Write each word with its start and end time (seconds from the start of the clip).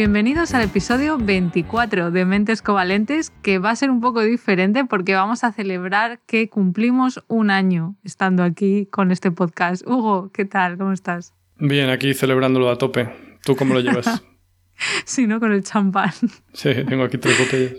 Bienvenidos 0.00 0.54
al 0.54 0.62
episodio 0.62 1.18
24 1.18 2.10
de 2.10 2.24
Mentes 2.24 2.62
Covalentes, 2.62 3.28
que 3.42 3.58
va 3.58 3.68
a 3.68 3.76
ser 3.76 3.90
un 3.90 4.00
poco 4.00 4.22
diferente 4.22 4.86
porque 4.86 5.14
vamos 5.14 5.44
a 5.44 5.52
celebrar 5.52 6.20
que 6.26 6.48
cumplimos 6.48 7.22
un 7.28 7.50
año 7.50 7.96
estando 8.02 8.42
aquí 8.42 8.86
con 8.86 9.10
este 9.10 9.30
podcast. 9.30 9.86
Hugo, 9.86 10.30
¿qué 10.32 10.46
tal? 10.46 10.78
¿Cómo 10.78 10.92
estás? 10.92 11.34
Bien, 11.58 11.90
aquí 11.90 12.14
celebrándolo 12.14 12.70
a 12.70 12.78
tope. 12.78 13.10
¿Tú 13.44 13.56
cómo 13.56 13.74
lo 13.74 13.80
llevas? 13.80 14.24
sí, 15.04 15.26
¿no? 15.26 15.38
Con 15.38 15.52
el 15.52 15.64
champán. 15.64 16.12
Sí, 16.54 16.70
tengo 16.88 17.04
aquí 17.04 17.18
tres 17.18 17.38
botellas. 17.38 17.74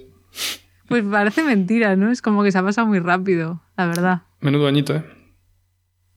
Pues 0.87 1.03
parece 1.03 1.41
mentira, 1.41 1.95
¿no? 1.95 2.11
Es 2.11 2.21
como 2.21 2.43
que 2.43 2.51
se 2.51 2.59
ha 2.59 2.63
pasado 2.63 2.85
muy 2.85 2.99
rápido, 2.99 3.63
la 3.75 3.87
verdad. 3.87 4.21
Menudo 4.41 4.67
añito, 4.67 4.95
¿eh? 4.95 5.03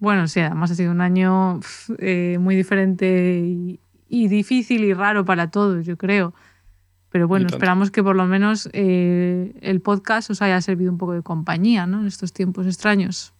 Bueno, 0.01 0.29
sí, 0.29 0.41
además 0.41 0.71
ha 0.71 0.75
sido 0.75 0.91
un 0.91 1.01
año 1.01 1.61
eh, 1.97 2.37
muy 2.39 2.57
diferente 2.57 3.41
y, 3.43 3.81
y 4.15 4.29
difícil 4.29 4.85
y 4.85 4.95
raro 4.95 5.25
para 5.25 5.51
todos, 5.51 5.85
yo 5.85 5.97
creo. 5.97 6.35
Pero 7.11 7.27
bueno, 7.27 7.47
esperamos 7.47 7.91
que 7.91 8.03
por 8.03 8.15
lo 8.15 8.27
menos 8.27 8.69
eh, 8.73 9.55
el 9.61 9.81
podcast 9.81 10.31
os 10.31 10.41
haya 10.41 10.61
servido 10.61 10.93
un 10.93 10.99
poco 10.99 11.15
de 11.15 11.23
compañía 11.23 11.87
¿no? 11.87 12.01
en 12.01 12.07
estos 12.07 12.33
tiempos 12.33 12.67
extraños. 12.67 13.35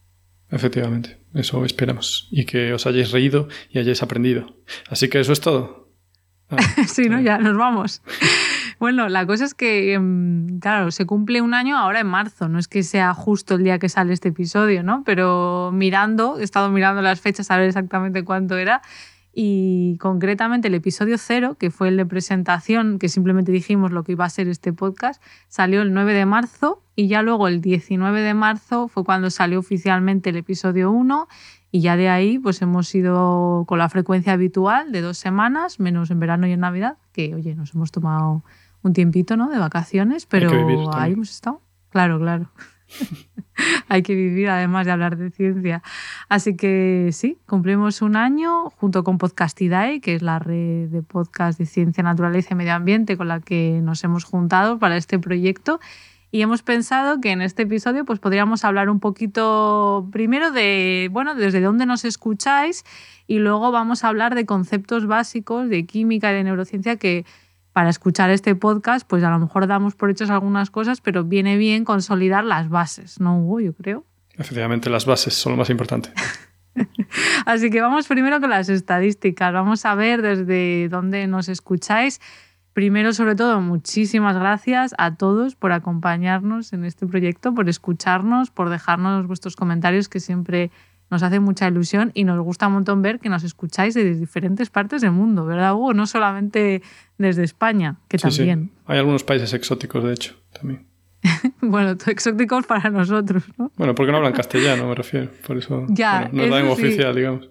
Efectivamente, 0.49 1.17
eso 1.33 1.63
esperamos. 1.65 2.27
Y 2.29 2.45
que 2.45 2.73
os 2.73 2.85
hayáis 2.85 3.11
reído 3.11 3.47
y 3.69 3.79
hayáis 3.79 4.03
aprendido. 4.03 4.55
Así 4.89 5.09
que 5.09 5.21
eso 5.21 5.31
es 5.31 5.39
todo. 5.39 5.89
Ah, 6.49 6.57
sí, 6.87 7.09
¿no? 7.09 7.19
Ya 7.21 7.37
nos 7.37 7.57
vamos. 7.57 8.01
bueno, 8.79 9.07
la 9.07 9.25
cosa 9.25 9.45
es 9.45 9.53
que, 9.53 9.93
em, 9.93 10.59
claro, 10.59 10.91
se 10.91 11.05
cumple 11.05 11.41
un 11.41 11.53
año 11.53 11.77
ahora 11.77 12.01
en 12.01 12.07
marzo. 12.07 12.49
No 12.49 12.59
es 12.59 12.67
que 12.67 12.83
sea 12.83 13.13
justo 13.13 13.55
el 13.55 13.63
día 13.63 13.79
que 13.79 13.89
sale 13.89 14.13
este 14.13 14.29
episodio, 14.29 14.83
¿no? 14.83 15.03
Pero 15.05 15.71
mirando, 15.73 16.37
he 16.39 16.43
estado 16.43 16.69
mirando 16.69 17.01
las 17.01 17.21
fechas 17.21 17.49
a 17.49 17.57
ver 17.57 17.67
exactamente 17.67 18.23
cuánto 18.23 18.57
era 18.57 18.81
y 19.37 19.97
concretamente 19.99 20.69
el 20.69 20.75
episodio 20.75 21.17
cero, 21.17 21.57
que 21.59 21.69
fue 21.69 21.89
el 21.89 21.97
de 21.97 22.05
presentación, 22.05 22.99
que 22.99 23.09
simplemente 23.09 23.51
dijimos 23.51 23.91
lo 23.91 24.05
que 24.05 24.13
iba 24.13 24.23
a 24.23 24.29
ser 24.29 24.47
este 24.47 24.71
podcast, 24.71 25.21
salió 25.49 25.81
el 25.81 25.93
9 25.93 26.13
de 26.13 26.25
marzo 26.25 26.81
y 26.95 27.07
ya 27.09 27.21
luego 27.21 27.49
el 27.49 27.59
19 27.59 28.21
de 28.21 28.33
marzo 28.33 28.87
fue 28.87 29.03
cuando 29.03 29.29
salió 29.29 29.59
oficialmente 29.59 30.29
el 30.29 30.37
episodio 30.37 30.89
1 30.89 31.27
y 31.69 31.81
ya 31.81 31.97
de 31.97 32.07
ahí 32.07 32.39
pues 32.39 32.61
hemos 32.61 32.95
ido 32.95 33.65
con 33.67 33.77
la 33.77 33.89
frecuencia 33.89 34.31
habitual 34.31 34.93
de 34.93 35.01
dos 35.01 35.17
semanas, 35.17 35.81
menos 35.81 36.09
en 36.11 36.21
verano 36.21 36.47
y 36.47 36.53
en 36.53 36.61
Navidad, 36.61 36.97
que 37.11 37.35
oye, 37.35 37.55
nos 37.55 37.75
hemos 37.75 37.91
tomado 37.91 38.41
un 38.83 38.93
tiempito 38.93 39.35
¿no? 39.35 39.49
de 39.49 39.59
vacaciones, 39.59 40.25
pero 40.25 40.49
ahí 40.93 41.11
hemos 41.11 41.31
estado. 41.31 41.59
Claro, 41.89 42.19
claro. 42.19 42.49
Hay 43.89 44.03
que 44.03 44.15
vivir 44.15 44.49
además 44.49 44.85
de 44.85 44.91
hablar 44.93 45.17
de 45.17 45.31
ciencia. 45.31 45.83
Así 46.27 46.55
que 46.55 47.09
sí, 47.11 47.37
cumplimos 47.45 48.01
un 48.01 48.15
año 48.15 48.71
junto 48.71 49.03
con 49.03 49.17
Podcastidae, 49.17 50.01
que 50.01 50.15
es 50.15 50.21
la 50.21 50.39
red 50.39 50.89
de 50.89 51.03
podcast 51.03 51.59
de 51.59 51.65
ciencia, 51.65 52.03
naturaleza 52.03 52.49
y 52.51 52.55
medio 52.55 52.73
ambiente 52.73 53.15
con 53.15 53.27
la 53.27 53.39
que 53.39 53.79
nos 53.83 54.03
hemos 54.03 54.23
juntado 54.23 54.79
para 54.79 54.97
este 54.97 55.19
proyecto. 55.19 55.79
Y 56.31 56.41
hemos 56.41 56.63
pensado 56.63 57.21
que 57.21 57.31
en 57.31 57.41
este 57.41 57.63
episodio 57.63 58.03
pues, 58.03 58.19
podríamos 58.19 58.65
hablar 58.65 58.89
un 58.89 58.99
poquito 58.99 60.07
primero 60.11 60.51
de, 60.51 61.09
bueno, 61.11 61.35
desde 61.35 61.61
dónde 61.61 61.85
nos 61.85 62.03
escucháis 62.03 62.83
y 63.27 63.39
luego 63.39 63.71
vamos 63.71 64.03
a 64.03 64.09
hablar 64.09 64.35
de 64.35 64.45
conceptos 64.45 65.05
básicos 65.05 65.69
de 65.69 65.85
química 65.85 66.31
y 66.31 66.35
de 66.35 66.43
neurociencia 66.43 66.97
que, 66.97 67.25
para 67.71 67.89
escuchar 67.89 68.31
este 68.31 68.55
podcast, 68.55 69.07
pues 69.07 69.23
a 69.23 69.29
lo 69.29 69.39
mejor 69.39 69.67
damos 69.67 69.95
por 69.95 70.09
hechas 70.09 70.29
algunas 70.29 70.71
cosas, 70.71 71.01
pero 71.01 71.23
viene 71.23 71.55
bien 71.57 71.85
consolidar 71.85 72.43
las 72.43 72.67
bases, 72.67 73.19
¿no, 73.19 73.39
Hugo? 73.39 73.59
Yo 73.59 73.73
creo. 73.73 74.05
Efectivamente, 74.37 74.89
las 74.89 75.05
bases 75.05 75.33
son 75.33 75.53
lo 75.53 75.57
más 75.57 75.69
importante. 75.69 76.11
Así 77.45 77.69
que 77.69 77.81
vamos 77.81 78.07
primero 78.07 78.39
con 78.41 78.49
las 78.49 78.69
estadísticas. 78.69 79.53
Vamos 79.53 79.85
a 79.85 79.95
ver 79.95 80.21
desde 80.21 80.89
dónde 80.89 81.27
nos 81.27 81.47
escucháis. 81.49 82.19
Primero, 82.73 83.13
sobre 83.13 83.35
todo, 83.35 83.61
muchísimas 83.61 84.35
gracias 84.35 84.93
a 84.97 85.15
todos 85.15 85.55
por 85.55 85.71
acompañarnos 85.71 86.73
en 86.73 86.83
este 86.83 87.07
proyecto, 87.07 87.53
por 87.53 87.69
escucharnos, 87.69 88.51
por 88.51 88.69
dejarnos 88.69 89.27
vuestros 89.27 89.55
comentarios 89.55 90.09
que 90.09 90.19
siempre 90.19 90.71
nos 91.09 91.23
hace 91.23 91.39
mucha 91.39 91.67
ilusión 91.67 92.11
y 92.13 92.25
nos 92.25 92.37
gusta 92.41 92.67
un 92.67 92.73
montón 92.73 93.01
ver 93.01 93.19
que 93.19 93.29
nos 93.29 93.43
escucháis 93.43 93.93
desde 93.93 94.15
diferentes 94.15 94.69
partes 94.69 95.01
del 95.01 95.11
mundo, 95.11 95.45
¿verdad, 95.45 95.73
Hugo? 95.73 95.93
No 95.93 96.07
solamente 96.07 96.81
desde 97.17 97.43
España, 97.43 97.97
que 98.09 98.17
también. 98.17 98.71
Sí. 98.73 98.81
Hay 98.87 98.97
algunos 98.97 99.23
países 99.23 99.53
exóticos, 99.53 100.03
de 100.03 100.13
hecho, 100.13 100.35
también. 100.51 100.85
bueno, 101.61 101.91
exóticos 101.91 102.65
para 102.65 102.89
nosotros, 102.89 103.43
¿no? 103.57 103.71
Bueno, 103.77 103.95
porque 103.95 104.11
no 104.11 104.17
hablan 104.17 104.33
castellano, 104.33 104.87
me 104.87 104.95
refiero. 104.95 105.29
Por 105.45 105.57
eso 105.57 105.85
ya, 105.89 106.29
no 106.31 106.43
es 106.43 106.49
la 106.49 106.71
oficial, 106.71 107.15
digamos. 107.15 107.49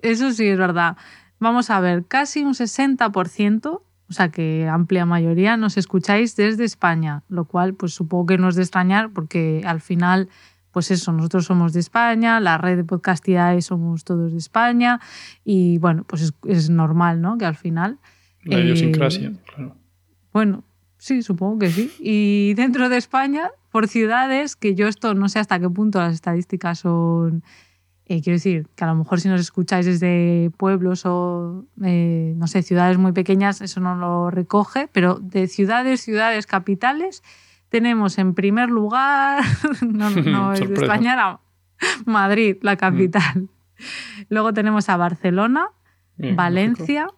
Eso 0.00 0.32
sí 0.32 0.46
es 0.46 0.58
verdad. 0.58 0.96
Vamos 1.38 1.70
a 1.70 1.80
ver, 1.80 2.04
casi 2.06 2.42
un 2.42 2.54
60%, 2.54 3.66
o 3.66 4.12
sea 4.12 4.30
que 4.30 4.68
amplia 4.68 5.04
mayoría, 5.04 5.56
nos 5.56 5.76
escucháis 5.76 6.36
desde 6.36 6.64
España, 6.64 7.22
lo 7.28 7.44
cual 7.44 7.74
pues 7.74 7.92
supongo 7.92 8.26
que 8.26 8.38
no 8.38 8.48
es 8.48 8.54
de 8.54 8.62
extrañar 8.62 9.10
porque 9.10 9.62
al 9.66 9.80
final 9.80 10.28
pues 10.76 10.90
eso, 10.90 11.10
nosotros 11.10 11.46
somos 11.46 11.72
de 11.72 11.80
España, 11.80 12.38
la 12.38 12.58
red 12.58 12.76
de 12.76 12.84
Podcastidae 12.84 13.62
somos 13.62 14.04
todos 14.04 14.32
de 14.32 14.36
España 14.36 15.00
y 15.42 15.78
bueno, 15.78 16.04
pues 16.06 16.34
es, 16.44 16.68
normal, 16.68 17.22
¿no? 17.22 17.38
Que 17.38 17.46
al 17.46 17.56
final... 17.56 17.98
La 18.42 18.60
idiosincrasia, 18.60 19.28
eh, 19.28 19.36
claro. 19.46 19.74
Bueno, 20.34 20.64
sí, 21.06 21.22
supongo 21.22 21.60
que 21.60 21.70
sí. 21.70 21.92
Y 22.00 22.54
dentro 22.54 22.88
de 22.88 22.96
España, 22.96 23.50
por 23.70 23.86
ciudades, 23.86 24.56
que 24.56 24.74
yo 24.74 24.88
esto 24.88 25.14
no 25.14 25.28
sé 25.28 25.38
hasta 25.38 25.60
qué 25.60 25.70
punto 25.70 26.00
las 26.00 26.14
estadísticas 26.14 26.80
son... 26.80 27.44
Eh, 28.06 28.22
quiero 28.22 28.36
decir, 28.36 28.68
que 28.76 28.84
a 28.84 28.86
lo 28.88 28.94
mejor 28.94 29.20
si 29.20 29.28
nos 29.28 29.40
escucháis 29.40 29.86
desde 29.86 30.50
pueblos 30.56 31.04
o, 31.06 31.64
eh, 31.84 32.34
no 32.36 32.46
sé, 32.46 32.62
ciudades 32.62 32.98
muy 32.98 33.12
pequeñas, 33.12 33.60
eso 33.60 33.80
no 33.80 33.96
lo 33.96 34.30
recoge, 34.30 34.88
pero 34.92 35.14
de 35.14 35.48
ciudades, 35.48 36.02
ciudades 36.02 36.46
capitales, 36.46 37.24
tenemos 37.68 38.18
en 38.18 38.34
primer 38.34 38.70
lugar, 38.70 39.42
no, 39.82 40.10
no 40.10 40.52
es 40.54 40.68
de 40.68 40.74
España, 40.74 41.40
Madrid, 42.04 42.56
la 42.62 42.76
capital. 42.76 43.42
Mm. 43.42 43.48
Luego 44.28 44.52
tenemos 44.52 44.88
a 44.88 44.96
Barcelona, 44.96 45.68
Valencia, 46.16 47.08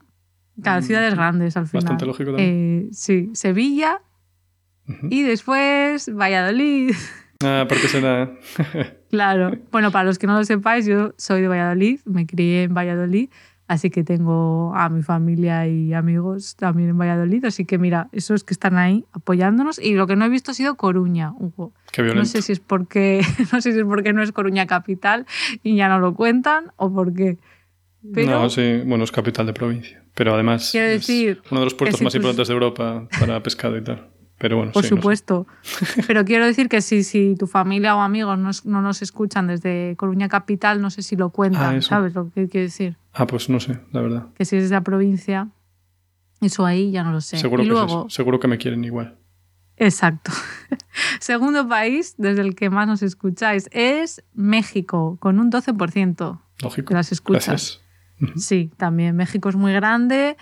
mm, 0.59 0.83
ciudades 0.83 1.15
grandes 1.15 1.57
al 1.57 1.67
final. 1.67 1.85
Bastante 1.85 2.07
lógico 2.07 2.31
también. 2.33 2.87
Eh, 2.87 2.89
sí, 2.93 3.31
Sevilla 3.35 4.01
y 5.11 5.23
después 5.23 6.15
Valladolid. 6.15 6.95
Ah, 7.45 7.67
porque 7.69 7.89
será. 7.89 8.33
claro. 9.11 9.59
Bueno, 9.71 9.91
para 9.93 10.05
los 10.05 10.19
que 10.19 10.27
no 10.27 10.37
lo 10.37 10.45
sepáis, 10.45 10.87
yo 10.87 11.15
soy 11.17 11.41
de 11.41 11.49
Valladolid, 11.49 12.01
me 12.05 12.27
crié 12.27 12.65
en 12.65 12.75
Valladolid 12.75 13.31
Así 13.69 13.91
que 13.91 14.03
tengo 14.03 14.73
a 14.75 14.89
mi 14.89 15.03
familia 15.03 15.67
y 15.69 15.93
amigos 15.93 16.57
también 16.57 16.89
en 16.89 16.99
Valladolid. 16.99 17.45
Así 17.45 17.67
que 17.67 17.77
mira, 17.77 18.09
esos 18.13 18.43
que 18.43 18.55
están 18.55 18.79
ahí 18.79 19.05
apoyándonos. 19.13 19.79
Y 19.79 19.93
lo 19.93 20.07
que 20.07 20.17
no 20.17 20.25
he 20.25 20.31
visto 20.31 20.53
ha 20.53 20.55
sido 20.55 20.77
Coruña, 20.77 21.35
Hugo. 21.39 21.75
Qué 21.93 22.03
no 22.03 22.25
sé 22.25 22.41
si 22.41 22.53
es 22.53 22.61
porque 22.61 23.21
no 23.53 23.61
sé 23.61 23.75
si 23.75 23.81
es 23.81 23.85
porque 23.85 24.15
no 24.15 24.23
es 24.23 24.33
Coruña 24.33 24.67
capital 24.67 25.27
y 25.63 25.77
ya 25.77 25.89
no 25.91 26.01
lo 26.01 26.15
cuentan 26.15 26.73
o 26.77 26.91
por 26.91 27.13
No, 28.03 28.49
sí, 28.49 28.83
bueno, 28.85 29.05
es 29.05 29.13
capital 29.13 29.47
de 29.47 29.53
provincia. 29.53 30.05
Pero 30.15 30.35
además 30.35 30.75
es 30.75 31.09
uno 31.09 31.61
de 31.61 31.65
los 31.65 31.75
puertos 31.75 32.01
más 32.03 32.15
importantes 32.15 32.49
de 32.49 32.55
Europa 32.55 33.09
para 33.19 33.43
pescado 33.43 33.77
y 33.77 33.83
tal. 33.83 34.09
Pero 34.39 34.57
bueno, 34.57 34.73
Por 34.73 34.85
supuesto. 34.85 35.47
Pero 36.07 36.25
quiero 36.25 36.47
decir 36.47 36.69
que 36.69 36.81
si, 36.81 37.03
si 37.03 37.35
tu 37.37 37.49
familia 37.49 37.97
o 37.97 38.01
amigos 38.01 38.39
no, 38.65 38.83
nos 38.83 39.03
escuchan 39.03 39.49
desde 39.49 39.97
Coruña 39.97 40.29
Capital, 40.29 40.81
no 40.81 40.91
sé 40.91 41.03
si 41.03 41.17
lo 41.17 41.31
cuentan, 41.31 41.77
ah, 41.77 41.83
¿sabes 41.83 42.15
lo 42.15 42.31
que 42.31 42.49
quiero 42.49 42.67
decir? 42.67 42.97
Ah, 43.13 43.27
pues 43.27 43.49
no 43.49 43.59
sé, 43.59 43.81
la 43.93 44.01
verdad. 44.01 44.27
Que 44.35 44.45
si 44.45 44.57
es 44.57 44.71
de 44.71 44.77
la 44.77 44.83
provincia, 44.83 45.49
eso 46.41 46.65
ahí 46.65 46.93
ya 46.93 47.03
no 47.03 47.11
lo 47.11 47.21
sé. 47.21 47.39
Seguro, 47.39 47.65
que, 47.65 48.15
Seguro 48.15 48.39
que 48.39 48.47
me 48.47 48.59
quieren 48.59 48.85
igual. 48.85 49.17
Exacto. 49.77 50.31
Segundo 51.21 51.69
país 51.69 52.15
desde 52.17 52.43
el 52.43 52.55
que 52.55 52.71
más 52.71 52.87
nos 52.87 53.03
escucháis 53.03 53.69
es 53.73 54.25
México, 54.35 55.17
con 55.21 55.41
un 55.41 55.51
12% 55.51 56.41
Lógico. 56.63 56.89
de 56.89 56.95
las 56.95 57.11
escuchas. 57.11 57.81
Sí, 58.37 58.71
también 58.77 59.17
México 59.17 59.49
es 59.49 59.57
muy 59.57 59.73
grande 59.73 60.37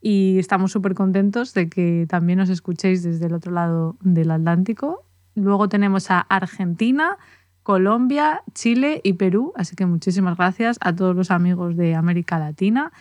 y 0.00 0.38
estamos 0.38 0.72
súper 0.72 0.94
contentos 0.94 1.54
de 1.54 1.68
que 1.68 2.06
también 2.08 2.38
nos 2.38 2.48
escuchéis 2.48 3.02
desde 3.02 3.26
el 3.26 3.34
otro 3.34 3.52
lado 3.52 3.96
del 4.00 4.30
Atlántico. 4.30 5.04
Luego 5.34 5.68
tenemos 5.68 6.10
a 6.10 6.20
Argentina, 6.20 7.18
Colombia, 7.62 8.42
Chile 8.52 9.00
y 9.04 9.14
Perú, 9.14 9.52
así 9.56 9.76
que 9.76 9.86
muchísimas 9.86 10.36
gracias 10.36 10.76
a 10.80 10.94
todos 10.94 11.14
los 11.14 11.30
amigos 11.30 11.76
de 11.76 11.94
América 11.94 12.38
Latina. 12.38 12.92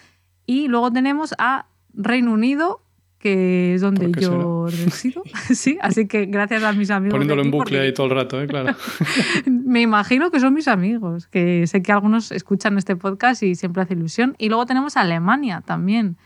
Y 0.46 0.68
luego 0.68 0.92
tenemos 0.92 1.34
a 1.38 1.66
Reino 1.94 2.32
Unido, 2.34 2.82
que 3.22 3.76
es 3.76 3.82
donde 3.82 4.12
yo 4.20 4.66
resido. 4.66 5.22
sí, 5.54 5.78
así 5.82 6.08
que 6.08 6.26
gracias 6.26 6.64
a 6.64 6.74
mis 6.74 6.90
amigos. 6.90 7.14
Poniéndolo 7.14 7.44
en 7.44 7.52
bucle 7.52 7.80
ahí 7.80 7.94
todo 7.94 8.08
el 8.08 8.14
rato, 8.14 8.42
¿eh? 8.42 8.48
claro. 8.48 8.76
Me 9.46 9.82
imagino 9.82 10.32
que 10.32 10.40
son 10.40 10.54
mis 10.54 10.68
amigos, 10.68 11.28
que 11.28 11.68
sé 11.68 11.84
que 11.84 11.92
algunos 11.92 12.32
escuchan 12.32 12.78
este 12.78 12.96
podcast 12.96 13.44
y 13.44 13.56
siempre 13.56 13.84
hace 13.84 13.94
ilusión. 13.94 14.36
Y 14.40 14.50
luego 14.50 14.66
tenemos 14.66 14.98
Alemania 14.98 15.62
también, 15.66 16.18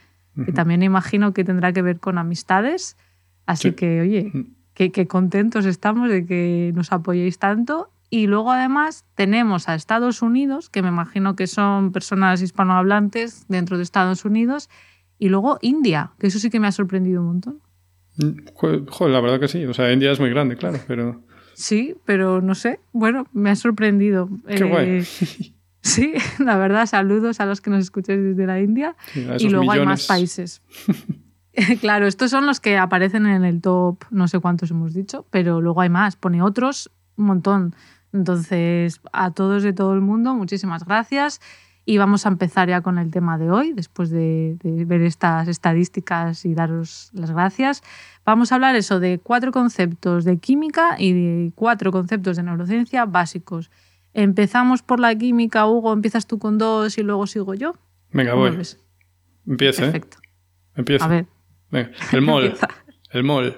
que 0.45 0.51
también 0.51 0.83
imagino 0.83 1.33
que 1.33 1.44
tendrá 1.44 1.71
que 1.74 1.81
ver 1.81 2.00
con 2.00 2.18
amistades. 2.18 2.97
Así 3.45 3.74
que, 3.74 4.01
oye, 4.01 4.31
qué 4.74 5.07
contentos 5.07 5.65
estamos 5.65 6.09
de 6.09 6.25
que 6.25 6.71
nos 6.75 6.92
apoyéis 6.92 7.39
tanto. 7.39 7.89
Y 8.09 8.27
luego 8.27 8.51
además 8.51 9.06
tenemos 9.15 9.68
a 9.68 9.75
Estados 9.75 10.21
Unidos, 10.21 10.69
que 10.69 10.81
me 10.81 10.89
imagino 10.89 11.36
que 11.36 11.47
son 11.47 11.92
personas 11.92 12.42
hispanohablantes 12.42 13.45
dentro 13.47 13.77
de 13.77 13.83
Estados 13.83 14.25
Unidos 14.25 14.69
y 15.20 15.30
luego 15.30 15.60
India, 15.62 16.12
que 16.20 16.28
eso 16.28 16.40
sí 16.40 16.50
que 16.50 16.60
me 16.60 16.68
ha 16.68 16.72
sorprendido 16.72 17.22
un 17.22 17.28
montón. 17.28 17.62
Joder, 18.56 19.12
la 19.12 19.20
verdad 19.20 19.40
que 19.40 19.48
sí. 19.48 19.66
O 19.66 19.74
sea, 19.74 19.92
India 19.92 20.12
es 20.12 20.20
muy 20.20 20.30
grande, 20.30 20.56
claro, 20.56 20.80
pero... 20.88 21.22
Sí, 21.54 21.96
pero 22.06 22.42
no 22.42 22.56
sé. 22.56 22.80
Bueno, 22.92 23.28
me 23.34 23.50
ha 23.50 23.56
sorprendido. 23.56 24.30
Qué 24.48 24.64
guay. 24.64 24.90
Eh, 25.00 25.04
sí, 25.82 26.14
la 26.40 26.58
verdad, 26.58 26.86
saludos 26.86 27.40
a 27.40 27.46
los 27.46 27.62
que 27.62 27.70
nos 27.70 27.82
escucháis 27.82 28.22
desde 28.22 28.46
la 28.46 28.60
India. 28.62 28.96
y 29.40 29.50
luego 29.50 29.72
hay 29.72 29.86
más 29.86 30.08
países. 30.08 30.62
claro, 31.82 32.08
estos 32.08 32.32
son 32.32 32.46
los 32.46 32.60
que 32.60 32.78
aparecen 32.78 33.26
en 33.26 33.44
el 33.46 33.62
top, 33.62 34.04
no 34.12 34.28
sé 34.28 34.40
cuántos 34.40 34.72
hemos 34.72 34.94
dicho, 34.94 35.26
pero 35.30 35.62
luego 35.62 35.82
hay 35.82 35.90
más. 35.90 36.16
Pone 36.16 36.42
otros, 36.42 36.92
un 37.18 37.26
montón. 37.26 37.76
Entonces, 38.14 39.02
a 39.12 39.32
todos 39.32 39.64
de 39.64 39.74
todo 39.74 39.94
el 39.94 40.02
mundo, 40.02 40.34
muchísimas 40.36 40.86
gracias. 40.86 41.42
Y 41.86 42.00
vamos 42.00 42.26
a 42.26 42.30
empezar 42.30 42.68
ya 42.68 42.82
con 42.82 42.98
el 42.98 43.12
tema 43.12 43.38
de 43.38 43.52
hoy, 43.52 43.72
después 43.72 44.10
de, 44.10 44.58
ver 44.64 45.02
estas 45.02 45.48
estadísticas 45.48 46.44
y 46.44 46.56
daros 46.56 47.12
las 47.14 47.32
gracias. 47.32 47.84
Vamos 48.26 48.52
a 48.52 48.56
hablar 48.56 48.76
eso 48.76 49.00
de 49.00 49.20
cuatro 49.20 49.52
conceptos 49.52 50.26
de 50.26 50.38
química 50.40 50.96
y 50.98 51.14
de 51.14 51.52
cuatro 51.54 51.92
conceptos 51.92 52.38
de 52.38 52.44
neurociencia 52.44 53.06
básicos. 53.06 53.70
Empezamos 54.14 54.82
por 54.82 55.00
la 55.00 55.14
química, 55.16 55.68
Hugo, 55.68 55.94
empiezas 55.94 56.26
tú 56.26 56.40
con 56.40 56.58
dos 56.58 56.98
y 56.98 57.04
luego 57.04 57.28
sigo 57.28 57.54
yo. 57.54 57.76
Venga, 58.12 58.34
voy. 58.34 58.58
Empieza. 59.46 59.84
¿eh? 59.84 59.92
Perfecto. 59.92 60.18
Empieza. 60.76 61.06
A 61.06 61.08
ver. 61.08 61.26
El 62.12 62.22
mol. 62.22 62.56
el 63.12 63.24
mol. 63.24 63.58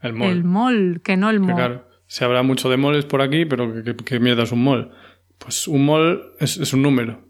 El 0.00 0.12
mol. 0.12 0.28
El 0.28 0.44
mol, 0.44 1.00
que 1.02 1.16
no 1.16 1.30
el 1.30 1.40
mol. 1.40 1.54
claro, 1.54 1.88
se 2.06 2.24
habla 2.24 2.42
mucho 2.42 2.68
de 2.68 2.76
moles 2.76 3.04
por 3.04 3.22
aquí, 3.22 3.44
pero 3.46 3.72
¿qué, 4.04 4.20
mierda 4.20 4.42
es 4.42 4.52
un 4.52 4.62
mol? 4.62 4.92
Pues 5.42 5.66
un 5.66 5.84
mol 5.84 6.34
es, 6.38 6.72
un 6.72 6.82
número. 6.82 7.26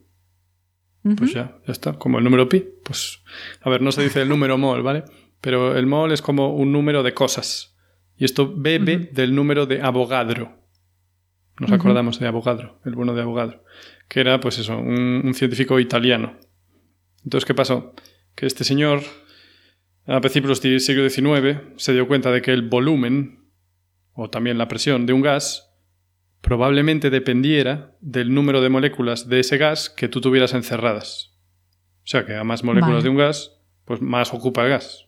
Pues 1.16 1.32
ya, 1.32 1.58
ya 1.66 1.72
está. 1.72 1.94
Como 1.94 2.18
el 2.18 2.24
número 2.24 2.48
pi. 2.48 2.64
Pues, 2.84 3.22
a 3.62 3.70
ver, 3.70 3.80
no 3.80 3.90
se 3.90 4.02
dice 4.02 4.22
el 4.22 4.28
número 4.28 4.58
mol, 4.58 4.82
¿vale? 4.82 5.04
Pero 5.40 5.76
el 5.76 5.86
mol 5.86 6.12
es 6.12 6.20
como 6.22 6.54
un 6.54 6.72
número 6.72 7.02
de 7.02 7.14
cosas. 7.14 7.76
Y 8.16 8.24
esto 8.24 8.52
bebe 8.54 9.10
del 9.12 9.34
número 9.34 9.66
de 9.66 9.80
Avogadro. 9.80 10.62
Nos 11.58 11.72
acordamos 11.72 12.18
de 12.18 12.26
Avogadro, 12.26 12.80
el 12.84 12.94
bueno 12.94 13.14
de 13.14 13.22
Avogadro. 13.22 13.64
Que 14.08 14.20
era, 14.20 14.40
pues 14.40 14.58
eso, 14.58 14.78
un, 14.78 15.32
científico 15.34 15.80
italiano. 15.80 16.38
Entonces, 17.24 17.46
¿qué 17.46 17.54
pasó? 17.54 17.94
Que 18.34 18.46
este 18.46 18.64
señor, 18.64 19.00
a 20.06 20.20
principios 20.20 20.60
del 20.60 20.80
siglo 20.80 21.08
XIX, 21.08 21.60
se 21.76 21.92
dio 21.92 22.06
cuenta 22.06 22.30
de 22.30 22.42
que 22.42 22.52
el 22.52 22.68
volumen, 22.68 23.48
o 24.12 24.28
también 24.28 24.58
la 24.58 24.68
presión 24.68 25.06
de 25.06 25.12
un 25.12 25.22
gas, 25.22 25.71
probablemente 26.42 27.08
dependiera 27.08 27.96
del 28.00 28.34
número 28.34 28.60
de 28.60 28.68
moléculas 28.68 29.28
de 29.28 29.40
ese 29.40 29.56
gas 29.56 29.88
que 29.88 30.08
tú 30.08 30.20
tuvieras 30.20 30.52
encerradas. 30.52 31.32
O 32.04 32.06
sea 32.06 32.26
que 32.26 32.34
a 32.34 32.44
más 32.44 32.64
moléculas 32.64 33.04
de 33.04 33.08
un 33.08 33.16
gas, 33.16 33.56
pues 33.84 34.02
más 34.02 34.34
ocupa 34.34 34.64
el 34.64 34.70
gas. 34.70 35.06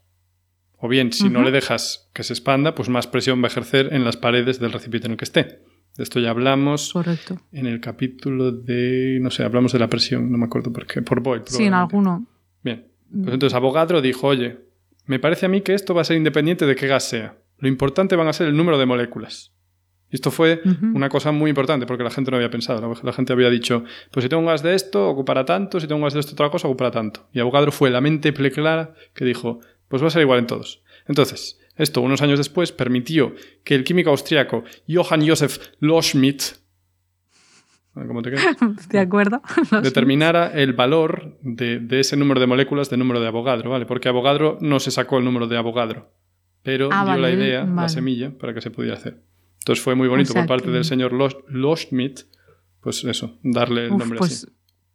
O 0.78 0.88
bien, 0.88 1.12
si 1.12 1.28
no 1.28 1.42
le 1.42 1.50
dejas 1.50 2.10
que 2.14 2.22
se 2.22 2.32
expanda, 2.32 2.74
pues 2.74 2.88
más 2.88 3.06
presión 3.06 3.42
va 3.42 3.46
a 3.46 3.50
ejercer 3.50 3.92
en 3.92 4.04
las 4.04 4.16
paredes 4.16 4.60
del 4.60 4.72
recipiente 4.72 5.06
en 5.06 5.12
el 5.12 5.18
que 5.18 5.24
esté. 5.24 5.60
De 5.96 6.02
esto 6.02 6.20
ya 6.20 6.30
hablamos 6.30 6.92
Correcto. 6.92 7.40
en 7.52 7.66
el 7.66 7.80
capítulo 7.80 8.52
de, 8.52 9.18
no 9.20 9.30
sé, 9.30 9.44
hablamos 9.44 9.72
de 9.72 9.78
la 9.78 9.88
presión, 9.88 10.30
no 10.30 10.38
me 10.38 10.46
acuerdo 10.46 10.72
por 10.72 10.86
qué, 10.86 11.02
por 11.02 11.20
Boyle. 11.20 11.44
Sí, 11.46 11.64
en 11.64 11.74
alguno. 11.74 12.26
Bien. 12.62 12.88
Pues 13.10 13.34
entonces 13.34 13.54
Avogadro 13.54 14.02
dijo, 14.02 14.26
oye, 14.26 14.58
me 15.06 15.18
parece 15.18 15.46
a 15.46 15.48
mí 15.48 15.60
que 15.62 15.74
esto 15.74 15.94
va 15.94 16.02
a 16.02 16.04
ser 16.04 16.16
independiente 16.16 16.66
de 16.66 16.76
qué 16.76 16.86
gas 16.86 17.08
sea. 17.08 17.38
Lo 17.58 17.68
importante 17.68 18.16
van 18.16 18.28
a 18.28 18.32
ser 18.32 18.48
el 18.48 18.56
número 18.56 18.76
de 18.76 18.86
moléculas. 18.86 19.53
Y 20.14 20.18
esto 20.18 20.30
fue 20.30 20.62
una 20.94 21.08
cosa 21.08 21.32
muy 21.32 21.48
importante 21.48 21.86
porque 21.86 22.04
la 22.04 22.10
gente 22.10 22.30
no 22.30 22.36
había 22.36 22.48
pensado. 22.48 22.94
La, 23.02 23.12
gente 23.12 23.32
había 23.32 23.50
dicho, 23.50 23.82
pues 24.12 24.22
si 24.22 24.28
tengo 24.28 24.42
un 24.42 24.46
gas 24.46 24.62
de 24.62 24.76
esto, 24.76 25.08
ocupará 25.08 25.44
tanto, 25.44 25.80
si 25.80 25.88
tengo 25.88 25.96
un 25.96 26.04
gas 26.04 26.14
de 26.14 26.20
esto, 26.20 26.34
otra 26.34 26.50
cosa, 26.50 26.68
ocupará 26.68 26.92
tanto. 26.92 27.26
Y 27.32 27.40
Avogadro 27.40 27.72
fue 27.72 27.90
la 27.90 28.00
mente 28.00 28.32
clara 28.32 28.94
que 29.12 29.24
dijo, 29.24 29.58
pues 29.88 30.04
va 30.04 30.06
a 30.06 30.10
ser 30.10 30.22
igual 30.22 30.38
en 30.38 30.46
todos. 30.46 30.84
Entonces, 31.08 31.58
esto 31.74 32.00
unos 32.00 32.22
años 32.22 32.38
después 32.38 32.70
permitió 32.70 33.34
que 33.64 33.74
el 33.74 33.82
químico 33.82 34.10
austriaco 34.10 34.62
Johann 34.86 35.28
Josef 35.28 35.58
Loschmidt 35.80 36.42
¿Cómo 37.92 38.22
te 38.22 38.30
quedas? 38.30 38.56
De 38.90 39.00
acuerdo. 39.00 39.42
Determinara 39.82 40.52
el 40.52 40.74
valor 40.74 41.36
de, 41.42 41.84
ese 41.98 42.16
número 42.16 42.38
de 42.38 42.46
moléculas 42.46 42.88
de 42.88 42.98
número 42.98 43.18
de 43.18 43.26
Avogadro, 43.26 43.70
¿vale? 43.70 43.84
Porque 43.84 44.08
Avogadro 44.08 44.58
no 44.60 44.78
se 44.78 44.92
sacó 44.92 45.18
el 45.18 45.24
número 45.24 45.48
de 45.48 45.56
Avogadro, 45.56 46.08
pero 46.62 46.88
ah, 46.92 47.04
dio 47.04 47.16
la 47.16 47.32
idea, 47.32 47.64
la 47.64 47.88
semilla, 47.88 48.30
para 48.38 48.54
que 48.54 48.60
se 48.60 48.70
pudiera 48.70 48.96
hacer. 48.96 49.33
Entonces 49.64 49.82
fue 49.82 49.94
muy 49.94 50.08
bonito 50.08 50.34
por 50.34 50.46
parte 50.46 50.70
del 50.70 50.84
señor 50.84 51.14
Loschmidt, 51.48 52.20
pues 52.82 53.02
eso, 53.04 53.38
darle 53.42 53.86
el 53.86 53.96
nombre 53.96 54.18
pues, 54.18 54.46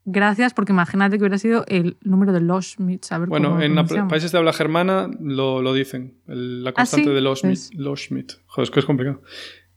Gracias, 0.05 0.53
porque 0.53 0.73
imagínate 0.73 1.17
que 1.17 1.23
hubiera 1.23 1.39
sido 1.39 1.65
el 1.67 1.97
número 2.03 2.33
de 2.33 2.41
Loschmidt. 2.41 3.07
bueno, 3.27 3.59
en 3.59 3.75
países 4.07 4.31
de 4.31 4.37
habla 4.37 4.53
germana 4.53 5.09
lo, 5.19 5.73
dicen, 5.73 6.19
la 6.27 6.69
¿Ah, 6.69 6.73
constante 6.73 7.09
de 7.09 7.19
Loschmidt. 7.19 7.73
Loschmidt. 7.73 8.33
Joder, 8.45 8.63
es 8.63 8.71
que 8.71 8.79
es 8.79 8.85
complicado. 8.85 9.23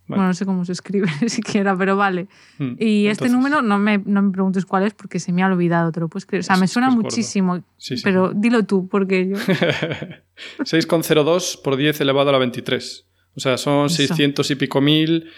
Bueno, 0.07 0.27
no 0.27 0.35
sé 0.35 0.45
cómo 0.45 0.67
se 0.67 0.73
escribe 0.73 1.09
siquiera, 1.29 1.75
pero 1.75 1.97
vale. 1.97 2.29
Hmm, 2.59 2.75
y 2.79 3.07
este 3.07 3.31
número 3.31 3.63
no 3.63 3.79
me, 3.79 3.97
no 3.97 4.21
me 4.21 4.31
preguntes 4.31 4.67
cuál 4.67 4.85
es 4.85 4.93
porque 4.93 5.19
se 5.21 5.33
me 5.33 5.43
ha 5.43 5.47
olvidado, 5.47 5.91
te 5.91 6.01
lo 6.01 6.09
puedes 6.09 6.27
creer. 6.27 6.41
O 6.41 6.45
sea, 6.45 6.57
me 6.57 6.69
suena 6.69 6.91
muchísimo, 6.91 7.65
pero 8.05 8.33
dilo 8.35 8.65
tú, 8.65 8.89
porque 8.89 9.29
yo... 9.29 9.37
6,02 10.59 11.63
por 11.63 11.77
10 11.77 12.01
elevado 12.03 12.29
a 12.29 12.33
la 12.33 12.39
23. 12.39 13.07
O 13.35 13.41
sea, 13.41 13.57
son 13.57 13.89
600 13.89 14.51
y 14.51 14.55
pico 14.57 14.81
mil 14.81 15.31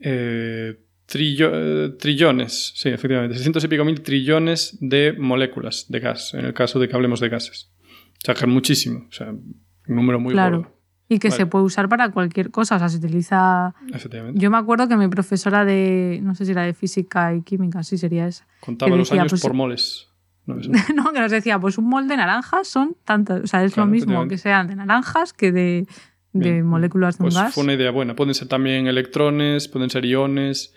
eh, 0.00 0.78
eh, 1.14 1.94
trillones, 1.98 2.72
sí, 2.76 2.88
efectivamente, 2.90 3.34
600 3.36 3.64
y 3.64 3.68
pico 3.68 3.84
mil 3.84 4.02
trillones 4.02 4.76
de 4.80 5.14
moléculas 5.18 5.86
de 5.88 6.00
gas, 6.00 6.34
en 6.34 6.44
el 6.44 6.54
caso 6.54 6.78
de 6.78 6.88
que 6.88 6.96
hablemos 6.96 7.20
de 7.20 7.28
gases. 7.28 7.70
O 8.18 8.24
sea, 8.24 8.34
que 8.34 8.40
es 8.40 8.48
muchísimo, 8.48 9.06
o 9.08 9.12
sea, 9.12 9.30
un 9.30 9.64
número 9.86 10.20
muy 10.20 10.32
claro. 10.32 10.74
Y 11.10 11.20
que 11.20 11.30
se 11.30 11.46
puede 11.46 11.64
usar 11.64 11.88
para 11.88 12.10
cualquier 12.10 12.50
cosa, 12.50 12.76
o 12.76 12.78
sea, 12.78 12.90
se 12.90 12.98
utiliza... 12.98 13.74
Efectivamente. 13.94 14.38
Yo 14.38 14.50
me 14.50 14.58
acuerdo 14.58 14.88
que 14.88 14.96
mi 14.98 15.08
profesora 15.08 15.64
de, 15.64 16.20
no 16.22 16.34
sé 16.34 16.44
si 16.44 16.50
era 16.50 16.64
de 16.64 16.74
física 16.74 17.34
y 17.34 17.40
química, 17.40 17.82
sí 17.82 17.96
sería 17.96 18.26
esa. 18.26 18.46
Contaba 18.60 18.94
los 18.94 19.10
años 19.12 19.30
pues 19.30 19.40
por 19.40 19.54
moles. 19.54 20.08
No, 20.94 21.12
que 21.12 21.20
nos 21.20 21.30
decía, 21.30 21.58
pues 21.58 21.78
un 21.78 21.88
mol 21.88 22.08
de 22.08 22.16
naranjas 22.16 22.68
son 22.68 22.96
tantas, 23.04 23.42
o 23.42 23.46
sea, 23.46 23.64
es 23.64 23.76
lo 23.76 23.86
mismo 23.86 24.26
que 24.28 24.38
sean 24.38 24.66
de 24.66 24.76
naranjas 24.76 25.32
que 25.32 25.52
de 25.52 25.86
de 26.32 26.62
moléculas 26.62 27.18
de 27.18 27.24
un 27.24 27.26
pues 27.26 27.34
gas. 27.34 27.54
Fue 27.54 27.64
una 27.64 27.74
idea 27.74 27.90
buena. 27.90 28.14
Pueden 28.14 28.34
ser 28.34 28.48
también 28.48 28.86
electrones, 28.86 29.68
pueden 29.68 29.90
ser 29.90 30.04
iones, 30.04 30.74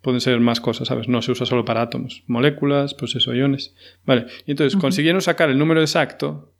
pueden 0.00 0.20
ser 0.20 0.38
más 0.40 0.60
cosas, 0.60 0.88
¿sabes? 0.88 1.08
No 1.08 1.22
se 1.22 1.32
usa 1.32 1.46
solo 1.46 1.64
para 1.64 1.82
átomos. 1.82 2.22
Moléculas, 2.26 2.94
pues 2.94 3.14
eso, 3.16 3.34
iones. 3.34 3.74
Vale. 4.04 4.26
Y 4.46 4.52
entonces 4.52 4.78
consiguieron 4.78 5.20
sacar 5.20 5.50
el 5.50 5.58
número 5.58 5.80
exacto 5.80 6.52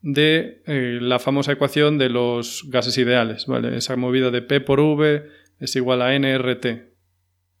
de 0.00 0.62
eh, 0.66 0.98
la 1.00 1.18
famosa 1.18 1.52
ecuación 1.52 1.98
de 1.98 2.10
los 2.10 2.64
gases 2.68 2.96
ideales, 2.98 3.46
¿vale? 3.46 3.76
Esa 3.76 3.96
movida 3.96 4.30
de 4.30 4.42
P 4.42 4.60
por 4.60 4.80
V 4.80 5.26
es 5.58 5.76
igual 5.76 6.02
a 6.02 6.18
NRT. 6.18 6.62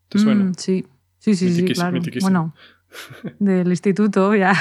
¿Te 0.08 0.18
suena? 0.18 0.44
Mm, 0.44 0.54
sí, 0.56 0.86
sí, 1.18 1.34
sí, 1.34 1.52
sí, 1.52 1.64
claro. 1.64 2.00
Bueno, 2.20 2.54
del 3.38 3.68
instituto 3.68 4.34
ya. 4.34 4.54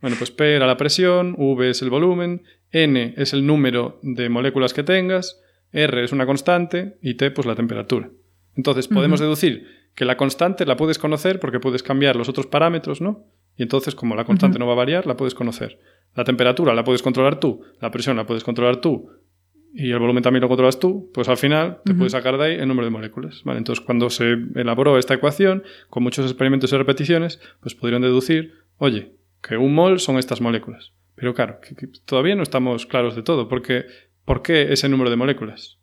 Bueno, 0.00 0.16
pues 0.18 0.30
P 0.30 0.54
era 0.56 0.66
la 0.66 0.76
presión, 0.76 1.34
V 1.36 1.70
es 1.70 1.82
el 1.82 1.90
volumen 1.90 2.42
N 2.72 3.14
es 3.16 3.32
el 3.32 3.46
número 3.46 3.98
de 4.02 4.28
moléculas 4.28 4.74
que 4.74 4.82
tengas, 4.82 5.40
R 5.72 6.04
es 6.04 6.12
una 6.12 6.26
constante 6.26 6.98
y 7.02 7.14
T 7.14 7.30
pues 7.30 7.46
la 7.46 7.54
temperatura. 7.54 8.10
Entonces 8.56 8.88
podemos 8.88 9.20
deducir 9.20 9.66
que 9.94 10.04
la 10.04 10.16
constante 10.16 10.66
la 10.66 10.76
puedes 10.76 10.98
conocer 10.98 11.40
porque 11.40 11.60
puedes 11.60 11.82
cambiar 11.82 12.16
los 12.16 12.28
otros 12.28 12.46
parámetros, 12.46 13.00
¿no? 13.00 13.24
Y 13.56 13.62
entonces 13.62 13.94
como 13.94 14.14
la 14.14 14.24
constante 14.24 14.58
no 14.58 14.66
va 14.66 14.72
a 14.72 14.76
variar, 14.76 15.06
la 15.06 15.16
puedes 15.16 15.34
conocer. 15.34 15.78
La 16.14 16.24
temperatura 16.24 16.74
la 16.74 16.84
puedes 16.84 17.02
controlar 17.02 17.38
tú, 17.38 17.62
la 17.80 17.90
presión 17.90 18.16
la 18.16 18.26
puedes 18.26 18.44
controlar 18.44 18.80
tú 18.80 19.10
y 19.72 19.92
el 19.92 19.98
volumen 19.98 20.22
también 20.22 20.42
lo 20.42 20.48
controlas 20.48 20.80
tú, 20.80 21.10
pues 21.14 21.28
al 21.28 21.36
final 21.36 21.80
te 21.84 21.94
puedes 21.94 22.12
sacar 22.12 22.36
de 22.38 22.44
ahí 22.44 22.54
el 22.54 22.66
número 22.66 22.86
de 22.86 22.90
moléculas. 22.90 23.42
¿vale? 23.44 23.58
Entonces 23.58 23.84
cuando 23.84 24.10
se 24.10 24.36
elaboró 24.54 24.98
esta 24.98 25.14
ecuación, 25.14 25.62
con 25.88 26.02
muchos 26.02 26.26
experimentos 26.26 26.72
y 26.72 26.76
repeticiones, 26.76 27.40
pues 27.60 27.74
pudieron 27.74 28.02
deducir, 28.02 28.54
oye, 28.78 29.12
que 29.42 29.56
un 29.56 29.74
mol 29.74 30.00
son 30.00 30.18
estas 30.18 30.40
moléculas. 30.40 30.92
Pero 31.20 31.34
claro, 31.34 31.60
todavía 32.06 32.34
no 32.34 32.42
estamos 32.42 32.86
claros 32.86 33.14
de 33.14 33.22
todo, 33.22 33.46
porque 33.46 33.84
¿por 34.24 34.42
qué 34.42 34.72
ese 34.72 34.88
número 34.88 35.10
de 35.10 35.16
moléculas? 35.16 35.78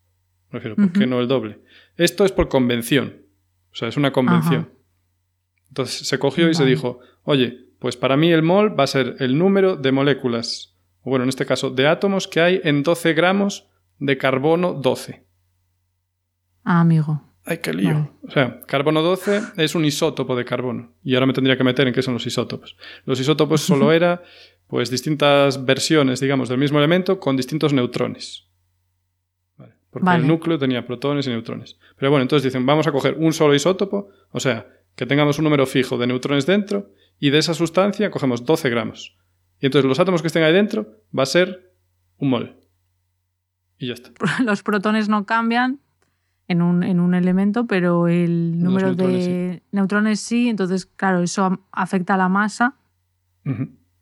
Refiero, 0.51 0.75
¿por 0.75 0.91
qué 0.91 1.05
no 1.05 1.19
el 1.19 1.27
doble? 1.27 1.59
Esto 1.95 2.25
es 2.25 2.31
por 2.31 2.49
convención, 2.49 3.21
o 3.71 3.75
sea, 3.75 3.87
es 3.87 3.97
una 3.97 4.11
convención. 4.11 4.71
Entonces 5.69 6.07
se 6.07 6.19
cogió 6.19 6.49
y 6.49 6.55
se 6.55 6.65
dijo, 6.65 6.99
oye, 7.23 7.67
pues 7.79 7.95
para 7.95 8.17
mí 8.17 8.31
el 8.31 8.41
mol 8.41 8.77
va 8.77 8.85
a 8.85 8.87
ser 8.87 9.15
el 9.19 9.37
número 9.37 9.75
de 9.75 9.91
moléculas 9.91 10.77
o 11.07 11.09
bueno, 11.09 11.23
en 11.23 11.29
este 11.29 11.45
caso, 11.45 11.69
de 11.69 11.87
átomos 11.87 12.27
que 12.27 12.41
hay 12.41 12.59
en 12.65 12.83
12 12.83 13.13
gramos 13.13 13.69
de 13.97 14.17
carbono 14.17 14.73
12. 14.73 15.25
Ah, 16.65 16.81
amigo. 16.81 17.23
Ay, 17.45 17.59
qué 17.59 17.73
lío. 17.73 18.11
O 18.27 18.29
sea, 18.29 18.59
carbono 18.67 19.01
12 19.01 19.41
es 19.55 19.73
un 19.73 19.85
isótopo 19.85 20.35
de 20.35 20.43
carbono. 20.43 20.91
Y 21.01 21.13
ahora 21.13 21.27
me 21.27 21.31
tendría 21.31 21.55
que 21.55 21.63
meter 21.63 21.87
en 21.87 21.93
qué 21.93 22.01
son 22.01 22.15
los 22.15 22.27
isótopos. 22.27 22.75
Los 23.05 23.21
isótopos 23.21 23.61
solo 23.65 23.93
era, 23.93 24.21
pues, 24.67 24.89
distintas 24.89 25.65
versiones, 25.65 26.19
digamos, 26.19 26.49
del 26.49 26.57
mismo 26.57 26.77
elemento 26.79 27.19
con 27.19 27.35
distintos 27.37 27.73
neutrones. 27.73 28.47
Porque 29.89 30.15
el 30.15 30.27
núcleo 30.27 30.59
tenía 30.59 30.85
protones 30.85 31.25
y 31.27 31.29
neutrones. 31.29 31.79
Pero 31.95 32.11
bueno, 32.11 32.21
entonces 32.21 32.43
dicen, 32.43 32.65
vamos 32.65 32.85
a 32.87 32.91
coger 32.91 33.15
un 33.17 33.33
solo 33.33 33.55
isótopo, 33.55 34.09
o 34.31 34.39
sea, 34.39 34.67
que 34.95 35.05
tengamos 35.05 35.39
un 35.39 35.45
número 35.45 35.65
fijo 35.65 35.97
de 35.97 36.07
neutrones 36.07 36.45
dentro, 36.45 36.91
y 37.19 37.29
de 37.29 37.39
esa 37.39 37.53
sustancia 37.53 38.11
cogemos 38.11 38.45
12 38.45 38.69
gramos. 38.69 39.17
Y 39.59 39.65
entonces 39.65 39.87
los 39.87 39.99
átomos 39.99 40.21
que 40.21 40.27
estén 40.27 40.43
ahí 40.43 40.53
dentro 40.53 41.01
va 41.17 41.23
a 41.23 41.27
ser 41.27 41.73
un 42.17 42.29
mol. 42.29 42.57
Y 43.77 43.87
ya 43.87 43.93
está. 43.93 44.11
Los 44.43 44.63
protones 44.63 45.09
no 45.09 45.25
cambian 45.25 45.79
en 46.47 46.61
un, 46.61 46.83
en 46.83 46.99
un 46.99 47.13
elemento, 47.13 47.65
pero 47.67 48.07
el 48.07 48.61
número 48.61 48.93
de 48.95 49.61
neutrones 49.71 50.19
sí, 50.19 50.49
entonces, 50.49 50.85
claro, 50.85 51.21
eso 51.21 51.59
afecta 51.71 52.13
a 52.13 52.17
la 52.17 52.29
masa. 52.29 52.75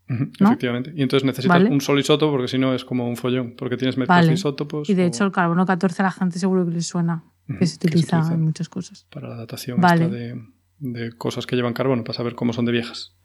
Efectivamente. 0.07 0.93
Y 0.95 1.01
entonces 1.01 1.25
necesitas 1.25 1.63
un 1.63 1.81
solo 1.81 2.00
isótopo 2.00 2.31
porque 2.31 2.47
si 2.47 2.57
no 2.57 2.74
es 2.74 2.85
como 2.85 3.07
un 3.09 3.17
follón, 3.17 3.55
porque 3.57 3.77
tienes 3.77 3.97
mezclas 3.97 4.27
de 4.27 4.33
isótopos. 4.33 4.89
Y 4.89 4.93
de 4.93 5.05
hecho 5.05 5.24
el 5.24 5.31
carbono 5.31 5.65
14 5.65 6.01
a 6.01 6.05
la 6.05 6.12
gente 6.12 6.39
seguro 6.39 6.65
que 6.65 6.71
le 6.71 6.81
suena, 6.81 7.24
que, 7.59 7.65
se 7.65 7.75
utiliza, 7.75 8.21
en 8.31 8.41
muchas 8.41 8.69
cosas. 8.69 9.07
Para 9.12 9.29
la 9.29 9.35
datación 9.35 9.81
de, 9.81 10.41
de, 10.79 11.12
cosas 11.13 11.47
que 11.47 11.55
llevan 11.55 11.74
carbono, 11.74 12.03
para 12.03 12.15
saber 12.15 12.35
cómo 12.35 12.53
son 12.53 12.65
de 12.65 12.71
viejas. 12.71 13.15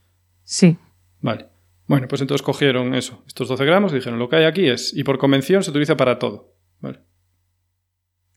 Sí. 0.44 0.78
Vale. 1.20 1.48
Bueno, 1.86 2.06
pues 2.06 2.22
entonces 2.22 2.42
cogieron 2.42 2.94
eso, 2.94 3.24
estos 3.26 3.48
12 3.48 3.64
gramos, 3.64 3.92
y 3.92 3.96
dijeron, 3.96 4.18
lo 4.20 4.28
que 4.28 4.36
hay 4.36 4.44
aquí 4.44 4.68
es, 4.68 4.96
y 4.96 5.02
por 5.02 5.18
convención 5.18 5.64
se 5.64 5.70
utiliza 5.70 5.96
para 5.96 6.20
todo. 6.20 6.54
Vale. 6.80 7.00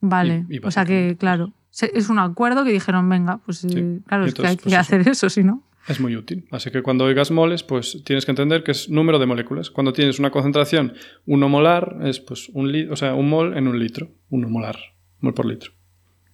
Vale. 0.01 0.45
o 0.63 0.71
sea 0.71 0.85
que, 0.85 1.15
claro, 1.19 1.53
es 1.81 2.09
un 2.09 2.19
acuerdo 2.19 2.65
que 2.65 2.71
dijeron, 2.71 3.07
venga, 3.07 3.37
pues 3.45 3.65
claro, 4.05 4.25
es 4.25 4.33
que 4.33 4.47
hay 4.47 4.57
que 4.57 4.63
pues 4.63 4.75
hacer 4.75 5.07
eso, 5.07 5.29
si 5.29 5.43
no. 5.43 5.63
Es 5.87 5.99
muy 5.99 6.15
útil. 6.15 6.47
Así 6.51 6.71
que 6.71 6.81
cuando 6.81 7.05
oigas 7.05 7.31
moles, 7.31 7.63
pues 7.63 8.01
tienes 8.05 8.25
que 8.25 8.31
entender 8.31 8.63
que 8.63 8.71
es 8.71 8.89
número 8.89 9.19
de 9.19 9.25
moléculas. 9.25 9.69
Cuando 9.69 9.91
tienes 9.91 10.19
una 10.19 10.31
concentración 10.31 10.93
1 11.25 11.49
molar, 11.49 11.97
es 12.03 12.19
pues 12.19 12.49
un, 12.53 12.73
o 12.89 12.95
sea, 12.95 13.15
un 13.15 13.29
mol 13.29 13.57
en 13.57 13.67
un 13.67 13.79
litro. 13.79 14.09
1 14.29 14.49
molar, 14.49 14.77
mol 15.19 15.33
por 15.33 15.45
litro. 15.45 15.71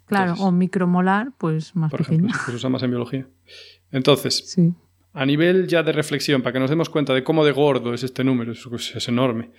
Claro, 0.05 0.33
o 0.39 0.51
micromolar, 0.51 1.33
pues 1.37 1.75
más 1.75 1.91
por 1.91 2.01
pequeño. 2.01 2.27
Ejemplo, 2.27 2.51
se 2.51 2.55
usa 2.55 2.69
más 2.69 2.81
en 2.83 2.89
biología. 2.89 3.27
Entonces, 3.91 4.55
a 5.13 5.25
nivel 5.25 5.67
ya 5.67 5.83
de 5.83 5.91
reflexión, 5.91 6.41
para 6.41 6.53
que 6.53 6.59
nos 6.59 6.69
demos 6.69 6.89
cuenta 6.89 7.13
de 7.13 7.23
cómo 7.23 7.45
de 7.45 7.51
gordo 7.51 7.93
es 7.93 8.03
este 8.03 8.23
número, 8.23 8.51
es, 8.53 9.07
enorme. 9.07 9.51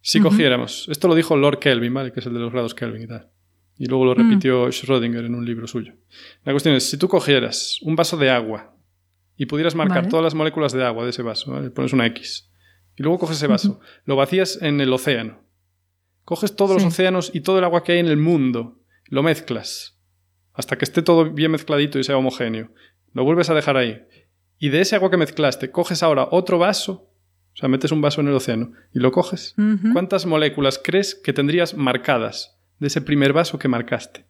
Si 0.00 0.20
cogiéramos, 0.20 0.88
esto 0.88 1.08
lo 1.08 1.16
dijo 1.16 1.36
Lord 1.36 1.58
Kelvin, 1.58 1.92
¿vale? 1.92 2.12
Que 2.12 2.20
es 2.20 2.26
el 2.26 2.34
de 2.34 2.38
los 2.38 2.52
grados 2.52 2.74
Kelvin 2.74 3.02
y 3.02 3.06
tal. 3.08 3.28
Y 3.78 3.86
luego 3.86 4.04
lo 4.04 4.14
mm. 4.14 4.18
repitió 4.18 4.68
Schrödinger 4.68 5.26
en 5.26 5.34
un 5.34 5.44
libro 5.44 5.66
suyo. 5.66 5.94
La 6.44 6.52
cuestión 6.52 6.76
es, 6.76 6.88
si 6.88 6.96
tú 6.96 7.08
cogieras 7.08 7.80
un 7.82 7.96
vaso 7.96 8.16
de 8.16 8.30
agua 8.30 8.75
y 9.36 9.46
pudieras 9.46 9.74
marcar 9.74 10.08
todas 10.08 10.24
las 10.24 10.34
moléculas 10.34 10.72
de 10.72 10.84
agua 10.84 11.04
de 11.04 11.10
ese 11.10 11.22
vaso, 11.22 11.52
¿vale? 11.52 11.70
pones 11.70 11.92
una 11.92 12.06
X, 12.06 12.50
y 12.96 13.02
luego 13.02 13.18
coges 13.18 13.36
ese 13.36 13.46
vaso, 13.46 13.80
lo 14.04 14.16
vacías 14.16 14.60
en 14.62 14.80
el 14.80 14.92
océano, 14.92 15.42
coges 16.24 16.56
todos 16.56 16.82
los 16.82 16.84
océanos 16.84 17.30
y 17.34 17.40
todo 17.40 17.58
el 17.58 17.64
agua 17.64 17.84
que 17.84 17.92
hay 17.92 17.98
en 17.98 18.08
el 18.08 18.16
mundo, 18.16 18.80
lo 19.04 19.22
mezclas, 19.22 19.98
hasta 20.52 20.76
que 20.76 20.84
esté 20.84 21.02
todo 21.02 21.30
bien 21.30 21.50
mezcladito 21.50 21.98
y 21.98 22.04
sea 22.04 22.16
homogéneo, 22.16 22.72
lo 23.12 23.24
vuelves 23.24 23.50
a 23.50 23.54
dejar 23.54 23.76
ahí, 23.76 24.02
y 24.58 24.70
de 24.70 24.80
ese 24.80 24.96
agua 24.96 25.10
que 25.10 25.18
mezclaste 25.18 25.70
coges 25.70 26.02
ahora 26.02 26.28
otro 26.30 26.58
vaso, 26.58 27.12
o 27.52 27.58
sea, 27.58 27.68
metes 27.68 27.92
un 27.92 28.02
vaso 28.02 28.20
en 28.20 28.28
el 28.28 28.34
océano 28.34 28.72
y 28.92 28.98
lo 28.98 29.12
coges, 29.12 29.54
¿cuántas 29.92 30.26
moléculas 30.26 30.80
crees 30.82 31.14
que 31.14 31.32
tendrías 31.32 31.74
marcadas 31.74 32.58
de 32.78 32.88
ese 32.88 33.00
primer 33.00 33.32
vaso 33.32 33.58
que 33.58 33.68
marcaste? 33.68 34.26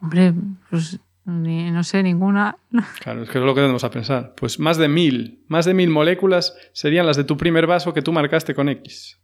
Hombre, 0.00 0.34
pues 0.70 1.00
no 1.26 1.84
sé, 1.84 2.02
ninguna. 2.02 2.56
Claro, 3.00 3.22
es 3.22 3.30
que 3.30 3.38
es 3.38 3.44
lo 3.44 3.54
que 3.54 3.60
tenemos 3.60 3.84
a 3.84 3.90
pensar. 3.90 4.34
Pues 4.36 4.58
más 4.58 4.76
de 4.78 4.88
mil, 4.88 5.44
más 5.48 5.64
de 5.64 5.74
mil 5.74 5.90
moléculas 5.90 6.56
serían 6.72 7.06
las 7.06 7.16
de 7.16 7.24
tu 7.24 7.36
primer 7.36 7.66
vaso 7.66 7.92
que 7.92 8.02
tú 8.02 8.12
marcaste 8.12 8.54
con 8.54 8.68
X. 8.68 9.20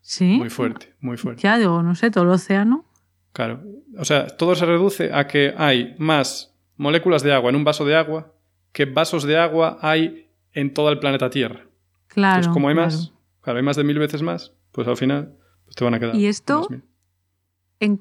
Sí. 0.00 0.36
Muy 0.38 0.50
fuerte, 0.50 0.94
muy 1.00 1.16
fuerte. 1.16 1.42
Ya 1.42 1.58
digo, 1.58 1.82
no 1.82 1.94
sé, 1.94 2.10
todo 2.10 2.24
el 2.24 2.30
océano. 2.30 2.84
Claro. 3.32 3.62
O 3.98 4.04
sea, 4.04 4.26
todo 4.28 4.54
se 4.54 4.66
reduce 4.66 5.12
a 5.12 5.26
que 5.26 5.54
hay 5.56 5.94
más 5.98 6.54
moléculas 6.76 7.22
de 7.22 7.32
agua 7.32 7.50
en 7.50 7.56
un 7.56 7.64
vaso 7.64 7.84
de 7.84 7.96
agua 7.96 8.32
que 8.72 8.84
vasos 8.84 9.24
de 9.24 9.38
agua 9.38 9.78
hay 9.80 10.30
en 10.52 10.74
todo 10.74 10.90
el 10.90 10.98
planeta 10.98 11.30
Tierra. 11.30 11.66
Claro. 12.08 12.36
Entonces, 12.36 12.52
como 12.52 12.68
hay 12.68 12.74
más, 12.74 13.12
claro, 13.40 13.58
hay 13.58 13.64
más 13.64 13.76
de 13.76 13.84
mil 13.84 13.98
veces 13.98 14.22
más, 14.22 14.52
pues 14.72 14.86
al 14.86 14.96
final 14.96 15.34
pues 15.64 15.74
te 15.74 15.84
van 15.84 15.94
a 15.94 15.98
quedar. 15.98 16.14
¿Y 16.14 16.26
esto? 16.26 16.68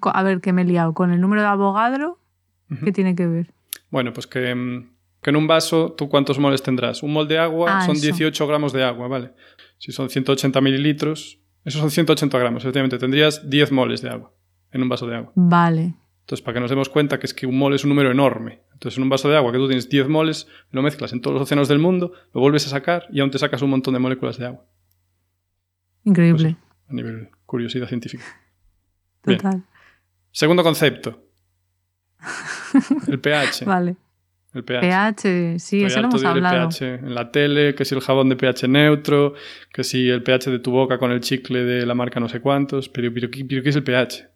a 0.04 0.24
ver, 0.24 0.42
que 0.42 0.54
me 0.54 0.62
he 0.62 0.66
liado. 0.66 0.94
¿Con 0.94 1.12
el 1.12 1.22
número 1.22 1.42
de 1.42 1.48
Avogadro? 1.48 2.20
¿Qué 2.84 2.92
tiene 2.92 3.16
que 3.16 3.28
ver? 3.28 3.54
Bueno, 3.90 4.14
pues 4.14 4.28
que, 4.28 4.54
mm, 4.54 4.90
en 5.24 5.36
un 5.36 5.48
vaso, 5.48 5.94
¿tú 5.98 6.08
cuántos 6.10 6.40
moles 6.40 6.62
tendrás? 6.62 7.04
Un 7.04 7.14
mol 7.14 7.28
de 7.28 7.40
agua 7.40 7.80
ah, 7.80 7.86
son 7.86 8.00
18 8.00 8.48
gramos 8.48 8.74
de 8.74 8.84
agua, 8.84 9.08
¿vale? 9.08 9.32
Si 9.78 9.92
son 9.92 10.10
180 10.10 10.62
mililitros, 10.62 11.40
esos 11.64 11.82
son 11.82 11.92
180 11.92 12.38
gramos, 12.38 12.64
efectivamente, 12.64 12.98
tendrías 12.98 13.50
10 13.50 13.72
moles 13.72 14.02
de 14.02 14.10
agua 14.10 14.34
en 14.72 14.84
un 14.84 14.90
vaso 14.90 15.08
de 15.08 15.16
agua. 15.16 15.32
Vale. 15.36 15.96
Entonces, 16.22 16.44
para 16.44 16.56
que 16.56 16.60
nos 16.60 16.70
demos 16.70 16.90
cuenta 16.90 17.20
que 17.20 17.28
es 17.28 17.34
que 17.34 17.46
un 17.46 17.58
mol 17.58 17.74
es 17.74 17.84
un 17.84 17.90
número 17.90 18.12
enorme. 18.12 18.62
Entonces, 18.74 18.98
en 18.98 19.04
un 19.04 19.10
vaso 19.10 19.30
de 19.30 19.38
agua 19.38 19.52
que 19.52 19.58
tú 19.58 19.68
tienes 19.68 19.90
10 19.90 20.10
moles, 20.10 20.48
lo 20.72 20.82
mezclas 20.82 21.14
en 21.14 21.22
todos 21.22 21.36
los 21.36 21.44
océanos 21.44 21.68
del 21.68 21.80
mundo, 21.80 22.14
lo 22.34 22.42
vuelves 22.42 22.66
a 22.68 22.70
sacar 22.70 23.06
y 23.12 23.20
aún 23.20 23.32
te 23.32 23.38
sacas 23.38 23.62
un 23.62 23.70
montón 23.70 23.94
de 23.94 24.00
moléculas 24.00 24.38
de 24.38 24.48
agua. 24.48 24.66
Increíble. 26.04 26.56
Pues 26.56 26.90
a 26.90 26.94
nivel 26.94 27.30
curiosidad 27.46 27.88
científica. 27.88 28.24
Total. 29.22 29.64
Segundo 30.32 30.64
concepto. 30.64 31.24
El 33.08 33.20
pH. 33.20 33.66
Vale. 33.66 33.96
El 34.54 34.64
pH. 34.64 34.82
pH, 34.82 35.60
sí, 35.60 35.84
eso 35.84 36.00
lo 36.00 36.08
hemos 36.08 36.24
hablado. 36.24 36.70
pH 36.70 36.96
en 36.96 37.14
la 37.14 37.30
tele, 37.30 37.76
que 37.76 37.84
si 37.84 37.94
el 37.94 38.02
jabón 38.02 38.30
de 38.30 38.38
pH 38.38 38.68
neutro, 38.70 39.34
que 39.74 39.84
si 39.84 40.10
el 40.10 40.24
pH 40.24 40.50
de 40.50 40.60
tu 40.60 40.72
boca 40.72 40.98
con 40.98 41.12
el 41.12 41.20
chicle 41.20 41.66
de 41.66 41.86
la 41.86 41.94
marca 41.94 42.22
no 42.22 42.30
sé 42.30 42.40
cuántos, 42.40 42.88
pero, 42.88 43.14
pero, 43.14 43.30
¿qué 43.30 43.62
es 43.70 43.76
el 43.76 43.84
pH? 43.84 44.30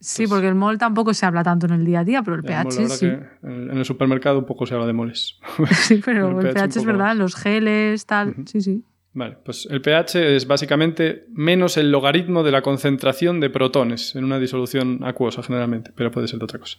sí, 0.00 0.26
porque 0.26 0.46
el 0.46 0.54
mol 0.54 0.76
tampoco 0.76 1.14
se 1.14 1.24
habla 1.24 1.42
tanto 1.42 1.64
en 1.64 1.72
el 1.72 1.84
día 1.84 2.00
a 2.00 2.04
día, 2.04 2.22
pero 2.22 2.36
el 2.36 2.42
pH 2.42 2.88
sí. 2.90 3.06
en 3.06 3.70
el 3.76 3.84
supermercado 3.86 4.38
un 4.38 4.44
poco 4.44 4.66
se 4.66 4.74
habla 4.74 4.86
de 4.86 4.92
moles. 4.92 5.38
sí, 5.72 6.00
pero 6.04 6.40
el, 6.40 6.52
pH, 6.52 6.78
es 6.78 6.84
verdad, 6.84 7.16
los 7.16 7.34
geles, 7.34 8.06
tal, 8.06 8.34
sí, 8.46 8.60
sí. 8.60 8.84
Vale, 9.14 9.38
pues 9.44 9.66
el 9.70 9.80
pH 9.80 10.36
es 10.36 10.46
básicamente 10.46 11.24
menos 11.32 11.76
el 11.76 11.90
logaritmo 11.90 12.42
de 12.42 12.50
la 12.50 12.62
concentración 12.62 13.40
de 13.40 13.48
protones 13.48 14.14
en 14.16 14.24
una 14.24 14.40
disolución 14.40 15.00
acuosa 15.04 15.42
generalmente, 15.42 15.92
pero 15.94 16.10
puede 16.10 16.28
ser 16.28 16.40
de 16.40 16.44
otra 16.44 16.58
cosa. 16.58 16.78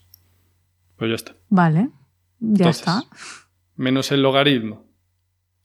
Pues 0.98 1.10
ya 1.10 1.16
está. 1.16 1.36
Vale, 1.50 1.90
ya 2.40 2.70
está. 2.70 3.04
Menos 3.76 4.12
el 4.12 4.22
logaritmo. 4.22 4.86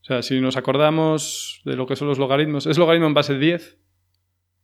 O 0.01 0.05
sea, 0.05 0.23
si 0.23 0.41
nos 0.41 0.57
acordamos 0.57 1.61
de 1.65 1.77
lo 1.77 1.87
que 1.87 1.97
son 1.97 2.09
los 2.09 2.19
logaritmos, 2.19 2.67
es 2.67 2.79
logaritmo 2.79 3.07
en 3.07 3.15
base 3.15 3.39
10. 3.39 3.79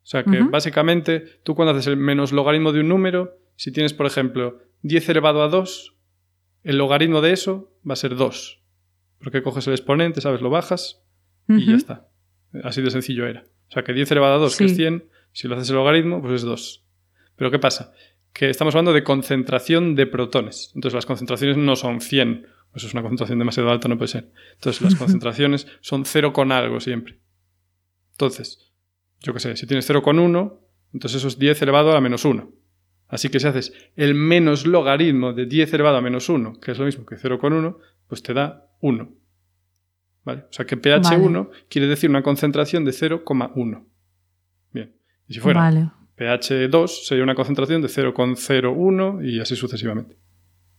O 0.07 0.09
sea 0.09 0.23
que 0.23 0.41
básicamente 0.43 1.41
tú 1.43 1.57
cuando 1.57 1.73
haces 1.73 1.89
el 1.89 1.97
menos 1.97 2.33
logaritmo 2.33 2.73
de 2.73 2.81
un 2.81 2.89
número, 2.89 3.39
si 3.57 3.73
tienes 3.73 3.93
por 3.93 4.07
ejemplo 4.07 4.61
10 4.83 5.09
elevado 5.09 5.43
a 5.43 5.49
2, 5.49 5.97
el 6.63 6.79
logaritmo 6.79 7.21
de 7.21 7.33
eso 7.33 7.73
va 7.89 7.95
a 7.95 7.97
ser 7.97 8.15
2. 8.15 8.63
Porque 9.19 9.43
coges 9.43 9.67
el 9.67 9.73
exponente, 9.73 10.21
¿sabes? 10.21 10.41
Lo 10.41 10.51
bajas 10.51 11.03
y 11.49 11.67
ya 11.67 11.75
está. 11.75 12.09
Así 12.63 12.83
de 12.83 12.91
sencillo 12.91 13.27
era. 13.27 13.45
O 13.69 13.73
sea 13.73 13.83
que 13.83 13.93
10 13.93 14.11
elevado 14.13 14.35
a 14.35 14.39
2, 14.39 14.57
que 14.57 14.65
es 14.67 14.77
100, 14.77 15.09
si 15.33 15.49
lo 15.49 15.57
haces 15.57 15.71
el 15.71 15.77
logaritmo, 15.77 16.21
pues 16.23 16.35
es 16.35 16.43
2. 16.43 16.85
Pero 17.37 17.51
¿qué 17.51 17.59
pasa? 17.59 17.93
Que 18.37 18.50
estamos 18.50 18.75
hablando 18.75 18.93
de 18.93 19.02
concentración 19.02 19.95
de 19.95 20.07
protones. 20.07 20.71
Entonces 20.75 20.95
las 20.95 21.07
concentraciones 21.07 21.57
no 21.57 21.75
son 21.75 22.02
100. 22.02 22.47
Eso 22.75 22.87
es 22.87 22.93
una 22.93 23.00
concentración 23.00 23.38
demasiado 23.38 23.71
alta, 23.71 23.88
no 23.88 23.97
puede 23.97 24.09
ser. 24.09 24.31
Entonces 24.52 24.83
las 24.83 24.95
concentraciones 24.99 25.66
son 25.81 26.05
0 26.05 26.35
con 26.35 26.52
algo 26.52 26.78
siempre. 26.78 27.19
Entonces, 28.12 28.71
yo 29.21 29.33
qué 29.33 29.40
sé, 29.40 29.57
si 29.57 29.66
tienes 29.66 29.87
0 29.87 30.02
con 30.02 30.19
1, 30.19 30.61
entonces 30.93 31.16
eso 31.16 31.28
es 31.28 31.38
10 31.38 31.62
elevado 31.62 31.93
a 31.93 31.95
la 31.95 32.02
menos 32.02 32.26
1. 32.26 32.52
Así 33.09 33.31
que 33.31 33.40
si 33.40 33.47
haces 33.47 33.73
el 33.97 34.14
menos 34.14 34.66
logaritmo 34.66 35.33
de 35.33 35.47
10 35.47 35.73
elevado 35.73 35.97
a 35.97 36.02
menos 36.02 36.28
1, 36.28 36.61
que 36.61 36.73
es 36.73 36.78
lo 36.78 36.85
mismo 36.85 37.07
que 37.07 37.16
0 37.16 37.38
con 37.38 37.55
1, 37.55 37.78
pues 38.07 38.23
te 38.23 38.35
da 38.35 38.69
1. 38.83 39.14
O 40.26 40.33
sea 40.50 40.66
que 40.66 40.76
pH1 40.76 41.49
quiere 41.71 41.87
decir 41.87 42.11
una 42.11 42.23
concentración 42.23 42.85
de 42.85 42.90
0,1. 42.90 43.87
Bien. 44.73 44.95
Y 45.26 45.33
si 45.33 45.40
fuera 45.40 45.96
pH2 46.17 47.05
sería 47.05 47.25
una 47.25 47.35
concentración 47.35 47.83
de 47.83 47.89
0,01 47.89 49.25
y 49.29 49.41
así 49.41 49.57
sucesivamente. 49.57 50.17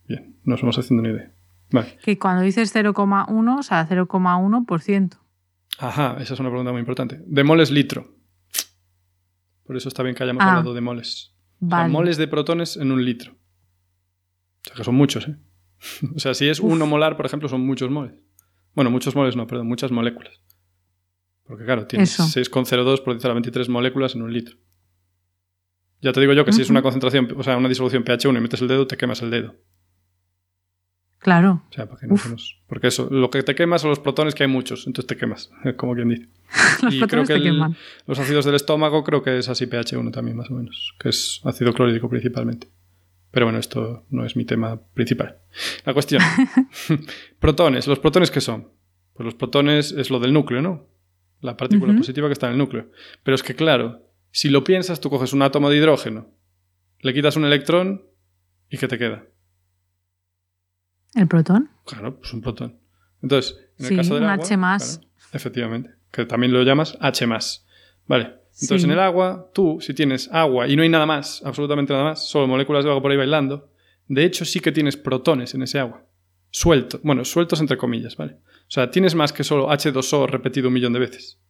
Bien, 0.06 0.36
nos 0.44 0.60
vamos 0.60 0.78
haciendo 0.78 1.02
una 1.02 1.12
idea. 1.12 1.32
Vale. 1.70 1.98
Que 2.02 2.18
cuando 2.18 2.42
dices 2.42 2.74
0,1, 2.74 3.58
o 3.58 3.62
sea, 3.62 3.86
0,1%. 3.88 5.18
Ajá, 5.78 6.16
esa 6.20 6.34
es 6.34 6.40
una 6.40 6.48
pregunta 6.48 6.72
muy 6.72 6.80
importante. 6.80 7.20
De 7.24 7.44
moles 7.44 7.70
litro. 7.70 8.16
Por 9.64 9.76
eso 9.76 9.88
está 9.88 10.02
bien 10.02 10.14
que 10.14 10.22
hayamos 10.22 10.42
ah. 10.42 10.56
hablado 10.56 10.74
de 10.74 10.80
moles. 10.80 11.34
moles 11.60 12.16
de 12.16 12.26
protones 12.26 12.76
en 12.76 12.90
un 12.90 13.04
litro. 13.04 13.32
O 13.32 14.64
sea, 14.64 14.74
que 14.76 14.84
son 14.84 14.94
muchos, 14.94 15.28
¿eh? 15.28 15.36
o 16.16 16.18
sea, 16.18 16.34
si 16.34 16.48
es 16.48 16.58
uno 16.58 16.86
molar, 16.86 17.16
por 17.16 17.26
ejemplo, 17.26 17.48
son 17.48 17.64
muchos 17.64 17.90
moles. 17.90 18.14
Bueno, 18.74 18.90
muchos 18.90 19.14
moles 19.14 19.36
no, 19.36 19.46
perdón, 19.46 19.68
muchas 19.68 19.92
moléculas. 19.92 20.40
Porque 21.44 21.64
claro, 21.64 21.86
tienes 21.86 22.18
6,02 22.18 23.02
por 23.02 23.14
decir 23.14 23.32
23 23.32 23.68
moléculas 23.68 24.14
en 24.14 24.22
un 24.22 24.32
litro. 24.32 24.56
Ya 26.00 26.12
te 26.12 26.20
digo 26.20 26.32
yo 26.32 26.44
que 26.44 26.52
si 26.52 26.62
es 26.62 26.70
una 26.70 26.82
concentración, 26.82 27.28
o 27.36 27.42
sea, 27.42 27.56
una 27.56 27.68
disolución 27.68 28.04
pH 28.04 28.28
1 28.28 28.38
y 28.38 28.42
metes 28.42 28.62
el 28.62 28.68
dedo, 28.68 28.86
te 28.86 28.96
quemas 28.96 29.20
el 29.22 29.30
dedo. 29.30 29.54
Claro. 31.18 31.64
O 31.68 31.72
sea, 31.72 31.86
para 31.86 32.00
que 32.00 32.06
no 32.06 32.14
Porque 32.68 32.86
eso, 32.86 33.08
lo 33.10 33.28
que 33.30 33.42
te 33.42 33.54
quemas 33.54 33.82
son 33.82 33.90
los 33.90 33.98
protones, 33.98 34.34
que 34.34 34.44
hay 34.44 34.48
muchos, 34.48 34.86
entonces 34.86 35.08
te 35.08 35.16
quemas, 35.16 35.50
como 35.76 35.94
quien 35.94 36.08
dice. 36.08 36.28
los 36.82 36.94
y 36.94 37.00
creo 37.00 37.24
que 37.24 37.34
te 37.34 37.52
los 38.06 38.18
ácidos 38.18 38.44
del 38.44 38.54
estómago 38.54 39.02
creo 39.02 39.22
que 39.22 39.38
es 39.38 39.48
así 39.48 39.66
pH 39.66 39.96
1 39.96 40.10
también, 40.12 40.36
más 40.36 40.50
o 40.50 40.54
menos, 40.54 40.94
que 40.98 41.08
es 41.08 41.40
ácido 41.44 41.72
clorhídrico 41.72 42.08
principalmente. 42.08 42.68
Pero 43.30 43.46
bueno, 43.46 43.58
esto 43.58 44.06
no 44.10 44.24
es 44.24 44.36
mi 44.36 44.44
tema 44.44 44.80
principal. 44.94 45.38
La 45.84 45.92
cuestión. 45.92 46.22
protones. 47.40 47.86
¿Los 47.86 47.98
protones 47.98 48.30
qué 48.30 48.40
son? 48.40 48.68
Pues 49.12 49.24
los 49.24 49.34
protones 49.34 49.92
es 49.92 50.10
lo 50.10 50.18
del 50.18 50.32
núcleo, 50.32 50.62
¿no? 50.62 50.86
La 51.40 51.56
partícula 51.56 51.94
positiva 51.94 52.28
que 52.28 52.32
está 52.32 52.46
en 52.46 52.54
el 52.54 52.58
núcleo. 52.58 52.90
Pero 53.22 53.34
es 53.34 53.42
que, 53.42 53.54
claro, 53.54 54.07
si 54.38 54.50
lo 54.50 54.62
piensas, 54.62 55.00
tú 55.00 55.10
coges 55.10 55.32
un 55.32 55.42
átomo 55.42 55.68
de 55.68 55.78
hidrógeno, 55.78 56.28
le 57.00 57.12
quitas 57.12 57.34
un 57.34 57.44
electrón 57.44 58.06
y 58.70 58.78
¿qué 58.78 58.86
te 58.86 58.96
queda? 58.96 59.24
¿El 61.16 61.26
protón? 61.26 61.70
Claro, 61.84 62.20
pues 62.20 62.32
un 62.32 62.40
protón. 62.40 62.78
Entonces, 63.20 63.58
en 63.80 63.86
el 63.86 63.96
caso 63.96 64.14
del 64.14 64.22
un 64.22 64.28
agua. 64.28 64.44
H 64.44 64.56
más. 64.56 65.00
efectivamente. 65.32 65.90
Que 66.12 66.24
también 66.24 66.52
lo 66.52 66.62
llamas 66.62 66.96
H 67.00 67.26
más. 67.26 67.66
Vale. 68.06 68.36
Entonces, 68.62 68.84
en 68.84 68.92
el 68.92 69.00
agua, 69.00 69.50
tú, 69.52 69.78
si 69.80 69.92
tienes 69.92 70.30
agua 70.30 70.68
y 70.68 70.76
no 70.76 70.84
hay 70.84 70.88
nada 70.88 71.04
más, 71.04 71.42
absolutamente 71.44 71.92
nada 71.92 72.04
más, 72.04 72.28
solo 72.28 72.46
moléculas 72.46 72.84
de 72.84 72.90
agua 72.90 73.02
por 73.02 73.10
ahí 73.10 73.16
bailando, 73.16 73.72
de 74.06 74.24
hecho 74.24 74.44
sí 74.44 74.60
que 74.60 74.70
tienes 74.70 74.96
protones 74.96 75.52
en 75.54 75.62
ese 75.62 75.80
agua. 75.80 76.06
Sueltos. 76.50 77.02
Bueno, 77.02 77.24
sueltos 77.24 77.60
entre 77.60 77.76
comillas, 77.76 78.16
¿vale? 78.16 78.34
O 78.34 78.70
sea, 78.70 78.88
tienes 78.88 79.16
más 79.16 79.32
que 79.32 79.42
solo 79.42 79.68
H2O 79.68 80.28
repetido 80.28 80.68
un 80.68 80.74
millón 80.74 80.92
de 80.92 81.00
veces. 81.00 81.40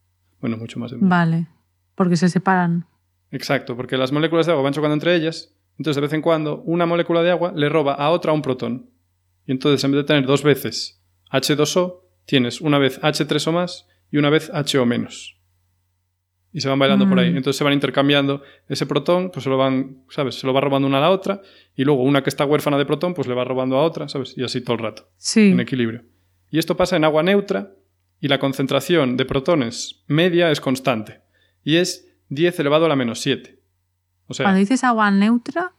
Bueno, 0.41 0.57
mucho 0.57 0.79
más 0.79 0.89
de 0.89 0.97
un 0.97 1.07
Vale. 1.07 1.49
Porque 1.99 2.15
se 2.15 2.29
separan. 2.29 2.85
Exacto, 3.29 3.75
porque 3.75 3.97
las 3.97 4.13
moléculas 4.13 4.45
de 4.45 4.53
agua 4.53 4.63
van 4.63 4.71
chocando 4.71 4.93
entre 4.93 5.13
ellas. 5.15 5.53
Entonces, 5.77 5.97
de 5.97 6.01
vez 6.01 6.13
en 6.13 6.21
cuando, 6.21 6.61
una 6.61 6.85
molécula 6.85 7.21
de 7.21 7.31
agua 7.31 7.51
le 7.53 7.67
roba 7.67 7.95
a 7.95 8.09
otra 8.11 8.31
un 8.31 8.41
protón. 8.41 8.89
Y 9.45 9.51
entonces, 9.51 9.83
en 9.83 9.91
vez 9.91 9.97
de 9.97 10.03
tener 10.05 10.25
dos 10.25 10.41
veces 10.41 11.03
H2O, 11.29 12.03
tienes 12.23 12.61
una 12.61 12.79
vez 12.79 13.01
H3 13.01 13.47
o 13.47 13.51
más 13.51 13.85
y 14.11 14.17
una 14.17 14.29
vez 14.29 14.49
HO 14.49 14.85
menos 14.85 15.35
y 16.51 16.61
se 16.61 16.69
van 16.69 16.79
bailando 16.79 17.07
por 17.07 17.19
ahí. 17.19 17.31
Mm. 17.31 17.37
Entonces 17.37 17.57
se 17.57 17.63
van 17.65 17.73
intercambiando 17.73 18.41
ese 18.69 18.85
protón, 18.85 19.29
pues 19.29 19.43
se 19.43 19.49
lo 19.49 19.57
van, 19.57 20.03
¿sabes? 20.09 20.35
Se 20.35 20.47
lo 20.47 20.53
va 20.53 20.61
robando 20.61 20.87
una 20.87 20.99
a 20.99 21.01
la 21.01 21.09
otra 21.09 21.41
y 21.75 21.83
luego 21.83 22.03
una 22.03 22.23
que 22.23 22.29
está 22.29 22.45
huérfana 22.45 22.77
de 22.77 22.85
protón, 22.85 23.13
pues 23.13 23.27
le 23.27 23.33
va 23.33 23.43
robando 23.43 23.77
a 23.77 23.83
otra, 23.83 24.07
¿sabes? 24.07 24.33
Y 24.37 24.43
así 24.43 24.61
todo 24.61 24.77
el 24.77 24.81
rato. 24.81 25.09
Sí. 25.17 25.51
En 25.51 25.59
equilibrio. 25.59 26.03
Y 26.49 26.57
esto 26.57 26.75
pasa 26.75 26.95
en 26.95 27.03
agua 27.03 27.21
neutra 27.21 27.73
y 28.19 28.29
la 28.29 28.39
concentración 28.39 29.17
de 29.17 29.25
protones 29.25 30.03
media 30.07 30.49
es 30.49 30.59
constante 30.59 31.21
y 31.63 31.77
es 31.77 32.07
10 32.29 32.59
elevado 32.59 32.85
a 32.85 32.89
la 32.89 32.95
menos 32.95 33.19
7. 33.21 33.59
O 34.27 34.33
sea, 34.33 34.45
Cuando 34.45 34.59
dices 34.59 34.83
agua 34.83 35.09
neutra. 35.11 35.73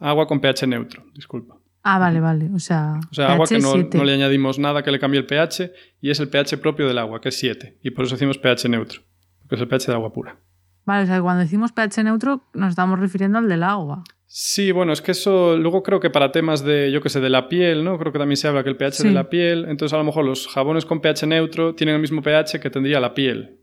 Agua 0.00 0.26
con 0.26 0.40
pH 0.40 0.66
neutro, 0.66 1.04
disculpa. 1.14 1.56
Ah, 1.82 1.98
vale, 1.98 2.20
vale. 2.20 2.50
O 2.54 2.58
sea, 2.58 3.00
o 3.10 3.14
sea 3.14 3.32
agua 3.32 3.46
que 3.46 3.58
no, 3.58 3.74
no, 3.76 4.04
le 4.04 4.12
añadimos 4.12 4.58
nada 4.58 4.82
que 4.82 4.90
le 4.90 4.98
cambie 4.98 5.20
el 5.20 5.26
pH 5.26 5.72
y 6.00 6.10
es 6.10 6.20
el 6.20 6.28
pH 6.28 6.58
propio 6.58 6.86
del 6.86 6.98
agua, 6.98 7.20
que 7.20 7.30
es 7.30 7.38
7. 7.38 7.78
Y 7.82 7.90
por 7.90 8.04
eso 8.04 8.14
decimos 8.14 8.38
pH 8.38 8.68
neutro 8.68 9.02
que 9.50 9.56
es 9.56 9.60
el 9.60 9.68
pH 9.68 9.88
de 9.88 9.94
agua 9.94 10.12
pura. 10.12 10.38
Vale, 10.86 11.02
o 11.02 11.06
sea, 11.06 11.20
cuando 11.20 11.42
decimos 11.42 11.72
pH 11.72 12.04
neutro 12.04 12.48
nos 12.54 12.70
estamos 12.70 12.98
refiriendo 12.98 13.38
al 13.38 13.48
del 13.48 13.64
agua. 13.64 14.04
Sí, 14.26 14.70
bueno, 14.70 14.92
es 14.92 15.02
que 15.02 15.10
eso 15.10 15.56
luego 15.56 15.82
creo 15.82 15.98
que 15.98 16.08
para 16.08 16.30
temas 16.30 16.64
de, 16.64 16.92
yo 16.92 17.02
qué 17.02 17.08
sé, 17.08 17.20
de 17.20 17.30
la 17.30 17.48
piel, 17.48 17.82
¿no? 17.82 17.98
Creo 17.98 18.12
que 18.12 18.20
también 18.20 18.36
se 18.36 18.46
habla 18.46 18.62
que 18.62 18.70
el 18.70 18.76
pH 18.76 19.02
de 19.02 19.10
la 19.10 19.28
piel, 19.28 19.66
entonces 19.68 19.92
a 19.92 19.98
lo 19.98 20.04
mejor 20.04 20.24
los 20.24 20.46
jabones 20.46 20.86
con 20.86 21.00
pH 21.00 21.26
neutro 21.26 21.74
tienen 21.74 21.96
el 21.96 22.00
mismo 22.00 22.22
pH 22.22 22.60
que 22.60 22.70
tendría 22.70 23.00
la 23.00 23.12
piel. 23.12 23.58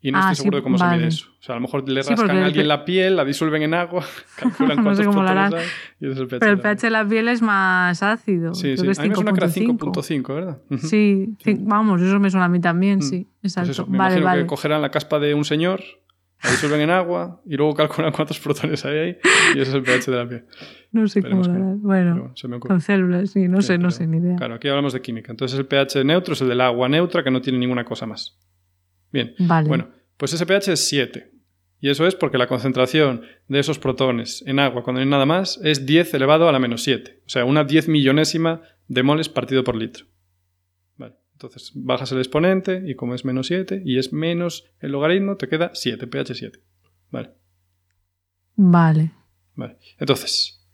Y 0.00 0.12
no 0.12 0.18
estoy 0.18 0.32
ah, 0.32 0.34
seguro 0.36 0.56
de 0.58 0.62
cómo 0.62 0.78
se 0.78 0.84
mide 0.86 1.08
eso. 1.08 1.26
O 1.40 1.42
sea, 1.42 1.54
a 1.54 1.56
lo 1.56 1.62
mejor 1.62 1.88
le 1.88 2.02
rascan 2.02 2.30
a 2.30 2.44
alguien 2.44 2.68
la 2.68 2.84
piel, 2.84 3.16
la 3.16 3.24
disuelven 3.24 3.62
en 3.62 3.74
agua, 3.74 4.04
calculan 4.36 4.82
cuántos 4.84 5.04
no 5.14 5.50
sé 5.50 5.66
y 6.00 6.10
es 6.10 6.18
el 6.18 6.28
pH 6.28 6.38
Pero 6.38 6.52
el 6.52 6.60
pH 6.60 6.82
de 6.82 6.90
la 6.90 7.08
piel 7.08 7.28
es 7.28 7.42
más 7.42 8.00
ácido. 8.02 8.54
Sí, 8.54 8.76
sí. 8.76 8.80
a 8.80 9.02
mí 9.02 9.08
me 9.08 9.14
suena 9.14 9.32
que 9.32 9.38
era 9.38 9.48
5.5, 9.48 10.34
¿verdad? 10.34 10.58
Sí, 10.78 11.36
vamos, 11.60 12.00
eso 12.00 12.20
me 12.20 12.30
suena 12.30 12.46
a 12.46 12.48
mí 12.48 12.60
también, 12.60 12.98
mm. 12.98 13.02
sí. 13.02 13.26
Pues 13.40 13.52
exacto. 13.52 13.72
eso, 13.72 13.86
me 13.86 13.98
vale, 13.98 14.14
imagino 14.14 14.26
vale. 14.26 14.42
que 14.42 14.46
cogerán 14.46 14.82
la 14.82 14.90
caspa 14.92 15.18
de 15.18 15.34
un 15.34 15.44
señor, 15.44 15.82
la 16.44 16.50
disuelven 16.52 16.82
en 16.82 16.90
agua 16.90 17.40
y 17.44 17.56
luego 17.56 17.74
calculan 17.74 18.12
cuántos 18.12 18.38
protones 18.38 18.84
hay 18.84 18.98
ahí 18.98 19.16
y 19.56 19.60
ese 19.60 19.70
es 19.70 19.74
el 19.74 19.82
pH 19.82 20.10
de 20.12 20.16
la 20.16 20.28
piel. 20.28 20.44
No 20.92 21.08
sé 21.08 21.22
cómo 21.22 21.42
lo 21.42 21.52
harán. 21.52 21.82
Bueno, 21.82 22.34
con 22.60 22.80
células, 22.80 23.30
sí, 23.30 23.48
no 23.48 23.62
sé, 23.62 23.78
no 23.78 23.90
sé, 23.90 24.06
ni 24.06 24.18
idea. 24.18 24.36
Claro, 24.36 24.54
aquí 24.54 24.68
hablamos 24.68 24.92
de 24.92 25.02
química. 25.02 25.32
Entonces 25.32 25.58
el 25.58 25.66
pH 25.66 26.04
neutro 26.04 26.34
es 26.34 26.40
el 26.40 26.48
del 26.48 26.60
agua 26.60 26.88
neutra 26.88 27.24
que 27.24 27.32
no 27.32 27.40
tiene 27.40 27.58
ninguna 27.58 27.84
cosa 27.84 28.06
más. 28.06 28.38
Bien. 29.12 29.34
Vale. 29.38 29.68
Bueno, 29.68 29.90
pues 30.16 30.32
ese 30.32 30.46
pH 30.46 30.72
es 30.72 30.88
7. 30.88 31.32
Y 31.80 31.90
eso 31.90 32.06
es 32.06 32.14
porque 32.14 32.38
la 32.38 32.48
concentración 32.48 33.22
de 33.46 33.60
esos 33.60 33.78
protones 33.78 34.42
en 34.46 34.58
agua, 34.58 34.82
cuando 34.82 34.98
no 34.98 35.04
hay 35.04 35.10
nada 35.10 35.26
más, 35.26 35.60
es 35.62 35.86
10 35.86 36.14
elevado 36.14 36.48
a 36.48 36.52
la 36.52 36.58
menos 36.58 36.82
7. 36.82 37.22
O 37.24 37.28
sea, 37.28 37.44
una 37.44 37.64
10 37.64 37.88
millonésima 37.88 38.62
de 38.88 39.02
moles 39.02 39.28
partido 39.28 39.62
por 39.62 39.76
litro. 39.76 40.06
Vale. 40.96 41.14
Entonces 41.32 41.70
bajas 41.74 42.10
el 42.10 42.18
exponente 42.18 42.82
y 42.84 42.96
como 42.96 43.14
es 43.14 43.24
menos 43.24 43.46
7 43.46 43.82
y 43.84 43.98
es 43.98 44.12
menos 44.12 44.70
el 44.80 44.90
logaritmo, 44.90 45.36
te 45.36 45.48
queda 45.48 45.70
7, 45.72 46.06
pH 46.08 46.34
7. 46.34 46.58
Vale. 47.10 47.30
Vale. 48.56 49.12
Vale. 49.54 49.78
Entonces, 49.98 50.66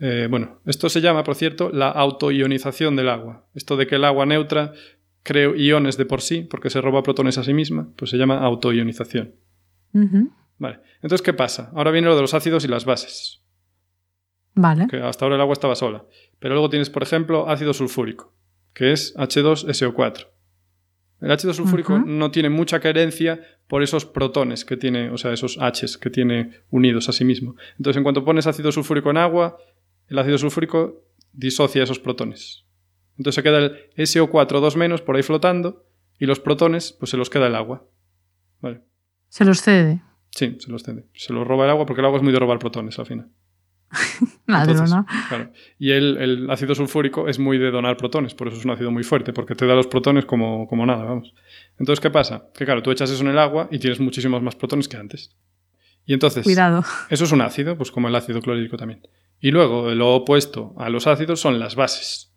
eh, 0.00 0.26
bueno, 0.28 0.60
esto 0.66 0.88
se 0.88 1.00
llama, 1.00 1.22
por 1.22 1.36
cierto, 1.36 1.70
la 1.70 1.90
autoionización 1.90 2.96
del 2.96 3.08
agua. 3.08 3.46
Esto 3.54 3.76
de 3.76 3.86
que 3.86 3.96
el 3.96 4.04
agua 4.04 4.26
neutra 4.26 4.72
creo 5.22 5.54
iones 5.56 5.96
de 5.96 6.06
por 6.06 6.20
sí, 6.20 6.42
porque 6.42 6.70
se 6.70 6.80
roba 6.80 7.02
protones 7.02 7.38
a 7.38 7.44
sí 7.44 7.54
misma, 7.54 7.90
pues 7.96 8.10
se 8.10 8.16
llama 8.16 8.38
autoionización. 8.38 9.34
Vale. 10.58 10.80
Entonces, 10.96 11.22
¿qué 11.22 11.32
pasa? 11.32 11.70
Ahora 11.74 11.90
viene 11.90 12.08
lo 12.08 12.16
de 12.16 12.22
los 12.22 12.34
ácidos 12.34 12.64
y 12.64 12.68
las 12.68 12.84
bases. 12.84 13.42
Vale. 14.54 14.88
Que 14.88 14.98
hasta 14.98 15.24
ahora 15.24 15.36
el 15.36 15.40
agua 15.40 15.54
estaba 15.54 15.74
sola. 15.74 16.04
Pero 16.38 16.54
luego 16.54 16.70
tienes, 16.70 16.90
por 16.90 17.02
ejemplo, 17.02 17.48
ácido 17.48 17.72
sulfúrico, 17.72 18.34
que 18.74 18.92
es 18.92 19.14
H2SO4. 19.16 20.28
El 21.20 21.30
ácido 21.30 21.52
sulfúrico 21.52 21.98
no 21.98 22.30
tiene 22.30 22.48
mucha 22.48 22.80
carencia 22.80 23.40
por 23.68 23.82
esos 23.82 24.06
protones 24.06 24.64
que 24.64 24.76
tiene, 24.76 25.10
o 25.10 25.18
sea, 25.18 25.32
esos 25.32 25.58
Hs 25.58 25.98
que 25.98 26.08
tiene 26.08 26.62
unidos 26.70 27.08
a 27.08 27.12
sí 27.12 27.24
mismo. 27.24 27.56
Entonces, 27.76 27.98
en 27.98 28.02
cuanto 28.02 28.24
pones 28.24 28.46
ácido 28.46 28.72
sulfúrico 28.72 29.10
en 29.10 29.18
agua, 29.18 29.58
el 30.08 30.18
ácido 30.18 30.38
sulfúrico 30.38 31.04
disocia 31.32 31.82
esos 31.82 31.98
protones. 31.98 32.64
Entonces 33.20 33.34
se 33.34 33.42
queda 33.42 33.58
el 33.58 33.90
SO4 33.96 34.60
2 34.60 34.76
menos 34.76 35.02
por 35.02 35.14
ahí 35.14 35.22
flotando 35.22 35.84
y 36.18 36.24
los 36.24 36.40
protones 36.40 36.96
pues 36.98 37.10
se 37.10 37.18
los 37.18 37.28
queda 37.28 37.48
el 37.48 37.54
agua. 37.54 37.84
Vale. 38.62 38.80
¿Se 39.28 39.44
los 39.44 39.60
cede? 39.60 40.00
Sí, 40.30 40.56
se 40.58 40.70
los 40.70 40.84
cede. 40.84 41.04
Se 41.12 41.34
los 41.34 41.46
roba 41.46 41.66
el 41.66 41.70
agua 41.70 41.84
porque 41.84 42.00
el 42.00 42.06
agua 42.06 42.16
es 42.16 42.22
muy 42.22 42.32
de 42.32 42.38
robar 42.38 42.58
protones 42.58 42.98
al 42.98 43.04
final. 43.04 43.28
¿no? 44.46 45.06
Claro. 45.28 45.52
Y 45.78 45.90
el, 45.90 46.48
ácido 46.48 46.74
sulfúrico 46.74 47.28
es 47.28 47.38
muy 47.38 47.58
de 47.58 47.70
donar 47.70 47.98
protones, 47.98 48.32
por 48.32 48.48
eso 48.48 48.56
es 48.56 48.64
un 48.64 48.70
ácido 48.70 48.90
muy 48.90 49.02
fuerte, 49.02 49.34
porque 49.34 49.54
te 49.54 49.66
da 49.66 49.74
los 49.74 49.88
protones 49.88 50.24
como, 50.24 50.66
como 50.66 50.86
nada, 50.86 51.04
vamos. 51.04 51.34
Entonces, 51.78 52.00
¿qué 52.00 52.08
pasa? 52.08 52.48
Que 52.54 52.64
claro, 52.64 52.82
tú 52.82 52.90
echas 52.90 53.10
eso 53.10 53.22
en 53.22 53.28
el 53.28 53.38
agua 53.38 53.68
y 53.70 53.78
tienes 53.80 54.00
muchísimos 54.00 54.40
más 54.40 54.56
protones 54.56 54.88
que 54.88 54.96
antes. 54.96 55.36
Y 56.06 56.14
entonces, 56.14 56.42
Cuidado. 56.42 56.82
eso 57.10 57.24
es 57.24 57.32
un 57.32 57.42
ácido, 57.42 57.76
pues 57.76 57.90
como 57.90 58.08
el 58.08 58.16
ácido 58.16 58.40
clorhídrico 58.40 58.78
también. 58.78 59.06
Y 59.40 59.50
luego, 59.50 59.90
lo 59.90 60.14
opuesto 60.14 60.74
a 60.78 60.88
los 60.88 61.06
ácidos 61.06 61.38
son 61.38 61.58
las 61.58 61.74
bases. 61.74 62.29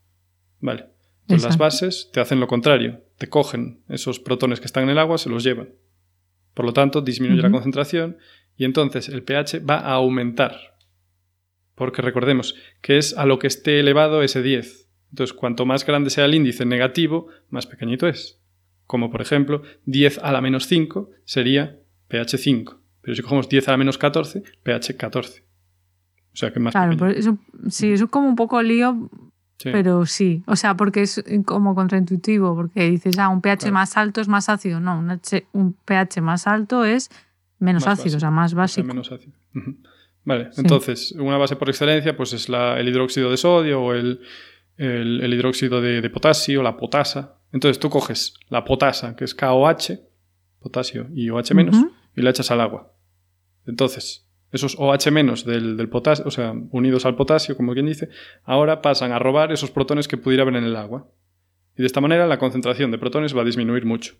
Vale. 0.64 0.86
Entonces 1.24 1.44
las 1.44 1.58
bases 1.58 2.10
te 2.14 2.22
hacen 2.22 2.40
lo 2.40 2.48
contrario, 2.48 3.02
te 3.18 3.28
cogen 3.28 3.84
esos 3.90 4.20
protones 4.20 4.62
que 4.62 4.66
están 4.66 4.84
en 4.84 4.92
el 4.92 4.98
agua, 4.98 5.18
se 5.18 5.30
los 5.30 5.44
llevan. 5.44 5.70
Por 6.54 6.66
lo 6.66 6.72
tanto, 6.74 7.02
disminuye 7.02 7.42
la 7.42 7.52
concentración 7.52 8.18
y 8.56 8.64
entonces 8.64 9.10
el 9.10 9.24
pH 9.24 9.60
va 9.60 9.80
a 9.80 9.94
aumentar. 9.94 10.56
Porque 11.76 12.02
recordemos 12.02 12.56
que 12.82 12.98
es 12.98 13.18
a 13.18 13.26
lo 13.26 13.40
que 13.40 13.48
esté 13.48 13.80
elevado 13.80 14.24
ese 14.24 14.42
10. 14.42 14.90
Entonces, 15.10 15.36
cuanto 15.36 15.66
más 15.66 15.86
grande 15.86 16.10
sea 16.10 16.26
el 16.26 16.34
índice 16.34 16.66
negativo, 16.66 17.28
más 17.50 17.68
pequeñito 17.68 18.08
es. 18.08 18.42
Como 18.86 19.12
por 19.12 19.22
ejemplo, 19.22 19.64
10 19.86 20.20
a 20.20 20.32
la 20.32 20.40
menos 20.40 20.68
5 20.68 21.10
sería 21.26 21.78
pH 22.08 22.38
5. 22.38 22.80
Pero 23.02 23.16
si 23.16 23.22
cogemos 23.22 23.50
10 23.50 23.68
a 23.68 23.72
la 23.72 23.78
menos 23.78 23.98
14, 23.98 24.44
pH 24.64 24.96
14. 24.96 25.44
O 26.34 26.36
sea 26.36 26.54
que 26.54 26.60
más 26.60 26.74
Claro, 26.74 26.96
pues 26.96 27.18
eso, 27.18 27.38
sí, 27.70 27.92
eso 27.92 28.06
es 28.06 28.10
como 28.10 28.30
un 28.30 28.36
poco 28.36 28.62
lío 28.62 29.10
pero 29.64 30.06
sí, 30.06 30.44
o 30.46 30.56
sea, 30.56 30.76
porque 30.76 31.04
es 31.04 31.24
como 31.46 31.76
contraintuitivo, 31.76 32.56
porque 32.56 32.90
dices, 32.90 33.18
ah, 33.20 33.30
un 33.30 33.42
pH 33.42 33.72
más 33.72 33.98
alto 33.98 34.22
es 34.22 34.28
más 34.28 34.50
ácido. 34.50 34.80
No, 34.80 35.04
un, 35.54 35.74
pH 35.86 36.22
más 36.22 36.48
alto 36.48 36.86
es 36.86 37.10
menos 37.60 37.88
ácido, 37.88 38.18
o 38.18 38.20
sea, 38.20 38.32
más 38.32 38.54
básico. 38.54 38.88
menos 38.88 39.12
ácido. 39.12 39.34
Vale, 40.26 40.50
entonces, 40.58 41.12
una 41.14 41.38
base 41.38 41.56
por 41.56 41.70
excelencia 41.70 42.16
pues 42.16 42.34
es 42.34 42.48
la, 42.48 42.80
el 42.80 42.88
hidróxido 42.88 43.30
de 43.30 43.38
sodio 43.38 43.82
o 43.82 43.94
el, 43.94 44.22
el, 44.78 45.34
hidróxido 45.34 45.82
de, 45.82 46.10
potasio, 46.10 46.64
la 46.64 46.78
potasa. 46.78 47.40
Entonces 47.52 47.80
tú 47.80 47.90
coges 47.90 48.34
la 48.50 48.64
potasa, 48.64 49.16
que 49.16 49.26
es 49.26 49.36
KOH, 49.36 50.00
potasio 50.60 51.08
y 51.14 51.30
OH 51.30 51.54
menos, 51.54 51.76
y 52.16 52.22
la 52.22 52.30
echas 52.30 52.52
al 52.52 52.62
agua. 52.62 52.94
Entonces, 53.66 54.28
esos 54.54 54.76
OH 54.80 55.12
del, 55.46 55.76
del 55.76 55.90
potasio, 55.90 56.26
o 56.26 56.32
sea, 56.32 56.54
unidos 56.72 57.06
al 57.06 57.16
potasio, 57.16 57.58
como 57.58 57.74
quien 57.74 57.88
dice, 57.88 58.08
ahora 58.44 58.82
pasan 58.82 59.12
a 59.12 59.20
robar 59.20 59.52
esos 59.52 59.72
protones 59.72 60.08
que 60.08 60.16
pudiera 60.16 60.44
haber 60.44 60.56
en 60.56 60.64
el 60.64 60.76
agua. 60.76 61.08
Y 61.76 61.82
de 61.82 61.88
esta 61.88 62.02
manera 62.02 62.28
la 62.28 62.38
concentración 62.38 62.92
de 62.92 63.00
protones 63.00 63.36
va 63.36 63.42
a 63.42 63.46
disminuir 63.46 63.86
mucho. 63.86 64.16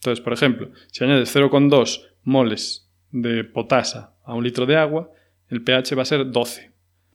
Entonces, 0.00 0.22
por 0.22 0.32
ejemplo, 0.32 0.70
si 0.90 1.04
añades 1.04 1.34
0,2 1.34 2.08
moles 2.24 2.90
de 3.12 3.44
potasa 3.44 4.16
a 4.24 4.34
un 4.34 4.42
litro 4.42 4.66
de 4.66 4.76
agua, 4.76 5.10
el 5.48 5.62
pH 5.62 5.94
va 5.94 6.02
a 6.02 6.06
ser 6.06 6.32
12, 6.32 6.72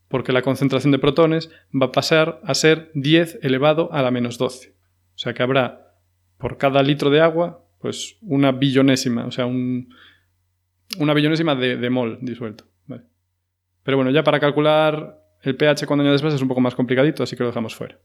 porque 0.08 0.32
la 0.32 0.42
concentración 0.42 0.92
de 0.92 1.00
protones 1.00 1.50
va 1.74 1.88
a 1.88 1.92
pasar 1.92 2.40
a 2.46 2.54
ser 2.54 2.92
10 2.94 3.40
elevado 3.42 3.92
a 3.92 4.02
la 4.02 4.12
menos 4.12 4.38
12. 4.38 4.70
O 4.70 5.18
sea 5.18 5.34
que 5.34 5.44
habrá 5.44 5.96
por 6.38 6.58
cada 6.58 6.82
litro 6.82 7.10
de 7.10 7.20
agua, 7.20 7.66
pues 7.82 8.18
una 8.22 8.54
billonésima, 8.54 9.26
o 9.26 9.32
sea, 9.32 9.48
un, 9.48 9.90
una 11.00 11.14
billonésima 11.14 11.56
de, 11.56 11.90
mol 11.90 12.20
disuelto. 12.22 12.66
Pero 13.84 13.96
bueno, 13.96 14.12
ya 14.12 14.22
para 14.22 14.42
calcular 14.42 15.18
el 15.44 15.56
pH 15.56 15.88
cuando 15.88 16.04
añades 16.04 16.22
más 16.22 16.34
es 16.34 16.42
un 16.42 16.50
poco 16.50 16.60
más 16.60 16.76
complicadito, 16.76 17.24
así 17.24 17.38
que 17.38 17.44
lo 17.44 17.50
dejamos 17.50 17.74
fuera. 17.74 17.98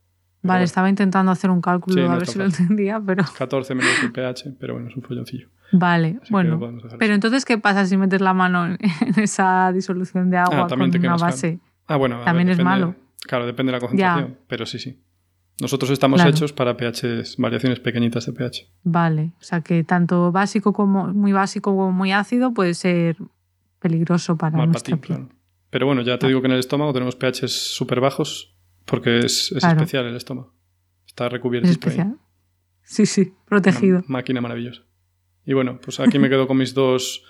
Vale, 0.42 0.62
estaba 0.64 0.88
intentando 0.88 1.32
hacer 1.32 1.50
un 1.50 1.60
cálculo 1.60 2.08
a 2.10 2.16
ver 2.16 2.26
si 2.26 2.38
lo 2.38 2.44
entendía, 2.44 3.00
pero... 3.04 3.24
14 3.38 3.74
menos 3.74 4.02
el 4.02 4.12
pH, 4.12 4.54
pero 4.60 4.74
bueno, 4.74 4.88
es 4.88 4.96
un 4.96 5.02
folloncillo. 5.02 5.48
Vale, 5.72 6.20
bueno. 6.30 6.60
Pero 6.98 7.14
entonces, 7.14 7.44
¿qué 7.44 7.58
pasa 7.58 7.86
si 7.86 7.96
metes 7.96 8.20
la 8.20 8.34
mano 8.34 8.66
en 8.66 8.78
esa 9.16 9.72
disolución 9.72 10.30
de 10.30 10.36
agua 10.36 10.66
ah, 10.66 10.68
con 10.68 10.82
una 10.82 11.16
base? 11.16 11.58
Ah, 11.86 11.96
bueno. 11.96 12.20
También 12.24 12.48
es 12.48 12.62
malo. 12.62 12.94
Claro, 13.26 13.46
depende 13.46 13.72
de 13.72 13.78
la 13.78 13.80
concentración, 13.80 14.38
pero 14.46 14.66
sí, 14.66 14.78
sí. 14.78 15.00
Nosotros 15.62 15.92
estamos 15.92 16.24
hechos 16.24 16.52
para 16.52 16.76
pHs, 16.76 17.36
variaciones 17.36 17.78
pequeñitas 17.78 18.26
de 18.26 18.32
pH. 18.32 18.66
Vale, 18.82 19.32
o 19.40 19.44
sea 19.44 19.60
que 19.60 19.84
tanto 19.84 20.32
básico 20.32 20.72
como 20.72 21.06
muy 21.14 21.30
básico 21.30 21.70
como 21.70 21.92
muy 21.92 22.10
ácido 22.10 22.52
puede 22.52 22.74
ser 22.74 23.16
peligroso 23.78 24.36
para 24.36 24.66
nuestra 24.66 24.96
piel. 24.96 25.28
Pero 25.70 25.86
bueno, 25.86 26.02
ya 26.02 26.18
te 26.18 26.26
digo 26.26 26.40
que 26.40 26.48
en 26.48 26.54
el 26.54 26.58
estómago 26.58 26.92
tenemos 26.92 27.14
pHs 27.14 27.52
súper 27.52 28.00
bajos 28.00 28.56
porque 28.86 29.20
es, 29.20 29.52
especial 29.52 30.06
el 30.06 30.16
estómago. 30.16 30.52
Está 31.06 31.28
recubierto. 31.28 31.68
¿Es 31.68 31.76
especial? 31.76 32.18
Sí, 32.82 33.06
sí, 33.06 33.32
protegido. 33.46 34.02
máquina 34.08 34.40
maravillosa. 34.40 34.82
Y 35.46 35.52
bueno, 35.52 35.78
pues 35.80 36.00
aquí 36.00 36.18
me 36.18 36.28
quedo 36.28 36.48
con 36.48 36.56
mis 36.56 36.74
dos 36.74 37.22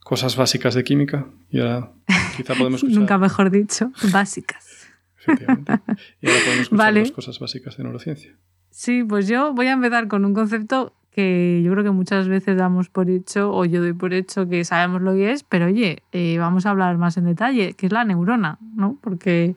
cosas 0.00 0.36
básicas 0.36 0.74
de 0.74 0.84
química 0.84 1.30
y 1.48 1.60
ahora 1.60 1.94
quizá 2.36 2.54
podemos 2.54 2.74
escuchar... 2.82 2.98
Nunca 2.98 3.16
mejor 3.16 3.50
dicho, 3.50 3.90
básicas. 4.12 4.79
Efectivamente. 5.20 5.72
Y 6.20 6.28
ahora 6.28 6.40
podemos 6.44 6.62
escuchar 6.62 6.94
las 6.94 7.12
cosas 7.12 7.38
básicas 7.38 7.76
de 7.76 7.84
neurociencia. 7.84 8.36
Sí, 8.70 9.04
pues 9.04 9.28
yo 9.28 9.52
voy 9.52 9.66
a 9.66 9.72
empezar 9.72 10.08
con 10.08 10.24
un 10.24 10.32
concepto 10.32 10.94
que 11.10 11.60
yo 11.64 11.72
creo 11.72 11.82
que 11.82 11.90
muchas 11.90 12.28
veces 12.28 12.56
damos 12.56 12.88
por 12.88 13.10
hecho, 13.10 13.52
o 13.52 13.64
yo 13.64 13.80
doy 13.80 13.92
por 13.92 14.14
hecho 14.14 14.48
que 14.48 14.64
sabemos 14.64 15.02
lo 15.02 15.12
que 15.12 15.32
es, 15.32 15.42
pero 15.42 15.66
oye, 15.66 16.04
eh, 16.12 16.38
vamos 16.38 16.66
a 16.66 16.70
hablar 16.70 16.96
más 16.98 17.16
en 17.16 17.24
detalle, 17.24 17.74
que 17.74 17.86
es 17.86 17.92
la 17.92 18.04
neurona, 18.04 18.58
¿no? 18.76 18.96
Porque 19.00 19.56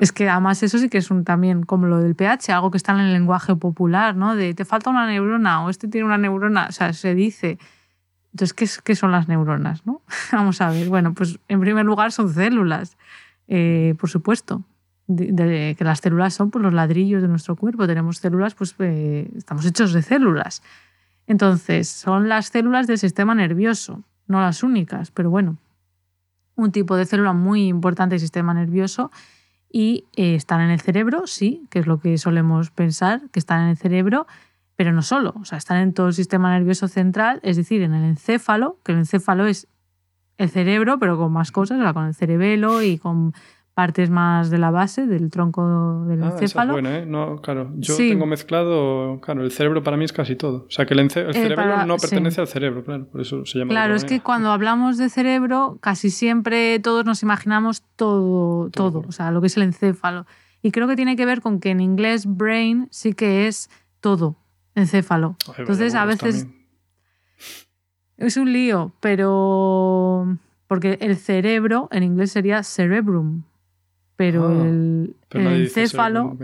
es 0.00 0.10
que 0.10 0.28
además 0.28 0.62
eso 0.64 0.78
sí 0.78 0.88
que 0.88 0.98
es 0.98 1.10
un 1.12 1.22
también 1.24 1.62
como 1.62 1.86
lo 1.86 1.98
del 2.00 2.16
pH, 2.16 2.52
algo 2.52 2.72
que 2.72 2.76
está 2.76 2.92
en 2.92 3.00
el 3.00 3.12
lenguaje 3.12 3.54
popular, 3.54 4.16
¿no? 4.16 4.34
De 4.34 4.52
te 4.52 4.64
falta 4.64 4.90
una 4.90 5.06
neurona 5.06 5.64
o 5.64 5.70
este 5.70 5.86
tiene 5.86 6.06
una 6.06 6.18
neurona, 6.18 6.66
o 6.68 6.72
sea, 6.72 6.92
se 6.92 7.14
dice. 7.14 7.58
Entonces, 8.32 8.52
¿qué, 8.54 8.82
qué 8.84 8.96
son 8.96 9.12
las 9.12 9.28
neuronas, 9.28 9.86
no? 9.86 10.02
vamos 10.32 10.60
a 10.60 10.70
ver. 10.70 10.88
Bueno, 10.88 11.14
pues 11.14 11.38
en 11.46 11.60
primer 11.60 11.84
lugar 11.84 12.10
son 12.10 12.32
células, 12.32 12.96
eh, 13.46 13.94
por 13.98 14.10
supuesto 14.10 14.64
de, 15.10 15.74
que 15.76 15.84
las 15.84 16.00
células 16.00 16.34
son 16.34 16.50
pues, 16.50 16.62
los 16.62 16.72
ladrillos 16.72 17.22
de 17.22 17.28
nuestro 17.28 17.56
cuerpo. 17.56 17.86
Tenemos 17.86 18.18
células, 18.18 18.54
pues 18.54 18.74
eh, 18.78 19.30
estamos 19.36 19.66
hechos 19.66 19.92
de 19.92 20.02
células. 20.02 20.62
Entonces, 21.26 21.88
son 21.88 22.28
las 22.28 22.46
células 22.46 22.86
del 22.86 22.98
sistema 22.98 23.34
nervioso, 23.34 24.02
no 24.26 24.40
las 24.40 24.62
únicas, 24.62 25.10
pero 25.10 25.30
bueno, 25.30 25.58
un 26.56 26.72
tipo 26.72 26.96
de 26.96 27.06
célula 27.06 27.32
muy 27.32 27.66
importante 27.68 28.14
del 28.14 28.20
sistema 28.20 28.54
nervioso 28.54 29.10
y 29.70 30.04
eh, 30.16 30.34
están 30.34 30.60
en 30.60 30.70
el 30.70 30.80
cerebro, 30.80 31.26
sí, 31.26 31.66
que 31.70 31.80
es 31.80 31.86
lo 31.86 32.00
que 32.00 32.18
solemos 32.18 32.70
pensar, 32.70 33.22
que 33.30 33.38
están 33.38 33.62
en 33.62 33.68
el 33.68 33.76
cerebro, 33.76 34.26
pero 34.76 34.92
no 34.92 35.02
solo, 35.02 35.34
o 35.40 35.44
sea, 35.44 35.58
están 35.58 35.78
en 35.78 35.92
todo 35.92 36.08
el 36.08 36.14
sistema 36.14 36.50
nervioso 36.50 36.88
central, 36.88 37.38
es 37.42 37.56
decir, 37.56 37.82
en 37.82 37.94
el 37.94 38.04
encéfalo, 38.04 38.78
que 38.82 38.92
el 38.92 38.98
encéfalo 38.98 39.46
es 39.46 39.68
el 40.38 40.48
cerebro, 40.48 40.98
pero 40.98 41.18
con 41.18 41.32
más 41.32 41.52
cosas, 41.52 41.92
con 41.92 42.06
el 42.06 42.14
cerebelo 42.14 42.82
y 42.82 42.98
con 42.98 43.34
partes 43.80 44.10
más 44.10 44.50
de 44.50 44.58
la 44.58 44.70
base, 44.70 45.06
del 45.06 45.30
tronco 45.30 46.04
del 46.04 46.22
ah, 46.22 46.32
encéfalo. 46.32 46.78
Esa 46.78 46.98
¿eh? 46.98 47.06
No, 47.06 47.40
claro, 47.40 47.70
yo 47.76 47.96
tengo 47.96 48.26
mezclado, 48.26 49.22
claro, 49.22 49.42
el 49.42 49.50
cerebro 49.52 49.82
para 49.82 49.96
mí 49.96 50.04
es 50.04 50.12
casi 50.12 50.36
todo. 50.36 50.66
O 50.68 50.70
sea, 50.70 50.84
que 50.84 50.92
el, 50.92 51.00
el 51.00 51.06
eh, 51.06 51.32
cerebro 51.32 51.86
no 51.86 51.96
pertenece 51.96 52.42
al 52.42 52.46
cerebro, 52.46 52.84
claro, 52.84 53.06
por 53.06 53.22
eso 53.22 53.46
se 53.46 53.58
llama. 53.58 53.70
Claro, 53.70 53.94
es 53.94 54.04
que 54.04 54.20
cuando 54.20 54.50
hablamos 54.50 54.98
de 54.98 55.08
cerebro, 55.08 55.78
casi 55.80 56.10
siempre 56.10 56.78
todos 56.80 57.06
nos 57.06 57.22
imaginamos 57.22 57.82
todo, 57.96 58.68
todo, 58.68 59.02
o 59.08 59.12
sea, 59.12 59.30
lo 59.30 59.40
que 59.40 59.46
es 59.46 59.56
el 59.56 59.62
encéfalo. 59.62 60.26
Y 60.60 60.72
creo 60.72 60.86
que 60.86 60.96
tiene 60.96 61.16
que 61.16 61.24
ver 61.24 61.40
con 61.40 61.58
que 61.58 61.70
en 61.70 61.80
inglés 61.80 62.26
brain 62.26 62.86
sí 62.90 63.14
que 63.14 63.46
es 63.46 63.70
todo, 64.00 64.36
encéfalo. 64.74 65.36
Entonces, 65.56 65.94
a 65.94 66.04
veces... 66.04 66.46
Es 68.18 68.36
un 68.36 68.52
lío, 68.52 68.92
pero... 69.00 70.36
Porque 70.66 70.98
el 71.00 71.16
cerebro 71.16 71.88
en 71.90 72.02
inglés 72.02 72.30
sería 72.30 72.62
cerebrum, 72.62 73.44
pero 74.20 74.48
ah, 74.50 74.66
el, 74.66 75.16
encéfalo... 75.62 76.36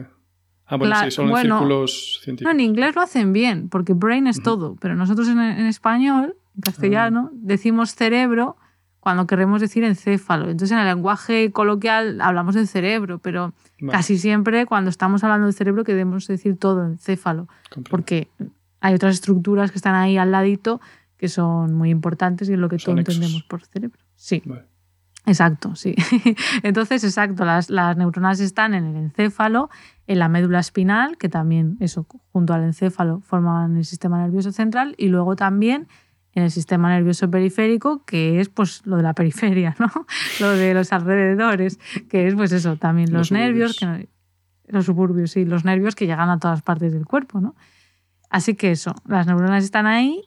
Ah, 0.64 0.76
bueno, 0.78 0.96
sí, 1.04 1.10
son 1.10 1.36
círculos 1.36 2.20
científicos. 2.24 2.54
No, 2.54 2.58
en 2.58 2.60
inglés 2.60 2.94
lo 2.94 3.02
hacen 3.02 3.34
bien, 3.34 3.68
porque 3.68 3.92
brain 3.92 4.26
es 4.26 4.42
todo, 4.42 4.76
pero 4.80 4.94
nosotros 4.94 5.28
en, 5.28 5.38
español, 5.66 6.36
en 6.54 6.60
castellano, 6.62 7.28
ah. 7.30 7.36
decimos 7.36 7.94
cerebro 7.94 8.56
cuando 8.98 9.26
queremos 9.26 9.60
decir 9.60 9.84
encéfalo. 9.84 10.44
Entonces 10.44 10.72
en 10.72 10.78
el 10.78 10.86
lenguaje 10.86 11.52
coloquial 11.52 12.22
hablamos 12.22 12.54
del 12.54 12.66
cerebro, 12.66 13.18
pero 13.18 13.52
casi 13.90 14.16
siempre 14.16 14.64
cuando 14.64 14.88
estamos 14.88 15.22
hablando 15.22 15.44
del 15.44 15.54
cerebro 15.54 15.84
queremos 15.84 16.26
decir 16.26 16.56
todo 16.56 16.82
encéfalo, 16.82 17.46
porque 17.90 18.30
hay 18.80 18.94
otras 18.94 19.16
estructuras 19.16 19.70
que 19.70 19.76
están 19.76 19.94
ahí 19.94 20.16
al 20.16 20.30
ladito 20.30 20.80
que 21.18 21.28
son 21.28 21.74
muy 21.74 21.90
importantes 21.90 22.48
y 22.48 22.54
es 22.54 22.58
lo 22.58 22.70
que 22.70 22.78
todos 22.78 22.96
entendemos 22.96 23.42
por 23.42 23.62
cerebro. 23.66 23.98
Sí. 24.14 24.42
Exacto, 25.26 25.74
sí. 25.74 25.94
Entonces, 26.62 27.02
exacto, 27.02 27.44
las, 27.44 27.68
las, 27.68 27.96
neuronas 27.96 28.38
están 28.38 28.74
en 28.74 28.86
el 28.86 28.96
encéfalo, 28.96 29.70
en 30.06 30.20
la 30.20 30.28
médula 30.28 30.60
espinal, 30.60 31.18
que 31.18 31.28
también, 31.28 31.76
eso, 31.80 32.06
junto 32.32 32.54
al 32.54 32.62
encéfalo, 32.62 33.20
forman 33.20 33.76
el 33.76 33.84
sistema 33.84 34.18
nervioso 34.18 34.52
central, 34.52 34.94
y 34.96 35.08
luego 35.08 35.34
también 35.34 35.88
en 36.36 36.44
el 36.44 36.50
sistema 36.50 36.90
nervioso 36.90 37.28
periférico, 37.28 38.04
que 38.04 38.40
es 38.40 38.50
pues 38.50 38.86
lo 38.86 38.98
de 38.98 39.02
la 39.02 39.14
periferia, 39.14 39.74
¿no? 39.80 39.90
lo 40.40 40.50
de 40.50 40.74
los 40.74 40.92
alrededores, 40.92 41.80
que 42.08 42.28
es 42.28 42.34
pues 42.34 42.52
eso, 42.52 42.76
también 42.76 43.12
los, 43.12 43.32
nervios, 43.32 43.78
que, 43.78 44.08
los 44.68 44.84
suburbios, 44.84 45.32
sí, 45.32 45.44
los 45.44 45.64
nervios 45.64 45.96
que 45.96 46.06
llegan 46.06 46.30
a 46.30 46.38
todas 46.38 46.62
partes 46.62 46.92
del 46.92 47.06
cuerpo, 47.06 47.40
¿no? 47.40 47.56
Así 48.30 48.54
que 48.54 48.70
eso, 48.70 48.94
las 49.06 49.26
neuronas 49.26 49.64
están 49.64 49.86
ahí 49.86 50.22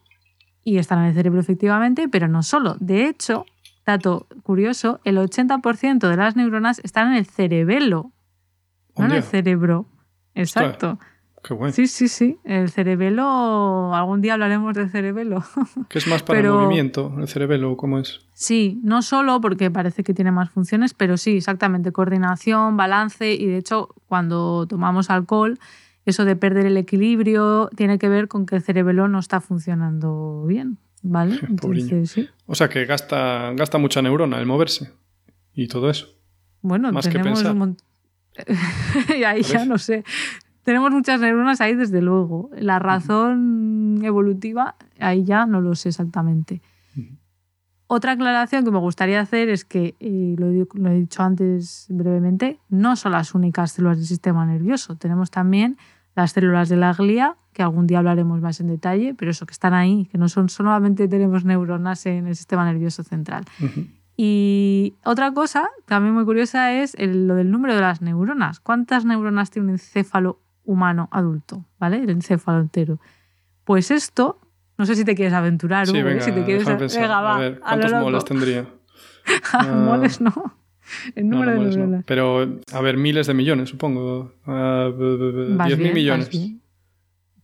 y 0.64 0.78
están 0.78 1.00
en 1.00 1.06
el 1.06 1.14
cerebro 1.14 1.40
efectivamente, 1.40 2.10
pero 2.10 2.28
no 2.28 2.44
solo. 2.44 2.76
De 2.80 3.08
hecho, 3.08 3.46
dato 3.90 4.28
curioso, 4.44 5.00
el 5.04 5.18
80% 5.18 6.08
de 6.08 6.16
las 6.16 6.36
neuronas 6.36 6.80
están 6.84 7.12
en 7.12 7.18
el 7.18 7.26
cerebelo, 7.26 8.12
no 8.98 9.06
en 9.06 9.12
el 9.14 9.24
cerebro. 9.24 9.88
Exacto. 10.36 11.00
qué 11.44 11.56
bueno. 11.56 11.74
Sí, 11.74 11.88
sí, 11.88 12.08
sí. 12.08 12.38
El 12.44 12.70
cerebelo, 12.70 13.96
algún 13.96 14.22
día 14.22 14.34
hablaremos 14.34 14.76
del 14.76 14.92
cerebelo. 14.92 15.44
¿Qué 15.90 15.98
es 15.98 16.08
más 16.08 16.22
para 16.24 16.40
el 16.40 16.50
movimiento, 16.50 17.14
el 17.18 17.28
cerebelo, 17.28 17.76
cómo 17.78 17.98
es? 17.98 18.20
Sí, 18.34 18.80
no 18.84 19.02
solo 19.02 19.42
porque 19.42 19.72
parece 19.72 20.04
que 20.04 20.14
tiene 20.14 20.32
más 20.32 20.52
funciones, 20.52 20.94
pero 20.94 21.18
sí, 21.18 21.38
exactamente, 21.38 21.92
coordinación, 21.92 22.78
balance 22.78 23.34
y 23.34 23.48
de 23.48 23.58
hecho 23.58 23.90
cuando 24.08 24.68
tomamos 24.68 25.10
alcohol, 25.10 25.58
eso 26.06 26.26
de 26.26 26.36
perder 26.36 26.68
el 26.68 26.78
equilibrio 26.78 27.70
tiene 27.76 27.98
que 27.98 28.10
ver 28.10 28.28
con 28.28 28.46
que 28.46 28.56
el 28.56 28.62
cerebelo 28.62 29.08
no 29.08 29.20
está 29.20 29.42
funcionando 29.42 30.46
bien. 30.46 30.78
¿Vale? 31.02 31.40
O 32.46 32.56
sea 32.56 32.68
que 32.70 32.86
gasta, 32.86 33.54
gasta 33.54 33.78
mucha 33.78 34.02
neurona 34.02 34.40
el 34.40 34.46
moverse 34.46 34.92
y 35.54 35.68
todo 35.68 35.90
eso. 35.90 36.08
Bueno, 36.62 36.92
Más 36.92 37.08
tenemos 37.08 37.42
que 37.42 37.50
un 37.50 37.78
y 39.18 39.24
ahí 39.24 39.42
ya 39.44 39.66
no 39.66 39.78
sé. 39.78 40.04
Tenemos 40.64 40.92
muchas 40.92 41.20
neuronas 41.20 41.62
ahí, 41.62 41.76
desde 41.76 42.02
luego. 42.02 42.50
La 42.58 42.80
razón 42.80 44.02
evolutiva, 44.04 44.76
ahí 45.00 45.24
ya 45.24 45.46
no 45.46 45.62
lo 45.62 45.76
sé 45.76 45.90
exactamente. 45.90 46.62
Otra 47.88 48.12
aclaración 48.12 48.64
que 48.66 48.72
me 48.72 48.78
gustaría 48.78 49.20
hacer 49.20 49.50
es 49.50 49.66
que, 49.66 49.96
lo, 50.38 50.52
lo, 50.80 50.92
he 50.92 51.00
dicho 51.00 51.24
antes 51.24 51.88
brevemente, 51.90 52.60
no 52.70 52.96
son 52.96 53.14
las 53.14 53.34
únicas 53.34 53.72
células 53.72 53.98
del 53.98 54.06
sistema 54.06 54.46
nervioso. 54.46 54.96
Tenemos 54.96 55.32
también 55.32 55.78
las 56.20 56.32
células 56.32 56.70
de 56.70 56.76
la 56.76 56.94
glía, 56.94 57.36
que 57.54 57.64
algún 57.64 57.88
día 57.88 58.00
hablaremos 58.00 58.42
más 58.42 58.60
en 58.60 58.68
detalle, 58.68 59.14
pero 59.14 59.32
eso 59.32 59.46
que 59.46 59.54
están 59.54 59.74
ahí, 59.74 60.06
que 60.12 60.18
no 60.18 60.30
son 60.30 60.50
solamente 60.50 61.08
tenemos 61.08 61.46
neuronas 61.46 62.06
en 62.06 62.28
el 62.28 62.36
sistema 62.36 62.66
nervioso 62.66 63.04
central. 63.04 63.46
Y 64.16 64.96
otra 65.06 65.34
cosa 65.34 65.70
también 65.86 66.14
muy 66.14 66.26
curiosa 66.26 66.74
es 66.74 66.96
lo 67.00 67.36
del 67.36 67.52
número 67.52 67.74
de 67.76 67.82
las 67.82 68.02
neuronas. 68.02 68.60
¿Cuántas 68.60 69.06
neuronas 69.06 69.50
tiene 69.50 69.70
un 69.70 69.72
encéfalo 69.76 70.40
humano 70.66 71.08
adulto? 71.12 71.64
¿Vale? 71.80 72.04
El 72.04 72.10
encéfalo 72.10 72.60
entero. 72.60 73.00
Pues 73.64 73.92
esto, 73.92 74.40
no 74.78 74.86
sé 74.86 74.96
si 74.96 75.06
te 75.06 75.16
quieres 75.16 75.34
aventurar, 75.34 75.88
sí, 75.88 76.02
venga, 76.02 76.22
si 76.22 76.32
te 76.32 76.44
quieres. 76.44 76.66
Venga, 76.66 77.22
va, 77.22 77.36
a 77.36 77.40
ver, 77.40 77.60
¿cuántos 77.60 77.94
moles 77.94 78.26
tendría? 78.26 78.66
moles 79.86 80.20
no. 80.20 80.59
El 81.16 81.30
número 81.30 81.52
de 81.52 81.60
neuronas. 81.60 82.04
Pero, 82.06 82.60
a 82.72 82.82
ver, 82.82 82.98
miles 82.98 83.28
de 83.28 83.34
millones, 83.34 83.70
supongo. 83.70 84.34
Uh, 84.46 84.52
10.000 84.52 85.94
millones. 85.94 86.30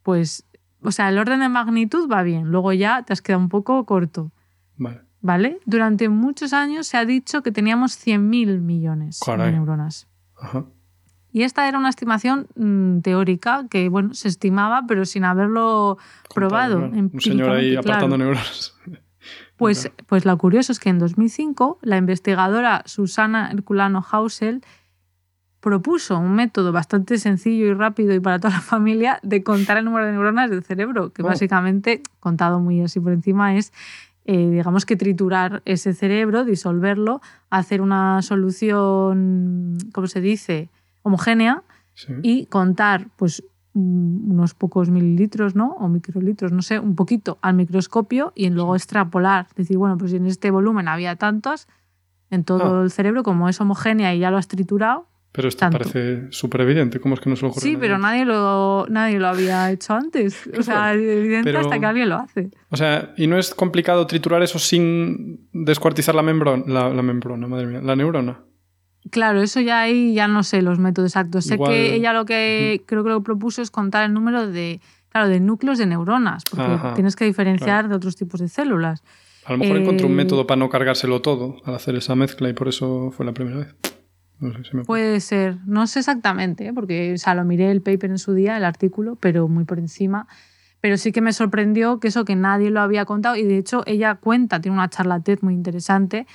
Pues 0.03 0.45
o 0.85 0.91
sea, 0.91 1.09
el 1.09 1.17
orden 1.17 1.39
de 1.39 1.49
magnitud 1.49 2.09
va 2.09 2.21
bien, 2.21 2.51
luego 2.51 2.71
ya 2.71 3.01
te 3.03 3.11
has 3.11 3.21
quedado 3.21 3.41
un 3.41 3.49
poco 3.49 3.85
corto. 3.85 4.31
Vale. 4.77 5.01
¿Vale? 5.21 5.59
Durante 5.65 6.07
muchos 6.09 6.53
años 6.53 6.85
se 6.85 6.97
ha 6.97 7.05
dicho 7.05 7.41
que 7.41 7.51
teníamos 7.51 7.93
100.000 7.93 8.61
millones 8.61 9.19
Caray. 9.25 9.47
de 9.47 9.51
neuronas. 9.53 10.07
Ajá. 10.37 10.65
Y 11.31 11.41
esta 11.41 11.67
era 11.67 11.79
una 11.79 11.89
estimación 11.89 12.47
mm, 12.55 12.99
teórica 12.99 13.65
que, 13.69 13.89
bueno, 13.89 14.13
se 14.13 14.27
estimaba, 14.27 14.83
pero 14.87 15.05
sin 15.05 15.25
haberlo 15.25 15.97
probado. 16.33 16.81
Contado. 16.81 17.01
Un 17.01 17.19
señor 17.21 17.49
ahí 17.49 17.71
claro. 17.71 17.81
apartando 17.81 18.17
neuronas. 18.17 18.75
Pues, 19.57 19.89
pues 20.07 20.25
lo 20.25 20.37
curioso 20.37 20.71
es 20.71 20.79
que 20.79 20.89
en 20.89 20.99
2005 20.99 21.79
la 21.81 21.97
investigadora 21.97 22.83
Susana 22.85 23.49
Herculano 23.51 24.03
Hausel 24.11 24.61
propuso 25.61 26.19
un 26.19 26.35
método 26.35 26.71
bastante 26.71 27.17
sencillo 27.17 27.65
y 27.65 27.73
rápido 27.73 28.13
y 28.13 28.19
para 28.19 28.39
toda 28.39 28.55
la 28.55 28.61
familia 28.61 29.19
de 29.23 29.43
contar 29.43 29.77
el 29.77 29.85
número 29.85 30.05
de 30.05 30.11
neuronas 30.11 30.49
del 30.49 30.63
cerebro, 30.63 31.11
que 31.11 31.23
Oh. 31.23 31.25
básicamente, 31.27 32.03
contado 32.19 32.59
muy 32.59 32.81
así 32.81 32.99
por 32.99 33.13
encima, 33.13 33.55
es, 33.55 33.71
eh, 34.25 34.49
digamos 34.51 34.85
que 34.85 34.95
triturar 34.95 35.61
ese 35.65 35.93
cerebro, 35.93 36.43
disolverlo, 36.45 37.21
hacer 37.49 37.81
una 37.81 38.21
solución, 38.21 39.77
¿cómo 39.93 40.07
se 40.07 40.21
dice?, 40.21 40.69
homogénea 41.03 41.63
Sí. 41.93 42.13
y 42.23 42.45
contar 42.47 43.07
pues 43.15 43.43
unos 43.75 44.53
pocos 44.53 44.89
mililitros, 44.89 45.53
¿no? 45.55 45.73
O 45.79 45.89
microlitros, 45.89 46.51
no 46.51 46.61
sé, 46.61 46.79
un 46.79 46.95
poquito 46.95 47.37
al 47.41 47.55
microscopio 47.55 48.31
y 48.35 48.49
luego 48.49 48.75
extrapolar. 48.75 49.47
Decir, 49.55 49.77
bueno, 49.77 49.97
pues 49.97 50.11
si 50.11 50.17
en 50.17 50.25
este 50.27 50.49
volumen 50.49 50.87
había 50.87 51.15
tantos, 51.17 51.67
en 52.29 52.43
todo 52.43 52.79
Ah. 52.79 52.83
el 52.83 52.89
cerebro, 52.91 53.23
como 53.23 53.49
es 53.49 53.59
homogénea 53.61 54.15
y 54.15 54.19
ya 54.19 54.31
lo 54.31 54.37
has 54.37 54.47
triturado. 54.47 55.07
Pero 55.33 55.49
esto 55.49 55.59
tanto. 55.59 55.79
parece 55.79 56.27
súper 56.31 56.61
evidente. 56.61 57.01
¿Cómo 57.01 57.15
es 57.15 57.19
que 57.19 57.29
no 57.29 57.35
se 57.35 57.41
lo 57.41 57.49
ocurre? 57.49 57.61
Sí, 57.61 57.75
pero 57.77 57.97
nadie? 57.97 58.23
nadie 58.23 58.25
lo, 58.25 58.85
nadie 58.89 59.19
lo 59.19 59.27
había 59.27 59.69
hecho 59.69 59.93
antes. 59.93 60.49
O 60.57 60.63
sea, 60.63 60.93
es 60.93 61.01
evidente 61.01 61.49
Pero- 61.51 61.59
hasta 61.59 61.77
que 61.77 61.85
alguien 61.85 62.07
lo 62.07 62.15
hace. 62.15 62.51
O 62.69 62.77
sea, 62.77 63.13
¿y 63.17 63.27
no 63.27 63.37
es 63.37 63.53
complicado 63.53 64.07
triturar 64.07 64.41
eso 64.43 64.57
sin 64.59 65.49
descuartizar 65.51 66.15
la 66.15 66.21
membrana? 66.21 66.63
La, 66.67 66.87
la 66.89 67.01
membrana, 67.01 67.47
madre 67.47 67.65
mía. 67.67 67.81
La 67.83 67.97
neurona. 67.97 68.39
Claro, 69.11 69.41
eso 69.41 69.61
ya 69.61 69.81
ahí 69.81 70.13
ya 70.13 70.27
no 70.27 70.43
sé 70.43 70.61
los 70.61 70.79
métodos 70.79 71.11
exactos. 71.11 71.45
Sé 71.45 71.55
Igual- 71.55 71.71
que 71.71 71.93
ella 71.95 72.11
lo 72.13 72.25
que 72.25 72.81
creo 72.85 73.03
que 73.03 73.09
lo 73.09 73.21
propuso 73.23 73.61
es 73.61 73.69
contar 73.71 74.03
el 74.05 74.13
número 74.13 74.47
de, 74.47 74.81
claro, 75.09 75.27
de 75.29 75.39
núcleos 75.39 75.77
de 75.77 75.85
neuronas, 75.85 76.43
porque 76.49 76.63
Ajá, 76.65 76.93
tienes 76.95 77.15
que 77.15 77.25
diferenciar 77.25 77.87
de 77.87 77.95
otros 77.95 78.15
tipos 78.15 78.39
de 78.39 78.47
células. 78.47 79.03
A 79.45 79.51
lo 79.51 79.59
mejor 79.59 79.77
encontré 79.77 80.05
un 80.07 80.13
Eh, 80.13 80.15
método 80.15 80.47
para 80.47 80.57
no 80.57 80.69
cargárselo 80.69 81.21
todo 81.21 81.57
al 81.65 81.75
hacer 81.75 81.95
esa 81.95 82.15
mezcla 82.15 82.49
y 82.49 82.53
por 82.53 82.67
eso 82.67 83.11
fue 83.11 83.25
la 83.25 83.33
primera 83.33 83.57
vez. 83.57 83.75
No 84.39 84.51
sé 84.53 84.63
si 84.63 84.75
me 84.75 84.83
Puede 84.83 85.19
ser, 85.21 85.57
no 85.65 85.85
sé 85.87 85.99
exactamente, 85.99 86.67
¿eh? 86.67 86.73
porque 86.73 87.13
o 87.13 87.17
sea, 87.17 87.35
lo 87.35 87.45
miré 87.45 87.69
el 87.71 87.81
paper 87.81 88.09
en 88.09 88.17
su 88.17 88.33
día, 88.33 88.57
el 88.57 88.65
artículo, 88.65 89.15
pero 89.17 89.47
muy 89.47 89.63
por 89.65 89.77
encima. 89.79 90.27
Pero 90.81 90.97
sí 90.97 91.11
que 91.11 91.21
me 91.21 91.31
sorprendió 91.31 91.99
que 91.99 92.09
eso 92.09 92.25
que 92.25 92.35
nadie 92.35 92.69
lo 92.71 92.81
había 92.81 93.05
contado 93.05 93.35
y 93.37 93.43
de 93.43 93.57
hecho 93.59 93.83
ella 93.85 94.15
cuenta, 94.15 94.59
tiene 94.59 94.75
una 94.77 94.89
charla 94.89 95.19
TED 95.19 95.39
muy 95.41 95.53
interesante 95.53 96.27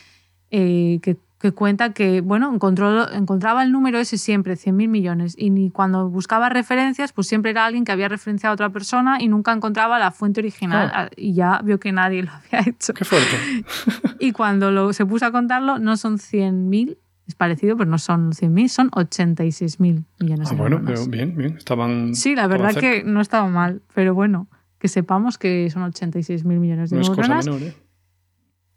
eh, 0.50 0.98
que, 1.02 1.16
que 1.40 1.52
cuenta 1.52 1.94
que, 1.94 2.20
bueno, 2.20 2.52
encontró, 2.54 3.10
encontraba 3.10 3.62
el 3.62 3.72
número 3.72 3.98
ese 3.98 4.18
siempre, 4.18 4.54
100.000 4.56 4.88
millones, 4.88 5.34
y 5.38 5.48
ni 5.48 5.70
cuando 5.70 6.10
buscaba 6.10 6.50
referencias, 6.50 7.12
pues 7.14 7.28
siempre 7.28 7.50
era 7.52 7.64
alguien 7.64 7.84
que 7.84 7.92
había 7.92 8.08
referenciado 8.08 8.52
a 8.52 8.54
otra 8.54 8.68
persona 8.68 9.16
y 9.22 9.28
nunca 9.28 9.50
encontraba 9.52 9.98
la 9.98 10.10
fuente 10.10 10.40
original 10.40 11.10
y 11.16 11.32
ya 11.32 11.60
vio 11.64 11.80
que 11.80 11.92
nadie 11.92 12.24
lo 12.24 12.30
había 12.30 12.68
hecho. 12.68 12.92
Qué 12.94 13.04
fuerte. 13.04 13.36
Y 14.22 14.32
cuando 14.32 14.70
lo, 14.70 14.92
se 14.92 15.06
puso 15.06 15.24
a 15.24 15.32
contarlo, 15.32 15.78
no 15.78 15.96
son 15.96 16.18
100.000, 16.18 16.98
es 17.26 17.34
parecido, 17.34 17.74
pero 17.78 17.88
no 17.88 17.96
son 17.96 18.32
100.000, 18.32 18.68
son 18.68 18.90
86.000 18.90 20.04
millones 20.20 20.48
Ah, 20.48 20.50
de 20.54 20.56
bueno, 20.60 20.76
neuronas. 20.78 21.00
pero 21.08 21.10
bien, 21.10 21.36
bien. 21.36 21.56
Estaban. 21.56 22.14
Sí, 22.14 22.34
la 22.34 22.46
verdad 22.48 22.74
que 22.74 23.02
no 23.02 23.22
estaba 23.22 23.48
mal, 23.48 23.80
pero 23.94 24.12
bueno, 24.12 24.46
que 24.78 24.88
sepamos 24.88 25.38
que 25.38 25.70
son 25.70 25.82
86.000 25.90 26.44
millones 26.44 26.90
de 26.90 26.96
No 26.96 27.02
es 27.02 27.08
cosa 27.08 27.36
menor, 27.36 27.62
¿eh? 27.62 27.74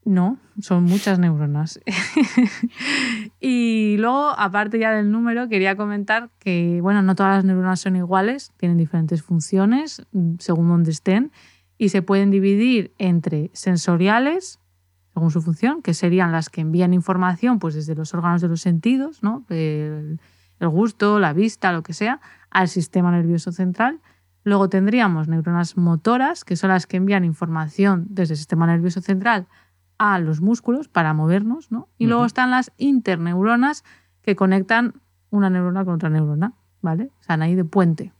No, 0.05 0.37
son 0.59 0.83
muchas 0.83 1.17
neuronas. 1.17 1.79
y 3.39 3.95
luego, 3.97 4.37
aparte 4.37 4.77
ya 4.77 4.91
del 4.91 5.09
número, 5.11 5.47
quería 5.47 5.77
comentar 5.77 6.29
que, 6.39 6.79
bueno, 6.81 7.01
no 7.01 7.15
todas 7.15 7.37
las 7.37 7.45
neuronas 7.45 7.79
son 7.79 7.95
iguales, 7.95 8.51
tienen 8.57 8.77
diferentes 8.77 9.23
funciones 9.23 10.05
mm, 10.11 10.35
según 10.39 10.67
donde 10.67 10.91
estén 10.91 11.31
y 11.77 11.89
se 11.89 12.01
pueden 12.01 12.31
dividir 12.31 12.93
entre 12.97 13.49
sensoriales, 13.53 14.59
según 15.13 15.31
su 15.31 15.41
función, 15.41 15.81
que 15.81 15.93
serían 15.93 16.31
las 16.33 16.49
que 16.49 16.61
envían 16.61 16.93
información 16.93 17.59
pues 17.59 17.73
desde 17.73 17.95
los 17.95 18.13
órganos 18.13 18.41
de 18.41 18.49
los 18.49 18.61
sentidos, 18.61 19.23
¿no? 19.23 19.45
el, 19.49 20.19
el 20.59 20.69
gusto, 20.69 21.19
la 21.19 21.31
vista, 21.31 21.71
lo 21.71 21.81
que 21.81 21.93
sea, 21.93 22.19
al 22.49 22.67
sistema 22.67 23.11
nervioso 23.11 23.53
central. 23.53 24.01
Luego 24.43 24.67
tendríamos 24.67 25.29
neuronas 25.29 25.77
motoras, 25.77 26.43
que 26.43 26.57
son 26.57 26.69
las 26.69 26.87
que 26.87 26.97
envían 26.97 27.23
información 27.23 28.05
desde 28.09 28.33
el 28.33 28.37
sistema 28.37 28.67
nervioso 28.67 28.99
central 28.99 29.47
a 30.03 30.19
los 30.19 30.41
músculos 30.41 30.89
para 30.89 31.13
movernos, 31.13 31.71
¿no? 31.71 31.87
Y 31.97 32.07
luego 32.07 32.25
están 32.25 32.51
las 32.51 32.73
interneuronas 32.75 33.85
que 34.21 34.35
conectan 34.35 34.95
una 35.29 35.49
neurona 35.49 35.85
con 35.85 35.93
otra 35.95 36.09
neurona, 36.09 36.51
¿vale? 36.81 37.09
Están 37.21 37.41
ahí 37.41 37.55
de 37.55 37.63
puente. 37.63 38.11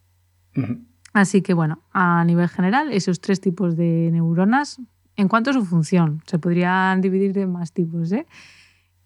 Así 1.12 1.42
que 1.42 1.54
bueno, 1.54 1.82
a 1.92 2.24
nivel 2.24 2.48
general, 2.48 2.90
esos 2.94 3.20
tres 3.20 3.42
tipos 3.42 3.76
de 3.76 4.10
neuronas, 4.14 4.80
en 5.18 5.28
cuanto 5.28 5.50
a 5.50 5.54
su 5.54 5.66
función, 5.66 6.22
se 6.26 6.40
podrían 6.40 7.02
dividir 7.02 7.38
en 7.38 7.52
más 7.52 7.74
tipos, 7.74 8.14
¿eh? 8.14 8.28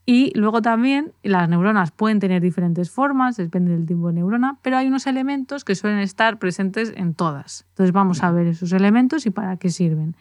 Y 0.05 0.31
luego 0.37 0.61
también 0.61 1.13
las 1.23 1.49
neuronas 1.49 1.89
pueden 1.89 2.19
tener 2.19 2.43
diferentes 2.43 2.91
formas, 2.91 3.37
depende 3.37 3.71
del 3.71 3.87
tipo 3.87 4.07
de 4.07 4.13
neurona, 4.13 4.59
pero 4.61 4.77
hay 4.77 4.87
unos 4.87 5.07
elementos 5.07 5.65
que 5.65 5.73
suelen 5.73 5.97
estar 5.97 6.37
presentes 6.37 6.93
en 6.95 7.15
todas. 7.15 7.65
Entonces 7.69 7.91
vamos 7.91 8.21
a 8.21 8.29
ver 8.29 8.45
esos 8.45 8.71
elementos 8.71 9.25
y 9.25 9.31
para 9.31 9.57
qué 9.57 9.71
sirven. 9.71 10.15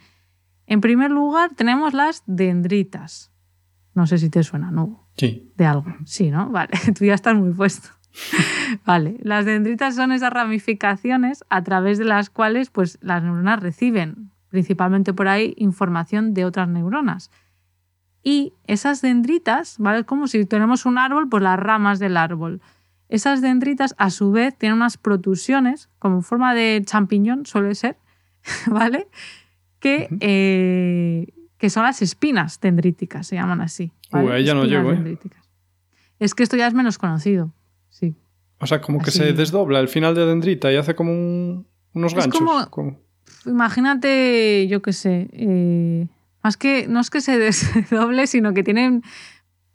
En 0.66 0.80
primer 0.80 1.10
lugar, 1.10 1.54
tenemos 1.54 1.94
las 1.94 2.22
dendritas. 2.26 3.32
No 3.94 4.06
sé 4.06 4.18
si 4.18 4.28
te 4.28 4.42
suena, 4.42 4.70
¿no? 4.70 5.08
Sí. 5.16 5.50
de 5.56 5.64
algo. 5.64 5.86
Sí, 6.04 6.30
¿no? 6.30 6.50
Vale, 6.50 6.70
tú 6.98 7.04
ya 7.04 7.14
estás 7.14 7.34
muy 7.34 7.52
puesto. 7.52 7.88
vale, 8.84 9.16
las 9.20 9.44
dendritas 9.44 9.94
son 9.94 10.12
esas 10.12 10.32
ramificaciones 10.32 11.44
a 11.48 11.62
través 11.62 11.98
de 11.98 12.04
las 12.04 12.30
cuales 12.30 12.70
pues, 12.70 12.98
las 13.00 13.22
neuronas 13.22 13.60
reciben, 13.60 14.30
principalmente 14.48 15.12
por 15.12 15.28
ahí, 15.28 15.54
información 15.56 16.34
de 16.34 16.44
otras 16.44 16.68
neuronas. 16.68 17.30
Y 18.22 18.54
esas 18.66 19.02
dendritas, 19.02 19.76
¿vale? 19.78 20.04
Como 20.04 20.26
si 20.26 20.44
tenemos 20.46 20.84
un 20.84 20.98
árbol, 20.98 21.28
pues 21.28 21.42
las 21.42 21.58
ramas 21.58 21.98
del 21.98 22.16
árbol. 22.16 22.60
Esas 23.08 23.40
dendritas, 23.40 23.94
a 23.98 24.10
su 24.10 24.32
vez, 24.32 24.56
tienen 24.58 24.76
unas 24.76 24.96
protusiones, 24.96 25.88
como 25.98 26.16
en 26.16 26.22
forma 26.22 26.54
de 26.54 26.82
champiñón, 26.84 27.46
suele 27.46 27.74
ser, 27.74 27.98
¿vale? 28.66 29.08
Que, 29.80 30.08
eh, 30.20 31.32
que 31.58 31.70
son 31.70 31.82
las 31.84 32.02
espinas 32.02 32.60
dendríticas, 32.60 33.26
se 33.26 33.36
llaman 33.36 33.60
así. 33.60 33.92
Ahí 34.10 34.44
ya 34.44 34.54
no 34.54 34.64
llego, 34.64 34.92
¿eh? 34.92 35.18
Es 36.18 36.34
que 36.34 36.42
esto 36.42 36.56
ya 36.56 36.66
es 36.66 36.74
menos 36.74 36.98
conocido, 36.98 37.52
sí. 37.90 38.14
O 38.58 38.66
sea, 38.66 38.80
como 38.80 39.00
que 39.02 39.10
se 39.10 39.32
desdobla 39.34 39.80
el 39.80 39.88
final 39.88 40.14
de 40.14 40.24
dendrita 40.26 40.72
y 40.72 40.76
hace 40.76 40.94
como 40.94 41.12
un- 41.12 41.66
unos 41.92 42.12
Es 42.12 42.18
ganchos. 42.18 42.38
como- 42.40 42.70
como- 42.70 42.98
Imagínate, 43.44 44.66
yo 44.68 44.80
qué 44.82 44.92
sé, 44.92 45.28
eh, 45.32 46.06
más 46.42 46.56
que 46.56 46.86
no 46.88 47.00
es 47.00 47.10
que 47.10 47.20
se 47.20 47.38
desdoble, 47.38 48.26
sino 48.26 48.54
que 48.54 48.62
tienen 48.62 49.02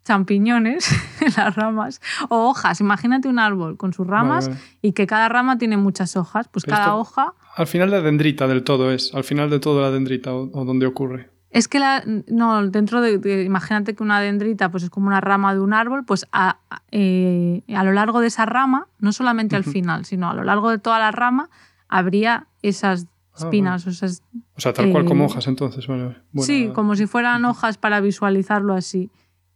champiñones 0.04 0.88
en 1.20 1.32
las 1.36 1.54
ramas 1.54 2.00
o 2.28 2.48
hojas. 2.48 2.80
Imagínate 2.80 3.28
un 3.28 3.38
árbol 3.38 3.76
con 3.76 3.92
sus 3.92 4.06
ramas 4.06 4.46
Vale, 4.48 4.58
vale. 4.60 4.70
y 4.82 4.92
que 4.92 5.06
cada 5.06 5.28
rama 5.28 5.58
tiene 5.58 5.76
muchas 5.76 6.16
hojas. 6.16 6.48
Pues 6.48 6.64
Pero 6.64 6.76
cada 6.76 6.86
esto- 6.88 6.98
hoja 6.98 7.34
Al 7.54 7.66
final 7.66 7.90
de 7.90 8.02
dendrita 8.02 8.46
del 8.48 8.64
todo 8.64 8.90
es. 8.92 9.14
Al 9.14 9.24
final 9.24 9.50
de 9.50 9.60
todo 9.60 9.80
la 9.82 9.90
dendrita 9.90 10.32
o, 10.34 10.50
o 10.52 10.64
donde 10.64 10.86
ocurre. 10.86 11.30
Es 11.50 11.68
que 11.68 11.78
la, 11.78 12.02
no, 12.28 12.66
dentro 12.68 13.02
de, 13.02 13.18
de- 13.18 13.44
imagínate 13.44 13.94
que 13.94 14.02
una 14.02 14.20
dendrita 14.20 14.70
pues 14.70 14.84
es 14.84 14.90
como 14.90 15.06
una 15.08 15.20
rama 15.20 15.52
de 15.52 15.60
un 15.60 15.74
árbol, 15.74 16.04
pues 16.06 16.26
a, 16.32 16.58
a- 16.70 16.82
eh, 16.90 17.62
a 17.76 17.84
lo 17.84 17.92
largo 17.92 18.20
de 18.20 18.28
esa 18.28 18.46
rama, 18.46 18.86
no 19.00 19.12
solamente 19.12 19.54
al 19.56 19.64
final, 19.64 20.06
sino 20.06 20.30
a 20.30 20.34
lo 20.34 20.44
largo 20.44 20.70
de 20.70 20.78
toda 20.78 20.98
la 20.98 21.10
rama, 21.10 21.50
habría 21.88 22.46
esas 22.62 23.06
Ah, 23.34 23.44
espinas, 23.44 23.86
o 23.86 23.90
esas, 23.90 24.22
O 24.56 24.60
sea, 24.60 24.72
tal 24.74 24.90
cual 24.90 25.04
Eh, 25.04 25.08
como 25.08 25.24
hojas 25.24 25.46
entonces. 25.46 25.86
Buena- 25.86 26.22
sí, 26.38 26.68
como 26.74 26.96
si 26.96 27.06
fueran 27.06 27.44
hojas 27.46 27.78
para 27.78 28.00
visualizarlo 28.00 28.74
así. 28.74 29.10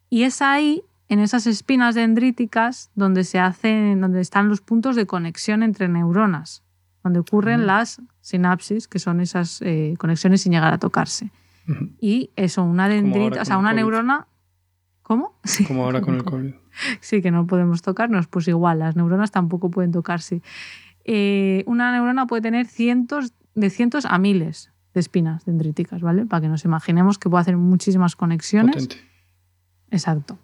Y 0.08 0.22
es 0.22 0.40
ahí, 0.40 0.82
en 1.08 1.18
esas 1.20 1.46
espinas 1.46 1.94
dendríticas, 1.94 2.90
donde 2.94 3.22
se 3.24 3.38
hacen, 3.38 4.00
donde 4.00 4.20
están 4.22 4.48
los 4.48 4.60
puntos 4.62 4.96
de 4.96 5.06
conexión 5.06 5.62
entre 5.62 5.88
neuronas, 5.88 6.62
donde 7.06 7.20
ocurren 7.20 7.66
las 7.66 8.02
sinapsis, 8.20 8.88
que 8.88 8.98
son 8.98 9.20
esas 9.20 9.62
eh, 9.62 9.94
conexiones 9.98 10.42
sin 10.42 10.52
llegar 10.52 10.72
a 10.72 10.78
tocarse. 10.78 11.30
Y 12.00 12.30
eso, 12.36 12.62
una 12.62 12.88
dendrita, 12.88 13.42
o 13.42 13.44
sea, 13.44 13.58
una 13.58 13.72
neurona. 13.72 14.26
¿Cómo? 15.02 15.38
Sí, 15.44 15.64
Como 15.64 15.84
ahora 15.84 16.00
con 16.00 16.16
el 16.16 16.24
COVID. 16.24 16.54
Sí, 17.00 17.22
que 17.22 17.30
no 17.30 17.46
podemos 17.46 17.82
tocarnos, 17.82 18.26
pues 18.26 18.48
igual, 18.48 18.80
las 18.80 18.96
neuronas 18.96 19.30
tampoco 19.30 19.70
pueden 19.70 19.92
tocarse. 19.92 20.42
Eh, 21.04 21.62
una 21.66 21.92
neurona 21.92 22.26
puede 22.26 22.42
tener 22.42 22.66
cientos, 22.66 23.32
de 23.54 23.70
cientos 23.70 24.04
a 24.04 24.18
miles 24.18 24.72
de 24.92 25.00
espinas 25.00 25.44
dendríticas, 25.44 26.02
¿vale? 26.02 26.26
Para 26.26 26.40
que 26.40 26.48
nos 26.48 26.64
imaginemos 26.64 27.18
que 27.18 27.30
puede 27.30 27.42
hacer 27.42 27.56
muchísimas 27.56 28.16
conexiones. 28.16 28.88
Potente. 28.88 28.96
Exacto. 29.90 30.38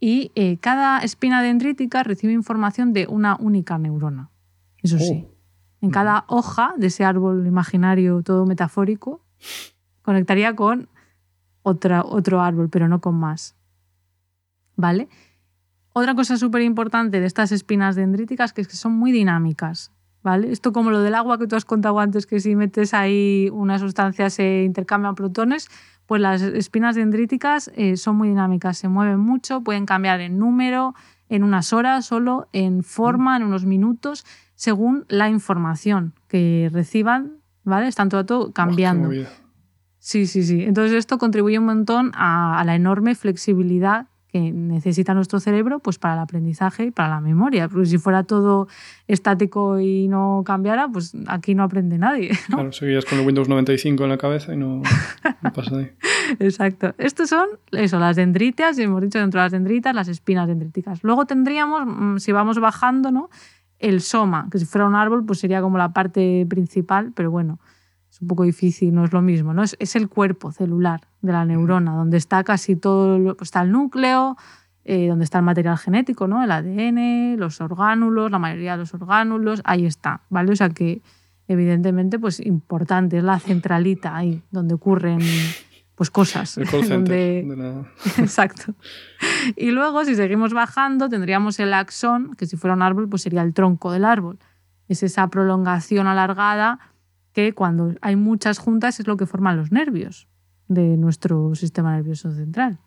Y 0.00 0.32
eh, 0.34 0.56
cada 0.58 1.00
espina 1.00 1.42
dendrítica 1.42 2.02
recibe 2.02 2.32
información 2.32 2.94
de 2.94 3.06
una 3.06 3.36
única 3.36 3.76
neurona. 3.78 4.30
Eso 4.82 4.98
sí. 4.98 5.26
En 5.80 5.90
cada 5.90 6.24
hoja 6.28 6.74
de 6.76 6.88
ese 6.88 7.04
árbol 7.04 7.46
imaginario, 7.46 8.22
todo 8.22 8.44
metafórico, 8.46 9.22
conectaría 10.02 10.54
con 10.54 10.88
otra, 11.62 12.02
otro 12.02 12.40
árbol, 12.40 12.68
pero 12.68 12.88
no 12.88 13.00
con 13.00 13.14
más. 13.14 13.56
¿Vale? 14.76 15.08
Otra 15.92 16.14
cosa 16.14 16.36
súper 16.36 16.62
importante 16.62 17.20
de 17.20 17.26
estas 17.26 17.52
espinas 17.52 17.96
dendríticas 17.96 18.52
que 18.52 18.60
es 18.60 18.68
que 18.68 18.76
son 18.76 18.92
muy 18.92 19.12
dinámicas. 19.12 19.92
¿Vale? 20.22 20.52
Esto 20.52 20.72
como 20.72 20.90
lo 20.90 21.00
del 21.00 21.14
agua 21.14 21.38
que 21.38 21.46
tú 21.46 21.56
has 21.56 21.64
contado 21.64 21.98
antes, 21.98 22.26
que 22.26 22.40
si 22.40 22.54
metes 22.54 22.92
ahí 22.92 23.48
una 23.52 23.78
sustancia 23.78 24.28
se 24.28 24.64
intercambian 24.64 25.14
protones, 25.14 25.70
pues 26.04 26.20
las 26.20 26.42
espinas 26.42 26.94
dendríticas 26.94 27.70
eh, 27.74 27.96
son 27.96 28.16
muy 28.16 28.28
dinámicas, 28.28 28.76
se 28.76 28.88
mueven 28.88 29.18
mucho, 29.18 29.62
pueden 29.62 29.86
cambiar 29.86 30.20
en 30.20 30.38
número, 30.38 30.94
en 31.30 31.42
unas 31.42 31.72
horas 31.72 32.04
solo, 32.04 32.48
en 32.52 32.82
forma, 32.82 33.36
en 33.36 33.44
unos 33.44 33.64
minutos, 33.64 34.26
según 34.60 35.06
la 35.08 35.30
información 35.30 36.12
que 36.28 36.68
reciban, 36.70 37.38
¿vale? 37.64 37.88
Están 37.88 38.10
todo, 38.10 38.26
todo 38.26 38.52
cambiando. 38.52 39.08
sí, 39.98 40.26
sí, 40.26 40.42
sí. 40.42 40.64
Entonces 40.64 40.98
esto 40.98 41.16
contribuye 41.16 41.58
un 41.58 41.64
montón 41.64 42.12
a, 42.14 42.60
a 42.60 42.64
la 42.66 42.74
enorme 42.74 43.14
flexibilidad 43.14 44.08
que 44.30 44.52
necesita 44.52 45.14
nuestro 45.14 45.40
cerebro 45.40 45.80
pues 45.80 45.98
para 45.98 46.12
el 46.14 46.20
aprendizaje 46.20 46.84
y 46.84 46.90
para 46.90 47.08
la 47.08 47.20
memoria. 47.20 47.68
Porque 47.68 47.86
si 47.86 47.96
fuera 47.96 48.22
todo 48.22 48.68
estático 49.08 49.80
y 49.80 50.08
no 50.08 50.42
cambiara, 50.44 50.88
pues 50.88 51.14
aquí 51.26 51.54
no 51.54 51.62
aprende 51.62 51.96
nadie. 51.96 52.30
Claro, 52.46 52.70
seguías 52.70 53.06
con 53.06 53.18
el 53.18 53.26
Windows 53.26 53.48
95 53.48 54.04
en 54.04 54.10
la 54.10 54.18
cabeza 54.18 54.52
y 54.52 54.58
no, 54.58 54.82
pasa 55.54 55.78
ahí. 55.78 55.90
Exacto. 56.38 56.94
Estos 56.98 57.30
son 57.30 57.48
eso, 57.72 57.98
las 57.98 58.16
dendritas, 58.16 58.78
y 58.78 58.82
hemos 58.82 59.00
dicho 59.00 59.18
dentro 59.18 59.40
de 59.40 59.46
las 59.46 59.52
dendritas, 59.52 59.94
las 59.94 60.08
espinas 60.08 60.46
dendríticas. 60.46 61.02
Luego 61.02 61.24
tendríamos, 61.24 61.82
mm, 61.86 62.18
si 62.18 62.30
vamos 62.30 62.60
bajando, 62.60 63.10
¿no? 63.10 63.30
El 63.80 64.00
soma, 64.00 64.48
que 64.50 64.58
si 64.58 64.66
fuera 64.66 64.86
un 64.86 64.94
árbol, 64.94 65.24
pues 65.24 65.40
sería 65.40 65.60
como 65.60 65.78
la 65.78 65.92
parte 65.92 66.46
principal, 66.48 67.12
pero 67.14 67.30
bueno, 67.30 67.58
es 68.10 68.20
un 68.20 68.28
poco 68.28 68.44
difícil, 68.44 68.94
no 68.94 69.04
es 69.04 69.12
lo 69.12 69.22
mismo, 69.22 69.54
¿no? 69.54 69.62
Es, 69.62 69.76
es 69.78 69.96
el 69.96 70.08
cuerpo 70.08 70.52
celular 70.52 71.00
de 71.22 71.32
la 71.32 71.44
neurona, 71.44 71.94
donde 71.94 72.16
está 72.16 72.44
casi 72.44 72.76
todo, 72.76 73.36
pues 73.36 73.48
está 73.48 73.62
el 73.62 73.72
núcleo, 73.72 74.36
eh, 74.84 75.08
donde 75.08 75.24
está 75.24 75.38
el 75.38 75.44
material 75.44 75.78
genético, 75.78 76.26
¿no? 76.26 76.42
El 76.42 76.50
ADN, 76.50 77.38
los 77.38 77.60
orgánulos, 77.60 78.30
la 78.30 78.38
mayoría 78.38 78.72
de 78.72 78.78
los 78.78 78.94
orgánulos, 78.94 79.60
ahí 79.64 79.86
está, 79.86 80.22
¿vale? 80.30 80.52
O 80.52 80.56
sea 80.56 80.70
que 80.70 81.02
evidentemente 81.48 82.18
pues 82.18 82.40
importante, 82.40 83.18
es 83.18 83.24
la 83.24 83.38
centralita 83.38 84.16
ahí, 84.16 84.42
donde 84.50 84.74
ocurren 84.74 85.20
pues 86.00 86.10
cosas. 86.10 86.56
El 86.56 86.66
call 86.66 86.88
donde... 86.88 87.40
Exacto. 88.16 88.74
Y 89.54 89.70
luego, 89.70 90.02
si 90.06 90.14
seguimos 90.14 90.54
bajando, 90.54 91.10
tendríamos 91.10 91.60
el 91.60 91.74
axón, 91.74 92.34
que 92.36 92.46
si 92.46 92.56
fuera 92.56 92.72
un 92.72 92.80
árbol, 92.80 93.06
pues 93.06 93.20
sería 93.20 93.42
el 93.42 93.52
tronco 93.52 93.92
del 93.92 94.06
árbol. 94.06 94.38
Es 94.88 95.02
esa 95.02 95.28
prolongación 95.28 96.06
alargada 96.06 96.78
que 97.34 97.52
cuando 97.52 97.94
hay 98.00 98.16
muchas 98.16 98.58
juntas 98.58 98.98
es 98.98 99.06
lo 99.06 99.18
que 99.18 99.26
forman 99.26 99.58
los 99.58 99.72
nervios 99.72 100.26
de 100.68 100.96
nuestro 100.96 101.54
sistema 101.54 101.94
nervioso 101.94 102.32
central. 102.32 102.78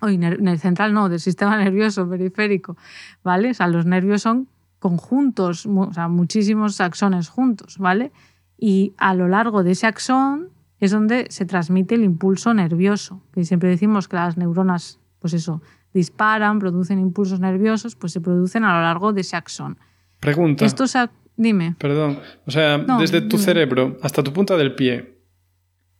O 0.00 0.08
el 0.08 0.58
central 0.58 0.92
no, 0.92 1.08
del 1.08 1.20
sistema 1.20 1.56
nervioso 1.62 2.10
periférico, 2.10 2.76
¿vale? 3.22 3.50
O 3.50 3.54
sea, 3.54 3.68
los 3.68 3.86
nervios 3.86 4.22
son 4.22 4.48
conjuntos, 4.80 5.66
o 5.66 5.92
sea, 5.92 6.08
muchísimos 6.08 6.80
axones 6.80 7.28
juntos, 7.28 7.78
¿vale? 7.78 8.10
Y 8.58 8.92
a 8.96 9.14
lo 9.14 9.28
largo 9.28 9.62
de 9.62 9.70
ese 9.70 9.86
axón 9.86 10.48
es 10.84 10.90
donde 10.90 11.26
se 11.30 11.46
transmite 11.46 11.94
el 11.94 12.04
impulso 12.04 12.54
nervioso, 12.54 13.22
que 13.32 13.44
siempre 13.44 13.68
decimos 13.68 14.08
que 14.08 14.16
las 14.16 14.36
neuronas, 14.36 15.00
pues 15.18 15.34
eso, 15.34 15.62
disparan, 15.92 16.58
producen 16.58 16.98
impulsos 16.98 17.40
nerviosos, 17.40 17.96
pues 17.96 18.12
se 18.12 18.20
producen 18.20 18.64
a 18.64 18.74
lo 18.74 18.82
largo 18.82 19.12
de 19.12 19.22
ese 19.22 19.36
axón. 19.36 19.78
Pregunta. 20.20 20.64
Estos 20.64 20.96
Dime. 21.36 21.74
Perdón. 21.78 22.20
O 22.46 22.50
sea, 22.50 22.78
desde 22.78 23.20
tu 23.20 23.38
cerebro 23.38 23.96
hasta 24.02 24.22
tu 24.22 24.32
punta 24.32 24.56
del 24.56 24.74
pie. 24.74 25.18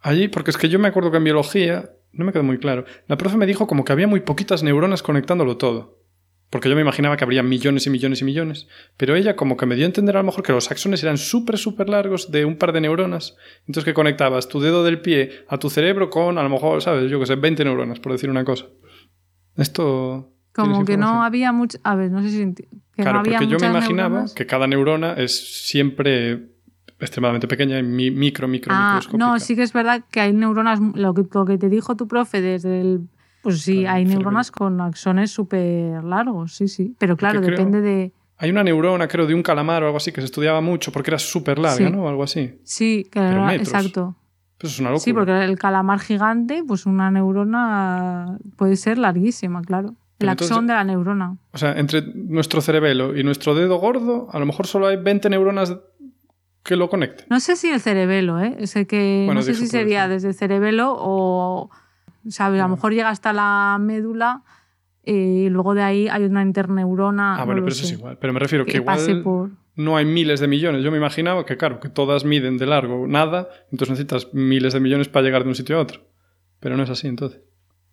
Allí, 0.01 0.29
porque 0.29 0.51
es 0.51 0.57
que 0.57 0.68
yo 0.68 0.79
me 0.79 0.88
acuerdo 0.88 1.11
que 1.11 1.16
en 1.16 1.25
biología, 1.25 1.90
no 2.12 2.25
me 2.25 2.33
quedó 2.33 2.44
muy 2.44 2.59
claro, 2.59 2.85
la 3.09 3.16
profe 3.16 3.37
me 3.37 3.47
dijo 3.47 3.66
como 3.66 3.85
que 3.85 3.92
había 3.92 4.07
muy 4.07 4.20
poquitas 4.20 4.62
neuronas 4.62 5.03
conectándolo 5.03 5.57
todo. 5.57 6.04
Porque 6.55 6.69
yo 6.69 6.77
me 6.77 6.83
imaginaba 6.83 7.17
que 7.17 7.25
habría 7.25 7.43
millones 7.43 7.85
y 7.88 7.90
millones 7.90 8.21
y 8.21 8.25
millones. 8.25 8.69
Pero 8.97 9.17
ella 9.17 9.35
como 9.35 9.57
que 9.57 9.67
me 9.67 9.75
dio 9.75 9.87
a 9.87 9.87
entender 9.87 10.17
a 10.17 10.21
lo 10.21 10.27
mejor 10.27 10.45
que 10.45 10.53
los 10.53 10.71
axones 10.71 11.03
eran 11.03 11.19
súper, 11.19 11.59
súper 11.59 11.88
largos 11.88 12.31
de 12.31 12.45
un 12.45 12.59
par 12.59 12.73
de 12.73 12.81
neuronas. 12.81 13.35
Entonces 13.67 13.83
que 13.83 13.93
conectabas 13.93 14.49
tu 14.49 14.61
dedo 14.61 14.85
del 14.85 15.01
pie 15.01 15.33
a 15.49 15.59
tu 15.59 15.69
cerebro 15.69 16.11
con 16.11 16.38
a 16.38 16.45
lo 16.45 16.49
mejor, 16.49 16.81
¿sabes? 16.81 17.11
Yo 17.11 17.19
que 17.19 17.27
sé, 17.27 17.35
20 17.35 17.64
neuronas, 17.64 17.99
por 17.99 18.12
decir 18.12 18.31
una 18.31 18.45
cosa. 18.45 18.67
Esto... 19.57 20.31
Como 20.53 20.85
que 20.85 20.97
no 20.97 21.25
había 21.25 21.51
mucho... 21.51 21.79
A 21.83 21.97
ver, 21.97 22.12
no 22.12 22.23
sé 22.23 22.31
si 22.31 22.55
claro, 22.93 23.25
porque 23.25 23.49
yo 23.49 23.59
me 23.59 23.67
imaginaba 23.67 24.27
que 24.33 24.47
cada 24.47 24.69
neurona 24.69 25.14
es 25.14 25.67
siempre 25.67 26.51
extremadamente 27.01 27.49
pequeña 27.49 27.81
y 27.81 27.83
micro, 27.83 28.47
micro, 28.47 28.73
ah, 28.73 29.01
No, 29.19 29.40
sí 29.40 29.57
que 29.57 29.64
es 29.64 29.73
verdad 29.73 30.05
que 30.09 30.21
hay 30.21 30.33
neuronas, 30.33 30.79
lo 30.79 31.14
que, 31.14 31.25
que 31.49 31.59
te 31.59 31.69
dijo 31.69 31.97
tu 31.97 32.07
profe 32.07 32.40
desde 32.40 32.81
el... 32.81 33.09
Pues 33.44 33.61
sí, 33.61 33.85
hay 33.85 34.07
neuronas 34.07 34.50
con 34.50 34.80
axones 34.80 35.30
súper 35.30 36.02
largos, 36.02 36.57
sí, 36.57 36.66
sí. 36.66 36.96
Pero 36.98 37.16
claro, 37.16 37.40
depende 37.42 37.83
de... 37.83 38.12
Hay 38.38 38.50
una 38.50 38.64
neurona, 38.64 39.07
creo, 39.07 39.26
de 39.26 39.35
un 39.35 39.42
calamar 39.42 39.83
o 39.83 39.87
algo 39.87 39.98
así 39.98 40.12
que 40.12 40.22
se 40.22 40.24
estudiaba 40.24 40.62
mucho 40.62 40.90
porque 40.90 41.11
era 41.11 41.18
súper 41.18 41.59
larga, 41.59 41.90
¿no? 41.90 42.04
O 42.04 42.09
algo 42.09 42.22
así. 42.22 42.59
Sí, 42.64 43.07
era, 43.14 43.54
exacto. 43.54 44.16
Eso 44.59 44.66
es 44.66 44.80
una 44.80 44.88
locura. 44.90 45.04
Sí, 45.04 45.12
porque 45.12 45.44
el 45.44 45.59
calamar 45.59 46.00
gigante, 46.00 46.64
pues 46.66 46.87
una 46.87 47.11
neurona 47.11 48.38
puede 48.57 48.76
ser 48.76 48.96
larguísima, 48.96 49.61
claro. 49.61 49.94
El 50.18 50.30
axón 50.30 50.66
de 50.66 50.72
la 50.72 50.85
neurona. 50.85 51.37
O 51.52 51.59
sea, 51.59 51.78
entre 51.78 52.02
nuestro 52.14 52.62
cerebelo 52.62 53.14
y 53.14 53.22
nuestro 53.24 53.54
dedo 53.54 53.76
gordo, 53.76 54.28
a 54.33 54.38
lo 54.38 54.46
mejor 54.46 54.66
solo 54.66 54.87
hay 54.87 54.96
20 54.96 55.28
neuronas 55.28 55.76
que 56.62 56.76
lo 56.76 56.88
conecten. 56.88 57.26
No 57.28 57.40
sé 57.40 57.57
si 57.57 57.68
el 57.68 57.80
cerebelo, 57.80 58.40
¿eh? 58.40 58.66
Sé 58.66 58.87
que 58.87 59.28
no 59.33 59.42
sé 59.42 59.54
si 59.54 59.66
sería 59.66 60.09
desde 60.09 60.28
el 60.28 60.35
cerebelo 60.35 60.96
o, 60.98 61.70
¿sabes? 62.29 62.61
A 62.61 62.65
lo 62.65 62.71
mejor 62.71 62.93
llega 62.93 63.09
hasta 63.09 63.33
la 63.33 63.79
médula 63.81 64.43
eh, 65.03 65.45
y 65.47 65.49
luego 65.49 65.75
de 65.75 65.83
ahí 65.83 66.09
hay 66.09 66.25
una 66.25 66.43
interneurona. 66.43 67.37
Ah, 67.37 67.45
bueno, 67.45 67.63
pero 67.63 67.73
eso 67.73 67.85
es 67.85 67.93
igual. 67.93 68.19
Pero 68.19 68.33
me 68.33 68.41
refiero 68.41 68.65
que, 68.65 68.79
igual 68.79 69.01
no 69.77 69.97
hay 69.97 70.05
miles 70.05 70.41
de 70.41 70.49
millones. 70.49 70.85
Yo 70.85 70.91
me 70.91 70.99
imaginaba 70.99 71.45
que, 71.45 71.57
claro, 71.57 71.81
que 71.81 71.89
todas 71.89 72.25
miden 72.25 72.59
de 72.59 72.67
largo 72.67 73.07
nada, 73.07 73.49
entonces 73.73 73.91
necesitas 73.91 74.33
miles 74.33 74.73
de 74.73 74.81
millones 74.81 75.09
para 75.09 75.25
llegar 75.25 75.43
de 75.43 75.49
un 75.49 75.55
sitio 75.55 75.77
a 75.77 75.81
otro. 75.81 76.01
Pero 76.61 76.77
no 76.77 76.85
es 76.85 76.91
así, 76.91 77.09
entonces. 77.09 77.43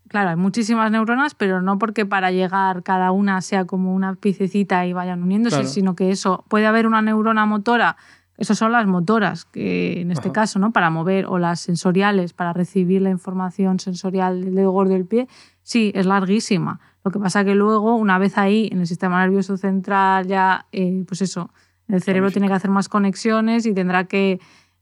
Claro, 0.07 0.29
hay 0.29 0.35
muchísimas 0.35 0.91
neuronas, 0.91 1.35
pero 1.35 1.61
no 1.61 1.79
porque 1.79 2.05
para 2.05 2.31
llegar 2.31 2.83
cada 2.83 3.11
una 3.11 3.41
sea 3.41 3.65
como 3.65 3.95
una 3.95 4.15
piececita 4.15 4.85
y 4.85 4.93
vayan 4.93 5.23
uniéndose, 5.23 5.63
sino 5.65 5.95
que 5.95 6.11
eso, 6.11 6.43
puede 6.49 6.65
haber 6.65 6.85
una 6.85 7.01
neurona 7.01 7.45
motora, 7.45 7.95
esas 8.41 8.57
son 8.57 8.71
las 8.71 8.87
motoras, 8.87 9.45
que 9.45 10.01
en 10.01 10.09
este 10.09 10.31
caso, 10.31 10.57
¿no? 10.57 10.71
Para 10.71 10.89
mover, 10.89 11.27
o 11.27 11.37
las 11.37 11.59
sensoriales, 11.59 12.33
para 12.33 12.53
recibir 12.53 13.03
la 13.03 13.11
información 13.11 13.79
sensorial 13.79 14.43
del 14.43 14.55
dedo 14.55 14.71
gordo 14.71 14.93
del 14.93 15.05
pie, 15.05 15.27
sí, 15.61 15.91
es 15.93 16.07
larguísima. 16.07 16.79
Lo 17.03 17.11
que 17.11 17.19
pasa 17.19 17.45
que 17.45 17.53
luego, 17.53 17.95
una 17.95 18.17
vez 18.17 18.39
ahí, 18.39 18.67
en 18.71 18.79
el 18.79 18.87
sistema 18.87 19.21
nervioso 19.21 19.57
central, 19.57 20.25
ya, 20.25 20.65
eh, 20.71 21.03
pues 21.07 21.21
eso, 21.21 21.51
el 21.87 22.01
cerebro 22.01 22.31
tiene 22.31 22.47
que 22.47 22.53
hacer 22.53 22.71
más 22.71 22.89
conexiones 22.89 23.67
y 23.67 23.75
tendrá 23.75 24.05
que, 24.05 24.39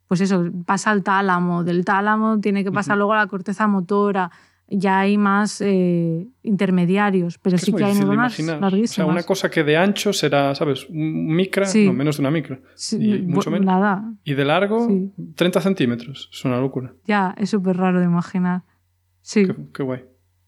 pues 0.08 0.22
eso, 0.22 0.46
pasa 0.66 0.92
al 0.92 1.04
tálamo, 1.04 1.66
del 1.66 1.84
tálamo 1.84 2.40
tiene 2.40 2.64
que 2.64 2.72
pasar 2.72 2.96
luego 2.96 3.12
a 3.12 3.18
la 3.18 3.28
corteza 3.28 3.68
motora, 3.68 4.32
ya 4.72 5.00
hay 5.00 5.18
más 5.18 5.62
eh, 5.62 6.28
intermediarios, 6.44 7.38
pero 7.40 7.58
sí 7.58 7.74
que 7.74 7.84
hay 7.84 7.96
neuronas 7.96 8.40
larguísimas. 8.40 8.92
O 8.92 8.94
sea, 8.94 9.06
una 9.06 9.24
cosa 9.24 9.50
que 9.50 9.64
de 9.64 9.78
ancho 9.78 10.14
será, 10.14 10.54
¿sabes? 10.56 10.88
Un 10.90 11.36
micra, 11.36 11.68
no, 11.86 11.94
menos 11.94 12.18
de 12.18 12.22
una 12.22 12.32
micra. 12.32 12.60
y 12.92 13.22
mucho 13.24 13.52
menos. 13.52 13.66
Nada. 13.66 14.14
Y 14.24 14.34
de 14.36 14.46
largo, 14.46 14.88
30 15.36 15.62
centímetros. 15.62 16.30
Es 16.32 16.46
una 16.46 16.60
locura. 16.60 16.94
Ya, 17.06 17.34
es 17.38 17.50
súper 17.50 17.78
raro 17.78 18.00
de 18.00 18.06
imaginar. 18.06 18.64
Sí. 19.22 19.48
Qué, 19.74 19.84
guay. 19.84 20.06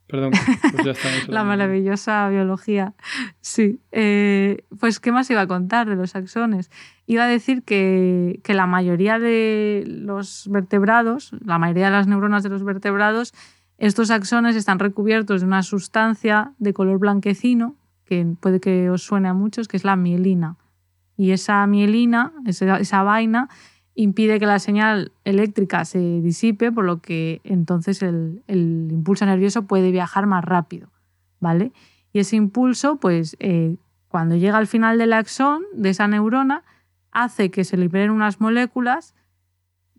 Perdón. 0.07 0.31
Pues 0.71 0.85
ya 0.85 0.91
está, 0.91 1.09
la 1.27 1.43
maravillosa 1.43 2.29
biología. 2.29 2.93
Sí. 3.39 3.79
Eh, 3.91 4.65
pues, 4.79 4.99
¿qué 4.99 5.11
más 5.11 5.29
iba 5.31 5.41
a 5.41 5.47
contar 5.47 5.89
de 5.89 5.95
los 5.95 6.15
axones? 6.15 6.69
Iba 7.07 7.23
a 7.23 7.27
decir 7.27 7.63
que, 7.63 8.39
que 8.43 8.53
la 8.53 8.67
mayoría 8.67 9.19
de 9.19 9.83
los 9.87 10.47
vertebrados, 10.51 11.31
la 11.43 11.57
mayoría 11.57 11.85
de 11.85 11.91
las 11.91 12.07
neuronas 12.07 12.43
de 12.43 12.49
los 12.49 12.63
vertebrados, 12.63 13.33
estos 13.81 14.11
axones 14.11 14.55
están 14.55 14.77
recubiertos 14.77 15.41
de 15.41 15.47
una 15.47 15.63
sustancia 15.63 16.53
de 16.59 16.71
color 16.71 16.99
blanquecino, 16.99 17.75
que 18.05 18.35
puede 18.39 18.59
que 18.59 18.91
os 18.91 19.01
suene 19.01 19.27
a 19.27 19.33
muchos, 19.33 19.67
que 19.67 19.75
es 19.75 19.83
la 19.83 19.95
mielina. 19.95 20.55
Y 21.17 21.31
esa 21.31 21.65
mielina, 21.65 22.31
esa, 22.45 23.01
vaina, 23.01 23.49
impide 23.95 24.39
que 24.39 24.45
la 24.45 24.59
señal 24.59 25.13
eléctrica 25.25 25.83
se 25.83 26.21
disipe, 26.21 26.71
por 26.71 26.85
lo 26.85 27.01
que 27.01 27.41
entonces 27.43 28.03
el, 28.03 28.43
impulso 28.47 29.25
nervioso 29.25 29.63
puede 29.63 29.89
viajar 29.89 30.27
más 30.27 30.45
rápido. 30.45 30.91
¿vale? 31.39 31.71
Y 32.13 32.19
ese 32.19 32.35
impulso, 32.35 32.97
pues 32.97 33.35
eh, 33.39 33.77
cuando 34.09 34.35
llega 34.35 34.59
al 34.59 34.67
final 34.67 34.99
del 34.99 35.13
axón, 35.13 35.63
de 35.73 35.89
esa 35.89 36.07
neurona, 36.07 36.63
hace 37.11 37.49
que 37.49 37.63
se 37.63 37.77
liberen 37.77 38.11
unas 38.11 38.39
moléculas 38.39 39.15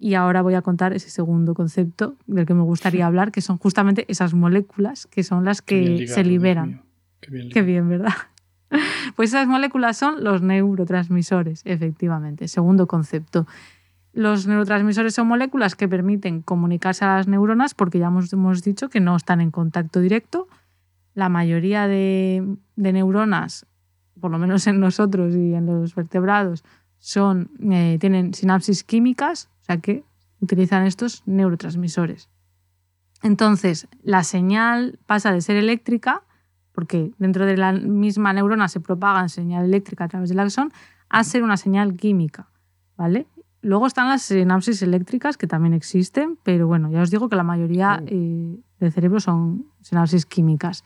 y 0.03 0.14
ahora 0.14 0.42
voy 0.42 0.55
a 0.55 0.62
contar 0.62 0.92
ese 0.92 1.11
segundo 1.11 1.55
concepto 1.55 2.16
del 2.26 2.44
que 2.44 2.55
me 2.55 2.62
gustaría 2.62 3.07
hablar, 3.07 3.30
que 3.30 3.40
son 3.40 3.57
justamente 3.57 4.05
esas 4.09 4.34
moléculas 4.34 5.07
que 5.07 5.22
son 5.22 5.44
las 5.44 5.62
que 5.62 6.09
se 6.09 6.24
liberan. 6.24 6.82
Qué 7.20 7.30
bien, 7.30 7.50
Qué 7.50 7.62
bien, 7.62 7.88
¿verdad? 7.88 8.12
Pues 9.16 9.30
esas 9.30 9.46
moléculas 9.46 9.98
son 9.98 10.24
los 10.24 10.40
neurotransmisores, 10.40 11.61
efectivamente. 11.66 12.48
Segundo 12.48 12.86
concepto. 12.86 13.46
Los 14.14 14.46
neurotransmisores 14.46 15.14
son 15.14 15.28
moléculas 15.28 15.76
que 15.76 15.88
permiten 15.88 16.40
comunicarse 16.40 17.05
a 17.05 17.16
las 17.16 17.28
neuronas 17.28 17.74
porque 17.74 17.98
ya 17.98 18.07
hemos, 18.07 18.62
dicho 18.62 18.88
que 18.88 18.98
no 18.98 19.14
están 19.14 19.42
en 19.42 19.50
contacto 19.50 20.00
directo. 20.00 20.48
La 21.12 21.28
mayoría 21.28 21.86
de, 21.86 22.57
neuronas, 22.76 23.66
por 24.18 24.30
lo 24.30 24.38
menos 24.38 24.66
en 24.66 24.80
nosotros 24.80 25.34
y 25.34 25.53
en 25.53 25.66
los 25.66 25.94
vertebrados, 25.94 26.64
son, 26.98 27.50
eh, 27.70 27.98
tienen 28.00 28.32
sinapsis 28.32 28.84
químicas, 28.84 29.50
que 29.78 30.04
utilizan 30.40 30.86
estos 30.86 31.22
neurotransmisores. 31.26 32.28
Entonces, 33.22 33.88
la 34.02 34.24
señal 34.24 34.98
pasa 35.06 35.32
de 35.32 35.40
ser 35.40 35.56
eléctrica, 35.56 36.22
porque 36.72 37.12
dentro 37.18 37.46
de 37.46 37.56
la 37.56 37.72
misma 37.72 38.32
neurona 38.32 38.68
se 38.68 38.80
propaga 38.80 39.28
señal 39.28 39.64
eléctrica 39.64 40.04
a 40.04 40.08
través 40.08 40.28
del 40.28 40.40
axón, 40.40 40.72
a 41.08 41.22
ser 41.22 41.42
una 41.42 41.56
señal 41.56 41.94
química. 41.94 42.48
¿vale? 42.96 43.26
Luego 43.60 43.86
están 43.86 44.08
las 44.08 44.22
sinapsis 44.22 44.82
eléctricas, 44.82 45.36
que 45.36 45.46
también 45.46 45.74
existen, 45.74 46.38
pero 46.42 46.66
bueno, 46.66 46.90
ya 46.90 47.00
os 47.00 47.10
digo 47.10 47.28
que 47.28 47.36
la 47.36 47.44
mayoría 47.44 48.02
eh, 48.06 48.58
del 48.80 48.92
cerebro 48.92 49.20
son 49.20 49.66
sinapsis 49.80 50.26
químicas. 50.26 50.82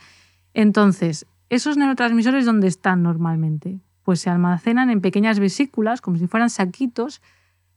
Entonces, 0.53 1.27
¿esos 1.49 1.79
neurotransmisores 1.79 2.45
dónde 2.45 2.69
están 2.69 3.03
normalmente? 3.03 3.81
Pues 4.03 4.21
se 4.21 4.31
almacenan 4.31 4.91
en 4.91 5.01
pequeñas 5.01 5.39
vesículas, 5.39 6.03
como 6.03 6.19
si 6.19 6.27
fueran 6.27 6.51
saquitos, 6.51 7.23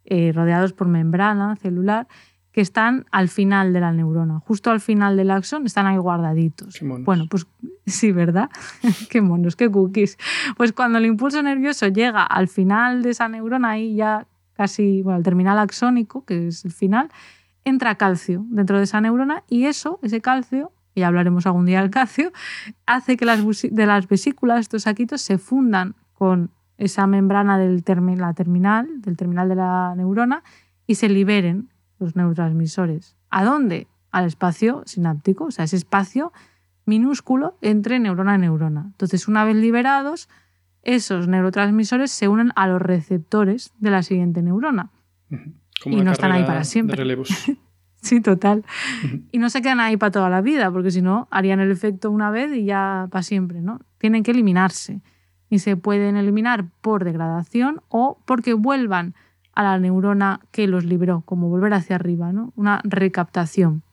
eh, 0.05 0.31
rodeados 0.33 0.73
por 0.73 0.87
membrana 0.87 1.55
celular, 1.55 2.07
que 2.51 2.61
están 2.61 3.05
al 3.11 3.29
final 3.29 3.73
de 3.73 3.79
la 3.79 3.91
neurona, 3.91 4.39
justo 4.39 4.71
al 4.71 4.79
final 4.79 5.15
del 5.17 5.31
axón, 5.31 5.65
están 5.65 5.85
ahí 5.85 5.97
guardaditos. 5.97 6.79
Bueno, 6.81 7.25
pues 7.29 7.47
sí, 7.85 8.11
¿verdad? 8.11 8.49
qué 9.09 9.21
monos, 9.21 9.55
qué 9.55 9.69
cookies. 9.69 10.17
Pues 10.57 10.73
cuando 10.73 10.97
el 10.97 11.05
impulso 11.05 11.41
nervioso 11.43 11.87
llega 11.87 12.23
al 12.23 12.47
final 12.47 13.03
de 13.03 13.11
esa 13.11 13.29
neurona, 13.29 13.71
ahí 13.71 13.95
ya 13.95 14.27
casi, 14.53 15.01
bueno, 15.03 15.17
al 15.17 15.23
terminal 15.23 15.57
axónico, 15.57 16.25
que 16.25 16.47
es 16.47 16.65
el 16.65 16.71
final, 16.71 17.09
entra 17.63 17.95
calcio 17.95 18.45
dentro 18.49 18.77
de 18.77 18.83
esa 18.83 18.99
neurona 18.99 19.43
y 19.47 19.65
eso, 19.65 19.99
ese 20.01 20.21
calcio, 20.21 20.73
y 20.95 21.03
hablaremos 21.03 21.45
algún 21.45 21.65
día 21.65 21.81
del 21.81 21.91
calcio, 21.91 22.31
hace 22.85 23.15
que 23.15 23.25
las, 23.25 23.41
de 23.41 23.85
las 23.85 24.07
vesículas, 24.07 24.59
estos 24.61 24.83
saquitos, 24.83 25.21
se 25.21 25.37
fundan 25.37 25.95
con 26.13 26.51
esa 26.79 27.05
membrana 27.07 27.59
del 27.59 27.83
la 28.17 28.33
terminal, 28.33 29.01
del 29.01 29.17
terminal 29.17 29.49
de 29.49 29.55
la 29.55 29.93
neurona 29.95 30.43
y 30.87 30.95
se 30.95 31.09
liberen 31.09 31.69
los 31.99 32.15
neurotransmisores. 32.15 33.17
¿A 33.29 33.43
dónde? 33.43 33.87
Al 34.11 34.25
espacio 34.25 34.81
sináptico, 34.85 35.45
o 35.45 35.51
sea, 35.51 35.65
ese 35.65 35.75
espacio 35.75 36.31
minúsculo 36.85 37.57
entre 37.61 37.99
neurona 37.99 38.35
y 38.35 38.39
neurona. 38.39 38.85
Entonces, 38.87 39.27
una 39.27 39.43
vez 39.43 39.57
liberados, 39.57 40.29
esos 40.81 41.27
neurotransmisores 41.27 42.11
se 42.11 42.29
unen 42.29 42.53
a 42.55 42.65
los 42.67 42.81
receptores 42.81 43.73
de 43.79 43.91
la 43.91 44.01
siguiente 44.01 44.41
neurona. 44.41 44.89
y 45.85 45.97
no 45.97 46.13
están 46.13 46.31
ahí 46.31 46.45
para 46.45 46.63
siempre. 46.63 47.17
sí, 48.01 48.21
total. 48.21 48.63
Y 49.33 49.37
no 49.37 49.49
se 49.49 49.61
quedan 49.61 49.81
ahí 49.81 49.97
para 49.97 50.11
toda 50.11 50.29
la 50.29 50.39
vida, 50.39 50.71
porque 50.71 50.91
si 50.91 51.01
no, 51.01 51.27
harían 51.29 51.59
el 51.59 51.71
efecto 51.71 52.09
una 52.09 52.31
vez 52.31 52.55
y 52.55 52.63
ya 52.63 53.09
para 53.11 53.21
siempre, 53.21 53.61
¿no? 53.61 53.81
Tienen 53.97 54.23
que 54.23 54.31
eliminarse. 54.31 55.01
Y 55.49 55.59
se 55.59 55.75
pueden 55.77 56.15
eliminar 56.15 56.65
por 56.81 57.03
degradación 57.03 57.81
o 57.89 58.19
porque 58.25 58.53
vuelvan 58.53 59.15
a 59.53 59.63
la 59.63 59.79
neurona 59.79 60.39
que 60.51 60.67
los 60.67 60.85
liberó, 60.85 61.21
como 61.25 61.49
volver 61.49 61.73
hacia 61.73 61.95
arriba, 61.95 62.31
¿no? 62.31 62.53
Una 62.55 62.81
recaptación. 62.83 63.83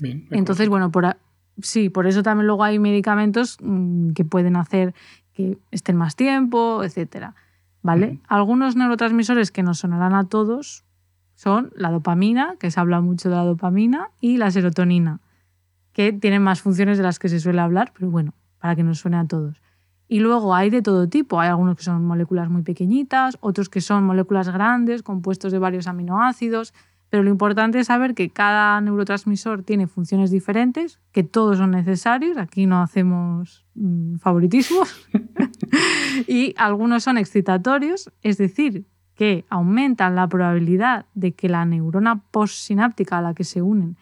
Bien, 0.00 0.26
Entonces, 0.30 0.68
bueno, 0.68 0.90
por, 0.90 1.16
sí, 1.60 1.88
por 1.88 2.06
eso 2.06 2.22
también 2.22 2.46
luego 2.46 2.64
hay 2.64 2.78
medicamentos 2.78 3.58
mm, 3.62 4.10
que 4.10 4.24
pueden 4.24 4.56
hacer 4.56 4.94
que 5.32 5.58
estén 5.70 5.96
más 5.96 6.16
tiempo, 6.16 6.82
etcétera. 6.84 7.34
¿Vale? 7.82 8.20
Algunos 8.28 8.76
neurotransmisores 8.76 9.50
que 9.50 9.62
nos 9.62 9.78
sonarán 9.78 10.14
a 10.14 10.24
todos 10.24 10.84
son 11.34 11.72
la 11.74 11.90
dopamina, 11.90 12.56
que 12.60 12.70
se 12.70 12.78
habla 12.78 13.00
mucho 13.00 13.28
de 13.28 13.36
la 13.36 13.44
dopamina, 13.44 14.10
y 14.20 14.36
la 14.36 14.50
serotonina, 14.50 15.20
que 15.92 16.12
tienen 16.12 16.42
más 16.42 16.60
funciones 16.60 16.98
de 16.98 17.02
las 17.02 17.18
que 17.18 17.28
se 17.28 17.40
suele 17.40 17.60
hablar, 17.60 17.92
pero 17.94 18.10
bueno, 18.10 18.34
para 18.60 18.76
que 18.76 18.84
nos 18.84 18.98
suene 18.98 19.16
a 19.16 19.26
todos. 19.26 19.61
Y 20.12 20.20
luego 20.20 20.54
hay 20.54 20.68
de 20.68 20.82
todo 20.82 21.08
tipo. 21.08 21.40
Hay 21.40 21.48
algunos 21.48 21.74
que 21.74 21.84
son 21.84 22.04
moléculas 22.04 22.50
muy 22.50 22.60
pequeñitas, 22.60 23.38
otros 23.40 23.70
que 23.70 23.80
son 23.80 24.04
moléculas 24.04 24.50
grandes, 24.50 25.02
compuestos 25.02 25.52
de 25.52 25.58
varios 25.58 25.86
aminoácidos, 25.86 26.74
pero 27.08 27.22
lo 27.22 27.30
importante 27.30 27.78
es 27.78 27.86
saber 27.86 28.14
que 28.14 28.28
cada 28.28 28.78
neurotransmisor 28.82 29.62
tiene 29.62 29.86
funciones 29.86 30.30
diferentes, 30.30 31.00
que 31.12 31.22
todos 31.22 31.56
son 31.56 31.70
necesarios, 31.70 32.36
aquí 32.36 32.66
no 32.66 32.82
hacemos 32.82 33.64
mm, 33.74 34.16
favoritismos, 34.16 34.94
y 36.28 36.52
algunos 36.58 37.04
son 37.04 37.16
excitatorios, 37.16 38.12
es 38.20 38.36
decir, 38.36 38.84
que 39.14 39.46
aumentan 39.48 40.14
la 40.14 40.28
probabilidad 40.28 41.06
de 41.14 41.32
que 41.32 41.48
la 41.48 41.64
neurona 41.64 42.20
postsináptica 42.30 43.16
a 43.16 43.22
la 43.22 43.32
que 43.32 43.44
se 43.44 43.62
unen 43.62 43.96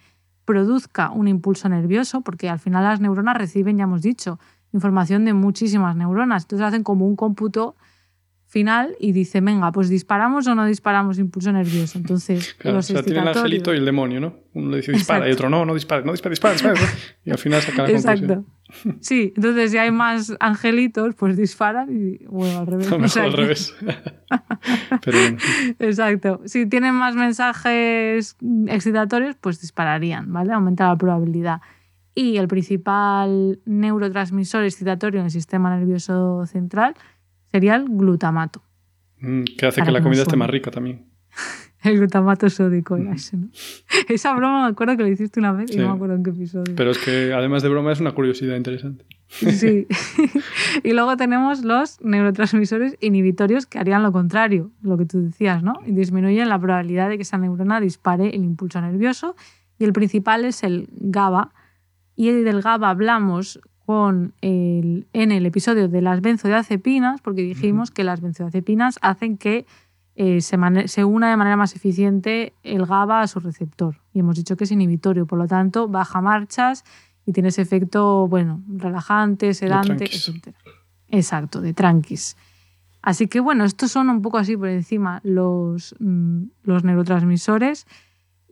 produzca 0.44 1.12
un 1.12 1.28
impulso 1.28 1.68
nervioso, 1.68 2.22
porque 2.22 2.48
al 2.48 2.58
final 2.58 2.82
las 2.82 3.00
neuronas 3.00 3.36
reciben, 3.36 3.76
ya 3.76 3.84
hemos 3.84 4.02
dicho, 4.02 4.40
información 4.72 5.24
de 5.24 5.32
muchísimas 5.32 5.96
neuronas, 5.96 6.44
entonces 6.44 6.66
hacen 6.66 6.82
como 6.82 7.06
un 7.06 7.16
cómputo 7.16 7.76
final 8.50 8.96
y 8.98 9.12
dice, 9.12 9.40
venga, 9.40 9.70
pues 9.70 9.88
disparamos 9.88 10.44
o 10.48 10.56
no 10.56 10.66
disparamos 10.66 11.20
impulso 11.20 11.52
nervioso. 11.52 11.98
Entonces, 11.98 12.54
claro, 12.58 12.78
o 12.78 12.82
sea, 12.82 13.00
tiene 13.04 13.20
el 13.20 13.28
angelito 13.28 13.72
y 13.72 13.76
el 13.76 13.84
demonio, 13.84 14.20
¿no? 14.20 14.34
Uno 14.54 14.70
le 14.70 14.78
dice 14.78 14.90
dispara 14.90 15.28
y 15.28 15.32
otro 15.32 15.48
no, 15.48 15.64
no 15.64 15.72
dispara, 15.72 16.02
no 16.02 16.10
dispara, 16.10 16.32
dispara, 16.32 16.54
dispara. 16.54 16.80
Y 17.24 17.30
al 17.30 17.38
final 17.38 17.62
saca 17.62 17.84
la 17.84 17.90
Exacto. 17.90 18.44
Sí, 19.00 19.32
entonces 19.34 19.72
si 19.72 19.78
hay 19.78 19.90
más 19.90 20.36
angelitos, 20.38 21.16
pues 21.16 21.36
disparan 21.36 21.88
y 21.90 22.24
bueno, 22.26 22.60
al 22.60 22.66
revés. 22.68 22.90
mejor 22.98 23.22
al 23.22 23.32
revés. 23.32 23.74
Pero 25.04 25.18
bueno. 25.18 25.38
Exacto. 25.80 26.40
Si 26.44 26.66
tienen 26.66 26.94
más 26.94 27.16
mensajes 27.16 28.36
excitatorios, 28.68 29.34
pues 29.40 29.60
dispararían, 29.60 30.32
¿vale? 30.32 30.52
Aumenta 30.52 30.86
la 30.86 30.96
probabilidad. 30.96 31.60
Y 32.14 32.36
el 32.38 32.48
principal 32.48 33.60
neurotransmisor 33.64 34.64
excitatorio 34.64 35.20
en 35.20 35.26
el 35.26 35.30
sistema 35.30 35.76
nervioso 35.76 36.44
central 36.46 36.94
sería 37.50 37.76
el 37.76 37.84
glutamato. 37.84 38.62
Mm, 39.20 39.44
que 39.58 39.66
hace 39.66 39.82
que 39.82 39.90
la 39.90 40.02
comida 40.02 40.22
esté 40.22 40.36
más 40.36 40.50
rica 40.50 40.70
también. 40.70 41.06
el 41.82 41.98
glutamato 41.98 42.50
sódico 42.50 42.96
era 42.96 43.14
ese, 43.14 43.36
¿no? 43.36 43.48
Esa 44.08 44.34
broma 44.34 44.64
me 44.64 44.72
acuerdo 44.72 44.96
que 44.96 45.02
lo 45.02 45.08
hiciste 45.08 45.40
una 45.40 45.52
vez 45.52 45.70
y 45.70 45.76
no 45.76 45.88
me 45.88 45.94
acuerdo 45.94 46.14
en 46.14 46.22
qué 46.22 46.30
episodio. 46.30 46.74
Pero 46.76 46.90
es 46.90 46.98
que 46.98 47.32
además 47.32 47.62
de 47.62 47.68
broma 47.68 47.92
es 47.92 48.00
una 48.00 48.12
curiosidad 48.12 48.56
interesante. 48.56 49.04
Sí. 49.28 49.86
y 50.82 50.92
luego 50.92 51.16
tenemos 51.16 51.64
los 51.64 52.00
neurotransmisores 52.00 52.96
inhibitorios 53.00 53.66
que 53.66 53.78
harían 53.78 54.02
lo 54.02 54.12
contrario, 54.12 54.72
lo 54.82 54.98
que 54.98 55.06
tú 55.06 55.22
decías, 55.22 55.62
¿no? 55.62 55.74
Y 55.86 55.92
disminuyen 55.92 56.48
la 56.48 56.58
probabilidad 56.58 57.08
de 57.08 57.16
que 57.16 57.22
esa 57.22 57.38
neurona 57.38 57.80
dispare 57.80 58.28
el 58.28 58.44
impulso 58.44 58.80
nervioso. 58.80 59.36
Y 59.78 59.84
el 59.84 59.92
principal 59.92 60.44
es 60.44 60.62
el 60.64 60.88
GABA. 60.92 61.52
Y 62.20 62.30
del 62.32 62.60
GABA 62.60 62.90
hablamos 62.90 63.58
el, 64.42 65.06
en 65.14 65.32
el 65.32 65.46
episodio 65.46 65.88
de 65.88 66.02
las 66.02 66.20
benzodiazepinas, 66.20 67.22
porque 67.22 67.40
dijimos 67.40 67.90
que 67.90 68.04
las 68.04 68.20
benzodiazepinas 68.20 68.98
hacen 69.00 69.38
que 69.38 69.64
eh, 70.16 70.42
se, 70.42 70.58
se, 70.88 71.04
una 71.04 71.30
de 71.30 71.38
manera 71.38 71.56
más 71.56 71.74
eficiente 71.74 72.52
el 72.62 72.84
GABA 72.84 73.22
a 73.22 73.26
su 73.26 73.40
receptor. 73.40 73.96
Y 74.12 74.18
hemos 74.18 74.36
dicho 74.36 74.54
que 74.58 74.64
es 74.64 74.70
inhibitorio, 74.70 75.24
por 75.24 75.38
lo 75.38 75.46
tanto, 75.46 75.88
baja 75.88 76.20
marchas 76.20 76.84
y 77.24 77.32
tiene 77.32 77.48
ese 77.48 77.62
efecto, 77.62 78.28
bueno, 78.28 78.60
relajante, 78.68 79.54
sedante, 79.54 80.04
etc. 80.04 80.54
Exacto, 81.08 81.62
de 81.62 81.72
tranquis. 81.72 82.36
Así 83.00 83.28
que 83.28 83.40
bueno, 83.40 83.64
estos 83.64 83.92
son 83.92 84.10
un 84.10 84.20
poco 84.20 84.36
así 84.36 84.58
por 84.58 84.68
encima 84.68 85.22
los, 85.24 85.96
mm, 86.00 86.42
los 86.64 86.84
neurotransmisores. 86.84 87.86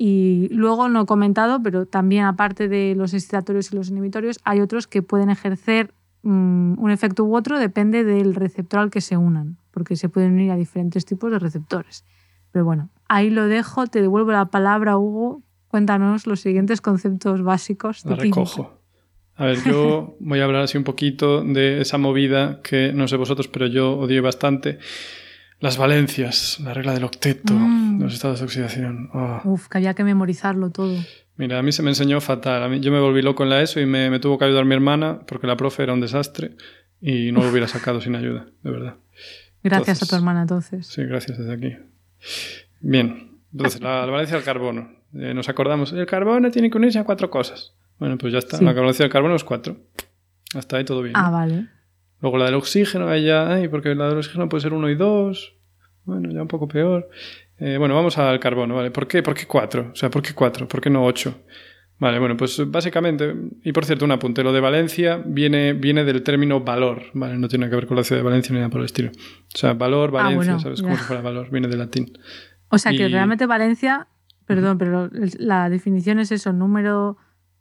Y 0.01 0.47
luego 0.53 0.89
no 0.89 1.03
he 1.03 1.07
comentado, 1.07 1.61
pero 1.61 1.85
también 1.85 2.25
aparte 2.25 2.69
de 2.69 2.95
los 2.97 3.13
excitatorios 3.15 3.73
y 3.73 3.77
los 3.77 3.91
inhibitorios, 3.91 4.39
hay 4.45 4.61
otros 4.61 4.87
que 4.87 5.03
pueden 5.03 5.29
ejercer 5.29 5.93
mm, 6.23 6.79
un 6.79 6.91
efecto 6.93 7.25
u 7.25 7.37
otro, 7.37 7.59
depende 7.59 8.05
del 8.05 8.37
receptor 8.37 8.79
al 8.79 8.91
que 8.91 9.01
se 9.01 9.17
unan, 9.17 9.57
porque 9.73 9.97
se 9.97 10.09
pueden 10.09 10.35
unir 10.35 10.53
a 10.53 10.57
diferentes 10.57 11.05
tipos 11.05 11.33
de 11.33 11.41
receptores. 11.41 12.05
Pero 12.53 12.65
bueno, 12.65 12.91
ahí 13.09 13.29
lo 13.29 13.49
dejo, 13.49 13.89
te 13.89 14.01
devuelvo 14.01 14.31
la 14.31 14.47
palabra, 14.47 14.97
Hugo. 14.97 15.43
Cuéntanos 15.67 16.29
los 16.29 16.41
siguientes 16.41 16.81
conceptos 16.81 17.43
básicos. 17.43 18.05
De 18.05 18.15
recojo. 18.15 18.79
A 19.35 19.47
ver, 19.47 19.59
yo 19.65 20.17
voy 20.21 20.39
a 20.41 20.45
hablar 20.45 20.63
así 20.63 20.79
un 20.79 20.85
poquito 20.85 21.43
de 21.43 21.81
esa 21.81 21.99
movida 21.99 22.61
que 22.63 22.93
no 22.93 23.09
sé 23.09 23.17
vosotros, 23.17 23.49
pero 23.49 23.67
yo 23.67 23.99
odié 23.99 24.21
bastante 24.21 24.79
las 25.61 25.77
valencias, 25.77 26.59
la 26.61 26.73
regla 26.73 26.95
del 26.95 27.05
octeto, 27.05 27.53
mm. 27.55 28.01
los 28.01 28.15
estados 28.15 28.39
de 28.41 28.45
oxidación. 28.45 29.11
Oh. 29.13 29.41
Uf, 29.45 29.69
que 29.69 29.79
había 29.79 29.95
que 29.95 30.05
memorizarlo 30.05 30.71
todo. 30.71 30.97
Mira, 31.37 31.59
a 31.59 31.63
mí 31.63 31.73
se 31.73 31.83
me 31.83 31.91
enseñó 31.91 32.21
fatal. 32.21 32.63
A 32.63 32.69
mí, 32.69 32.81
yo 32.81 32.93
me 32.93 33.01
volví 33.01 33.23
loco 33.23 33.43
en 33.43 33.51
la 33.51 33.63
ESO 33.63 33.81
y 33.81 33.87
me, 33.87 34.11
me, 34.11 34.19
tuvo 34.19 34.39
que 34.39 34.45
ayudar 34.45 34.65
mi 34.65 34.75
hermana 34.75 35.21
porque 35.27 35.47
la 35.47 35.57
profe 35.57 35.83
era 35.83 35.93
un 35.93 36.01
desastre 36.01 36.53
y 37.01 37.33
no 37.33 37.43
lo 37.43 37.51
hubiera 37.51 37.69
sacado 37.69 38.01
sin 38.01 38.15
ayuda, 38.15 38.47
de 38.63 38.71
verdad. 38.71 38.97
Gracias 39.63 40.03
a 40.03 40.07
tu 40.07 40.17
hermana 40.17 40.43
entonces. 40.43 40.87
Sí, 40.87 41.03
gracias 41.05 41.39
desde 41.39 41.53
aquí. 41.53 41.77
Bien, 42.81 43.39
entonces 43.53 43.81
la, 43.81 44.07
valencia 44.07 44.37
del 44.37 44.45
carbono. 44.45 44.91
Eh, 45.15 45.33
nos 45.35 45.49
acordamos, 45.49 45.93
el 45.93 46.07
carbono 46.07 46.51
tiene 46.51 46.71
que 46.71 46.77
unirse 46.77 46.99
a 46.99 47.05
cuatro 47.05 47.31
cosas. 47.31 47.75
Bueno, 47.99 48.17
pues 48.19 48.33
ya 48.33 48.39
está. 48.39 48.61
La 48.61 48.73
valencia 48.73 49.05
del 49.05 49.13
carbono 49.13 49.35
es 49.35 49.45
cuatro. 49.45 49.77
Hasta 50.55 50.77
ahí 50.77 50.85
todo 50.85 51.03
bien. 51.03 51.17
Ah, 51.17 51.31
vale. 51.31 51.69
Luego 52.21 52.39
la 52.39 52.47
del 52.47 52.55
oxígeno, 52.55 53.09
ahí 53.09 53.25
ya, 53.27 53.53
ay, 53.53 53.69
porque 53.69 53.95
la 53.95 54.09
del 54.09 54.19
oxígeno 54.19 54.49
puede 54.49 54.63
ser 54.63 54.73
1 54.73 54.89
y 54.91 54.95
2. 54.95 55.55
Bueno, 56.05 56.31
ya 56.33 56.43
un 56.43 56.49
poco 56.49 56.67
peor. 56.69 57.09
Eh, 57.59 57.77
bueno, 57.79 57.95
vamos 57.95 58.19
al 58.19 58.41
carbono, 58.41 58.75
¿vale? 58.75 58.91
¿Por 58.91 59.07
qué, 59.07 59.23
¿Por 59.23 59.35
qué 59.35 59.47
4? 59.47 59.91
O 59.93 59.97
sea, 59.97 60.11
¿por 60.11 60.23
qué 60.23 60.33
4? 60.35 60.67
¿Por 60.69 60.81
qué 60.81 60.91
no 60.91 61.05
8? 61.05 61.35
Vale, 62.01 62.21
bueno, 62.21 62.37
pues 62.37 62.63
básicamente, 62.71 63.35
y 63.65 63.73
por 63.73 63.85
cierto, 63.85 64.05
un 64.05 64.13
apunte, 64.13 64.45
lo 64.45 64.53
de 64.53 64.61
Valencia 64.61 65.21
viene, 65.27 65.73
viene 65.73 66.05
del 66.05 66.23
término 66.23 66.61
valor, 66.61 67.03
¿vale? 67.13 67.37
No 67.37 67.49
tiene 67.49 67.69
que 67.69 67.75
ver 67.75 67.89
con 67.89 67.97
la 67.97 68.05
ciudad 68.05 68.21
de 68.21 68.25
Valencia 68.25 68.53
ni 68.53 68.61
nada 68.61 68.71
por 68.71 68.81
el 68.81 68.85
estilo. 68.87 69.11
O 69.11 69.59
sea, 69.59 69.75
valor, 69.75 70.11
Ah, 70.11 70.23
Valencia, 70.23 70.37
bueno, 70.55 70.61
¿sabes? 70.61 70.79
ya. 70.79 70.85
Como 70.85 70.97
si 70.97 71.03
fuera 71.03 71.23
valor, 71.23 71.51
viene 71.51 71.67
del 71.67 71.79
latín. 71.81 72.17
O 72.69 72.79
sea 72.79 72.93
que 72.93 73.09
realmente 73.09 73.47
Valencia, 73.47 74.07
perdón, 74.47 74.79
pero 74.79 75.11
la 75.13 75.69
definición 75.71 76.21
es 76.21 76.31
eso, 76.31 76.53
número 76.53 77.17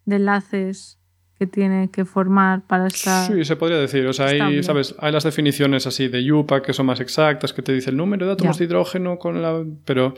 de 0.06 0.18
enlaces 0.18 0.97
que 1.40 1.48
tiene 1.48 1.90
que 1.92 2.04
formar 2.06 2.66
para 2.66 2.88
estar... 2.88 3.28
Sí, 3.32 3.46
se 3.46 3.56
podría 3.56 3.78
decir. 3.78 4.06
O 4.08 4.14
sea, 4.14 4.28
hay. 4.28 4.64
¿sabes? 4.64 4.96
Hay 5.00 5.12
las 5.12 5.24
definiciones 5.24 5.86
así 5.86 6.08
de 6.08 6.24
Yupa 6.24 6.62
que 6.62 6.74
son 6.74 6.86
más 6.88 7.00
exactas, 7.00 7.54
que 7.54 7.62
te 7.62 7.74
dice 7.74 7.90
el 7.92 7.98
número 7.98 8.26
de 8.26 8.32
átomos 8.34 8.56
Ya. 8.58 8.60
de 8.60 8.66
hidrógeno 8.66 9.20
con 9.20 9.42
la... 9.42 9.64
Pero 9.86 10.14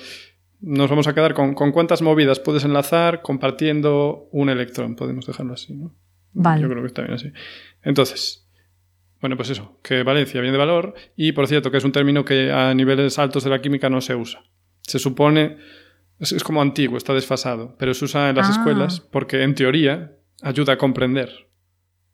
nos 0.61 0.89
vamos 0.89 1.07
a 1.07 1.13
quedar 1.13 1.33
con, 1.33 1.53
con 1.55 1.71
cuántas 1.71 2.01
movidas 2.01 2.39
puedes 2.39 2.63
enlazar 2.63 3.21
compartiendo 3.21 4.27
un 4.31 4.49
electrón. 4.49 4.95
Podemos 4.95 5.25
dejarlo 5.25 5.53
así, 5.53 5.73
¿no? 5.73 5.93
Vale. 6.33 6.61
Yo 6.61 6.69
creo 6.69 6.81
que 6.81 6.87
está 6.87 7.01
bien 7.01 7.13
así. 7.13 7.31
Entonces, 7.81 8.47
bueno, 9.19 9.35
pues 9.35 9.49
eso, 9.49 9.77
que 9.83 10.03
Valencia 10.03 10.39
viene 10.41 10.53
de 10.53 10.57
valor 10.59 10.93
y, 11.15 11.31
por 11.33 11.47
cierto, 11.47 11.71
que 11.71 11.77
es 11.77 11.83
un 11.83 11.91
término 11.91 12.23
que 12.23 12.51
a 12.51 12.73
niveles 12.73 13.19
altos 13.19 13.43
de 13.43 13.49
la 13.49 13.61
química 13.61 13.89
no 13.89 13.99
se 14.01 14.15
usa. 14.15 14.41
Se 14.81 14.99
supone, 14.99 15.57
es, 16.19 16.31
es 16.31 16.43
como 16.43 16.61
antiguo, 16.61 16.97
está 16.97 17.13
desfasado, 17.13 17.75
pero 17.77 17.93
se 17.93 18.05
usa 18.05 18.29
en 18.29 18.35
las 18.37 18.47
Ah. 18.49 18.51
escuelas 18.53 18.99
porque, 19.01 19.43
en 19.43 19.55
teoría, 19.55 20.13
ayuda 20.43 20.73
a 20.73 20.77
comprender. 20.77 21.29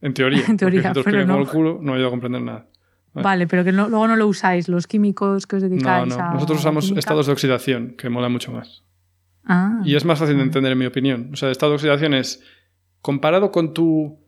En 0.02 0.14
teoría. 0.14 0.44
En 0.50 0.58
teoría, 0.58 0.82
porque 0.94 1.00
si 1.00 1.04
pero 1.16 1.26
no. 1.26 1.40
el 1.40 1.48
culo, 1.48 1.80
no 1.82 1.94
ayuda 1.94 2.08
a 2.08 2.12
comprender 2.12 2.42
nada. 2.42 2.68
Vale, 3.14 3.48
pero 3.48 3.64
que 3.64 3.72
no- 3.72 3.88
luego 3.88 4.08
no 4.08 4.16
lo 4.18 4.28
usáis, 4.28 4.68
los 4.68 4.88
químicos 4.88 5.48
que 5.48 5.56
os 5.56 5.64
No, 5.64 5.70
dedicáis 5.70 6.16
no. 6.18 6.22
a... 6.24 6.34
Nosotros 6.34 6.60
usamos 6.60 6.84
química. 6.86 7.00
estados 7.00 7.28
de 7.28 7.32
oxidación, 7.32 7.96
que 7.98 8.10
mola 8.10 8.28
mucho 8.28 8.52
más. 8.52 8.84
Ah, 9.46 9.80
Y 9.86 9.96
es 9.96 10.04
más 10.04 10.20
fácil 10.20 10.36
de 10.38 10.44
entender, 10.44 10.72
en 10.74 10.78
mi 10.78 10.86
opinión. 10.86 11.30
O 11.32 11.36
sea, 11.38 11.50
estado 11.50 11.72
de 11.72 11.76
oxidación 11.76 12.14
es 12.14 12.44
comparado 13.02 13.52
con 13.52 13.74
tu, 13.74 14.20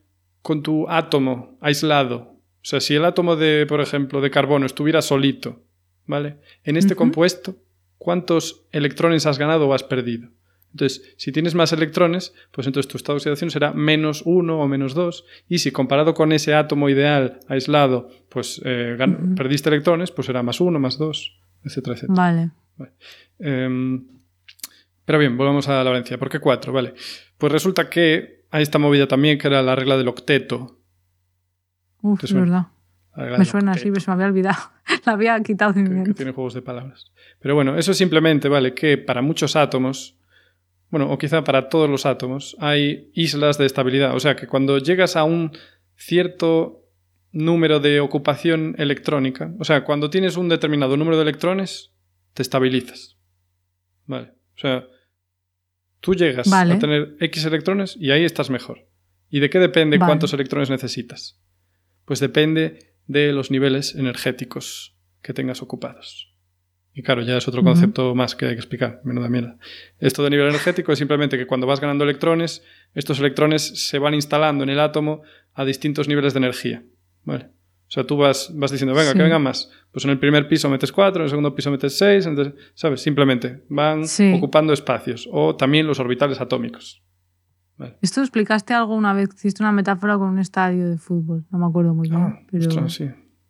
con 0.41 0.63
tu 0.63 0.87
átomo 0.89 1.57
aislado. 1.59 2.35
O 2.61 2.69
sea, 2.69 2.79
si 2.79 2.95
el 2.95 3.03
átomo 3.03 3.35
de, 3.35 3.65
por 3.67 3.81
ejemplo, 3.81 4.21
de 4.21 4.29
carbono 4.31 4.65
estuviera 4.65 5.01
solito, 5.01 5.63
¿vale? 6.05 6.37
En 6.63 6.77
este 6.77 6.95
compuesto, 6.95 7.57
¿cuántos 7.97 8.67
electrones 8.71 9.25
has 9.25 9.37
ganado 9.37 9.67
o 9.67 9.73
has 9.73 9.83
perdido? 9.83 10.29
Entonces, 10.71 11.13
si 11.17 11.31
tienes 11.31 11.55
más 11.55 11.71
electrones, 11.73 12.33
pues 12.51 12.67
entonces 12.67 12.87
tu 12.91 12.97
estado 12.97 13.15
de 13.15 13.17
oxidación 13.17 13.49
será 13.49 13.73
menos 13.73 14.21
uno 14.25 14.59
o 14.59 14.67
menos 14.67 14.93
dos. 14.93 15.25
Y 15.47 15.59
si 15.59 15.71
comparado 15.71 16.13
con 16.13 16.31
ese 16.31 16.53
átomo 16.53 16.89
ideal 16.89 17.39
aislado, 17.47 18.09
pues 18.29 18.61
eh, 18.63 18.97
perdiste 19.35 19.69
electrones, 19.69 20.11
pues 20.11 20.25
será 20.27 20.43
más 20.43 20.59
uno, 20.61 20.79
más 20.79 20.97
dos, 20.97 21.39
etcétera, 21.63 21.95
etcétera. 21.95 22.15
vale. 22.15 22.51
Em, 23.39 24.05
pero 25.05 25.19
bien, 25.19 25.37
volvamos 25.37 25.67
a 25.69 25.83
la 25.83 25.89
Valencia. 25.89 26.17
¿Por 26.17 26.29
qué 26.29 26.39
cuatro? 26.39 26.73
Vale. 26.73 26.93
Pues 27.37 27.51
resulta 27.51 27.89
que 27.89 28.43
hay 28.51 28.61
esta 28.63 28.77
movida 28.77 29.07
también 29.07 29.37
que 29.37 29.47
era 29.47 29.61
la 29.61 29.75
regla 29.75 29.97
del 29.97 30.07
octeto. 30.09 30.79
Uf, 32.01 32.19
¿Te 32.19 32.25
es 32.27 32.33
verdad. 32.33 32.67
Me 33.15 33.45
suena 33.45 33.71
así, 33.71 33.89
pero 33.89 33.99
se 33.99 34.11
me 34.11 34.13
había 34.15 34.27
olvidado. 34.27 34.57
La 35.05 35.13
había 35.13 35.41
quitado 35.41 35.73
de 35.73 35.81
mi 35.81 35.87
que, 35.87 35.93
que 35.93 36.01
mente. 36.01 36.13
tiene 36.13 36.31
juegos 36.33 36.53
de 36.53 36.61
palabras. 36.61 37.11
Pero 37.39 37.55
bueno, 37.55 37.75
eso 37.77 37.93
simplemente 37.95 38.47
vale 38.47 38.75
que 38.75 38.97
para 38.99 39.23
muchos 39.23 39.55
átomos, 39.55 40.19
bueno, 40.89 41.11
o 41.11 41.17
quizá 41.17 41.43
para 41.43 41.69
todos 41.69 41.89
los 41.89 42.05
átomos, 42.05 42.55
hay 42.59 43.11
islas 43.13 43.57
de 43.57 43.65
estabilidad. 43.65 44.15
O 44.15 44.19
sea 44.19 44.35
que 44.35 44.47
cuando 44.47 44.77
llegas 44.77 45.15
a 45.15 45.23
un 45.23 45.51
cierto 45.95 46.85
número 47.31 47.79
de 47.79 47.99
ocupación 47.99 48.75
electrónica, 48.77 49.53
o 49.59 49.65
sea, 49.65 49.83
cuando 49.83 50.09
tienes 50.09 50.37
un 50.37 50.49
determinado 50.49 50.95
número 50.95 51.17
de 51.17 51.23
electrones, 51.23 51.93
te 52.33 52.41
estabilizas. 52.41 53.17
Vale. 54.05 54.33
O 54.55 54.59
sea, 54.59 54.87
tú 55.99 56.15
llegas 56.15 56.49
Vale. 56.49 56.75
a 56.75 56.79
tener 56.79 57.15
X 57.19 57.45
electrones 57.45 57.97
y 57.99 58.11
ahí 58.11 58.23
estás 58.23 58.49
mejor. 58.49 58.87
¿Y 59.29 59.41
de 59.41 59.49
qué 59.49 59.59
depende 59.59 59.97
Vale. 59.97 60.09
cuántos 60.09 60.33
electrones 60.33 60.69
necesitas? 60.69 61.41
Pues 62.05 62.21
depende 62.21 62.95
de 63.07 63.33
los 63.33 63.51
niveles 63.51 63.93
energéticos 63.95 64.95
que 65.21 65.33
tengas 65.33 65.61
ocupados. 65.61 66.26
Y 66.97 67.03
claro, 67.03 67.21
ya 67.21 67.37
es 67.37 67.47
otro 67.47 67.61
concepto 67.63 68.15
más 68.15 68.35
que 68.35 68.45
hay 68.47 68.53
que 68.53 68.59
explicar. 68.59 69.01
Menuda 69.03 69.29
mierda. 69.29 69.57
Esto 69.99 70.23
de 70.23 70.31
nivel 70.31 70.47
energético 70.47 70.91
es 70.91 70.97
simplemente 70.97 71.37
que 71.37 71.45
cuando 71.45 71.67
vas 71.67 71.79
ganando 71.79 72.03
electrones, 72.03 72.63
estos 72.95 73.19
electrones 73.19 73.87
se 73.87 73.99
van 73.99 74.15
instalando 74.15 74.63
en 74.63 74.71
el 74.71 74.79
átomo 74.79 75.21
a 75.53 75.63
distintos 75.63 76.07
niveles 76.07 76.33
de 76.33 76.39
energía. 76.39 76.83
¿Vale? 77.23 77.51
O 77.87 77.89
sea, 77.91 78.03
tú 78.03 78.17
vas, 78.17 78.51
vas 78.55 78.71
diciendo, 78.71 78.95
venga, 78.95 79.11
Sí. 79.11 79.17
que 79.17 79.21
vengan 79.21 79.43
más. 79.43 79.69
Pues 79.91 80.05
en 80.05 80.09
el 80.11 80.17
primer 80.17 80.47
piso 80.47 80.71
metes 80.71 80.91
cuatro, 80.91 81.21
en 81.21 81.25
el 81.25 81.29
segundo 81.29 81.53
piso 81.53 81.69
metes 81.69 81.95
seis, 81.99 82.25
entonces, 82.25 82.55
¿sabes? 82.73 82.99
Simplemente 83.01 83.63
van 83.69 84.07
Sí. 84.07 84.33
ocupando 84.35 84.73
espacios. 84.73 85.29
O 85.31 85.55
también 85.55 85.85
los 85.85 85.99
orbitales 85.99 86.41
atómicos. 86.41 87.03
Vale. 87.77 87.99
Esto 88.01 88.21
explicaste 88.21 88.73
algo 88.73 88.95
una 88.95 89.13
vez, 89.13 89.29
hiciste 89.35 89.61
una 89.61 89.71
metáfora 89.71 90.17
con 90.17 90.29
un 90.29 90.39
estadio 90.39 90.89
de 90.89 90.97
fútbol. 90.97 91.45
No 91.51 91.59
me 91.59 91.67
acuerdo 91.67 91.93
muy 91.93 92.09
bien. 92.09 92.21
Ah, 92.21 92.39
pero... 92.51 92.67
ostras, 92.67 92.91
sí. 92.91 93.03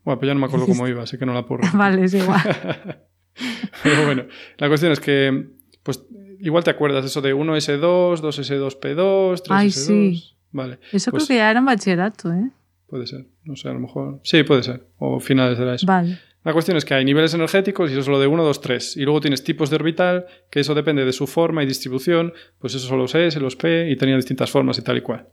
Bueno, 0.04 0.20
pues 0.20 0.28
ya 0.28 0.34
no 0.34 0.42
me 0.42 0.48
acuerdo 0.48 0.66
cómo 0.68 0.86
iba, 0.86 1.04
así 1.04 1.18
que 1.18 1.26
no 1.26 1.34
la 1.34 1.46
puedo 1.46 1.62
vale, 1.78 2.04
es 2.04 2.14
igual. 2.14 2.42
Pero 3.84 4.06
bueno, 4.06 4.26
la 4.58 4.68
cuestión 4.68 4.92
es 4.92 5.00
que, 5.00 5.48
pues, 5.84 6.04
igual 6.40 6.64
te 6.64 6.72
acuerdas 6.72 7.06
eso 7.06 7.22
de 7.22 7.34
1S2, 7.34 8.22
2S2P2, 8.22 9.42
3S2. 9.44 9.46
Ay, 9.50 9.72
sí. 9.72 10.24
Vale, 10.52 10.80
Eso 10.92 11.12
Pues- 11.12 11.26
creo 11.26 11.28
que 11.36 11.42
ya 11.42 11.50
era 11.52 11.60
en 11.60 11.66
bachillerato, 11.66 12.32
¿eh? 12.34 12.52
puede 12.88 13.06
ser. 13.06 13.26
No 13.44 13.56
sé, 13.58 13.68
a 13.68 13.74
lo 13.74 13.80
mejor. 13.80 14.22
Sí, 14.24 14.44
puede 14.44 14.64
ser. 14.64 14.88
O 14.98 15.20
finales 15.20 15.58
de 15.60 15.66
la 15.66 15.76
ESO. 15.76 15.86
Vale. 15.86 16.20
La 16.46 16.54
cuestión 16.54 16.78
es 16.78 16.86
que 16.86 16.94
hay 16.94 17.04
niveles 17.04 17.34
energéticos 17.34 17.90
y 17.90 17.94
eso 17.94 18.00
es 18.00 18.08
lo 18.08 18.18
de 18.18 18.28
1, 18.28 18.42
2, 18.46 18.62
3. 18.62 18.96
Y 18.96 19.02
luego 19.04 19.20
tienes 19.20 19.44
tipos 19.44 19.70
de 19.70 19.76
orbital, 19.76 20.26
que 20.50 20.62
eso 20.62 20.74
depende 20.74 21.04
de 21.04 21.12
su 21.12 21.28
forma 21.28 21.62
y 21.64 21.66
distribución. 21.66 22.32
Pues 22.60 22.74
esos 22.76 22.88
son 22.88 22.98
los 23.00 23.14
S, 23.14 23.38
los 23.42 23.58
P, 23.58 23.90
y 23.92 23.98
tenían 23.98 24.18
distintas 24.20 24.50
formas 24.50 24.78
y 24.80 24.82
tal 24.84 24.96
y 24.98 25.02
cual. 25.02 25.28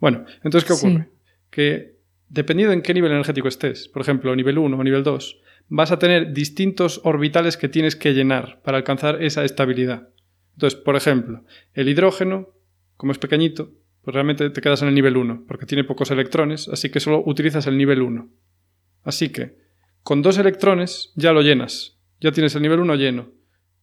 Bueno, 0.00 0.26
entonces, 0.44 0.68
¿qué 0.68 0.74
Sí. 0.74 0.86
ocurre? 0.86 1.08
Que 1.50 1.96
dependiendo 2.28 2.74
en 2.74 2.82
qué 2.82 2.92
nivel 2.92 3.10
energético 3.12 3.48
estés, 3.48 3.88
por 3.88 4.02
ejemplo, 4.02 4.36
nivel 4.36 4.58
1 4.58 4.76
o 4.76 4.84
nivel 4.84 5.02
2, 5.02 5.40
vas 5.68 5.92
a 5.92 5.98
tener 5.98 6.32
distintos 6.32 7.00
orbitales 7.04 7.56
que 7.56 7.68
tienes 7.68 7.96
que 7.96 8.14
llenar 8.14 8.60
para 8.62 8.78
alcanzar 8.78 9.22
esa 9.22 9.44
estabilidad. 9.44 10.08
Entonces, 10.54 10.78
por 10.80 10.96
ejemplo, 10.96 11.44
el 11.74 11.88
hidrógeno, 11.88 12.48
como 12.96 13.12
es 13.12 13.18
pequeñito, 13.18 13.72
pues 14.02 14.14
realmente 14.14 14.50
te 14.50 14.60
quedas 14.60 14.82
en 14.82 14.88
el 14.88 14.94
nivel 14.94 15.16
1, 15.16 15.44
porque 15.46 15.66
tiene 15.66 15.84
pocos 15.84 16.10
electrones, 16.10 16.68
así 16.68 16.90
que 16.90 17.00
solo 17.00 17.22
utilizas 17.24 17.66
el 17.66 17.76
nivel 17.76 18.02
1. 18.02 18.28
Así 19.04 19.28
que, 19.28 19.58
con 20.02 20.22
dos 20.22 20.38
electrones 20.38 21.12
ya 21.14 21.32
lo 21.32 21.42
llenas, 21.42 21.98
ya 22.20 22.32
tienes 22.32 22.54
el 22.54 22.62
nivel 22.62 22.80
1 22.80 22.94
lleno, 22.96 23.30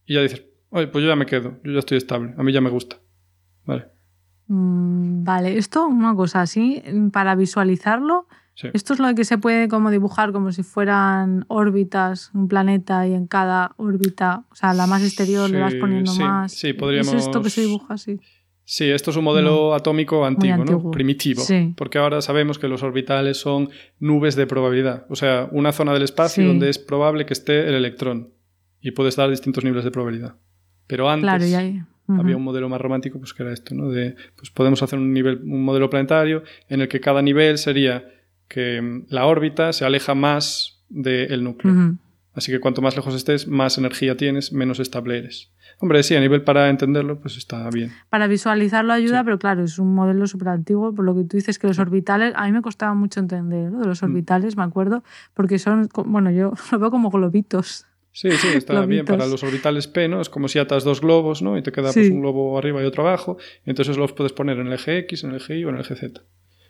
y 0.04 0.14
ya 0.14 0.22
dices, 0.22 0.44
oye, 0.70 0.88
pues 0.88 1.02
yo 1.02 1.08
ya 1.08 1.16
me 1.16 1.26
quedo, 1.26 1.60
yo 1.62 1.72
ya 1.72 1.78
estoy 1.78 1.98
estable, 1.98 2.34
a 2.36 2.42
mí 2.42 2.52
ya 2.52 2.60
me 2.60 2.70
gusta. 2.70 2.96
Vale. 3.64 3.86
Mm, 4.48 5.24
vale, 5.24 5.56
esto, 5.56 5.86
una 5.86 6.14
cosa 6.14 6.42
así, 6.42 6.82
para 7.12 7.34
visualizarlo, 7.34 8.26
Sí. 8.56 8.68
esto 8.72 8.94
es 8.94 8.98
lo 9.00 9.14
que 9.14 9.24
se 9.26 9.36
puede 9.36 9.68
como 9.68 9.90
dibujar 9.90 10.32
como 10.32 10.50
si 10.50 10.62
fueran 10.62 11.44
órbitas, 11.48 12.30
un 12.34 12.48
planeta 12.48 13.06
y 13.06 13.12
en 13.12 13.26
cada 13.26 13.72
órbita, 13.76 14.44
o 14.50 14.54
sea, 14.54 14.72
la 14.72 14.86
más 14.86 15.02
exterior 15.04 15.50
le 15.50 15.60
vas 15.60 15.74
poniendo 15.74 16.10
sí, 16.12 16.20
más. 16.22 16.52
sí, 16.52 16.72
podríamos- 16.72 17.12
¿Es 17.14 17.24
esto 17.26 17.42
que 17.42 17.50
se 17.50 17.60
dibuja 17.60 17.94
así? 17.94 18.18
Sí, 18.64 18.90
esto 18.90 19.12
es 19.12 19.16
un 19.16 19.24
modelo 19.24 19.74
atómico 19.74 20.24
antiguo, 20.26 20.64
¿no? 20.64 20.90
Primitivo. 20.90 21.42
Porque 21.76 21.98
ahora 21.98 22.20
sabemos 22.20 22.58
que 22.58 22.66
los 22.66 22.82
orbitales 22.82 23.36
son 23.38 23.68
nubes 24.00 24.34
de 24.34 24.46
probabilidad. 24.48 25.06
O 25.08 25.14
sea, 25.14 25.48
una 25.52 25.70
zona 25.70 25.92
del 25.92 26.02
espacio 26.02 26.44
donde 26.44 26.68
es 26.68 26.78
probable 26.78 27.26
que 27.26 27.32
esté 27.32 27.68
el 27.68 27.74
electrón. 27.74 28.30
Y 28.80 28.90
puedes 28.90 29.14
dar 29.16 29.30
distintos 29.30 29.62
niveles 29.64 29.84
de 29.84 29.90
probabilidad. 29.92 30.34
Pero 30.88 31.08
antes 31.08 31.22
Claro, 31.22 31.44
ya. 31.44 31.86
había 32.08 32.36
un 32.36 32.42
modelo 32.42 32.68
más 32.68 32.80
romántico, 32.80 33.18
pues 33.20 33.34
que 33.34 33.42
era 33.44 33.52
esto, 33.52 33.72
¿no? 33.74 33.88
De, 33.90 34.16
pues 34.36 34.50
podemos 34.50 34.82
hacer 34.82 34.98
un 34.98 35.12
nivel, 35.12 35.42
un 35.44 35.62
modelo 35.62 35.88
planetario 35.88 36.42
en 36.68 36.80
el 36.80 36.88
que 36.88 36.98
cada 37.00 37.22
nivel 37.22 37.58
sería 37.58 38.04
que 38.48 38.80
mm, 38.80 39.06
la 39.08 39.26
órbita 39.26 39.72
se 39.72 39.84
aleja 39.84 40.14
más 40.14 40.82
del 40.88 41.42
núcleo. 41.44 41.72
Ujú. 41.74 41.96
Así 42.34 42.52
que 42.52 42.60
cuanto 42.60 42.82
más 42.82 42.94
lejos 42.96 43.14
estés, 43.14 43.48
más 43.48 43.78
energía 43.78 44.16
tienes, 44.16 44.52
menos 44.52 44.78
estable 44.78 45.16
eres. 45.18 45.50
Hombre, 45.78 46.02
sí, 46.02 46.14
a 46.14 46.20
nivel 46.20 46.42
para 46.42 46.68
entenderlo, 46.68 47.18
pues 47.18 47.36
está 47.38 47.68
bien. 47.70 47.92
Para 48.10 48.26
visualizarlo 48.26 48.92
ayuda, 48.92 49.18
Sí. 49.20 49.24
pero 49.24 49.38
claro, 49.38 49.64
es 49.64 49.78
un 49.78 49.94
modelo 49.94 50.26
súper 50.26 50.48
antiguo, 50.48 50.94
por 50.94 51.04
lo 51.04 51.14
que 51.14 51.24
tú 51.24 51.36
dices 51.38 51.58
que 51.58 51.66
los 51.66 51.78
orbitales, 51.78 52.34
a 52.36 52.44
mí 52.46 52.52
me 52.52 52.60
costaba 52.62 52.94
mucho 52.94 53.20
entender, 53.20 53.70
¿no? 53.72 53.78
De 53.80 53.84
Mm. 53.86 53.88
los 53.88 54.02
orbitales, 54.02 54.56
me 54.56 54.62
acuerdo, 54.64 55.02
porque 55.34 55.58
son, 55.58 55.88
bueno, 56.06 56.30
yo 56.30 56.52
lo 56.72 56.78
veo 56.78 56.90
como 56.90 57.10
globitos. 57.10 57.86
Sí, 58.12 58.30
sí, 58.32 58.48
está 58.54 58.84
bien 58.86 59.04
para 59.04 59.26
los 59.26 59.42
orbitales 59.42 59.88
P, 59.88 60.08
¿no? 60.08 60.22
Es 60.22 60.30
como 60.30 60.48
si 60.48 60.58
atas 60.58 60.84
dos 60.84 61.02
globos, 61.02 61.42
¿no? 61.42 61.58
Y 61.58 61.62
te 61.62 61.70
queda 61.72 61.92
Sí. 61.92 62.00
pues, 62.00 62.10
un 62.10 62.20
globo 62.20 62.56
arriba 62.58 62.82
y 62.82 62.86
otro 62.86 63.06
abajo. 63.06 63.36
Y 63.66 63.70
entonces 63.70 63.98
los 63.98 64.12
puedes 64.12 64.32
poner 64.32 64.58
en 64.58 64.68
el 64.68 64.72
eje 64.74 64.96
X, 65.00 65.24
en 65.24 65.30
el 65.30 65.36
eje 65.36 65.58
Y 65.58 65.64
o 65.64 65.68
en 65.68 65.74
el 65.74 65.80
eje 65.82 65.96
Z. 65.96 66.22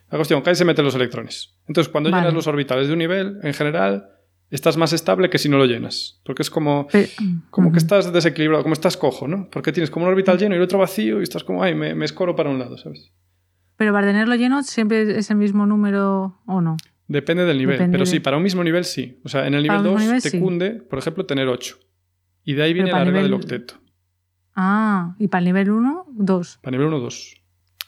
La 0.09 0.17
cuestión, 0.17 0.41
que 0.41 0.49
ahí 0.51 0.55
se 0.55 0.65
meten 0.65 0.85
los 0.85 0.95
electrones. 0.95 1.55
Entonces, 1.67 1.91
cuando 1.91 2.09
Vale. 2.09 2.21
llenas 2.21 2.33
los 2.33 2.47
orbitales 2.47 2.87
de 2.87 2.93
un 2.93 2.99
nivel, 2.99 3.39
en 3.43 3.53
general, 3.53 4.09
estás 4.49 4.77
más 4.77 4.93
estable 4.93 5.29
que 5.29 5.37
si 5.37 5.49
no 5.49 5.57
lo 5.57 5.65
llenas. 5.65 6.21
Porque 6.23 6.41
es 6.43 6.49
como, 6.49 6.87
como 7.49 7.71
que 7.73 7.77
estás 7.79 8.13
desequilibrado, 8.13 8.63
como 8.63 8.73
estás 8.73 8.95
cojo, 8.95 9.27
¿no? 9.27 9.49
Porque 9.51 9.71
tienes 9.73 9.89
como 9.91 10.05
un 10.05 10.11
orbital 10.11 10.37
lleno 10.37 10.55
y 10.55 10.57
el 10.57 10.63
otro 10.63 10.79
vacío 10.79 11.19
y 11.19 11.23
estás 11.23 11.43
como, 11.43 11.61
ay, 11.61 11.75
me, 11.75 11.93
me 11.93 12.05
escoro 12.05 12.35
para 12.35 12.49
un 12.49 12.57
lado, 12.59 12.77
¿sabes? 12.77 13.11
Pero 13.75 13.91
para 13.93 14.07
tenerlo 14.07 14.35
lleno 14.35 14.63
siempre 14.63 15.17
es 15.19 15.29
el 15.29 15.37
mismo 15.37 15.65
número 15.65 16.39
o 16.45 16.61
no. 16.61 16.77
Depende 17.09 17.45
del 17.45 17.57
nivel, 17.57 17.75
Depende 17.77 17.93
pero 17.97 18.05
de- 18.05 18.11
sí, 18.11 18.19
para 18.19 18.37
un 18.37 18.43
mismo 18.43 18.63
nivel 18.63 18.85
sí. 18.85 19.19
O 19.23 19.29
sea, 19.29 19.45
en 19.47 19.53
el 19.53 19.63
nivel 19.63 19.77
Para 19.77 19.89
un 19.89 19.95
mismo 19.95 19.99
2 19.99 20.07
nivel, 20.07 20.21
te 20.23 20.29
sí. 20.29 20.39
cunde, 20.39 20.71
por 20.71 20.99
ejemplo, 20.99 21.25
tener 21.25 21.47
8. 21.47 21.77
Y 22.43 22.53
de 22.53 22.63
ahí 22.63 22.73
viene 22.73 22.91
la 22.91 23.03
regla 23.03 23.21
del 23.23 23.33
octeto. 23.33 23.75
Ah, 24.55 25.15
y 25.19 25.27
para 25.27 25.39
el 25.39 25.45
nivel 25.45 25.69
1, 25.71 26.05
2. 26.11 26.59
Para 26.61 26.71
nivel 26.71 26.87
1, 26.87 26.99
2. 26.99 27.35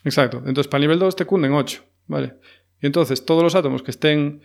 Exacto. 0.04 0.38
Entonces, 0.38 0.68
para 0.68 0.78
el 0.78 0.82
nivel 0.88 0.98
2 0.98 1.16
te 1.16 1.24
cunden 1.24 1.52
8. 1.52 1.82
¿Vale? 2.10 2.34
Y 2.82 2.86
entonces, 2.86 3.24
todos 3.24 3.44
los 3.44 3.54
átomos 3.54 3.84
que 3.84 3.92
estén 3.92 4.42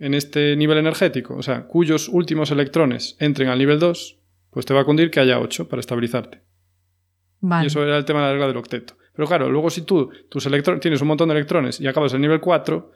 en 0.00 0.14
este 0.14 0.56
nivel 0.56 0.78
energético, 0.78 1.36
o 1.36 1.42
sea, 1.42 1.68
cuyos 1.68 2.08
últimos 2.08 2.50
electrones 2.50 3.16
entren 3.20 3.48
al 3.48 3.58
nivel 3.58 3.78
2, 3.78 4.18
pues 4.50 4.66
te 4.66 4.74
va 4.74 4.80
a 4.80 4.84
cundir 4.84 5.12
que 5.12 5.20
haya 5.20 5.38
8 5.38 5.68
para 5.68 5.78
estabilizarte. 5.78 6.42
Vale. 7.40 7.64
Y 7.64 7.66
eso 7.68 7.84
era 7.84 7.96
el 7.96 8.04
tema 8.04 8.18
de 8.20 8.26
la 8.26 8.32
regla 8.32 8.48
del 8.48 8.56
octeto. 8.56 8.96
Pero 9.14 9.28
claro, 9.28 9.48
luego 9.48 9.70
si 9.70 9.82
tú 9.82 10.10
tus 10.28 10.44
electrones, 10.46 10.80
tienes 10.80 11.00
un 11.02 11.06
montón 11.06 11.28
de 11.28 11.36
electrones 11.36 11.80
y 11.80 11.86
acabas 11.86 12.12
en 12.12 12.16
el 12.16 12.22
nivel 12.22 12.40
4, 12.40 12.90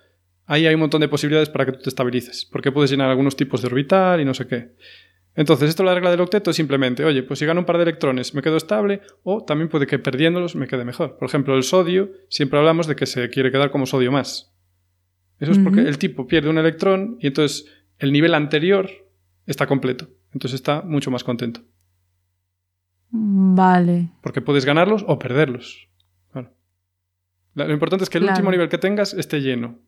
ahí 0.47 0.67
hay 0.67 0.75
un 0.75 0.81
montón 0.81 1.01
de 1.01 1.09
posibilidades 1.09 1.49
para 1.49 1.65
que 1.65 1.73
tú 1.73 1.79
te 1.79 1.91
estabilices. 1.91 2.45
Porque 2.51 2.73
puedes 2.73 2.91
llenar 2.91 3.09
algunos 3.09 3.37
tipos 3.37 3.63
de 3.63 3.69
orbital 3.69 4.21
y 4.21 4.25
no 4.25 4.35
sé 4.35 4.49
qué. 4.49 4.73
Entonces, 5.35 5.69
esto 5.69 5.85
la 5.85 5.95
regla 5.95 6.11
del 6.11 6.21
octeto 6.21 6.51
es 6.51 6.57
simplemente, 6.57 7.05
oye, 7.05 7.23
pues 7.23 7.39
si 7.39 7.47
gano 7.47 7.61
un 7.61 7.67
par 7.67 7.77
de 7.77 7.85
electrones 7.85 8.35
me 8.35 8.43
quedo 8.43 8.57
estable, 8.57 9.03
o 9.23 9.45
también 9.45 9.69
puede 9.69 9.87
que 9.87 9.99
perdiéndolos 10.01 10.57
me 10.57 10.67
quede 10.67 10.85
mejor. 10.85 11.17
Por 11.17 11.29
ejemplo, 11.29 11.55
el 11.57 11.63
sodio, 11.63 12.11
siempre 12.29 12.59
hablamos 12.59 12.87
de 12.89 12.97
que 12.97 13.07
se 13.07 13.29
quiere 13.31 13.53
quedar 13.53 13.71
como 13.71 13.87
sodio 13.87 14.11
más. 14.11 14.53
Eso 15.39 15.53
es 15.53 15.59
porque 15.61 15.83
el 15.83 15.99
tipo 15.99 16.27
pierde 16.27 16.49
un 16.51 16.59
electrón 16.59 17.17
y 17.21 17.29
entonces 17.29 17.67
el 18.01 18.11
nivel 18.13 18.35
anterior 18.35 18.91
está 19.47 19.69
completo. 19.69 20.09
Entonces 20.33 20.57
está 20.61 20.83
mucho 20.83 21.13
más 21.13 21.23
contento. 21.23 21.61
Vale. 23.11 24.11
Porque 24.23 24.41
puedes 24.43 24.65
ganarlos 24.65 25.05
o 25.07 25.19
perderlos. 25.19 25.89
La- 27.55 27.67
Lo 27.67 27.73
importante 27.73 28.05
es 28.05 28.11
que 28.11 28.19
el 28.19 28.25
Claro. 28.25 28.37
último 28.37 28.51
nivel 28.51 28.69
que 28.69 28.79
tengas 28.79 29.15
esté 29.15 29.41
lleno. 29.41 29.79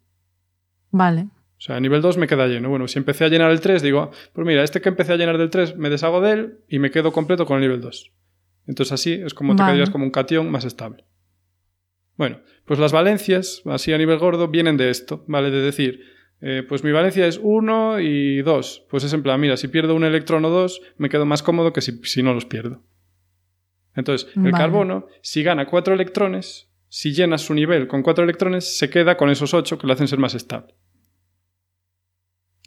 Vale. 0.90 1.28
O 1.60 1.62
sea, 1.62 1.76
a 1.76 1.80
nivel 1.80 2.00
2 2.00 2.16
me 2.16 2.26
queda 2.26 2.46
lleno. 2.46 2.70
Bueno, 2.70 2.88
si 2.88 2.98
empecé 2.98 3.26
a 3.26 3.28
llenar 3.28 3.50
el 3.50 3.60
3, 3.60 3.82
digo, 3.82 4.00
ah, 4.00 4.10
pues 4.32 4.46
mira, 4.46 4.64
este 4.64 4.80
que 4.80 4.88
empecé 4.88 5.12
a 5.12 5.16
llenar 5.16 5.36
del 5.36 5.50
3 5.50 5.76
me 5.76 5.90
deshago 5.90 6.22
de 6.22 6.32
él 6.32 6.58
y 6.68 6.78
me 6.78 6.90
quedo 6.90 7.12
completo 7.12 7.44
con 7.44 7.56
el 7.56 7.60
nivel 7.60 7.82
2. 7.82 8.12
Entonces 8.66 8.92
así 8.92 9.12
es 9.12 9.34
como 9.34 9.54
te 9.54 9.62
quedarías 9.62 9.90
como 9.90 10.04
un 10.04 10.10
cation 10.10 10.50
más 10.50 10.64
estable. 10.64 11.04
Bueno, 12.16 12.40
pues 12.64 12.80
las 12.80 12.92
valencias, 12.92 13.60
así 13.66 13.92
a 13.92 13.98
nivel 13.98 14.18
gordo, 14.18 14.48
vienen 14.48 14.78
de 14.78 14.88
esto, 14.88 15.22
¿vale? 15.28 15.50
De 15.50 15.60
decir, 15.60 16.00
eh, 16.40 16.64
pues 16.66 16.82
mi 16.82 16.92
valencia 16.92 17.26
es 17.26 17.38
1 17.42 18.00
y 18.00 18.40
2. 18.40 18.86
Pues 18.88 19.04
es 19.04 19.12
en 19.12 19.22
plan, 19.22 19.38
mira, 19.38 19.58
si 19.58 19.68
pierdo 19.68 19.94
un 19.94 20.04
electrón 20.04 20.42
o 20.46 20.48
dos, 20.48 20.80
me 20.96 21.10
quedo 21.10 21.26
más 21.26 21.42
cómodo 21.42 21.74
que 21.74 21.82
si, 21.82 22.00
si 22.04 22.22
no 22.22 22.32
los 22.32 22.46
pierdo. 22.46 22.82
Entonces, 23.94 24.30
el 24.34 24.52
Vale. 24.52 24.56
carbono, 24.56 25.08
si 25.20 25.42
gana 25.42 25.66
4 25.66 25.92
electrones, 25.92 26.70
si 26.88 27.12
llenas 27.12 27.42
su 27.42 27.52
nivel 27.52 27.86
con 27.86 28.02
4 28.02 28.24
electrones, 28.24 28.78
se 28.78 28.88
queda 28.88 29.18
con 29.18 29.28
esos 29.28 29.52
8 29.52 29.76
que 29.76 29.86
lo 29.86 29.92
hacen 29.92 30.08
ser 30.08 30.18
más 30.18 30.34
estable. 30.34 30.74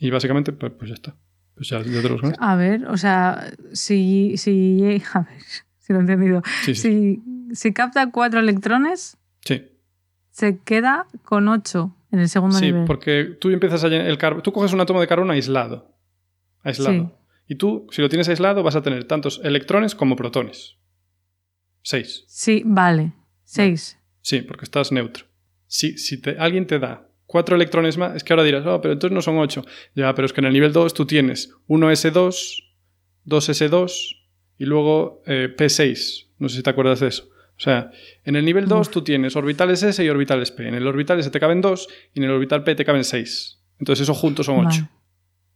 Y 0.03 0.09
básicamente, 0.09 0.51
pues, 0.51 0.73
pues 0.77 0.89
ya 0.89 0.95
está. 0.95 1.15
Pues 1.55 1.69
ya, 1.69 1.81
ya 1.81 2.01
te 2.01 2.07
ganas. 2.09 2.37
A 2.39 2.55
ver, 2.55 2.85
o 2.87 2.97
sea, 2.97 3.51
si, 3.71 4.35
si, 4.37 5.01
a 5.13 5.19
ver, 5.21 5.41
si 5.79 5.93
lo 5.93 5.99
he 5.99 6.01
entendido. 6.01 6.41
Sí, 6.63 6.75
sí. 6.75 7.21
Si, 7.49 7.55
si 7.55 7.73
capta 7.73 8.11
cuatro 8.11 8.39
electrones, 8.39 9.17
Sí, 9.45 9.61
se 10.31 10.57
queda 10.59 11.05
con 11.23 11.47
ocho 11.47 11.95
en 12.11 12.19
el 12.19 12.27
segundo 12.29 12.57
sí 12.57 12.65
nivel. 12.65 12.85
porque 12.85 13.37
tú 13.39 13.49
empiezas 13.49 13.83
a 13.83 13.87
llenar 13.87 14.07
el. 14.07 14.17
Tú 14.41 14.51
coges 14.51 14.73
un 14.73 14.81
átomo 14.81 14.99
de 14.99 15.07
carbono 15.07 15.31
aislado. 15.33 15.95
Aislado. 16.63 16.93
Sí. 16.93 17.09
Y 17.47 17.55
tú, 17.55 17.87
si 17.91 18.01
lo 18.01 18.09
tienes 18.09 18.27
aislado, 18.29 18.63
vas 18.63 18.75
a 18.75 18.81
tener 18.81 19.03
tantos 19.05 19.39
electrones 19.43 19.95
como 19.95 20.15
protones. 20.15 20.77
6. 21.83 22.23
Sí, 22.27 22.63
vale. 22.65 23.13
Seis. 23.43 23.97
Sí, 24.21 24.41
porque 24.41 24.63
estás 24.65 24.91
neutro. 24.91 25.25
Si, 25.67 25.97
si 25.97 26.19
te- 26.21 26.37
alguien 26.39 26.65
te 26.67 26.79
da 26.79 27.07
cuatro 27.33 27.55
electrones 27.55 27.97
más, 27.97 28.15
es 28.15 28.23
que 28.23 28.31
ahora 28.31 28.43
dirás, 28.43 28.63
oh, 28.67 28.79
pero 28.79 28.93
entonces 28.93 29.11
no 29.11 29.23
son 29.23 29.39
8. 29.39 29.65
Ya, 29.95 30.13
pero 30.13 30.27
es 30.27 30.33
que 30.33 30.41
en 30.41 30.45
el 30.45 30.53
nivel 30.53 30.71
2 30.71 30.93
tú 30.93 31.07
tienes 31.07 31.51
1S2, 31.67 32.63
2S2 33.25 34.17
y 34.59 34.65
luego 34.65 35.23
eh, 35.25 35.51
P6. 35.57 36.27
No 36.37 36.47
sé 36.47 36.57
si 36.57 36.61
te 36.61 36.69
acuerdas 36.69 36.99
de 36.99 37.07
eso. 37.07 37.23
O 37.57 37.59
sea, 37.59 37.89
en 38.23 38.35
el 38.35 38.45
nivel 38.45 38.67
2 38.67 38.87
Uf. 38.87 38.93
tú 38.93 39.03
tienes 39.03 39.35
orbitales 39.35 39.81
S 39.81 40.05
y 40.05 40.09
orbitales 40.09 40.51
P. 40.51 40.67
En 40.67 40.75
el 40.75 40.85
orbital 40.85 41.19
S 41.19 41.31
te 41.31 41.39
caben 41.39 41.59
2 41.59 41.87
y 42.13 42.19
en 42.19 42.25
el 42.25 42.29
orbital 42.29 42.63
P 42.63 42.75
te 42.75 42.85
caben 42.85 43.03
6. 43.03 43.63
Entonces 43.79 44.03
eso 44.03 44.13
juntos 44.13 44.45
son 44.45 44.67
8. 44.67 44.87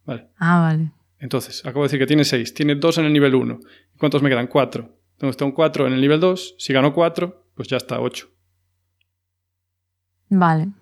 Vale. 0.04 0.22
Vale. 0.22 0.30
Ah, 0.38 0.60
vale. 0.60 0.90
Entonces, 1.20 1.64
acabo 1.64 1.82
de 1.82 1.86
decir 1.86 2.00
que 2.00 2.06
tiene 2.06 2.24
6. 2.24 2.54
Tiene 2.54 2.74
2 2.74 2.98
en 2.98 3.04
el 3.04 3.12
nivel 3.12 3.36
1. 3.36 3.60
¿Y 3.94 3.98
cuántos 3.98 4.20
me 4.20 4.30
quedan? 4.30 4.48
4. 4.48 4.98
Entonces 5.12 5.36
tengo 5.36 5.54
4 5.54 5.86
en 5.86 5.92
el 5.92 6.00
nivel 6.00 6.18
2. 6.18 6.56
Si 6.58 6.72
gano 6.72 6.92
4, 6.92 7.52
pues 7.54 7.68
ya 7.68 7.76
está 7.76 8.00
8. 8.00 8.28
Vale. 10.30 10.72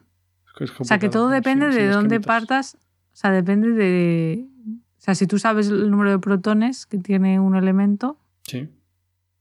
O 0.78 0.84
sea, 0.84 0.98
que 0.98 1.08
todo 1.08 1.28
depende 1.28 1.68
de 1.68 1.88
dónde 1.88 2.20
partas. 2.20 2.76
O 2.76 3.16
sea, 3.16 3.30
depende 3.30 3.70
de. 3.70 4.46
O 4.98 5.00
sea, 5.06 5.14
si 5.14 5.26
tú 5.26 5.38
sabes 5.38 5.68
el 5.68 5.90
número 5.90 6.10
de 6.10 6.18
protones 6.18 6.86
que 6.86 6.98
tiene 6.98 7.38
un 7.40 7.54
elemento, 7.56 8.18
Sí. 8.42 8.68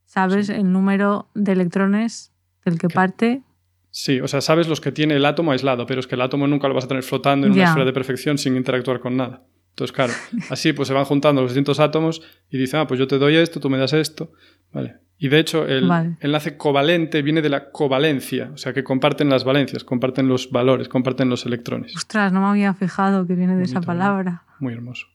sabes 0.05 0.47
Sí. 0.47 0.53
el 0.53 0.71
número 0.71 1.29
de 1.33 1.53
electrones 1.53 2.31
del 2.63 2.77
que 2.77 2.87
¿Qué? 2.87 2.93
parte. 2.93 3.43
Sí, 3.91 4.19
o 4.19 4.27
sea, 4.27 4.41
sabes 4.41 4.67
los 4.67 4.81
que 4.81 4.91
tiene 4.91 5.15
el 5.15 5.25
átomo 5.25 5.51
aislado, 5.53 5.85
pero 5.85 6.01
es 6.01 6.07
que 6.07 6.15
el 6.15 6.21
átomo 6.21 6.47
nunca 6.47 6.67
lo 6.67 6.73
vas 6.73 6.83
a 6.83 6.87
tener 6.89 7.03
flotando 7.03 7.47
en 7.47 7.53
una 7.53 7.63
esfera 7.63 7.85
de 7.85 7.93
perfección 7.93 8.37
sin 8.37 8.57
interactuar 8.57 8.99
con 8.99 9.15
nada. 9.15 9.43
Entonces, 9.75 9.93
claro, 9.93 10.13
así 10.49 10.71
pues 10.71 10.87
se 10.87 10.93
van 10.93 11.03
juntando 11.03 11.41
los 11.41 11.51
distintos 11.51 11.81
átomos 11.81 12.21
y 12.49 12.57
dicen, 12.57 12.79
ah, 12.79 12.87
pues 12.87 12.97
yo 12.97 13.07
te 13.07 13.17
doy 13.17 13.35
esto, 13.35 13.59
tú 13.59 13.69
me 13.69 13.77
das 13.77 13.91
esto. 13.91 14.31
Vale. 14.71 14.99
Y 15.17 15.27
de 15.27 15.39
hecho, 15.39 15.67
el 15.67 15.85
Vale. 15.85 16.15
enlace 16.21 16.55
covalente 16.55 17.21
viene 17.21 17.41
de 17.41 17.49
la 17.49 17.71
covalencia, 17.71 18.51
o 18.53 18.57
sea, 18.57 18.71
que 18.73 18.85
comparten 18.85 19.29
las 19.29 19.43
valencias, 19.43 19.83
comparten 19.83 20.29
los 20.29 20.49
valores, 20.49 20.87
comparten 20.87 21.29
los 21.29 21.45
electrones. 21.45 21.93
Ostras, 21.93 22.31
no 22.31 22.39
me 22.39 22.47
había 22.47 22.73
fijado 22.73 23.27
que 23.27 23.35
viene 23.35 23.57
de 23.57 23.63
esa 23.63 23.81
palabra. 23.81 24.43
Muy 24.59 24.71
hermoso. 24.71 25.07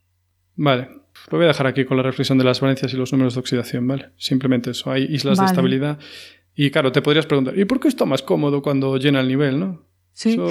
Vale. 0.56 0.88
Lo 1.30 1.38
voy 1.38 1.46
a 1.46 1.48
dejar 1.48 1.66
aquí 1.66 1.86
con 1.86 1.96
la 1.96 2.02
reflexión 2.02 2.36
de 2.36 2.44
las 2.44 2.60
valencias 2.60 2.92
y 2.92 2.98
los 2.98 3.12
números 3.12 3.34
de 3.34 3.40
oxidación, 3.40 3.86
¿vale? 3.86 4.10
Simplemente 4.18 4.72
eso. 4.72 4.90
Hay 4.90 5.04
islas 5.04 5.38
de 5.38 5.46
estabilidad. 5.46 5.98
Y 6.54 6.70
claro, 6.70 6.92
te 6.92 7.00
podrías 7.00 7.24
preguntar, 7.24 7.58
¿y 7.58 7.64
por 7.64 7.80
qué 7.80 7.88
está 7.88 8.04
más 8.04 8.20
cómodo 8.20 8.60
cuando 8.60 8.98
llena 8.98 9.20
el 9.20 9.28
nivel, 9.28 9.58
no? 9.58 9.86
Sí. 10.12 10.32
Eso, 10.32 10.48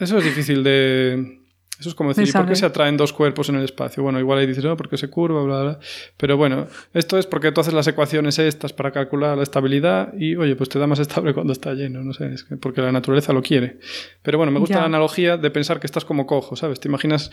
eso 0.00 0.18
es 0.18 0.24
difícil 0.24 0.64
de... 0.64 1.41
Eso 1.82 1.88
es 1.88 1.96
como 1.96 2.10
decir, 2.10 2.22
De 2.22 2.30
¿y 2.30 2.32
por 2.32 2.46
qué 2.46 2.54
se 2.54 2.64
atraen 2.64 2.96
dos 2.96 3.12
cuerpos 3.12 3.48
en 3.48 3.56
el 3.56 3.64
espacio? 3.64 4.04
Bueno, 4.04 4.20
igual 4.20 4.38
ahí 4.38 4.46
dices, 4.46 4.62
no, 4.62 4.76
porque 4.76 4.96
se 4.96 5.10
curva, 5.10 5.42
bla, 5.42 5.62
bla. 5.62 5.78
Pero 6.16 6.36
bueno, 6.36 6.68
esto 6.94 7.18
es 7.18 7.26
porque 7.26 7.50
tú 7.50 7.60
haces 7.60 7.74
las 7.74 7.88
ecuaciones 7.88 8.38
estas 8.38 8.72
para 8.72 8.92
calcular 8.92 9.36
la 9.36 9.42
estabilidad 9.42 10.14
y, 10.16 10.36
oye, 10.36 10.54
pues 10.54 10.68
te 10.68 10.78
da 10.78 10.86
más 10.86 11.00
estable 11.00 11.34
cuando 11.34 11.52
está 11.52 11.74
lleno, 11.74 12.04
no 12.04 12.12
sé, 12.12 12.32
es 12.32 12.44
que 12.44 12.56
porque 12.56 12.82
la 12.82 12.92
naturaleza 12.92 13.32
lo 13.32 13.42
quiere. 13.42 13.80
Pero 14.22 14.38
bueno, 14.38 14.52
me 14.52 14.60
gusta 14.60 14.76
Ya. 14.76 14.80
la 14.82 14.86
analogía 14.86 15.36
de 15.38 15.50
pensar 15.50 15.80
que 15.80 15.88
estás 15.88 16.04
como 16.04 16.24
cojo, 16.24 16.54
¿sabes? 16.54 16.78
Te 16.78 16.86
imaginas, 16.86 17.32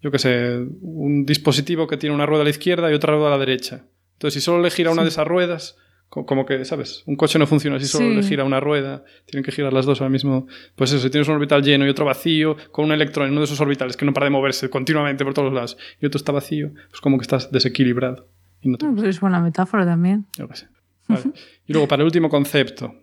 yo 0.00 0.12
qué 0.12 0.20
sé, 0.20 0.64
un 0.80 1.26
dispositivo 1.26 1.88
que 1.88 1.96
tiene 1.96 2.14
una 2.14 2.24
rueda 2.24 2.42
a 2.42 2.44
la 2.44 2.50
izquierda 2.50 2.92
y 2.92 2.94
otra 2.94 3.14
rueda 3.14 3.26
a 3.26 3.30
la 3.30 3.38
derecha. 3.38 3.86
Entonces, 4.12 4.34
si 4.34 4.44
solo 4.44 4.62
le 4.62 4.70
gira 4.70 4.92
una 4.92 5.02
de 5.02 5.08
esas 5.08 5.26
ruedas, 5.26 5.76
como 6.08 6.46
que, 6.46 6.64
¿sabes? 6.64 7.02
Un 7.06 7.16
coche 7.16 7.38
no 7.38 7.46
funciona 7.46 7.78
si 7.78 7.86
solo 7.86 8.08
Sí. 8.08 8.14
le 8.16 8.22
gira 8.22 8.44
una 8.44 8.60
rueda, 8.60 9.04
tienen 9.26 9.44
que 9.44 9.52
girar 9.52 9.72
las 9.72 9.84
dos 9.86 10.00
al 10.00 10.10
mismo. 10.10 10.46
Pues 10.74 10.90
eso, 10.92 11.02
si 11.02 11.10
tienes 11.10 11.28
un 11.28 11.34
orbital 11.34 11.62
lleno 11.62 11.84
y 11.86 11.88
otro 11.90 12.04
vacío, 12.06 12.56
con 12.72 12.86
un 12.86 12.92
electrón 12.92 13.26
en 13.26 13.32
uno 13.32 13.40
de 13.42 13.44
esos 13.44 13.60
orbitales 13.60 13.96
que 13.96 14.04
no 14.06 14.12
para 14.14 14.24
de 14.26 14.30
moverse 14.30 14.70
continuamente 14.70 15.24
por 15.24 15.34
todos 15.34 15.52
lados, 15.52 15.76
y 16.00 16.06
otro 16.06 16.16
está 16.16 16.32
vacío, 16.32 16.72
pues 16.90 17.00
como 17.02 17.18
que 17.18 17.22
estás 17.22 17.52
desequilibrado. 17.52 18.26
Y 18.62 18.68
no 18.70 18.78
te 18.78 18.86
No, 18.86 18.94
pues 18.94 19.06
es 19.06 19.20
buena 19.20 19.40
metáfora 19.40 19.84
también. 19.84 20.26
yo 20.36 20.48
sé. 20.54 20.66
Vale. 21.08 21.22
Y 21.66 21.72
luego, 21.72 21.86
para 21.88 22.02
el 22.02 22.06
último 22.06 22.28
concepto, 22.28 22.94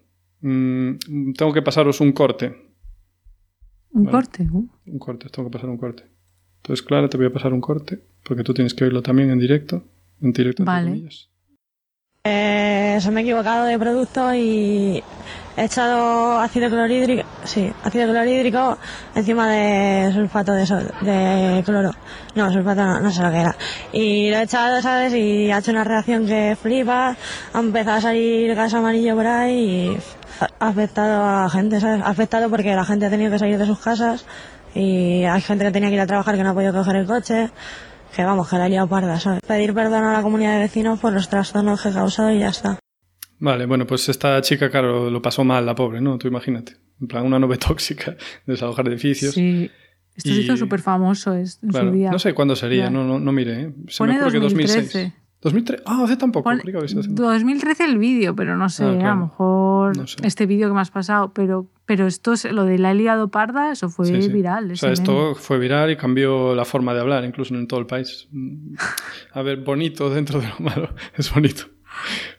mm, 0.42 1.34
tengo 1.38 1.54
que 1.54 1.62
pasaros 1.62 2.02
un 2.02 2.12
corte. 2.12 2.56
Un 3.92 4.04
Vale. 4.06 4.12
corte. 4.12 4.48
uh. 4.52 4.70
Un 4.88 5.00
corte, 5.00 5.30
tengo 5.30 5.50
que 5.50 5.54
pasar 5.54 5.70
un 5.70 5.78
corte. 5.78 6.04
Entonces, 6.58 6.84
Clara, 6.86 7.08
te 7.08 7.18
voy 7.18 7.28
a 7.28 7.32
pasar 7.34 7.54
un 7.54 7.62
corte, 7.62 8.00
porque 8.24 8.44
tú 8.44 8.54
tienes 8.54 8.74
que 8.74 8.84
oírlo 8.84 9.02
también 9.02 9.30
en 9.30 9.40
directo. 9.40 9.84
En 10.22 10.32
directo, 10.34 10.64
entre 10.64 10.74
Vale. 10.74 10.90
comillas. 10.90 11.30
Eh, 12.28 12.98
se 13.00 13.12
me 13.12 13.22
he 13.22 13.24
equivocado 13.24 13.66
de 13.66 13.78
producto 13.78 14.34
y 14.34 15.04
he 15.56 15.64
echado 15.64 16.40
ácido 16.40 16.70
clorhídrico, 16.70 17.22
sí, 17.44 17.72
ácido 17.84 18.10
clorhídrico 18.10 18.80
encima 19.14 19.48
de 19.48 20.12
sulfato 20.12 20.54
de, 20.54 20.66
de 21.02 21.64
cloro. 21.64 21.92
No, 22.34 22.52
sulfato 22.52 22.84
no, 22.84 23.00
no 23.00 23.12
sé 23.12 23.22
lo 23.22 23.30
que 23.30 23.42
era. 23.42 23.56
Y 23.94 24.32
lo 24.32 24.38
he 24.38 24.42
echado, 24.42 24.82
¿sabes? 24.82 25.14
Y 25.14 25.52
ha 25.52 25.60
hecho 25.60 25.70
una 25.70 25.84
reacción 25.84 26.26
que 26.26 26.58
flipa, 26.60 27.16
ha 27.54 27.60
empezado 27.60 27.98
a 27.98 28.02
salir 28.02 28.56
gas 28.56 28.74
amarillo 28.74 29.16
por 29.16 29.28
ahí 29.28 29.54
y 29.60 29.98
ha 30.40 30.68
afectado 30.68 31.24
a 31.24 31.44
la 31.44 31.50
gente, 31.52 31.80
¿sabes? 31.80 32.02
Ha 32.02 32.10
afectado 32.10 32.50
porque 32.50 32.74
la 32.74 32.86
gente 32.86 33.06
ha 33.06 33.12
tenido 33.12 33.30
que 33.30 33.38
salir 33.38 33.60
de 33.60 33.68
sus 33.68 33.78
casas 33.78 34.26
y 34.74 35.26
hay 35.26 35.42
gente 35.42 35.64
que 35.64 35.72
tenía 35.72 35.90
que 35.90 35.96
ir 35.96 36.02
a 36.02 36.08
trabajar 36.08 36.36
que 36.36 36.44
no 36.44 36.50
ha 36.50 36.54
podido 36.56 36.74
coger 36.74 36.96
el 36.96 37.06
coche. 37.06 37.52
Que 38.16 38.24
vamos, 38.24 38.50
que 38.50 38.56
la 38.58 38.68
he 38.68 38.70
liado 38.70 38.88
parda, 38.88 39.20
¿sabes? 39.20 39.42
Pedir 39.46 39.74
perdón 39.74 40.04
a 40.06 40.14
la 40.14 40.22
comunidad 40.22 40.54
de 40.54 40.60
vecinos 40.62 41.00
por 41.00 41.12
los 41.12 41.28
trastornos 41.28 41.82
que 41.82 41.90
he 41.90 41.94
causado 41.94 42.32
y 42.32 42.40
ya 42.40 42.50
está. 42.50 42.80
Vale, 43.40 43.66
bueno, 43.66 43.86
pues 43.86 44.08
esta 44.08 44.40
chica, 44.42 44.70
claro, 44.70 45.10
lo 45.10 45.22
pasó 45.22 45.44
mal, 45.44 45.66
la 45.66 45.76
pobre, 45.76 46.00
¿no? 46.00 46.18
Tú 46.18 46.28
imagínate. 46.30 46.78
En 47.02 47.08
plan, 47.08 47.26
una 47.26 47.40
nube 47.40 47.58
tóxica, 47.68 48.16
desalojar 48.46 48.88
edificios. 48.88 49.34
Sí. 49.34 49.70
Esto 50.16 50.30
se 50.30 50.36
Y- 50.36 50.40
hizo 50.46 50.56
súper 50.56 50.80
famoso 50.80 51.34
es- 51.34 51.60
en 51.62 51.70
Claro, 51.70 51.90
su 51.90 51.94
día. 51.96 52.10
no 52.12 52.20
sé 52.20 52.34
cuándo 52.34 52.56
sería, 52.56 52.90
no, 52.90 53.04
no, 53.04 53.20
no 53.20 53.32
miré. 53.34 53.64
¿eh? 53.64 53.74
Se 53.90 53.98
Pone 53.98 54.14
me 54.14 54.20
ocurre 54.22 54.32
que 54.32 54.40
2013. 54.40 54.82
2006. 54.82 55.14
2003. 55.46 55.84
Ah, 55.86 56.02
hace 56.04 56.18
tampoco. 56.18 56.50
Creí 56.50 56.72
que 56.72 56.78
había 56.78 56.88
sido 56.90 57.00
hace- 57.02 57.10
2013 57.12 57.86
el 57.86 57.98
vídeo, 57.98 58.36
pero 58.36 58.58
no 58.58 58.68
sé, 58.68 58.84
Ah, 58.84 58.94
claro. 58.96 59.08
a 59.12 59.16
lo 59.16 59.22
mejor 59.22 59.98
No 59.98 60.08
sé. 60.08 60.18
este 60.24 60.46
vídeo 60.46 60.68
que 60.68 60.74
me 60.74 60.82
has 60.82 60.92
pasado, 60.92 61.32
pero, 61.34 61.68
pero 61.86 62.08
esto, 62.08 62.34
es- 62.34 62.52
lo 62.52 62.66
de 62.66 62.78
la 62.80 62.92
he 62.92 62.96
liado 62.96 63.30
parda, 63.30 63.72
eso 63.72 63.90
fue 63.90 64.08
Sí, 64.08 64.22
sí. 64.24 64.30
viral. 64.30 64.72
O 64.72 64.76
sea, 64.76 64.92
esto 64.92 65.36
fue 65.36 65.58
viral 65.60 65.92
y 65.92 65.96
cambió 65.96 66.54
la 66.56 66.66
forma 66.66 66.94
de 66.94 67.00
hablar, 67.02 67.24
incluso 67.24 67.54
en 67.56 67.68
todo 67.68 67.80
el 67.80 67.86
país. 67.86 68.28
A 69.34 69.42
ver, 69.42 69.58
bonito 69.58 70.10
dentro 70.10 70.42
de 70.42 70.48
lo 70.48 70.56
malo, 70.60 70.90
es 71.16 71.34
bonito. 71.34 71.64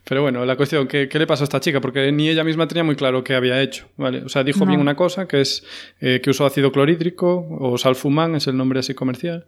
Pero 0.04 0.20
bueno, 0.22 0.44
la 0.44 0.54
cuestión, 0.56 0.86
¿qué, 0.86 1.08
qué 1.08 1.18
le 1.18 1.26
pasó 1.26 1.42
a 1.42 1.46
esta 1.46 1.60
chica? 1.60 1.80
Porque 1.80 2.12
ni 2.12 2.28
ella 2.28 2.44
misma 2.44 2.68
tenía 2.68 2.84
muy 2.84 2.94
claro 2.94 3.24
qué 3.24 3.34
había 3.34 3.60
hecho, 3.62 3.86
¿vale? 3.96 4.22
O 4.22 4.28
sea, 4.28 4.44
dijo 4.44 4.60
No. 4.60 4.66
bien 4.66 4.80
una 4.80 4.94
cosa, 4.96 5.26
que 5.26 5.40
es 5.40 5.64
eh, 6.00 6.20
que 6.22 6.28
usó 6.30 6.44
ácido 6.44 6.70
clorhídrico, 6.72 7.46
o 7.58 7.78
salfumán, 7.78 8.34
es 8.34 8.46
el 8.48 8.56
nombre 8.56 8.80
así 8.80 8.92
comercial, 8.94 9.46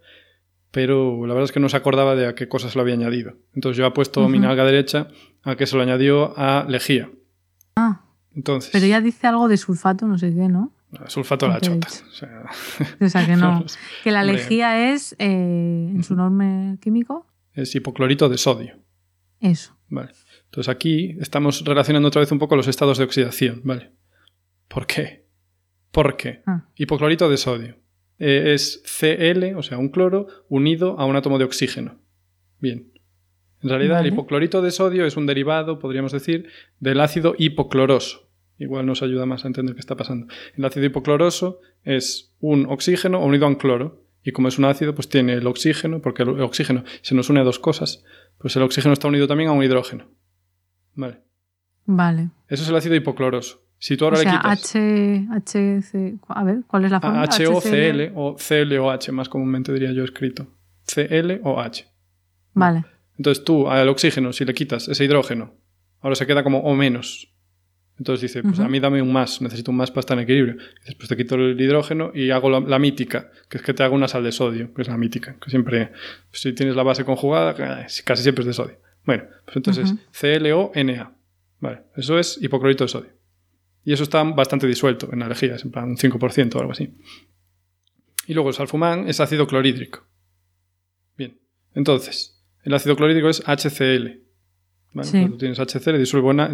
pero 0.70 1.26
la 1.26 1.34
verdad 1.34 1.44
es 1.46 1.52
que 1.52 1.60
no 1.60 1.68
se 1.68 1.76
acordaba 1.76 2.14
de 2.14 2.26
a 2.26 2.34
qué 2.34 2.48
cosas 2.48 2.74
lo 2.74 2.82
había 2.82 2.94
añadido. 2.94 3.34
Entonces 3.54 3.76
yo 3.78 3.86
he 3.86 3.90
puesto 3.92 4.28
mi 4.28 4.38
Ujú. 4.38 4.46
nalga 4.46 4.64
derecha 4.64 5.08
a 5.42 5.56
que 5.56 5.66
se 5.66 5.76
lo 5.76 5.82
añadió 5.82 6.38
a 6.38 6.64
lejía. 6.68 7.10
Ah, 7.76 8.04
Entonces, 8.34 8.70
pero 8.72 8.86
ya 8.86 9.00
dice 9.00 9.26
algo 9.26 9.48
de 9.48 9.56
sulfato, 9.56 10.06
no 10.06 10.18
sé 10.18 10.30
qué, 10.34 10.48
¿no? 10.48 10.72
sulfato 11.06 11.44
de 11.46 11.52
la 11.52 11.60
¿Qué 11.60 11.66
chota. 11.66 11.88
O 11.88 12.12
sea, 12.12 12.44
O 13.00 13.08
sea, 13.08 13.26
que 13.26 13.36
no. 13.36 13.64
Que 14.04 14.10
la 14.10 14.24
lejía 14.24 14.92
es, 14.94 15.14
eh, 15.18 15.90
en 15.94 16.02
su 16.02 16.14
nombre 16.16 16.78
químico, 16.80 17.26
es 17.52 17.74
hipoclorito 17.74 18.28
de 18.28 18.38
sodio. 18.38 18.78
eso. 19.40 19.74
Vale. 19.90 20.12
Entonces 20.46 20.68
aquí 20.68 21.16
estamos 21.20 21.64
relacionando 21.64 22.08
otra 22.08 22.20
vez 22.20 22.30
un 22.32 22.38
poco 22.38 22.56
los 22.56 22.68
estados 22.68 22.98
de 22.98 23.04
oxidación, 23.04 23.62
¿vale? 23.64 23.92
¿Por 24.68 24.86
qué? 24.86 25.26
Porque 25.90 26.42
Ah. 26.46 26.64
hipoclorito 26.76 27.28
de 27.30 27.36
sodio 27.38 27.76
eh, 28.18 28.52
es 28.54 28.82
Cl, 28.84 29.54
o 29.56 29.62
sea, 29.62 29.78
un 29.78 29.88
cloro, 29.88 30.26
unido 30.48 30.98
a 30.98 31.04
un 31.04 31.16
átomo 31.16 31.38
de 31.38 31.44
oxígeno. 31.44 31.98
Bien. 32.60 32.92
En 33.62 33.70
realidad 33.70 33.96
Vale. 33.96 34.08
el 34.08 34.14
hipoclorito 34.14 34.62
de 34.62 34.70
sodio 34.70 35.04
es 35.04 35.16
un 35.16 35.26
derivado, 35.26 35.78
podríamos 35.78 36.12
decir, 36.12 36.48
del 36.78 37.00
ácido 37.00 37.34
hipocloroso. 37.38 38.28
Igual 38.58 38.86
nos 38.86 39.02
ayuda 39.02 39.26
más 39.26 39.44
a 39.44 39.48
entender 39.48 39.74
qué 39.74 39.80
está 39.80 39.96
pasando. 39.96 40.26
El 40.56 40.64
ácido 40.64 40.86
hipocloroso 40.86 41.60
es 41.84 42.34
un 42.40 42.66
oxígeno 42.66 43.24
unido 43.24 43.46
a 43.46 43.48
un 43.48 43.54
cloro. 43.54 44.04
Y 44.24 44.32
como 44.32 44.48
es 44.48 44.58
un 44.58 44.64
ácido, 44.64 44.94
pues 44.94 45.08
tiene 45.08 45.34
el 45.34 45.46
oxígeno, 45.46 46.02
porque 46.02 46.24
el 46.24 46.40
oxígeno 46.40 46.84
se 47.02 47.14
nos 47.14 47.30
une 47.30 47.40
a 47.40 47.44
dos 47.44 47.60
cosas. 47.60 48.04
Pues 48.38 48.54
el 48.56 48.62
oxígeno 48.62 48.92
está 48.92 49.08
unido 49.08 49.28
también 49.28 49.48
a 49.48 49.52
un 49.52 49.62
hidrógeno. 49.62 50.10
Vale. 50.94 51.22
Vale. 51.86 52.30
Eso 52.48 52.64
es 52.64 52.68
el 52.68 52.76
ácido 52.76 52.96
hipocloroso. 52.96 53.62
Si 53.78 53.96
tú 53.96 54.04
ahora 54.04 54.18
o 54.18 54.22
sea, 54.22 54.32
quitas 54.32 54.74
H, 54.74 55.28
HC, 55.30 56.18
a 56.28 56.44
ver, 56.44 56.64
¿cuál 56.66 56.84
es 56.84 56.90
la 56.90 57.00
forma? 57.00 57.22
a 57.22 57.26
HOCl 57.26 58.12
o 58.14 58.36
ClOH, 58.36 59.12
más 59.12 59.28
comúnmente 59.28 59.72
diría 59.72 59.92
yo 59.92 60.04
escrito. 60.04 60.48
Cl 60.84 61.40
o 61.44 61.60
H. 61.60 61.86
Vale. 62.54 62.84
Entonces 63.16 63.44
tú 63.44 63.68
al 63.68 63.88
oxígeno, 63.88 64.32
si 64.32 64.44
le 64.44 64.54
quitas 64.54 64.88
ese 64.88 65.04
hidrógeno, 65.04 65.54
ahora 66.00 66.16
se 66.16 66.26
queda 66.26 66.42
como 66.42 66.58
O 66.60 66.74
menos. 66.74 67.32
Entonces 67.98 68.22
dice, 68.22 68.42
pues 68.44 68.60
a 68.60 68.68
mí 68.68 68.78
dame 68.78 69.02
un 69.02 69.12
más, 69.12 69.42
necesito 69.42 69.72
un 69.72 69.76
más 69.76 69.90
para 69.90 70.00
estar 70.00 70.16
en 70.16 70.22
equilibrio. 70.22 70.54
Dices, 70.54 70.94
pues 70.94 71.08
te 71.08 71.16
quito 71.16 71.34
el 71.34 71.60
hidrógeno 71.60 72.12
y 72.14 72.30
hago 72.30 72.48
la, 72.48 72.60
la 72.60 72.78
mítica, 72.78 73.32
que 73.48 73.58
es 73.58 73.62
que 73.64 73.74
te 73.74 73.82
hago 73.82 73.96
una 73.96 74.06
sal 74.06 74.22
de 74.22 74.30
sodio, 74.30 74.72
que 74.72 74.82
es 74.82 74.88
la 74.88 74.96
mítica, 74.96 75.36
que 75.40 75.50
siempre, 75.50 75.90
pues, 76.30 76.42
si 76.42 76.52
tienes 76.52 76.76
la 76.76 76.84
base 76.84 77.04
conjugada, 77.04 77.56
eh, 77.58 77.86
casi 78.04 78.22
siempre 78.22 78.42
es 78.42 78.46
de 78.46 78.52
sodio. 78.52 78.78
Bueno, 79.04 79.24
pues 79.44 79.56
entonces 79.56 79.90
Ujú. 79.90 80.00
ClONa. 80.12 81.12
Vale, 81.58 81.80
eso 81.96 82.20
es 82.20 82.38
hipoclorito 82.40 82.84
de 82.84 82.88
sodio. 82.88 83.17
Y 83.84 83.92
eso 83.92 84.02
está 84.02 84.22
bastante 84.22 84.66
disuelto 84.66 85.08
en 85.12 85.20
la 85.20 85.28
lejía, 85.28 85.54
es 85.54 85.64
en 85.64 85.70
plan 85.70 85.88
un 85.88 85.96
5% 85.96 86.54
o 86.54 86.60
algo 86.60 86.72
así. 86.72 86.94
Y 88.26 88.34
luego 88.34 88.50
el 88.50 88.54
salfumán 88.54 89.08
es 89.08 89.20
ácido 89.20 89.46
clorhídrico. 89.46 90.06
Bien, 91.16 91.40
entonces, 91.74 92.42
el 92.62 92.74
ácido 92.74 92.96
clorhídrico 92.96 93.28
es 93.28 93.42
HCl. 93.46 94.22
¿vale? 94.92 95.08
Sí. 95.08 95.20
Cuando 95.20 95.38
tienes 95.38 95.58
HCl 95.58 95.98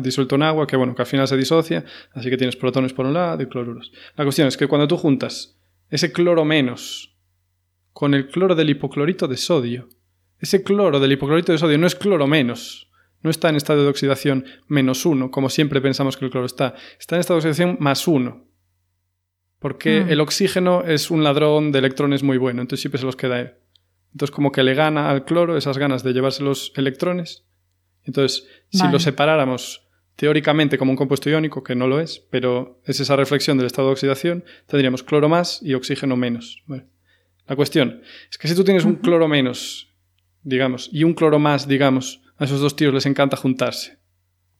disuelto 0.03 0.37
en 0.37 0.43
agua, 0.43 0.67
que 0.67 0.77
bueno, 0.77 0.95
que 0.95 1.03
al 1.03 1.07
final 1.07 1.27
se 1.27 1.37
disocia, 1.37 1.85
así 2.13 2.31
que 2.31 2.37
tienes 2.37 2.57
protones 2.57 2.93
por 2.93 3.07
un 3.07 3.15
lado 3.15 3.43
y 3.43 3.47
cloruros. 3.47 3.93
La 4.17 4.25
cuestión 4.25 4.47
es 4.47 4.57
que 4.57 4.69
cuando 4.69 4.87
tú 4.87 4.97
juntas 4.97 5.59
ese 5.91 6.13
cloro 6.13 6.45
menos 6.45 7.17
con 7.93 8.15
el 8.15 8.29
cloro 8.29 8.55
del 8.55 8.71
hipoclorito 8.71 9.29
de 9.29 9.37
sodio, 9.37 9.89
ese 10.39 10.63
cloro 10.63 11.01
del 11.01 11.13
hipoclorito 11.13 11.53
de 11.53 11.59
sodio 11.59 11.79
no 11.79 11.87
es 11.87 11.95
cloro 11.95 12.27
menos, 12.27 12.91
no 13.25 13.31
está 13.31 13.49
en 13.49 13.57
estado 13.57 13.83
de 13.83 13.89
oxidación 13.89 14.45
menos 14.69 15.05
uno, 15.05 15.31
como 15.33 15.49
siempre 15.51 15.81
pensamos 15.81 16.17
que 16.17 16.25
el 16.27 16.31
cloro 16.31 16.47
está, 16.47 16.75
está 17.01 17.17
en 17.17 17.21
estado 17.21 17.41
de 17.41 17.49
oxidación 17.49 17.77
más 17.81 18.07
uno. 18.07 18.45
Porque 19.59 20.03
Mm. 20.05 20.11
el 20.11 20.21
oxígeno 20.21 20.85
es 20.85 21.11
un 21.11 21.25
ladrón 21.25 21.73
de 21.73 21.79
electrones 21.79 22.23
muy 22.23 22.37
bueno, 22.37 22.61
entonces 22.61 22.83
siempre 22.83 23.01
se 23.01 23.07
los 23.07 23.17
queda 23.17 23.41
él. 23.41 23.55
Entonces 24.13 24.33
como 24.33 24.53
que 24.53 24.63
le 24.63 24.75
gana 24.75 25.11
al 25.11 25.25
cloro 25.25 25.57
esas 25.57 25.79
ganas 25.79 26.05
de 26.05 26.13
llevarse 26.13 26.45
los 26.45 26.73
electrones. 26.77 27.47
Entonces, 28.05 28.47
si 28.71 28.87
lo 28.89 28.99
separáramos 29.01 29.89
teóricamente 30.17 30.77
como 30.77 30.91
un 30.93 30.97
compuesto 30.97 31.31
iónico, 31.31 31.65
que 31.65 31.75
no 31.75 31.89
lo 31.89 31.99
es, 31.99 32.19
pero 32.31 32.81
es 32.85 33.01
esa 33.01 33.17
reflexión 33.17 33.57
del 33.57 33.67
estado 33.67 33.89
de 33.89 33.93
oxidación, 33.93 34.45
tendríamos 34.67 35.03
cloro 35.03 35.29
más 35.31 35.61
y 35.63 35.73
oxígeno 35.75 36.15
menos. 36.17 36.63
La 37.49 37.57
cuestión 37.57 38.03
es 38.31 38.37
que 38.37 38.47
si 38.47 38.55
tú 38.55 38.63
tienes 38.63 38.85
un 38.85 38.97
cloro 38.97 39.27
menos, 39.29 39.93
digamos, 40.43 40.91
y 40.93 41.03
un 41.05 41.15
cloro 41.15 41.39
más, 41.39 41.67
digamos, 41.67 42.21
a 42.39 42.45
esos 42.45 42.61
dos 42.61 42.77
tíos 42.77 42.93
les 42.95 43.07
encanta 43.07 43.37
juntarse. 43.37 43.99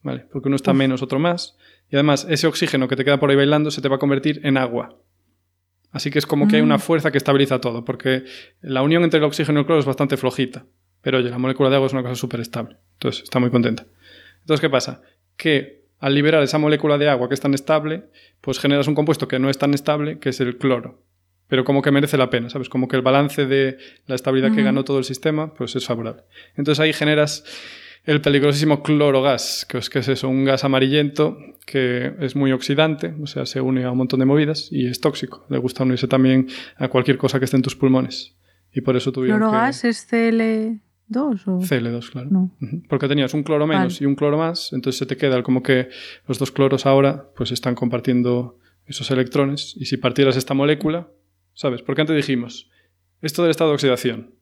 ¿Vale? 0.01 0.27
Porque 0.31 0.49
uno 0.49 0.55
está 0.55 0.71
Uf. 0.71 0.77
menos, 0.77 1.01
otro 1.01 1.17
más. 1.19 1.57
Y 1.89 1.95
además, 1.95 2.27
ese 2.29 2.45
oxígeno 2.47 2.87
que 2.87 2.95
te 2.95 3.03
queda 3.03 3.19
por 3.19 3.29
ahí 3.29 3.35
bailando 3.35 3.71
se 3.71 3.81
te 3.81 3.89
va 3.89 3.95
a 3.95 3.99
convertir 3.99 4.39
en 4.43 4.57
agua. 4.57 4.97
Así 5.91 6.11
que 6.11 6.19
es 6.19 6.25
como 6.27 6.47
que 6.47 6.57
hay 6.57 6.61
Mm. 6.61 6.65
una 6.65 6.79
fuerza 6.79 7.11
que 7.11 7.17
estabiliza 7.17 7.59
todo, 7.61 7.85
porque 7.85 8.23
la 8.61 8.81
unión 8.83 9.03
entre 9.03 9.17
el 9.19 9.23
oxígeno 9.23 9.59
y 9.59 9.61
el 9.61 9.65
cloro 9.65 9.79
es 9.79 9.85
bastante 9.85 10.17
flojita. 10.17 10.65
Pero 11.01 11.19
oye, 11.19 11.29
la 11.29 11.37
molécula 11.37 11.69
de 11.69 11.75
agua 11.75 11.87
es 11.87 11.93
una 11.93 12.01
cosa 12.03 12.15
súper 12.15 12.39
estable. 12.41 12.77
Entonces, 12.93 13.23
está 13.23 13.39
muy 13.39 13.49
contenta. 13.49 13.85
Entonces, 14.41 14.61
¿qué 14.61 14.69
pasa? 14.69 15.01
Que 15.37 15.85
al 15.99 16.13
liberar 16.13 16.43
esa 16.43 16.57
molécula 16.57 16.97
de 16.97 17.09
agua 17.09 17.27
que 17.27 17.33
es 17.33 17.41
tan 17.41 17.53
estable, 17.53 18.09
pues 18.41 18.59
generas 18.59 18.87
un 18.87 18.95
compuesto 18.95 19.27
que 19.27 19.39
no 19.39 19.49
es 19.49 19.57
tan 19.57 19.73
estable, 19.73 20.19
que 20.19 20.29
es 20.29 20.39
el 20.41 20.57
cloro. 20.57 21.01
Pero 21.47 21.63
como 21.63 21.81
que 21.81 21.91
merece 21.91 22.17
la 22.17 22.29
pena, 22.29 22.49
¿sabes? 22.49 22.69
Como 22.69 22.87
que 22.87 22.95
el 22.95 23.01
balance 23.01 23.45
de 23.45 23.77
la 24.07 24.15
estabilidad 24.15 24.53
que 24.53 24.63
ganó 24.63 24.83
todo 24.83 24.97
el 24.97 25.03
sistema, 25.03 25.53
pues 25.53 25.75
es 25.75 25.85
favorable. 25.85 26.23
Entonces 26.55 26.79
ahí 26.79 26.91
generas 26.91 27.43
el 28.05 28.21
peligrosísimo 28.21 28.83
clorogas, 28.83 29.65
que 29.67 29.79
es, 29.79 29.89
que 29.89 29.99
es 29.99 30.07
eso, 30.07 30.29
un 30.29 30.45
gas 30.45 30.63
amarillento 30.63 31.37
que 31.65 32.13
es 32.19 32.35
muy 32.35 32.51
oxidante, 32.51 33.15
o 33.21 33.27
sea, 33.27 33.45
se 33.45 33.61
une 33.61 33.83
a 33.83 33.91
un 33.91 33.97
montón 33.97 34.19
de 34.19 34.25
movidas 34.25 34.69
y 34.71 34.87
es 34.87 35.01
tóxico. 35.01 35.45
Le 35.49 35.57
gusta 35.57 35.83
unirse 35.83 36.07
también 36.07 36.47
a 36.77 36.87
cualquier 36.87 37.17
cosa 37.17 37.39
que 37.39 37.45
esté 37.45 37.57
en 37.57 37.63
tus 37.63 37.75
pulmones. 37.75 38.35
Y 38.73 38.81
por 38.81 38.95
eso 38.95 39.11
tuvieron 39.11 39.39
¿Clorogas 39.39 39.83
es 39.85 40.07
CL2 40.11 40.79
o...? 41.47 41.59
que... 41.59 41.65
CL2, 41.65 42.11
claro. 42.11 42.27
No. 42.29 42.51
Porque 42.89 43.07
tenías 43.07 43.33
un 43.33 43.41
cloro 43.41 43.65
menos 43.65 43.93
Vale. 43.93 43.97
y 44.01 44.05
un 44.05 44.15
cloro 44.15 44.37
más, 44.37 44.71
entonces 44.73 44.99
se 44.99 45.05
te 45.05 45.17
queda 45.17 45.41
como 45.41 45.63
que 45.63 45.89
los 46.27 46.37
dos 46.37 46.51
cloros 46.51 46.85
ahora 46.85 47.29
pues 47.35 47.51
están 47.51 47.73
compartiendo 47.73 48.59
esos 48.85 49.09
electrones 49.09 49.73
y 49.77 49.85
si 49.85 49.97
partieras 49.97 50.37
esta 50.37 50.53
molécula, 50.53 51.07
¿sabes? 51.55 51.81
Porque 51.81 52.01
antes 52.01 52.15
dijimos, 52.15 52.69
esto 53.21 53.41
del 53.41 53.49
estado 53.51 53.71
de 53.71 53.75
oxidación 53.75 54.35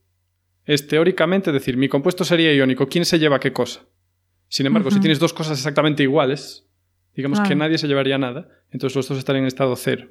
es 0.66 0.88
teóricamente 0.88 1.52
decir, 1.54 1.78
mi 1.78 1.88
compuesto 1.88 2.26
sería 2.26 2.54
iónico, 2.54 2.88
¿quién 2.88 3.06
se 3.06 3.20
lleva 3.20 3.40
qué 3.40 3.54
cosa? 3.54 3.82
Sin 4.50 4.66
embargo, 4.66 4.92
si 4.92 5.00
tienes 5.00 5.20
dos 5.20 5.34
cosas 5.34 5.58
exactamente 5.58 6.04
iguales, 6.04 6.68
digamos 7.16 7.40
que 7.40 7.56
nadie 7.56 7.78
se 7.78 7.88
llevaría 7.88 8.18
nada, 8.18 8.50
entonces 8.72 8.96
los 8.96 9.08
dos 9.08 9.18
estarían 9.18 9.44
en 9.44 9.48
estado 9.48 9.76
cero, 9.76 10.10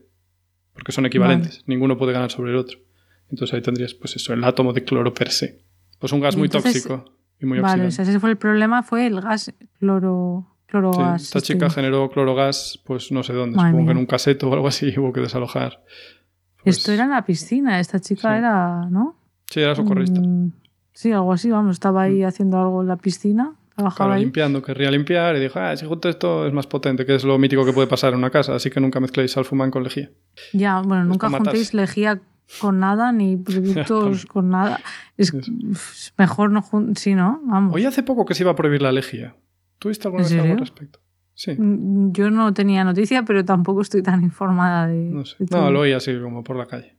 porque 0.72 0.92
son 0.92 1.07
equivalentes, 1.07 1.62
ninguno 1.66 1.96
puede 1.98 2.12
ganar 2.12 2.30
sobre 2.30 2.50
el 2.53 2.57
otro. 2.57 2.78
Entonces 3.30 3.55
ahí 3.55 3.62
tendrías, 3.62 3.94
pues 3.94 4.16
eso, 4.16 4.32
el 4.34 4.44
átomo 4.44 4.72
de 4.72 4.84
cloro 4.84 5.14
per 5.14 5.30
se. 5.30 5.64
Pues 5.98 6.12
un 6.12 6.20
gas 6.20 6.36
muy 6.36 6.46
entonces- 6.46 6.72
tóxico 6.82 7.16
y 7.40 7.46
muy 7.46 7.61
Vale, 7.61 7.84
oxidante. 7.84 7.88
o 7.88 7.90
sea, 7.92 8.05
ese 8.05 8.20
fue 8.20 8.30
el 8.30 8.36
problema, 8.36 8.82
fue 8.82 9.07
el 9.07 9.20
gas 9.20 9.55
cloro... 9.78 10.48
Sí, 10.72 10.78
esta 11.24 11.38
este. 11.38 11.40
chica 11.42 11.68
generó 11.68 12.11
clorogas, 12.11 12.80
pues 12.86 13.12
no 13.12 13.22
sé 13.22 13.34
dónde, 13.34 13.57
Madre 13.57 13.72
supongo 13.72 13.86
que 13.88 13.92
en 13.92 13.98
un 13.98 14.07
caseto 14.07 14.48
o 14.48 14.55
algo 14.55 14.68
así 14.68 14.88
hubo 14.98 15.12
que 15.12 15.20
desalojar. 15.20 15.82
Pues, 16.64 16.78
Esto 16.78 16.92
era 16.92 17.04
en 17.04 17.10
la 17.10 17.24
piscina, 17.24 17.80
esta 17.80 18.00
chica 18.00 18.30
Sí. 18.32 18.38
era, 18.38 18.86
¿no? 18.90 19.16
Sí, 19.50 19.60
era 19.60 19.74
socorrista. 19.74 20.20
Mm, 20.20 20.52
sí, 20.92 21.12
algo 21.12 21.32
así, 21.32 21.50
vamos, 21.50 21.72
estaba 21.76 22.02
ahí 22.02 22.22
haciendo 22.22 22.58
algo 22.60 22.82
en 22.82 22.88
la 22.88 22.96
piscina, 22.96 23.54
trabajaba 23.74 24.08
Claro, 24.08 24.12
ahí. 24.18 24.20
limpiando, 24.24 24.62
querría 24.62 24.90
limpiar 24.90 25.36
y 25.36 25.40
dijo, 25.40 25.58
ah, 25.58 25.76
si 25.76 25.86
junto 25.86 26.08
esto 26.08 26.46
es 26.46 26.52
más 26.52 26.66
potente, 26.66 27.04
que 27.04 27.14
es 27.14 27.24
lo 27.24 27.38
mítico 27.38 27.64
que 27.64 27.72
puede 27.72 27.86
pasar 27.88 28.12
en 28.12 28.18
una 28.20 28.30
casa, 28.30 28.54
así 28.54 28.70
que 28.70 28.80
nunca 28.80 29.00
mezcléis 29.00 29.32
salfumán 29.32 29.70
con 29.70 29.82
lejía. 29.82 30.10
Ya, 30.52 30.80
bueno, 30.80 31.04
nunca 31.04 31.28
juntéis 31.30 31.74
lejía 31.74 32.20
con 32.58 32.80
nada 32.80 33.12
ni 33.12 33.36
productos 33.38 34.26
con 34.26 34.50
nada. 34.50 34.80
Es 35.16 35.32
mejor 36.18 36.50
no 36.50 36.62
jun- 36.62 36.94
sí, 36.96 37.14
¿no? 37.14 37.40
Vamos. 37.44 37.74
Hoy 37.74 37.84
hace 37.86 38.02
poco 38.02 38.24
que 38.24 38.34
se 38.34 38.42
iba 38.44 38.52
a 38.52 38.56
prohibir 38.56 38.82
la 38.82 38.92
lejía. 38.92 39.34
¿Tuviste 39.78 40.06
alguna 40.08 40.24
¿En 40.26 40.30
vez 40.30 40.38
algo 40.40 40.52
al 40.52 40.58
respecto? 40.60 41.00
Sí, 41.34 41.52
Mm, 41.58 42.12
Yo 42.12 42.30
no 42.30 42.52
tenía 42.54 42.84
noticia, 42.84 43.22
pero 43.24 43.44
tampoco 43.44 43.80
estoy 43.82 44.02
tan 44.02 44.22
informada 44.22 44.86
de. 44.86 45.04
no 45.10 45.24
sé. 45.24 45.36
de. 45.38 45.56
No, 45.56 45.70
lo 45.70 45.80
oí 45.80 45.92
así 45.92 46.12
como 46.20 46.44
por 46.44 46.56
la 46.56 46.66
calle. 46.66 46.96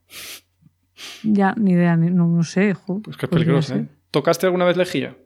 Ya, 1.23 1.53
ni 1.57 1.71
idea, 1.73 1.95
ni- 1.97 2.09
no, 2.11 2.27
no 2.27 2.43
sé. 2.43 2.73
jo, 2.73 3.01
Pues 3.01 3.17
que 3.17 3.25
es 3.25 3.29
podría 3.29 3.45
peligroso. 3.45 3.75
¿eh? 3.75 3.88
¿Tocaste 4.11 4.45
alguna 4.45 4.65
vez 4.65 4.77
lejía? 4.77 5.17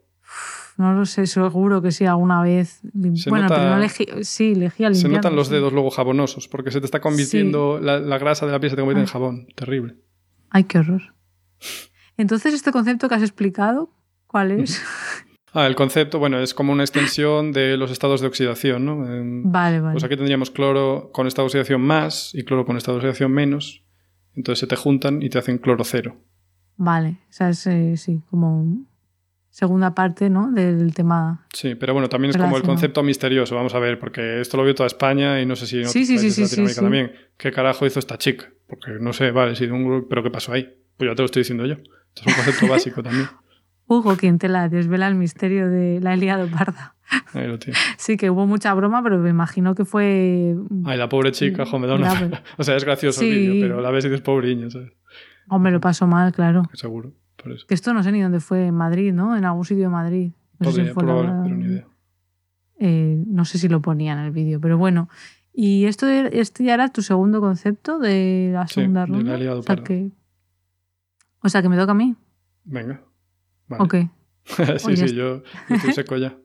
No 0.77 0.93
lo 0.93 1.05
sé, 1.07 1.25
seguro 1.25 1.81
que 1.81 1.91
sí, 1.91 2.05
alguna 2.05 2.41
vez. 2.43 2.81
Se 3.15 3.29
bueno, 3.31 3.45
nota- 3.45 3.55
pero 3.55 3.69
no 3.71 3.79
lejía. 3.79 4.23
Sí, 4.23 4.53
lejía 4.55 4.93
Se 4.93 5.09
notan 5.09 5.35
los 5.35 5.49
dedos 5.49 5.73
luego 5.73 5.89
jabonosos, 5.89 6.47
porque 6.47 6.69
se 6.71 6.79
te 6.79 6.85
está 6.85 7.01
convirtiendo, 7.01 7.79
la, 7.81 7.99
la 7.99 8.17
grasa 8.19 8.45
de 8.45 8.51
la 8.51 8.59
piel 8.59 8.69
se 8.69 8.75
te 8.75 8.81
convierte 8.83 9.01
en 9.01 9.07
jabón. 9.07 9.47
Terrible. 9.55 9.95
Ay, 10.51 10.65
qué 10.65 10.77
horror. 10.79 11.01
Entonces, 12.17 12.53
este 12.53 12.71
concepto 12.71 13.09
que 13.09 13.15
has 13.15 13.21
explicado, 13.23 13.91
¿cuál 14.27 14.51
es? 14.51 14.81
Ah, 15.53 15.65
el 15.65 15.75
concepto, 15.75 16.19
bueno, 16.19 16.39
es 16.39 16.53
como 16.53 16.73
una 16.73 16.83
extensión 16.83 17.51
de 17.51 17.77
los 17.77 17.89
estados 17.89 18.21
de 18.21 18.27
oxidación, 18.27 18.85
¿no? 18.85 19.05
En- 19.11 19.51
Vale, 19.51 19.79
vale. 19.79 19.93
Pues 19.93 20.03
aquí 20.03 20.15
tendríamos 20.15 20.51
cloro 20.51 21.09
con 21.13 21.25
estado 21.25 21.45
de 21.45 21.47
oxidación 21.47 21.81
más 21.81 22.33
y 22.35 22.43
cloro 22.43 22.65
con 22.65 22.77
estado 22.77 22.97
de 22.97 22.99
oxidación 23.07 23.31
menos. 23.31 23.83
Entonces 24.35 24.59
se 24.59 24.67
te 24.67 24.75
juntan 24.75 25.21
y 25.23 25.29
te 25.29 25.39
hacen 25.39 25.57
cloro 25.57 25.83
cero. 25.83 26.17
Vale, 26.75 27.17
o 27.29 27.33
sea, 27.33 27.49
es 27.49 27.65
eh, 27.65 27.95
sí, 27.97 28.21
como 28.29 28.85
segunda 29.49 29.95
parte, 29.95 30.29
¿no? 30.29 30.51
Del 30.51 30.93
tema. 30.93 31.47
Sí, 31.53 31.73
pero 31.73 31.93
bueno, 31.93 32.07
también 32.09 32.29
es 32.31 32.37
como 32.37 32.55
el 32.57 32.61
concepto 32.63 33.01
misterioso. 33.01 33.55
Vamos 33.55 33.73
a 33.73 33.79
ver, 33.79 33.97
porque 33.99 34.41
esto 34.41 34.57
lo 34.57 34.63
vio 34.63 34.75
toda 34.75 34.85
España 34.85 35.41
y 35.41 35.45
no 35.47 35.55
sé 35.55 35.65
si 35.65 35.79
en 35.79 35.87
Sí, 35.87 36.05
sí, 36.05 36.17
sí, 36.19 36.27
países 36.29 36.35
sí, 36.35 36.41
de 36.41 36.47
sí, 36.47 36.61
Latinoamérica 36.61 36.81
también. 36.81 37.31
¿Qué 37.37 37.51
carajo 37.51 37.85
hizo 37.87 37.97
esta 37.99 38.17
chica? 38.19 38.51
Porque 38.67 38.91
no 38.99 39.11
sé, 39.13 39.31
vale, 39.31 39.55
sí, 39.55 39.65
de 39.65 39.71
un 39.71 39.85
grupo, 39.85 40.07
pero 40.09 40.21
¿qué 40.21 40.29
pasó 40.29 40.51
ahí? 40.53 40.69
Pues 40.97 41.09
ya 41.09 41.15
te 41.15 41.21
lo 41.23 41.25
estoy 41.25 41.39
diciendo 41.41 41.65
yo. 41.65 41.75
Esto 41.75 42.21
es 42.21 42.27
un 42.27 42.33
concepto 42.33 42.67
básico 42.69 43.01
también. 43.01 43.27
Hugo, 43.87 44.17
quien 44.17 44.37
te 44.37 44.49
la 44.49 44.67
desvela 44.69 45.07
el 45.07 45.15
misterio 45.15 45.69
de 45.69 45.99
la 46.01 46.13
he 46.13 46.17
liado 46.17 46.47
parda. 46.49 46.95
Ahí 47.33 47.47
lo 47.47 47.57
tienes. 47.57 47.81
Sí, 47.97 48.17
que 48.17 48.29
hubo 48.29 48.45
mucha 48.45 48.73
broma, 48.73 49.01
pero 49.01 49.17
me 49.17 49.29
imagino 49.29 49.75
que 49.75 49.85
fue. 49.85 50.55
Ay, 50.85 50.97
la 50.97 51.07
pobre 51.09 51.31
chica, 51.31 51.65
jo, 51.65 51.79
me 51.79 51.87
da 51.87 51.95
una... 51.95 52.13
Grave. 52.13 52.39
O 52.57 52.63
sea, 52.63 52.75
es 52.75 52.83
gracioso 52.83 53.21
Sí. 53.21 53.29
el 53.29 53.37
vídeo, 53.39 53.61
pero 53.67 53.81
la 53.81 53.91
ves 53.91 54.03
y 54.05 54.09
dices 54.09 54.21
pobriño, 54.21 54.69
¿sabes? 54.69 54.91
Hombre, 55.49 55.71
lo 55.71 55.79
pasó 55.79 56.05
mal, 56.07 56.33
claro. 56.33 56.63
Seguro, 56.73 57.13
por 57.41 57.53
eso. 57.53 57.65
Que 57.67 57.73
esto 57.75 57.93
no 57.93 58.03
sé 58.03 58.11
ni 58.11 58.21
dónde 58.21 58.41
fue, 58.41 58.67
en 58.67 58.75
Madrid, 58.75 59.13
¿no? 59.13 59.37
En 59.37 59.45
algún 59.45 59.63
sitio 59.63 59.83
de 59.85 59.89
Madrid. 59.89 60.31
No 60.59 60.71
sé 60.71 60.85
si 60.85 60.91
fue 60.91 61.03
la- 61.05 61.41
pero 61.43 61.55
ni 61.55 61.65
idea. 61.65 61.87
eh, 62.79 63.23
no 63.27 63.45
sé 63.45 63.57
si 63.57 63.69
lo 63.69 63.81
ponía 63.81 64.13
en 64.13 64.19
el 64.19 64.31
vídeo, 64.31 64.59
pero 64.59 64.77
bueno. 64.77 65.07
¿Y 65.53 65.85
esto 65.85 66.07
este 66.07 66.63
ya 66.65 66.73
era 66.75 66.89
tu 66.89 67.01
segundo 67.01 67.39
concepto 67.41 67.97
de 67.99 68.49
la 68.53 68.67
Sí, 68.67 68.75
segunda 68.75 69.05
de 69.05 69.07
la 69.11 69.17
ronda? 69.17 69.37
liado 69.37 69.59
o, 69.59 69.63
sea 69.63 69.75
que, 69.77 70.11
o 71.41 71.49
sea, 71.49 71.61
que 71.61 71.69
me 71.69 71.77
toca 71.77 71.93
a 71.93 71.95
mí. 71.95 72.15
Venga. 72.65 73.01
Vale. 73.67 73.83
Ok. 73.83 73.95
sí, 74.79 74.87
Oye, 74.87 75.07
sí, 75.07 75.15
yo, 75.15 75.43
yo 75.69 75.75
estoy 75.75 75.93
seco 75.93 76.17
ya. 76.17 76.37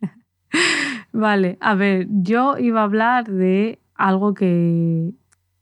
Vale, 1.12 1.58
a 1.60 1.74
ver, 1.74 2.06
yo 2.10 2.58
iba 2.58 2.80
a 2.80 2.84
hablar 2.84 3.30
de 3.30 3.80
algo 3.94 4.34
que, 4.34 5.12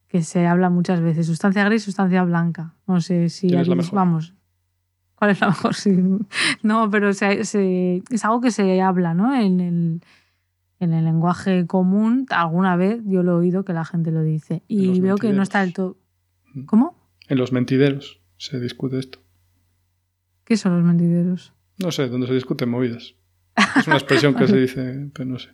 que 0.08 0.22
se 0.22 0.46
habla 0.46 0.70
muchas 0.70 1.00
veces, 1.00 1.26
sustancia 1.26 1.64
gris, 1.64 1.82
sustancia 1.84 2.22
blanca. 2.24 2.74
No 2.86 3.00
sé 3.00 3.28
si 3.28 3.48
¿Quién 3.48 3.60
es 3.60 3.68
la 3.68 3.74
mejor? 3.76 3.94
vamos. 3.94 4.34
¿Cuál 5.14 5.30
es 5.30 5.40
la 5.40 5.46
mejor? 5.48 5.74
Sí. 5.74 5.96
No, 6.62 6.90
pero 6.90 7.12
se- 7.14 7.44
se- 7.44 8.02
es 8.10 8.24
algo 8.24 8.40
que 8.40 8.50
se 8.50 8.80
habla, 8.82 9.14
¿no? 9.14 9.34
En 9.34 9.60
el, 9.60 10.02
en 10.78 10.92
el 10.92 11.04
lenguaje 11.04 11.66
común, 11.66 12.26
alguna 12.30 12.76
vez 12.76 13.00
yo 13.06 13.22
lo 13.22 13.32
he 13.32 13.36
oído 13.36 13.64
que 13.64 13.72
la 13.72 13.84
gente 13.84 14.10
lo 14.10 14.22
dice. 14.22 14.62
Y 14.68 15.00
veo 15.00 15.16
que 15.16 15.32
no 15.32 15.42
está 15.42 15.60
del 15.60 15.72
todo. 15.72 15.96
¿Cómo? 16.66 16.96
En 17.28 17.38
los 17.38 17.52
mentideros 17.52 18.20
se 18.36 18.60
discute 18.60 18.98
esto. 18.98 19.20
¿Qué 20.46 20.56
son 20.56 20.76
los 20.76 20.84
mentideros? 20.84 21.52
No 21.82 21.90
sé, 21.90 22.08
donde 22.08 22.28
se 22.28 22.34
discuten 22.34 22.70
movidas. 22.70 23.16
Es 23.76 23.86
una 23.88 23.96
expresión 23.96 24.34
que 24.34 24.46
se 24.46 24.56
dice, 24.60 25.10
pero 25.12 25.28
no 25.28 25.38
sé. 25.40 25.50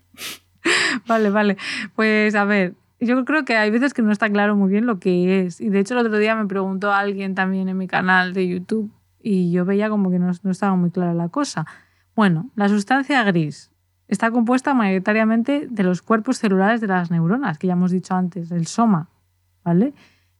Vale, 1.08 1.30
vale. 1.30 1.56
Pues 1.96 2.34
a 2.34 2.44
ver, 2.44 2.74
yo 3.00 3.24
creo 3.24 3.46
que 3.46 3.56
hay 3.56 3.70
veces 3.70 3.94
que 3.94 4.02
no 4.02 4.12
está 4.12 4.28
claro 4.28 4.54
muy 4.54 4.70
bien 4.70 4.84
lo 4.84 5.00
que 5.00 5.40
es. 5.40 5.62
Y 5.62 5.70
de 5.70 5.80
hecho 5.80 5.98
el 5.98 6.06
otro 6.06 6.18
día 6.18 6.36
me 6.36 6.46
preguntó 6.46 6.92
alguien 6.92 7.34
también 7.34 7.70
en 7.70 7.78
mi 7.78 7.88
canal 7.88 8.34
de 8.34 8.46
YouTube 8.46 8.92
y 9.18 9.50
yo 9.50 9.64
veía 9.64 9.88
como 9.88 10.10
que 10.10 10.18
no, 10.18 10.30
no 10.42 10.50
estaba 10.50 10.76
muy 10.76 10.90
clara 10.90 11.14
la 11.14 11.30
cosa. 11.30 11.64
Bueno, 12.14 12.50
la 12.54 12.68
sustancia 12.68 13.24
gris 13.24 13.70
está 14.08 14.30
compuesta 14.30 14.74
mayoritariamente 14.74 15.68
de 15.70 15.82
los 15.84 16.02
cuerpos 16.02 16.36
celulares 16.36 16.82
de 16.82 16.88
las 16.88 17.10
neuronas, 17.10 17.56
que 17.56 17.66
ya 17.66 17.72
hemos 17.72 17.92
dicho 17.92 18.14
antes, 18.14 18.50
el 18.50 18.66
soma, 18.66 19.08
¿vale? 19.64 19.94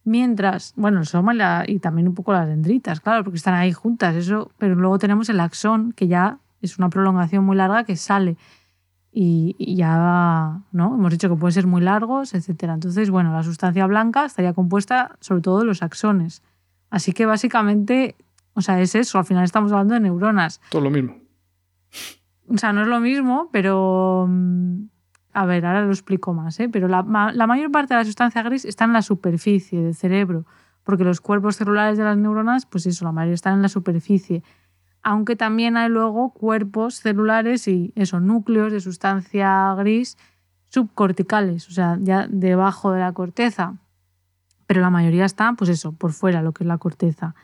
Mientras, 0.04 0.72
bueno, 0.76 0.98
el 1.00 1.06
soma 1.06 1.32
y, 1.34 1.36
la- 1.36 1.64
y 1.66 1.78
también 1.78 2.08
un 2.08 2.14
poco 2.14 2.32
las 2.32 2.48
dendritas, 2.48 3.00
claro, 3.00 3.22
porque 3.24 3.36
están 3.36 3.54
ahí 3.54 3.72
juntas, 3.72 4.16
eso, 4.16 4.50
pero 4.58 4.74
luego 4.74 4.98
tenemos 4.98 5.28
el 5.28 5.38
axón, 5.40 5.92
que 5.92 6.08
ya 6.08 6.38
es 6.60 6.78
una 6.78 6.88
prolongación 6.90 7.44
muy 7.44 7.56
larga 7.56 7.84
que 7.84 7.94
sale 7.96 8.36
y, 9.12 9.54
y 9.58 9.76
ya 9.76 10.60
no 10.72 10.94
hemos 10.94 11.10
dicho 11.12 11.28
que 11.28 11.36
pueden 11.36 11.52
ser 11.52 11.66
muy 11.66 11.82
largos, 11.82 12.34
etcétera. 12.34 12.74
Entonces, 12.74 13.10
bueno, 13.10 13.32
la 13.32 13.42
sustancia 13.42 13.86
blanca 13.86 14.24
estaría 14.24 14.52
compuesta 14.54 15.16
sobre 15.20 15.42
todo 15.42 15.60
de 15.60 15.66
los 15.66 15.82
axones. 15.82 16.42
Así 16.90 17.12
que 17.12 17.24
básicamente, 17.26 18.16
o 18.54 18.60
sea, 18.60 18.80
es 18.80 18.94
eso, 18.94 19.18
al 19.18 19.24
final 19.24 19.44
estamos 19.44 19.70
hablando 19.72 19.94
de 19.94 20.00
neuronas. 20.00 20.60
Todo 20.70 20.82
lo 20.82 20.90
mismo. 20.90 21.16
O 22.48 22.58
sea, 22.58 22.72
no 22.72 22.82
es 22.82 22.88
lo 22.88 23.00
mismo, 23.00 23.48
pero 23.52 24.26
mm, 24.28 24.84
a 25.32 25.46
ver, 25.46 25.64
ahora 25.64 25.82
lo 25.82 25.90
explico 25.90 26.34
más, 26.34 26.58
¿eh? 26.60 26.68
Pero 26.68 26.88
la, 26.88 27.02
la 27.34 27.46
mayor 27.46 27.70
parte 27.70 27.94
de 27.94 28.00
la 28.00 28.04
sustancia 28.04 28.42
gris 28.42 28.64
está 28.64 28.84
en 28.84 28.92
la 28.92 29.02
superficie 29.02 29.82
del 29.82 29.94
cerebro, 29.94 30.44
porque 30.84 31.04
los 31.04 31.20
cuerpos 31.20 31.56
celulares 31.56 31.96
de 31.96 32.04
las 32.04 32.16
neuronas, 32.16 32.66
pues 32.66 32.86
eso, 32.86 33.04
la 33.04 33.12
mayoría 33.12 33.34
están 33.34 33.54
en 33.54 33.62
la 33.62 33.68
superficie. 33.68 34.42
Aunque 35.02 35.34
también 35.34 35.76
hay 35.76 35.88
luego 35.88 36.32
cuerpos 36.32 36.96
celulares 36.96 37.66
y 37.66 37.92
eso, 37.96 38.20
núcleos 38.20 38.72
de 38.72 38.80
sustancia 38.80 39.74
gris 39.76 40.16
subcorticales, 40.68 41.68
o 41.68 41.72
sea, 41.72 41.98
ya 42.00 42.26
debajo 42.28 42.92
de 42.92 43.00
la 43.00 43.12
corteza. 43.12 43.74
Pero 44.66 44.80
la 44.80 44.90
mayoría 44.90 45.24
está, 45.24 45.52
pues 45.54 45.70
eso, 45.70 45.92
por 45.92 46.12
fuera, 46.12 46.40
lo 46.40 46.52
que 46.52 46.64
es 46.64 46.68
la 46.68 46.78
corteza. 46.78 47.34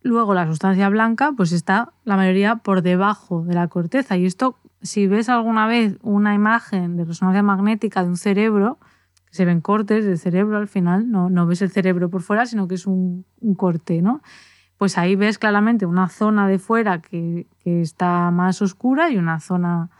Luego 0.00 0.34
la 0.34 0.46
sustancia 0.46 0.88
blanca, 0.88 1.32
pues 1.36 1.52
está 1.52 1.92
la 2.04 2.16
mayoría 2.16 2.56
por 2.56 2.82
debajo 2.82 3.44
de 3.44 3.54
la 3.54 3.68
corteza. 3.68 4.16
Y 4.16 4.26
esto, 4.26 4.56
si 4.82 5.06
ves 5.06 5.28
alguna 5.28 5.66
vez 5.66 5.96
una 6.02 6.34
imagen 6.34 6.96
de 6.96 7.04
resonancia 7.04 7.42
magnética 7.42 8.02
de 8.02 8.08
un 8.10 8.16
cerebro, 8.16 8.78
que 9.26 9.34
se 9.34 9.44
ven 9.44 9.60
cortes 9.60 10.04
del 10.04 10.18
cerebro 10.18 10.58
al 10.58 10.68
final, 10.68 11.10
no, 11.10 11.30
no 11.30 11.46
ves 11.46 11.62
el 11.62 11.70
cerebro 11.70 12.10
por 12.10 12.22
fuera, 12.22 12.44
sino 12.46 12.68
que 12.68 12.74
es 12.74 12.86
un, 12.86 13.24
un 13.40 13.54
corte, 13.54 14.02
¿no? 14.02 14.22
Pues 14.78 14.98
ahí 14.98 15.14
ves 15.16 15.38
claramente 15.38 15.86
una 15.86 16.08
zona 16.08 16.48
de 16.48 16.58
fuera 16.58 17.00
que, 17.00 17.46
que 17.60 17.80
está 17.80 18.30
más 18.32 18.60
oscura 18.60 19.10
y 19.10 19.16
una 19.16 19.38
zona 19.40 19.90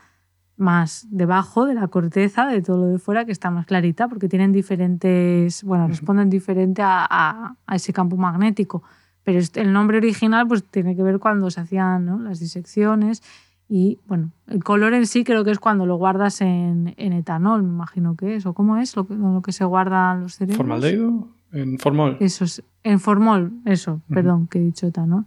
más 0.57 1.07
debajo 1.09 1.65
de 1.65 1.73
la 1.73 1.87
corteza, 1.87 2.45
de 2.45 2.61
todo 2.61 2.77
lo 2.77 2.87
de 2.87 2.99
fuera, 2.99 3.25
que 3.25 3.31
está 3.31 3.49
más 3.49 3.65
clarita, 3.65 4.07
porque 4.07 4.27
tienen 4.29 4.51
diferentes, 4.51 5.63
bueno, 5.63 5.87
responden 5.87 6.29
diferente 6.29 6.81
a, 6.83 7.05
a- 7.09 7.55
a 7.65 7.75
ese 7.75 7.91
campo 7.93 8.17
magnético. 8.17 8.83
Pero 9.23 9.39
este- 9.39 9.61
el 9.61 9.73
nombre 9.73 9.97
original 9.97 10.47
pues 10.47 10.63
tiene 10.63 10.95
que 10.95 11.01
ver 11.03 11.17
cuando 11.19 11.49
se 11.49 11.61
hacían 11.61 12.05
¿no? 12.05 12.19
las 12.19 12.39
disecciones 12.39 13.23
y, 13.69 13.99
bueno, 14.07 14.31
el 14.47 14.63
color 14.63 14.93
en 14.93 15.07
sí 15.07 15.23
creo 15.23 15.43
que 15.43 15.51
es 15.51 15.59
cuando 15.59 15.85
lo 15.85 15.95
guardas 15.95 16.41
en, 16.41 16.93
en 16.97 17.13
etanol, 17.13 17.63
me 17.63 17.69
imagino 17.69 18.15
que 18.15 18.35
es, 18.35 18.45
o 18.45 18.53
cómo 18.53 18.77
es 18.77 18.95
lo 18.95 19.07
que, 19.07 19.15
lo 19.15 19.41
que 19.41 19.51
se 19.51 19.65
guardan 19.65 20.21
los 20.21 20.35
cerebros. 20.35 20.57
¿Formaldehído? 20.57 21.27
En 21.51 21.77
formol. 21.79 22.17
Eso 22.19 22.45
es, 22.45 22.63
en 22.83 22.99
formol, 22.99 23.51
eso, 23.65 24.01
perdón, 24.09 24.47
que 24.47 24.59
he 24.59 24.61
dicho 24.61 24.87
etanol. 24.87 25.25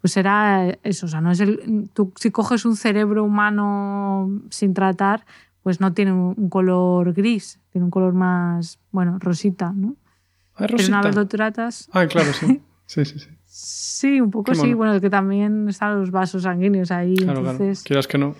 Pues 0.00 0.12
será 0.12 0.68
eso, 0.82 1.06
o 1.06 1.08
sea, 1.08 1.20
no 1.20 1.30
es 1.30 1.40
el. 1.40 1.88
Tú, 1.92 2.12
si 2.16 2.30
coges 2.30 2.64
un 2.64 2.76
cerebro 2.76 3.24
humano 3.24 4.30
sin 4.50 4.74
tratar, 4.74 5.24
pues 5.62 5.80
no 5.80 5.94
tiene 5.94 6.12
un, 6.12 6.48
color 6.50 7.12
gris, 7.14 7.58
tiene 7.70 7.86
un 7.86 7.90
color 7.90 8.12
más, 8.12 8.78
bueno, 8.92 9.18
rosita, 9.18 9.72
¿no? 9.74 9.96
Ah, 10.54 10.66
Pero 10.68 10.74
una 10.74 10.76
Rosita. 10.76 11.00
vez 11.02 11.16
lo 11.16 11.26
tratas. 11.26 11.88
Ah, 11.92 12.06
claro, 12.06 12.32
sí. 12.32 12.60
Sí, 12.86 13.02
sí, 13.06 13.18
sí. 13.18 13.30
Sí, 13.56 14.20
un 14.20 14.32
poco 14.32 14.50
Qué 14.50 14.56
sí. 14.56 14.62
mono. 14.62 14.76
Bueno, 14.78 14.94
es 14.94 15.00
que 15.00 15.10
también 15.10 15.68
están 15.68 16.00
los 16.00 16.10
vasos 16.10 16.42
sanguíneos 16.42 16.90
ahí. 16.90 17.14
Claro, 17.14 17.42
claro. 17.42 17.58
Quieras 17.84 18.08
que 18.08 18.18
no. 18.18 18.34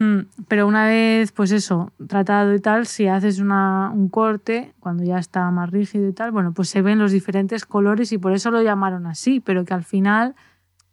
Mm, 0.00 0.20
Pero 0.48 0.66
una 0.66 0.86
vez, 0.86 1.30
pues 1.32 1.52
eso, 1.52 1.92
tratado 2.08 2.54
y 2.54 2.58
tal, 2.58 2.86
si 2.86 3.06
haces 3.06 3.38
una, 3.38 3.90
un 3.94 4.08
corte, 4.08 4.72
cuando 4.80 5.04
ya 5.04 5.18
está 5.18 5.50
más 5.50 5.70
rígido 5.70 6.08
y 6.08 6.14
tal, 6.14 6.30
bueno, 6.30 6.54
pues 6.54 6.70
se 6.70 6.80
ven 6.80 6.98
los 6.98 7.12
diferentes 7.12 7.66
colores 7.66 8.12
y 8.12 8.18
por 8.18 8.32
eso 8.32 8.50
lo 8.50 8.62
llamaron 8.62 9.06
así, 9.06 9.40
pero 9.40 9.66
que 9.66 9.74
al 9.74 9.84
final, 9.84 10.34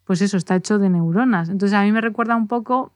pues 0.03 0.21
eso, 0.21 0.35
está 0.35 0.57
hecho 0.57 0.77
de 0.77 0.89
neuronas. 0.89 1.47
Entonces 1.47 1.73
a 1.77 1.83
mí 1.83 1.91
me 1.93 2.01
recuerda 2.01 2.35
un 2.35 2.49
poco, 2.49 2.91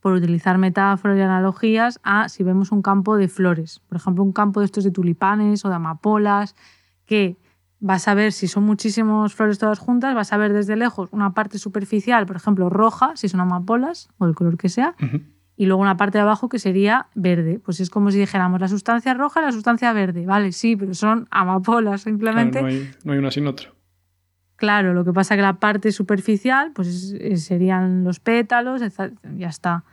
por 0.00 0.14
utilizar 0.14 0.58
metáforas 0.58 1.16
y 1.16 1.20
analogías, 1.20 2.00
a 2.02 2.28
si 2.28 2.42
vemos 2.42 2.72
un 2.72 2.82
campo 2.82 3.16
de 3.16 3.28
flores. 3.28 3.80
Por 3.88 3.98
ejemplo, 3.98 4.24
un 4.24 4.32
campo 4.32 4.58
de 4.58 4.66
estos 4.66 4.82
de 4.82 4.90
tulipanes 4.90 5.64
o 5.64 5.68
de 5.68 5.76
amapolas, 5.76 6.56
que 7.06 7.36
vas 7.86 8.08
a 8.08 8.14
ver 8.14 8.32
si 8.32 8.48
son 8.48 8.64
muchísimas 8.64 9.34
flores 9.34 9.58
todas 9.58 9.78
juntas, 9.78 10.14
vas 10.14 10.32
a 10.32 10.38
ver 10.38 10.54
desde 10.54 10.74
lejos 10.74 11.10
una 11.12 11.34
parte 11.34 11.58
superficial, 11.58 12.24
por 12.24 12.36
ejemplo, 12.36 12.70
roja, 12.70 13.12
si 13.14 13.28
son 13.28 13.40
amapolas 13.40 14.08
o 14.16 14.24
el 14.24 14.34
color 14.34 14.56
que 14.56 14.70
sea, 14.70 14.94
y 15.56 15.66
luego 15.66 15.82
una 15.82 15.96
parte 15.98 16.16
de 16.18 16.22
abajo 16.22 16.48
que 16.48 16.58
sería 16.58 17.08
verde. 17.14 17.60
Pues 17.62 17.80
es 17.80 17.90
como 17.90 18.10
si 18.10 18.18
dijéramos 18.18 18.58
la 18.60 18.68
sustancia 18.68 19.12
roja 19.12 19.40
y 19.40 19.44
la 19.44 19.52
sustancia 19.52 19.92
verde. 19.92 20.24
Vale, 20.24 20.52
sí, 20.52 20.76
pero 20.76 20.94
son 20.94 21.28
amapolas 21.30 22.04
Claro, 22.04 22.16
simplemente. 22.16 22.60
no, 22.62 22.66
hay, 22.68 22.90
no 23.04 23.12
hay 23.12 23.18
una 23.18 23.30
sin 23.30 23.46
otra. 23.46 23.70
Claro, 24.56 24.94
lo 24.94 25.04
que 25.04 25.12
pasa 25.12 25.36
que 25.36 25.42
la 25.42 25.58
parte 25.60 25.92
superficial 25.92 26.72
pues 26.74 26.88
es- 26.88 27.12
es- 27.20 27.44
serían 27.44 28.02
los 28.04 28.18
pétalos, 28.18 28.80
ya 29.36 29.48
está. 29.48 29.84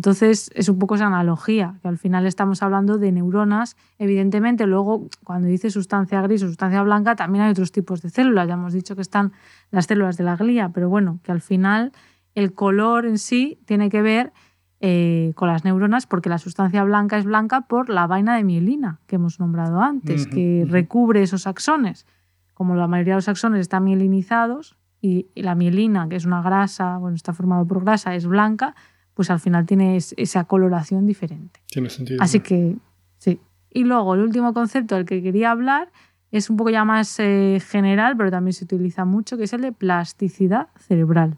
Entonces 0.00 0.50
es 0.54 0.70
un 0.70 0.78
poco 0.78 0.94
esa 0.94 1.08
analogía, 1.08 1.74
que 1.82 1.88
al 1.88 1.98
final 1.98 2.24
estamos 2.24 2.62
hablando 2.62 2.96
de 2.96 3.12
neuronas. 3.12 3.76
Evidentemente, 3.98 4.66
luego 4.66 5.10
cuando 5.24 5.46
dice 5.46 5.68
sustancia 5.68 6.22
gris 6.22 6.42
o 6.42 6.46
sustancia 6.46 6.82
blanca, 6.82 7.16
también 7.16 7.44
hay 7.44 7.50
otros 7.50 7.70
tipos 7.70 8.00
de 8.00 8.08
células. 8.08 8.48
Ya 8.48 8.54
hemos 8.54 8.72
dicho 8.72 8.96
que 8.96 9.02
están 9.02 9.32
las 9.70 9.84
células 9.84 10.16
de 10.16 10.24
la 10.24 10.36
glía, 10.36 10.70
pero 10.70 10.88
bueno, 10.88 11.20
que 11.22 11.32
al 11.32 11.42
final 11.42 11.92
el 12.34 12.54
color 12.54 13.04
en 13.04 13.18
sí 13.18 13.58
tiene 13.66 13.90
que 13.90 14.00
ver 14.00 14.32
eh, 14.80 15.34
con 15.34 15.48
las 15.48 15.66
neuronas, 15.66 16.06
porque 16.06 16.30
la 16.30 16.38
sustancia 16.38 16.82
blanca 16.82 17.18
es 17.18 17.26
blanca 17.26 17.66
por 17.68 17.90
la 17.90 18.06
vaina 18.06 18.36
de 18.36 18.42
mielina 18.42 19.00
que 19.06 19.16
hemos 19.16 19.38
nombrado 19.38 19.82
antes, 19.82 20.26
que 20.26 20.64
recubre 20.66 21.22
esos 21.22 21.46
axones 21.46 22.06
como 22.54 22.74
la 22.74 22.86
mayoría 22.86 23.12
de 23.12 23.18
los 23.18 23.28
axones 23.28 23.60
están 23.60 23.84
mielinizados, 23.84 24.78
y 25.02 25.28
la 25.34 25.54
mielina, 25.54 26.08
que 26.08 26.16
es 26.16 26.26
una 26.26 26.42
grasa, 26.42 26.98
bueno, 26.98 27.16
está 27.16 27.32
formado 27.32 27.66
por 27.66 27.82
grasa, 27.84 28.14
es 28.14 28.26
blanca, 28.26 28.74
pues 29.20 29.28
al 29.28 29.38
final 29.38 29.66
tiene 29.66 29.98
esa 29.98 30.44
coloración 30.44 31.04
diferente. 31.04 31.60
Tiene 31.66 31.90
sentido. 31.90 32.22
Así 32.22 32.40
que, 32.40 32.78
sí. 33.18 33.38
Y 33.68 33.84
luego 33.84 34.14
el 34.14 34.22
último 34.22 34.54
concepto 34.54 34.94
del 34.94 35.04
que 35.04 35.22
quería 35.22 35.50
hablar 35.50 35.92
es 36.30 36.48
un 36.48 36.56
poco 36.56 36.70
ya 36.70 36.86
más 36.86 37.20
eh, 37.20 37.60
general, 37.62 38.16
pero 38.16 38.30
también 38.30 38.54
se 38.54 38.64
utiliza 38.64 39.04
mucho, 39.04 39.36
que 39.36 39.44
es 39.44 39.52
el 39.52 39.60
de 39.60 39.72
plasticidad 39.72 40.68
cerebral. 40.78 41.36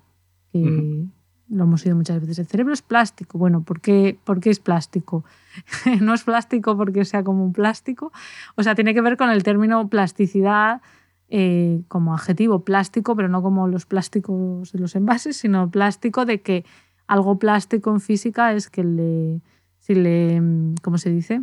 Que 0.53 1.09
lo 1.49 1.65
hemos 1.65 1.85
oído 1.85 1.97
muchas 1.97 2.21
veces. 2.21 2.39
El 2.39 2.47
cerebro 2.47 2.73
es 2.73 2.83
plástico. 2.83 3.37
Bueno, 3.37 3.65
¿por 3.65 3.81
qué, 3.81 4.17
¿por 4.23 4.39
qué 4.39 4.51
es 4.51 4.61
plástico? 4.61 5.25
no 6.01 6.15
es 6.15 6.23
plástico 6.23 6.77
porque 6.77 7.05
sea 7.05 7.25
como 7.25 7.45
un 7.45 7.53
plástico. 7.53 8.13
O 8.55 8.63
sea, 8.63 8.77
tiene 8.77 8.95
que 8.95 9.01
ver 9.01 9.17
con 9.17 9.29
el 9.29 9.43
término 9.43 9.89
plasticidad 9.89 10.83
eh, 11.31 11.83
como 11.89 12.15
adjetivo 12.15 12.61
plástico, 12.63 13.17
pero 13.17 13.29
no 13.29 13.43
como 13.43 13.67
los 13.67 13.87
plásticos 13.87 14.71
de 14.71 14.79
los 14.79 14.95
envases, 14.95 15.37
sino 15.37 15.69
plástico 15.69 16.25
de 16.25 16.43
que 16.43 16.65
algo 17.07 17.39
plástico 17.39 17.91
en 17.91 18.01
física 18.01 18.53
es 18.53 18.71
que 18.71 18.85
le, 18.85 19.41
si 19.79 19.95
le, 19.95 20.41
¿cómo 20.83 20.99
se 20.99 21.11
dice? 21.11 21.43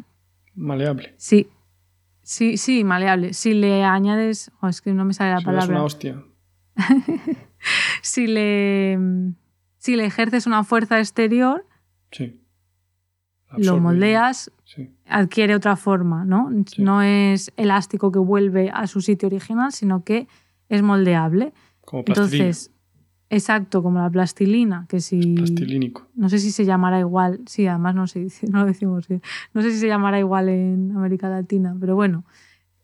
Maleable. 0.55 1.13
Sí, 1.17 1.47
sí, 2.21 2.57
sí, 2.57 2.83
maleable. 2.83 3.33
Si 3.33 3.53
le 3.53 3.83
añades, 3.83 4.51
oh, 4.61 4.67
es 4.67 4.81
que 4.81 4.93
no 4.93 5.05
me 5.05 5.13
sale 5.13 5.31
la 5.31 5.41
palabra. 5.41 5.63
Es 5.63 5.69
una 5.69 5.83
hostia. 5.83 6.23
si 8.01 8.27
le, 8.27 8.97
si 9.77 9.95
le 9.95 10.05
ejerces 10.05 10.47
una 10.47 10.63
fuerza 10.63 10.99
exterior, 10.99 11.65
sí. 12.11 12.39
lo 13.57 13.79
moldeas, 13.79 14.51
adquiere 15.05 15.55
otra 15.55 15.75
forma, 15.75 16.25
¿no? 16.25 16.49
No 16.77 17.01
es 17.01 17.51
elástico 17.57 18.11
que 18.11 18.19
vuelve 18.19 18.69
a 18.73 18.87
su 18.87 19.01
sitio 19.01 19.27
original, 19.27 19.71
sino 19.71 20.03
que 20.03 20.27
es 20.69 20.81
moldeable. 20.81 21.53
Como 21.81 22.03
Entonces, 22.05 22.71
Exacto, 23.31 23.83
como 23.83 23.99
la 23.99 24.09
plastilina, 24.09 24.85
que 24.89 24.99
si... 24.99 25.35
Plastilínico. 25.35 26.07
No 26.15 26.29
sé 26.29 26.39
si 26.39 26.51
se 26.51 26.65
llamará 26.65 26.99
igual, 26.99 27.41
sí, 27.45 27.67
además 27.67 27.93
no, 27.93 28.07
se 28.07 28.19
dice, 28.19 28.47
no 28.51 28.61
lo 28.61 28.65
decimos 28.65 29.07
bien. 29.07 29.21
No 29.53 29.61
sé 29.61 29.71
si 29.71 29.77
se 29.77 29.87
llamará 29.87 30.19
igual 30.19 30.49
en 30.49 30.91
América 30.95 31.29
Latina, 31.29 31.75
pero 31.79 31.95
bueno. 31.95 32.23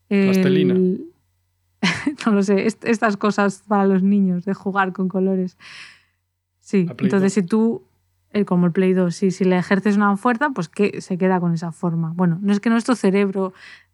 Plastilina. 0.08 0.74
no 2.26 2.32
lo 2.32 2.42
sé, 2.42 2.66
estas 2.66 3.16
cosas 3.16 3.64
para 3.66 3.86
los 3.86 4.02
niños, 4.02 4.44
de 4.44 4.54
jugar 4.54 4.92
con 4.92 5.08
colores. 5.08 5.58
Sí, 6.60 6.86
entonces 6.98 7.32
si 7.32 7.42
tú, 7.42 7.82
eh, 8.30 8.44
como 8.44 8.66
el 8.66 8.72
Play 8.72 8.92
2, 8.92 9.14
sí, 9.14 9.30
si 9.32 9.44
le 9.44 9.58
ejerces 9.58 9.96
una 9.96 10.16
fuerza, 10.16 10.50
pues 10.50 10.68
que 10.68 11.00
se 11.00 11.18
queda 11.18 11.40
con 11.40 11.54
esa 11.54 11.72
forma. 11.72 12.12
Bueno, 12.14 12.38
no 12.40 12.52
es 12.52 12.60
que 12.60 12.70
nuestro 12.70 12.94
cerebro 12.94 13.52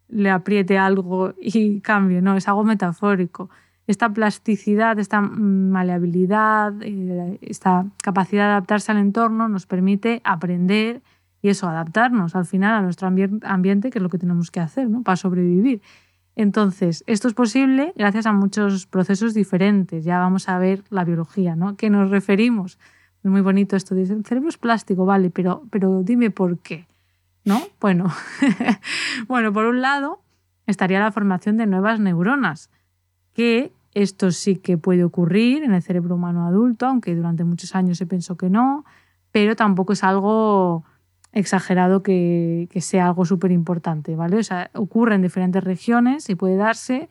le 0.08 0.30
apriete 0.30 0.76
algo 0.76 1.34
y 1.40 1.80
cambie, 1.80 2.20
no, 2.20 2.36
es 2.36 2.46
algo 2.46 2.62
metafórico 2.62 3.48
esta 3.86 4.12
plasticidad, 4.12 4.98
esta 4.98 5.20
maleabilidad, 5.20 6.74
eh, 6.82 7.38
esta 7.42 7.86
capacidad 8.02 8.44
de 8.44 8.50
adaptarse 8.52 8.92
al 8.92 8.98
entorno 8.98 9.48
nos 9.48 9.66
permite 9.66 10.20
aprender 10.24 11.02
y 11.42 11.48
eso, 11.48 11.68
adaptarnos 11.68 12.36
al 12.36 12.46
final 12.46 12.74
a 12.74 12.82
nuestro 12.82 13.08
ambiente, 13.08 13.90
que 13.90 13.98
es 13.98 14.02
lo 14.02 14.08
que 14.08 14.18
tenemos 14.18 14.52
que 14.52 14.60
hacer 14.60 14.88
¿no? 14.88 15.02
para 15.02 15.16
sobrevivir. 15.16 15.82
Entonces, 16.36 17.02
esto 17.08 17.26
es 17.26 17.34
posible 17.34 17.92
gracias 17.96 18.26
a 18.26 18.32
muchos 18.32 18.86
procesos 18.86 19.34
diferentes. 19.34 20.04
Ya 20.04 20.20
vamos 20.20 20.48
a 20.48 20.58
ver 20.58 20.84
la 20.88 21.04
biología, 21.04 21.56
¿no? 21.56 21.76
¿Qué 21.76 21.90
nos 21.90 22.10
referimos? 22.10 22.78
Es 23.22 23.30
muy 23.30 23.40
bonito 23.40 23.76
esto. 23.76 23.94
Dice, 23.94 24.14
el 24.14 24.24
cerebro 24.24 24.48
es 24.48 24.56
plástico, 24.56 25.04
vale, 25.04 25.30
pero, 25.30 25.64
pero 25.70 26.02
dime 26.02 26.30
por 26.30 26.58
qué. 26.58 26.86
¿No? 27.44 27.60
Bueno, 27.80 28.06
bueno, 29.28 29.52
por 29.52 29.66
un 29.66 29.82
lado 29.82 30.22
estaría 30.66 31.00
la 31.00 31.10
formación 31.10 31.56
de 31.56 31.66
nuevas 31.66 31.98
neuronas 31.98 32.70
que 33.34 33.72
esto 33.94 34.30
sí 34.30 34.56
que 34.56 34.78
puede 34.78 35.04
ocurrir 35.04 35.64
en 35.64 35.74
el 35.74 35.82
cerebro 35.82 36.14
humano 36.14 36.46
adulto, 36.46 36.86
aunque 36.86 37.14
durante 37.14 37.44
muchos 37.44 37.74
años 37.74 37.98
se 37.98 38.06
pensó 38.06 38.36
que 38.36 38.48
no, 38.48 38.84
pero 39.32 39.56
tampoco 39.56 39.92
es 39.92 40.04
algo 40.04 40.84
exagerado 41.32 42.02
que, 42.02 42.68
sea 42.80 43.06
algo 43.06 43.24
súper 43.24 43.52
importante, 43.52 44.16
¿vale? 44.16 44.38
O 44.38 44.42
sea, 44.42 44.70
ocurre 44.74 45.14
en 45.14 45.22
diferentes 45.22 45.64
regiones 45.64 46.28
y 46.28 46.34
puede 46.34 46.56
darse. 46.56 47.08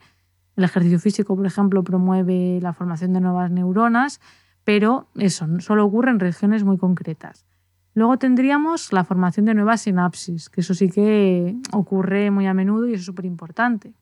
El 0.56 0.64
ejercicio 0.64 1.00
físico, 1.00 1.36
por 1.36 1.46
ejemplo, 1.46 1.84
promueve 1.84 2.60
la 2.62 2.74
formación 2.74 3.14
de 3.14 3.22
nuevas 3.22 3.50
neuronas, 3.52 4.20
pero 4.64 5.08
eso 5.16 5.48
solo 5.60 5.86
ocurre 5.86 6.12
en 6.12 6.20
regiones 6.20 6.64
muy 6.64 6.78
concretas. 6.78 7.46
Luego 7.94 8.18
tendríamos 8.18 8.94
la 8.94 9.04
formación 9.04 9.46
de 9.46 9.54
nuevas 9.54 9.82
sinapsis, 9.82 10.50
que 10.50 10.62
eso 10.62 10.74
sí 10.74 10.90
que 10.90 11.58
ocurre 11.74 12.32
muy 12.32 12.48
a 12.48 12.54
menudo 12.54 12.88
y 12.88 12.94
es 12.94 13.04
súper 13.04 13.26
importante. 13.26 13.94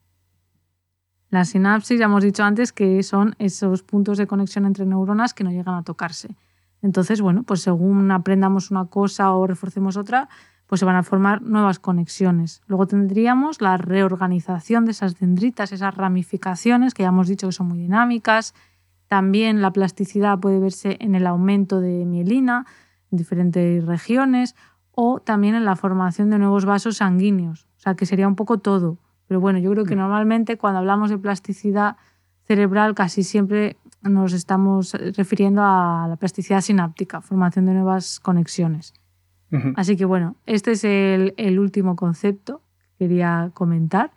La 1.30 1.44
sinapsis, 1.44 1.98
ya 1.98 2.06
hemos 2.06 2.24
dicho 2.24 2.42
antes, 2.42 2.72
que 2.72 3.02
son 3.04 3.36
esos 3.38 3.84
puntos 3.84 4.18
de 4.18 4.26
conexión 4.26 4.66
entre 4.66 4.84
neuronas 4.84 5.32
que 5.32 5.44
no 5.44 5.50
llegan 5.50 5.76
a 5.76 5.84
tocarse. 5.84 6.36
Entonces, 6.82 7.20
bueno, 7.20 7.44
pues 7.44 7.60
según 7.60 8.10
aprendamos 8.10 8.72
una 8.72 8.86
cosa 8.86 9.32
o 9.32 9.46
reforcemos 9.46 9.96
otra, 9.96 10.28
pues 10.66 10.80
se 10.80 10.86
van 10.86 10.96
a 10.96 11.04
formar 11.04 11.42
nuevas 11.42 11.78
conexiones. 11.78 12.62
Luego 12.66 12.86
tendríamos 12.86 13.60
la 13.60 13.76
reorganización 13.76 14.84
de 14.86 14.92
esas 14.92 15.20
dendritas, 15.20 15.72
esas 15.72 15.96
ramificaciones 15.96 16.94
que 16.94 17.04
ya 17.04 17.10
hemos 17.10 17.28
dicho 17.28 17.46
que 17.46 17.52
son 17.52 17.68
muy 17.68 17.78
dinámicas. 17.78 18.54
También 19.06 19.62
la 19.62 19.72
plasticidad 19.72 20.38
puede 20.40 20.58
verse 20.58 20.96
en 21.00 21.14
el 21.14 21.26
aumento 21.26 21.80
de 21.80 22.04
mielina 22.06 22.66
en 23.12 23.18
diferentes 23.18 23.84
regiones 23.84 24.56
o 24.92 25.20
también 25.20 25.54
en 25.54 25.64
la 25.64 25.76
formación 25.76 26.30
de 26.30 26.38
nuevos 26.38 26.64
vasos 26.64 26.98
sanguíneos. 26.98 27.66
O 27.76 27.80
sea, 27.80 27.94
que 27.94 28.06
sería 28.06 28.28
un 28.28 28.36
poco 28.36 28.58
todo. 28.58 28.98
Pero 29.30 29.38
bueno, 29.38 29.60
yo 29.60 29.70
creo 29.70 29.84
que 29.84 29.94
mm. 29.94 29.98
normalmente 29.98 30.58
cuando 30.58 30.80
hablamos 30.80 31.08
de 31.08 31.16
plasticidad 31.16 31.96
cerebral 32.48 32.96
casi 32.96 33.22
siempre 33.22 33.76
nos 34.02 34.32
estamos 34.32 34.92
refiriendo 35.16 35.62
a 35.62 36.06
la 36.08 36.16
plasticidad 36.16 36.60
sináptica, 36.62 37.20
formación 37.20 37.66
de 37.66 37.74
nuevas 37.74 38.18
conexiones. 38.18 38.92
Así 39.76 39.96
que 39.96 40.04
bueno, 40.04 40.34
este 40.46 40.72
es 40.72 40.82
el, 40.82 41.60
último 41.60 41.94
concepto 41.94 42.62
que 42.98 43.06
quería 43.06 43.52
comentar. 43.54 44.10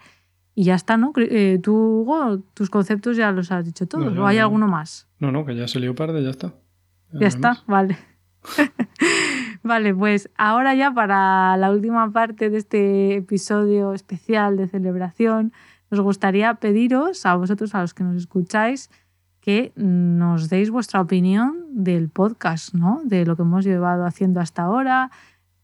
Y 0.56 0.64
ya 0.64 0.74
está, 0.74 0.98
¿no? 0.98 1.14
Eh, 1.16 1.60
tú, 1.62 1.76
Hugo, 1.76 2.40
tus 2.56 2.72
conceptos 2.72 3.16
ya 3.16 3.32
los 3.32 3.52
has 3.52 3.66
dicho 3.66 3.88
todos. 3.88 4.18
¿O 4.18 4.26
hay 4.26 4.40
alguno 4.40 4.68
más? 4.68 5.08
No, 5.20 5.32
no, 5.32 5.46
que 5.46 5.56
ya 5.56 5.68
se 5.68 5.80
lió 5.80 5.94
de 5.94 6.24
ya 6.24 6.30
está. 6.32 6.56
Ya, 7.12 7.28
está, 7.28 7.64
vale. 7.68 8.00
Vale, 9.64 9.96
pues 9.96 10.30
ahora 10.38 10.76
ya 10.76 10.92
para 10.92 11.56
la 11.56 11.72
última 11.72 12.12
parte 12.12 12.50
de 12.50 12.58
este 12.58 13.16
episodio 13.16 13.94
especial 13.94 14.58
de 14.58 14.68
celebración, 14.68 15.54
nos 15.90 16.02
gustaría 16.02 16.54
pediros 16.56 17.26
a 17.26 17.36
vosotros, 17.36 17.74
a 17.74 17.82
los 17.82 17.94
que 17.94 18.04
nos 18.04 18.18
escucháis, 18.18 18.90
que 19.40 19.72
nos 19.76 20.50
deis 20.50 20.70
vuestra 20.70 21.00
opinión 21.00 21.66
del 21.70 22.10
podcast, 22.10 22.74
¿no? 22.74 23.02
De 23.06 23.26
lo 23.26 23.38
que 23.38 23.44
hemos 23.44 23.64
llevado 23.64 24.06
haciendo 24.06 24.42
hasta 24.42 24.64
ahora, 24.64 25.12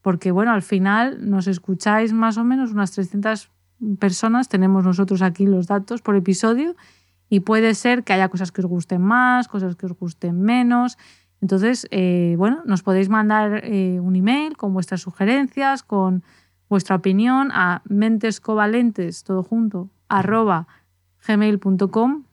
porque 0.01 0.31
bueno, 0.31 0.53
al 0.53 0.61
final 0.61 1.29
nos 1.29 1.47
escucháis 1.47 2.13
más 2.13 2.37
o 2.37 2.45
menos 2.45 2.71
unas 2.71 2.93
300 2.93 3.51
personas, 3.99 4.47
tenemos 4.47 4.85
nosotros 4.85 5.21
aquí 5.21 5.45
los 5.45 5.67
datos 5.67 6.01
por 6.01 6.15
episodio, 6.15 6.75
y 7.29 7.41
puede 7.41 7.75
ser 7.75 8.03
que 8.03 8.13
haya 8.13 8.29
cosas 8.29 8.53
que 8.53 8.61
os 8.61 8.67
gusten 8.67 9.01
más, 9.01 9.49
cosas 9.49 9.75
que 9.75 9.85
os 9.85 9.93
gusten 9.93 10.41
menos, 10.41 10.97
entonces, 11.41 11.87
eh, 11.91 12.35
bueno, 12.37 12.61
nos 12.65 12.83
podéis 12.83 13.09
mandar 13.09 13.61
eh, 13.63 13.99
un 13.99 14.15
email 14.15 14.57
con 14.57 14.73
vuestras 14.73 15.01
sugerencias, 15.01 15.83
con 15.83 16.23
vuestra 16.69 16.97
opinión 16.97 17.49
a 17.53 17.81
mentescovalentes, 17.85 19.23
todo 19.23 19.43
junto, 19.43 19.89
arroba 20.07 20.67
gmail.com. 21.25 22.23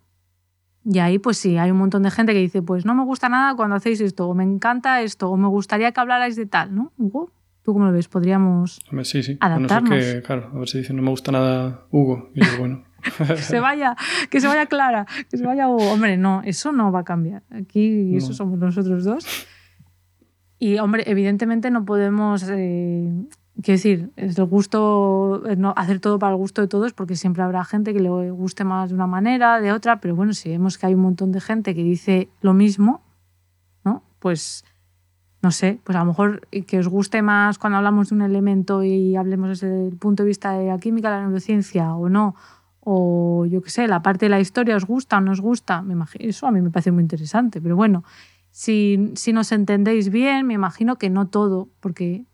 Y 0.89 0.99
ahí, 1.01 1.19
pues 1.19 1.39
sí, 1.39 1.57
hay 1.57 1.71
un 1.71 1.79
montón 1.79 2.03
de 2.03 2.11
gente 2.11 2.33
que 2.33 2.39
dice, 2.39 2.63
pues 2.63 2.85
no 2.85 2.95
me 2.95 3.05
gusta 3.05 3.29
nada 3.29 3.55
cuando 3.57 3.77
hacéis 3.77 4.01
esto, 4.01 4.29
o 4.29 4.35
me 4.35 4.45
encanta 4.45 5.01
esto, 5.03 5.31
o 5.31 5.37
me 5.37 5.49
gustaría 5.49 5.91
que 5.93 6.01
hablarais 6.01 6.37
de 6.37 6.47
tal, 6.47 6.75
¿no? 6.75 6.93
Hugo, 6.97 7.33
¿tú 7.63 7.73
cómo 7.73 7.87
lo 7.87 7.93
ves? 7.93 8.07
Podríamos 8.07 8.81
sí, 9.03 9.23
sí. 9.23 9.37
adaptarnos. 9.41 9.91
que, 9.91 10.23
claro, 10.23 10.51
a 10.55 10.59
ver 10.59 10.69
si 10.69 10.79
dice, 10.79 10.93
no 10.93 11.03
me 11.03 11.11
gusta 11.11 11.33
nada 11.33 11.87
Hugo. 11.91 12.31
Y 12.35 12.45
yo, 12.45 12.51
bueno, 12.59 12.85
que 13.29 13.37
se 13.37 13.61
vaya, 13.61 13.97
que 14.31 14.41
se 14.41 14.47
vaya 14.47 14.67
Clara, 14.67 15.07
que 15.31 15.37
se 15.37 15.45
vaya 15.45 15.69
Hombre, 15.69 16.17
no, 16.17 16.43
eso 16.45 16.73
no 16.73 16.93
va 16.93 17.01
a 17.01 17.05
cambiar. 17.05 17.43
Aquí 17.51 18.17
eso 18.17 18.33
somos 18.33 18.59
nosotros 18.59 19.05
dos. 19.05 19.27
Y, 20.59 20.79
hombre, 20.79 21.05
evidentemente 21.07 21.71
no 21.71 21.85
podemos, 21.85 22.45
eh, 22.49 23.13
quiero 23.63 23.77
decir, 23.77 24.11
es 24.17 24.39
el 24.39 24.45
gusto, 24.47 25.43
no, 25.59 25.75
hacer 25.77 26.01
todo 26.01 26.19
para 26.19 26.33
el 26.33 26.39
gusto 26.39 26.63
de 26.63 26.69
todos, 26.69 26.95
porque 26.95 27.15
siempre 27.15 27.43
habrá 27.43 27.65
gente 27.65 27.93
que 27.93 28.01
le 28.01 28.31
guste 28.31 28.65
más 28.65 28.89
de 28.89 28.95
una 28.95 29.07
manera, 29.07 29.61
de 29.61 29.73
otra, 29.73 30.01
pero 30.01 30.17
bueno, 30.17 30.33
si 30.33 30.49
vemos 30.49 30.79
que 30.79 30.87
hay 30.87 30.95
un 30.95 31.01
montón 31.01 31.31
de 31.33 31.41
gente 31.41 31.75
que 31.75 31.83
dice 31.83 32.31
lo 32.41 32.55
mismo, 32.55 33.03
¿no? 33.85 34.03
Pues 34.19 34.65
no 35.43 35.51
sé, 35.51 35.79
pues 35.85 35.95
a 35.95 36.01
lo 36.01 36.07
mejor 36.07 36.49
que 36.67 36.79
os 36.79 36.89
guste 36.89 37.23
más 37.23 37.59
cuando 37.59 37.77
hablamos 37.77 38.09
de 38.09 38.15
un 38.15 38.23
elemento 38.23 38.83
y 38.83 39.15
hablemos 39.15 39.49
desde 39.49 39.89
el 39.89 39.97
punto 39.97 40.23
de 40.23 40.29
vista 40.29 40.53
de 40.53 40.67
la 40.67 40.79
química, 40.79 41.11
la 41.11 41.21
neurociencia 41.21 41.95
o 41.95 42.09
no, 42.09 42.35
o 42.89 43.47
yo 43.47 43.63
qué 43.63 43.71
sé, 43.71 43.89
la 43.89 44.01
parte 44.01 44.27
de 44.27 44.31
la 44.31 44.39
historia 44.39 44.77
os 44.77 44.87
gusta 44.87 45.19
o 45.19 45.21
no 45.21 45.33
os 45.33 45.41
gusta, 45.41 45.83
me 45.83 45.95
imagino, 45.95 46.25
eso 46.25 46.47
a 46.47 46.53
mí 46.53 46.61
me 46.61 46.71
parece 46.71 46.93
muy 46.93 47.03
interesante, 47.03 47.61
pero 47.61 47.75
bueno, 47.75 48.05
si, 48.53 49.11
si 49.17 49.33
nos 49.33 49.51
entendéis 49.51 50.09
bien, 50.09 50.47
me 50.47 50.55
imagino 50.55 50.95
que 50.95 51.11
no 51.11 51.27
todo, 51.27 51.69
porque 51.81 52.27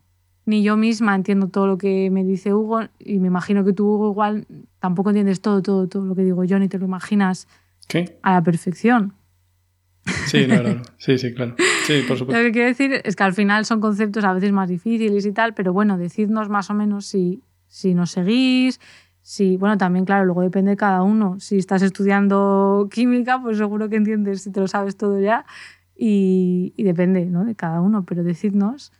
ni 0.45 0.61
yo 0.61 0.77
misma 0.77 1.15
entiendo 1.15 1.47
todo 1.47 1.65
lo 1.65 1.79
que 1.79 2.11
me 2.11 2.23
dice 2.23 2.53
Hugo 2.53 2.81
y 2.99 3.17
me 3.17 3.29
imagino 3.29 3.65
que 3.65 3.73
tú, 3.73 3.87
Hugo, 3.95 4.11
igual 4.11 4.45
tampoco 4.77 5.09
entiendes 5.09 5.41
todo, 5.41 5.63
todo, 5.63 5.87
todo 5.87 6.05
lo 6.05 6.13
que 6.13 6.23
digo 6.23 6.43
yo, 6.43 6.59
ni 6.59 6.69
te 6.69 6.77
lo 6.77 6.85
imaginas 6.85 7.47
a 8.21 8.33
la 8.33 8.43
perfección. 8.43 9.15
Sí, 10.27 10.45
no, 10.45 10.61
no, 10.61 10.83
Sí, 10.99 11.17
sí, 11.17 11.33
claro. 11.33 11.55
Sí, 11.87 12.03
por 12.07 12.19
supuesto. 12.19 12.39
Lo 12.39 12.45
que 12.45 12.51
quiero 12.51 12.67
decir 12.67 13.01
es 13.03 13.15
que 13.15 13.23
al 13.23 13.33
final 13.33 13.65
son 13.65 13.81
conceptos 13.81 14.23
a 14.23 14.33
veces 14.33 14.51
más 14.51 14.69
difíciles 14.69 15.25
y 15.25 15.31
tal, 15.31 15.55
pero 15.55 15.73
bueno, 15.73 15.97
decidnos 15.97 16.47
más 16.47 16.69
o 16.69 16.75
menos 16.75 17.07
si, 17.07 17.41
si 17.67 17.95
nos 17.95 18.11
seguís, 18.11 18.79
si, 19.25 19.55
bueno, 19.55 19.77
también, 19.77 20.03
claro, 20.03 20.25
luego 20.25 20.41
depende 20.41 20.71
de 20.71 20.77
cada 20.77 21.01
uno. 21.01 21.39
Si 21.39 21.57
estás 21.57 21.81
estudiando 21.81 22.89
química, 22.91 23.41
pues 23.41 23.57
seguro 23.57 23.87
que 23.87 23.95
entiendes 23.95 24.41
si 24.41 24.51
te 24.51 24.59
lo 24.59 24.67
sabes 24.67 24.97
todo 24.97 25.19
ya 25.21 25.45
y, 25.95 26.73
depende 26.77 27.25
¿no? 27.25 27.45
de 27.45 27.55
cada 27.55 27.79
uno, 27.79 28.03
pero 28.03 28.23
decidnos 28.23 28.91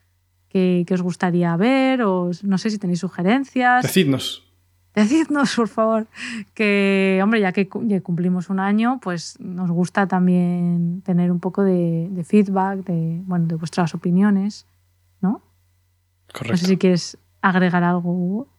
qué, 0.48 0.86
os 0.90 1.02
gustaría 1.02 1.56
ver 1.58 2.04
o 2.04 2.32
no 2.44 2.58
sé 2.58 2.70
si 2.70 2.78
tenéis 2.78 3.00
sugerencias. 3.00 3.84
Decidnos. 3.84 4.50
Decidnos, 4.96 5.54
por 5.58 5.68
favor, 5.68 6.08
que, 6.54 7.20
hombre, 7.22 7.42
ya 7.42 7.52
que 7.52 7.68
cumplimos 7.68 8.50
un 8.50 8.62
año, 8.62 9.00
pues 9.02 9.38
nos 9.42 9.72
gusta 9.72 10.08
también 10.08 11.02
tener 11.02 11.32
un 11.32 11.42
poco 11.42 11.64
de, 11.64 12.24
feedback, 12.26 12.86
de, 12.86 13.20
bueno, 13.26 13.48
de 13.48 13.56
vuestras 13.56 13.94
opiniones, 13.94 14.68
¿no? 15.20 15.42
Correcto. 16.32 16.54
No 16.54 16.58
sé 16.58 16.66
si 16.68 16.78
quieres 16.78 17.18
agregar 17.42 17.84
algo, 17.84 18.12
Hugo. 18.12 18.53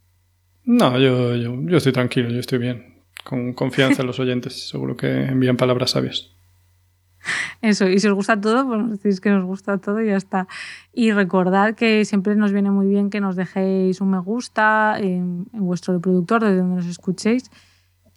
No, 0.65 0.99
yo, 0.99 1.35
yo, 1.37 1.61
yo 1.61 1.77
estoy 1.77 1.93
tranquilo, 1.93 2.31
yo 2.31 2.41
estoy 2.41 2.59
bien. 2.59 3.03
Con 3.23 3.53
confianza 3.53 4.03
en 4.03 4.07
los 4.07 4.19
oyentes, 4.21 4.69
seguro 4.69 4.97
que 4.97 5.25
envían 5.27 5.57
palabras 5.57 5.91
sabias. 5.91 6.35
Eso, 7.63 7.89
y 7.89 7.99
si 7.99 8.09
os 8.09 8.15
gusta 8.15 8.41
todo, 8.41 8.67
pues 8.67 8.79
nos 8.79 8.91
decís 8.91 9.21
que 9.21 9.31
nos 9.31 9.45
gusta 9.45 9.79
todo 9.79 10.01
y 10.03 10.09
ya 10.09 10.17
está. 10.17 10.47
Y 10.93 11.13
recordad 11.13 11.75
que 11.75 12.05
siempre 12.05 12.37
nos 12.37 12.53
viene 12.53 12.71
muy 12.71 12.87
bien 12.87 13.11
que 13.11 13.21
nos 13.21 13.37
dejéis 13.37 14.01
un 14.01 14.11
me 14.11 14.19
gusta 14.19 14.97
en, 14.99 15.47
vuestro 15.53 15.95
reproductor, 15.95 16.43
desde 16.43 16.59
donde 16.59 16.77
nos 16.77 16.87
escuchéis, 16.87 17.51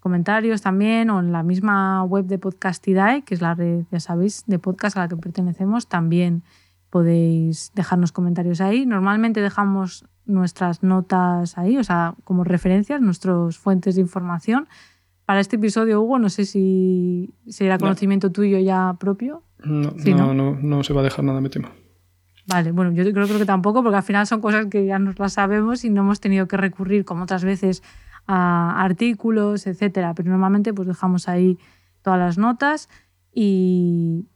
comentarios 0.01 0.61
también, 0.61 1.09
o 1.09 1.19
en 1.19 1.31
la 1.31 1.43
misma 1.43 2.03
web 2.03 2.25
de 2.25 2.37
Podcastidae, 2.37 3.23
que 3.23 3.35
es 3.35 3.41
la 3.41 3.55
red, 3.55 3.85
ya 3.91 3.99
sabéis, 3.99 4.43
de 4.47 4.59
podcast 4.59 4.97
a 4.97 5.01
la 5.01 5.07
que 5.07 5.15
pertenecemos, 5.15 5.87
también 5.87 6.43
podéis 6.89 7.71
dejarnos 7.75 8.11
comentarios 8.11 8.59
ahí. 8.59 8.85
Normalmente 8.85 9.41
dejamos 9.41 10.05
nuestras 10.27 10.83
notas 10.83 11.57
ahí, 11.57 11.77
o 11.77 11.83
sea, 11.83 12.15
como 12.23 12.43
referencias, 12.43 13.01
nuestras 13.01 13.57
fuentes 13.57 13.95
de 13.95 14.01
información 14.01 14.67
para 15.25 15.41
este 15.41 15.57
episodio, 15.57 16.01
Hugo, 16.01 16.19
no 16.19 16.29
sé 16.29 16.45
si, 16.45 17.33
era 17.59 17.77
conocimiento 17.77 18.31
tuyo 18.31 18.59
ya 18.59 18.95
propio. 18.97 19.43
No, 19.63 19.91
no, 20.33 20.55
no, 20.55 20.83
se 20.83 20.93
va 20.93 21.01
a 21.01 21.03
dejar 21.03 21.25
nada, 21.25 21.41
me 21.41 21.49
temo. 21.49 21.67
Vale, 22.45 22.71
bueno, 22.71 22.93
yo 22.93 23.03
creo, 23.11 23.27
creo 23.27 23.37
que 23.37 23.45
tampoco, 23.45 23.83
porque 23.83 23.97
al 23.97 24.03
final 24.03 24.25
son 24.25 24.39
cosas 24.39 24.67
que 24.67 24.85
ya 24.85 24.99
nos 24.99 25.19
las 25.19 25.33
sabemos 25.33 25.83
y 25.83 25.89
no 25.89 26.01
hemos 26.01 26.21
tenido 26.21 26.47
que 26.47 26.55
recurrir, 26.55 27.03
como 27.03 27.23
otras 27.23 27.43
veces, 27.43 27.83
a 28.25 28.81
artículos, 28.81 29.67
etcétera. 29.67 30.13
Pero 30.13 30.29
normalmente 30.29 30.73
pues 30.73 30.87
dejamos 30.87 31.27
ahí 31.27 31.57
todas 32.01 32.19
las 32.19 32.37
notas 32.37 32.87
y, 33.33 34.27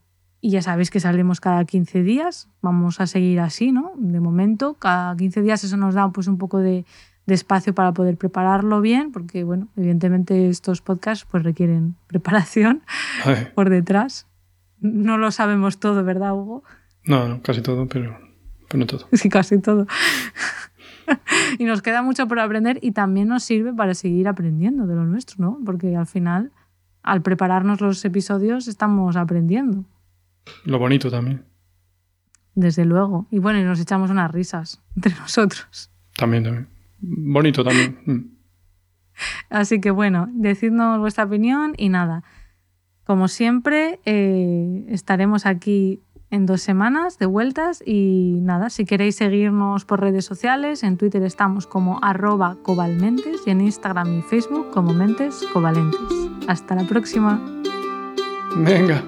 y 0.44 0.50
ya 0.50 0.60
sabéis 0.60 0.90
que 0.90 0.98
salimos 0.98 1.40
cada 1.40 1.64
15 1.64 2.02
días. 2.02 2.48
Vamos 2.62 3.00
a 3.00 3.06
seguir 3.06 3.38
así, 3.38 3.70
¿no? 3.70 3.92
De 3.96 4.18
momento, 4.18 4.74
cada 4.74 5.16
15 5.16 5.40
días 5.40 5.62
eso 5.62 5.76
nos 5.76 5.94
da 5.94 6.10
pues 6.10 6.26
un 6.26 6.36
poco 6.36 6.58
de, 6.58 6.84
de 7.26 7.34
espacio 7.34 7.76
para 7.76 7.92
poder 7.92 8.18
prepararlo 8.18 8.80
bien, 8.80 9.12
porque 9.12 9.44
bueno, 9.44 9.68
evidentemente 9.76 10.48
estos 10.48 10.82
podcasts 10.82 11.24
pues 11.30 11.44
requieren 11.44 11.94
preparación 12.08 12.82
por 13.54 13.70
detrás. 13.70 14.26
No 14.80 15.16
lo 15.16 15.30
sabemos 15.30 15.78
todo, 15.78 16.02
¿verdad, 16.02 16.34
Hugo? 16.34 16.64
No, 17.04 17.28
no 17.28 17.40
casi 17.40 17.62
todo, 17.62 17.86
pero, 17.86 18.18
pero 18.68 18.80
no 18.80 18.86
todo. 18.86 19.06
Sí, 19.12 19.28
casi 19.28 19.60
todo. 19.60 19.86
y 21.58 21.64
nos 21.66 21.82
queda 21.82 22.02
mucho 22.02 22.26
por 22.26 22.40
aprender 22.40 22.80
y 22.82 22.90
también 22.90 23.28
nos 23.28 23.44
sirve 23.44 23.72
para 23.72 23.94
seguir 23.94 24.26
aprendiendo 24.26 24.88
de 24.88 24.96
lo 24.96 25.04
nuestro, 25.04 25.36
¿no? 25.38 25.60
Porque 25.64 25.94
al 25.94 26.06
final, 26.06 26.50
al 27.04 27.22
prepararnos 27.22 27.80
los 27.80 28.04
episodios, 28.04 28.66
estamos 28.66 29.14
aprendiendo. 29.14 29.84
Lo 30.64 30.78
bonito 30.78 31.10
también. 31.10 31.44
Desde 32.54 32.84
luego. 32.84 33.26
Y 33.30 33.38
bueno, 33.38 33.58
y 33.60 33.64
nos 33.64 33.80
echamos 33.80 34.10
unas 34.10 34.30
risas 34.30 34.82
entre 34.94 35.14
nosotros. 35.14 35.90
También, 36.16 36.44
también 36.44 36.72
bonito 37.02 37.64
también. 37.64 37.98
Mm. 38.06 38.20
Así 39.50 39.80
que 39.80 39.90
bueno, 39.90 40.28
decidnos 40.32 40.98
vuestra 40.98 41.24
opinión 41.24 41.74
y 41.76 41.88
nada. 41.88 42.24
Como 43.04 43.28
siempre, 43.28 44.00
eh, 44.04 44.86
estaremos 44.88 45.44
aquí 45.44 46.00
en 46.30 46.46
dos 46.46 46.62
semanas 46.62 47.18
de 47.18 47.26
vueltas 47.26 47.82
y 47.84 48.38
nada, 48.40 48.70
si 48.70 48.86
queréis 48.86 49.16
seguirnos 49.16 49.84
por 49.84 50.00
redes 50.00 50.24
sociales, 50.24 50.82
en 50.82 50.96
Twitter 50.96 51.22
estamos 51.24 51.66
como 51.66 52.02
arroba 52.02 52.56
cobalmentes 52.62 53.42
y 53.46 53.50
en 53.50 53.60
Instagram 53.60 54.20
y 54.20 54.22
Facebook 54.22 54.70
como 54.70 54.94
mentes 54.94 55.44
covalentes. 55.52 56.00
Hasta 56.48 56.74
la 56.74 56.84
próxima. 56.84 57.38
Venga. 58.56 59.04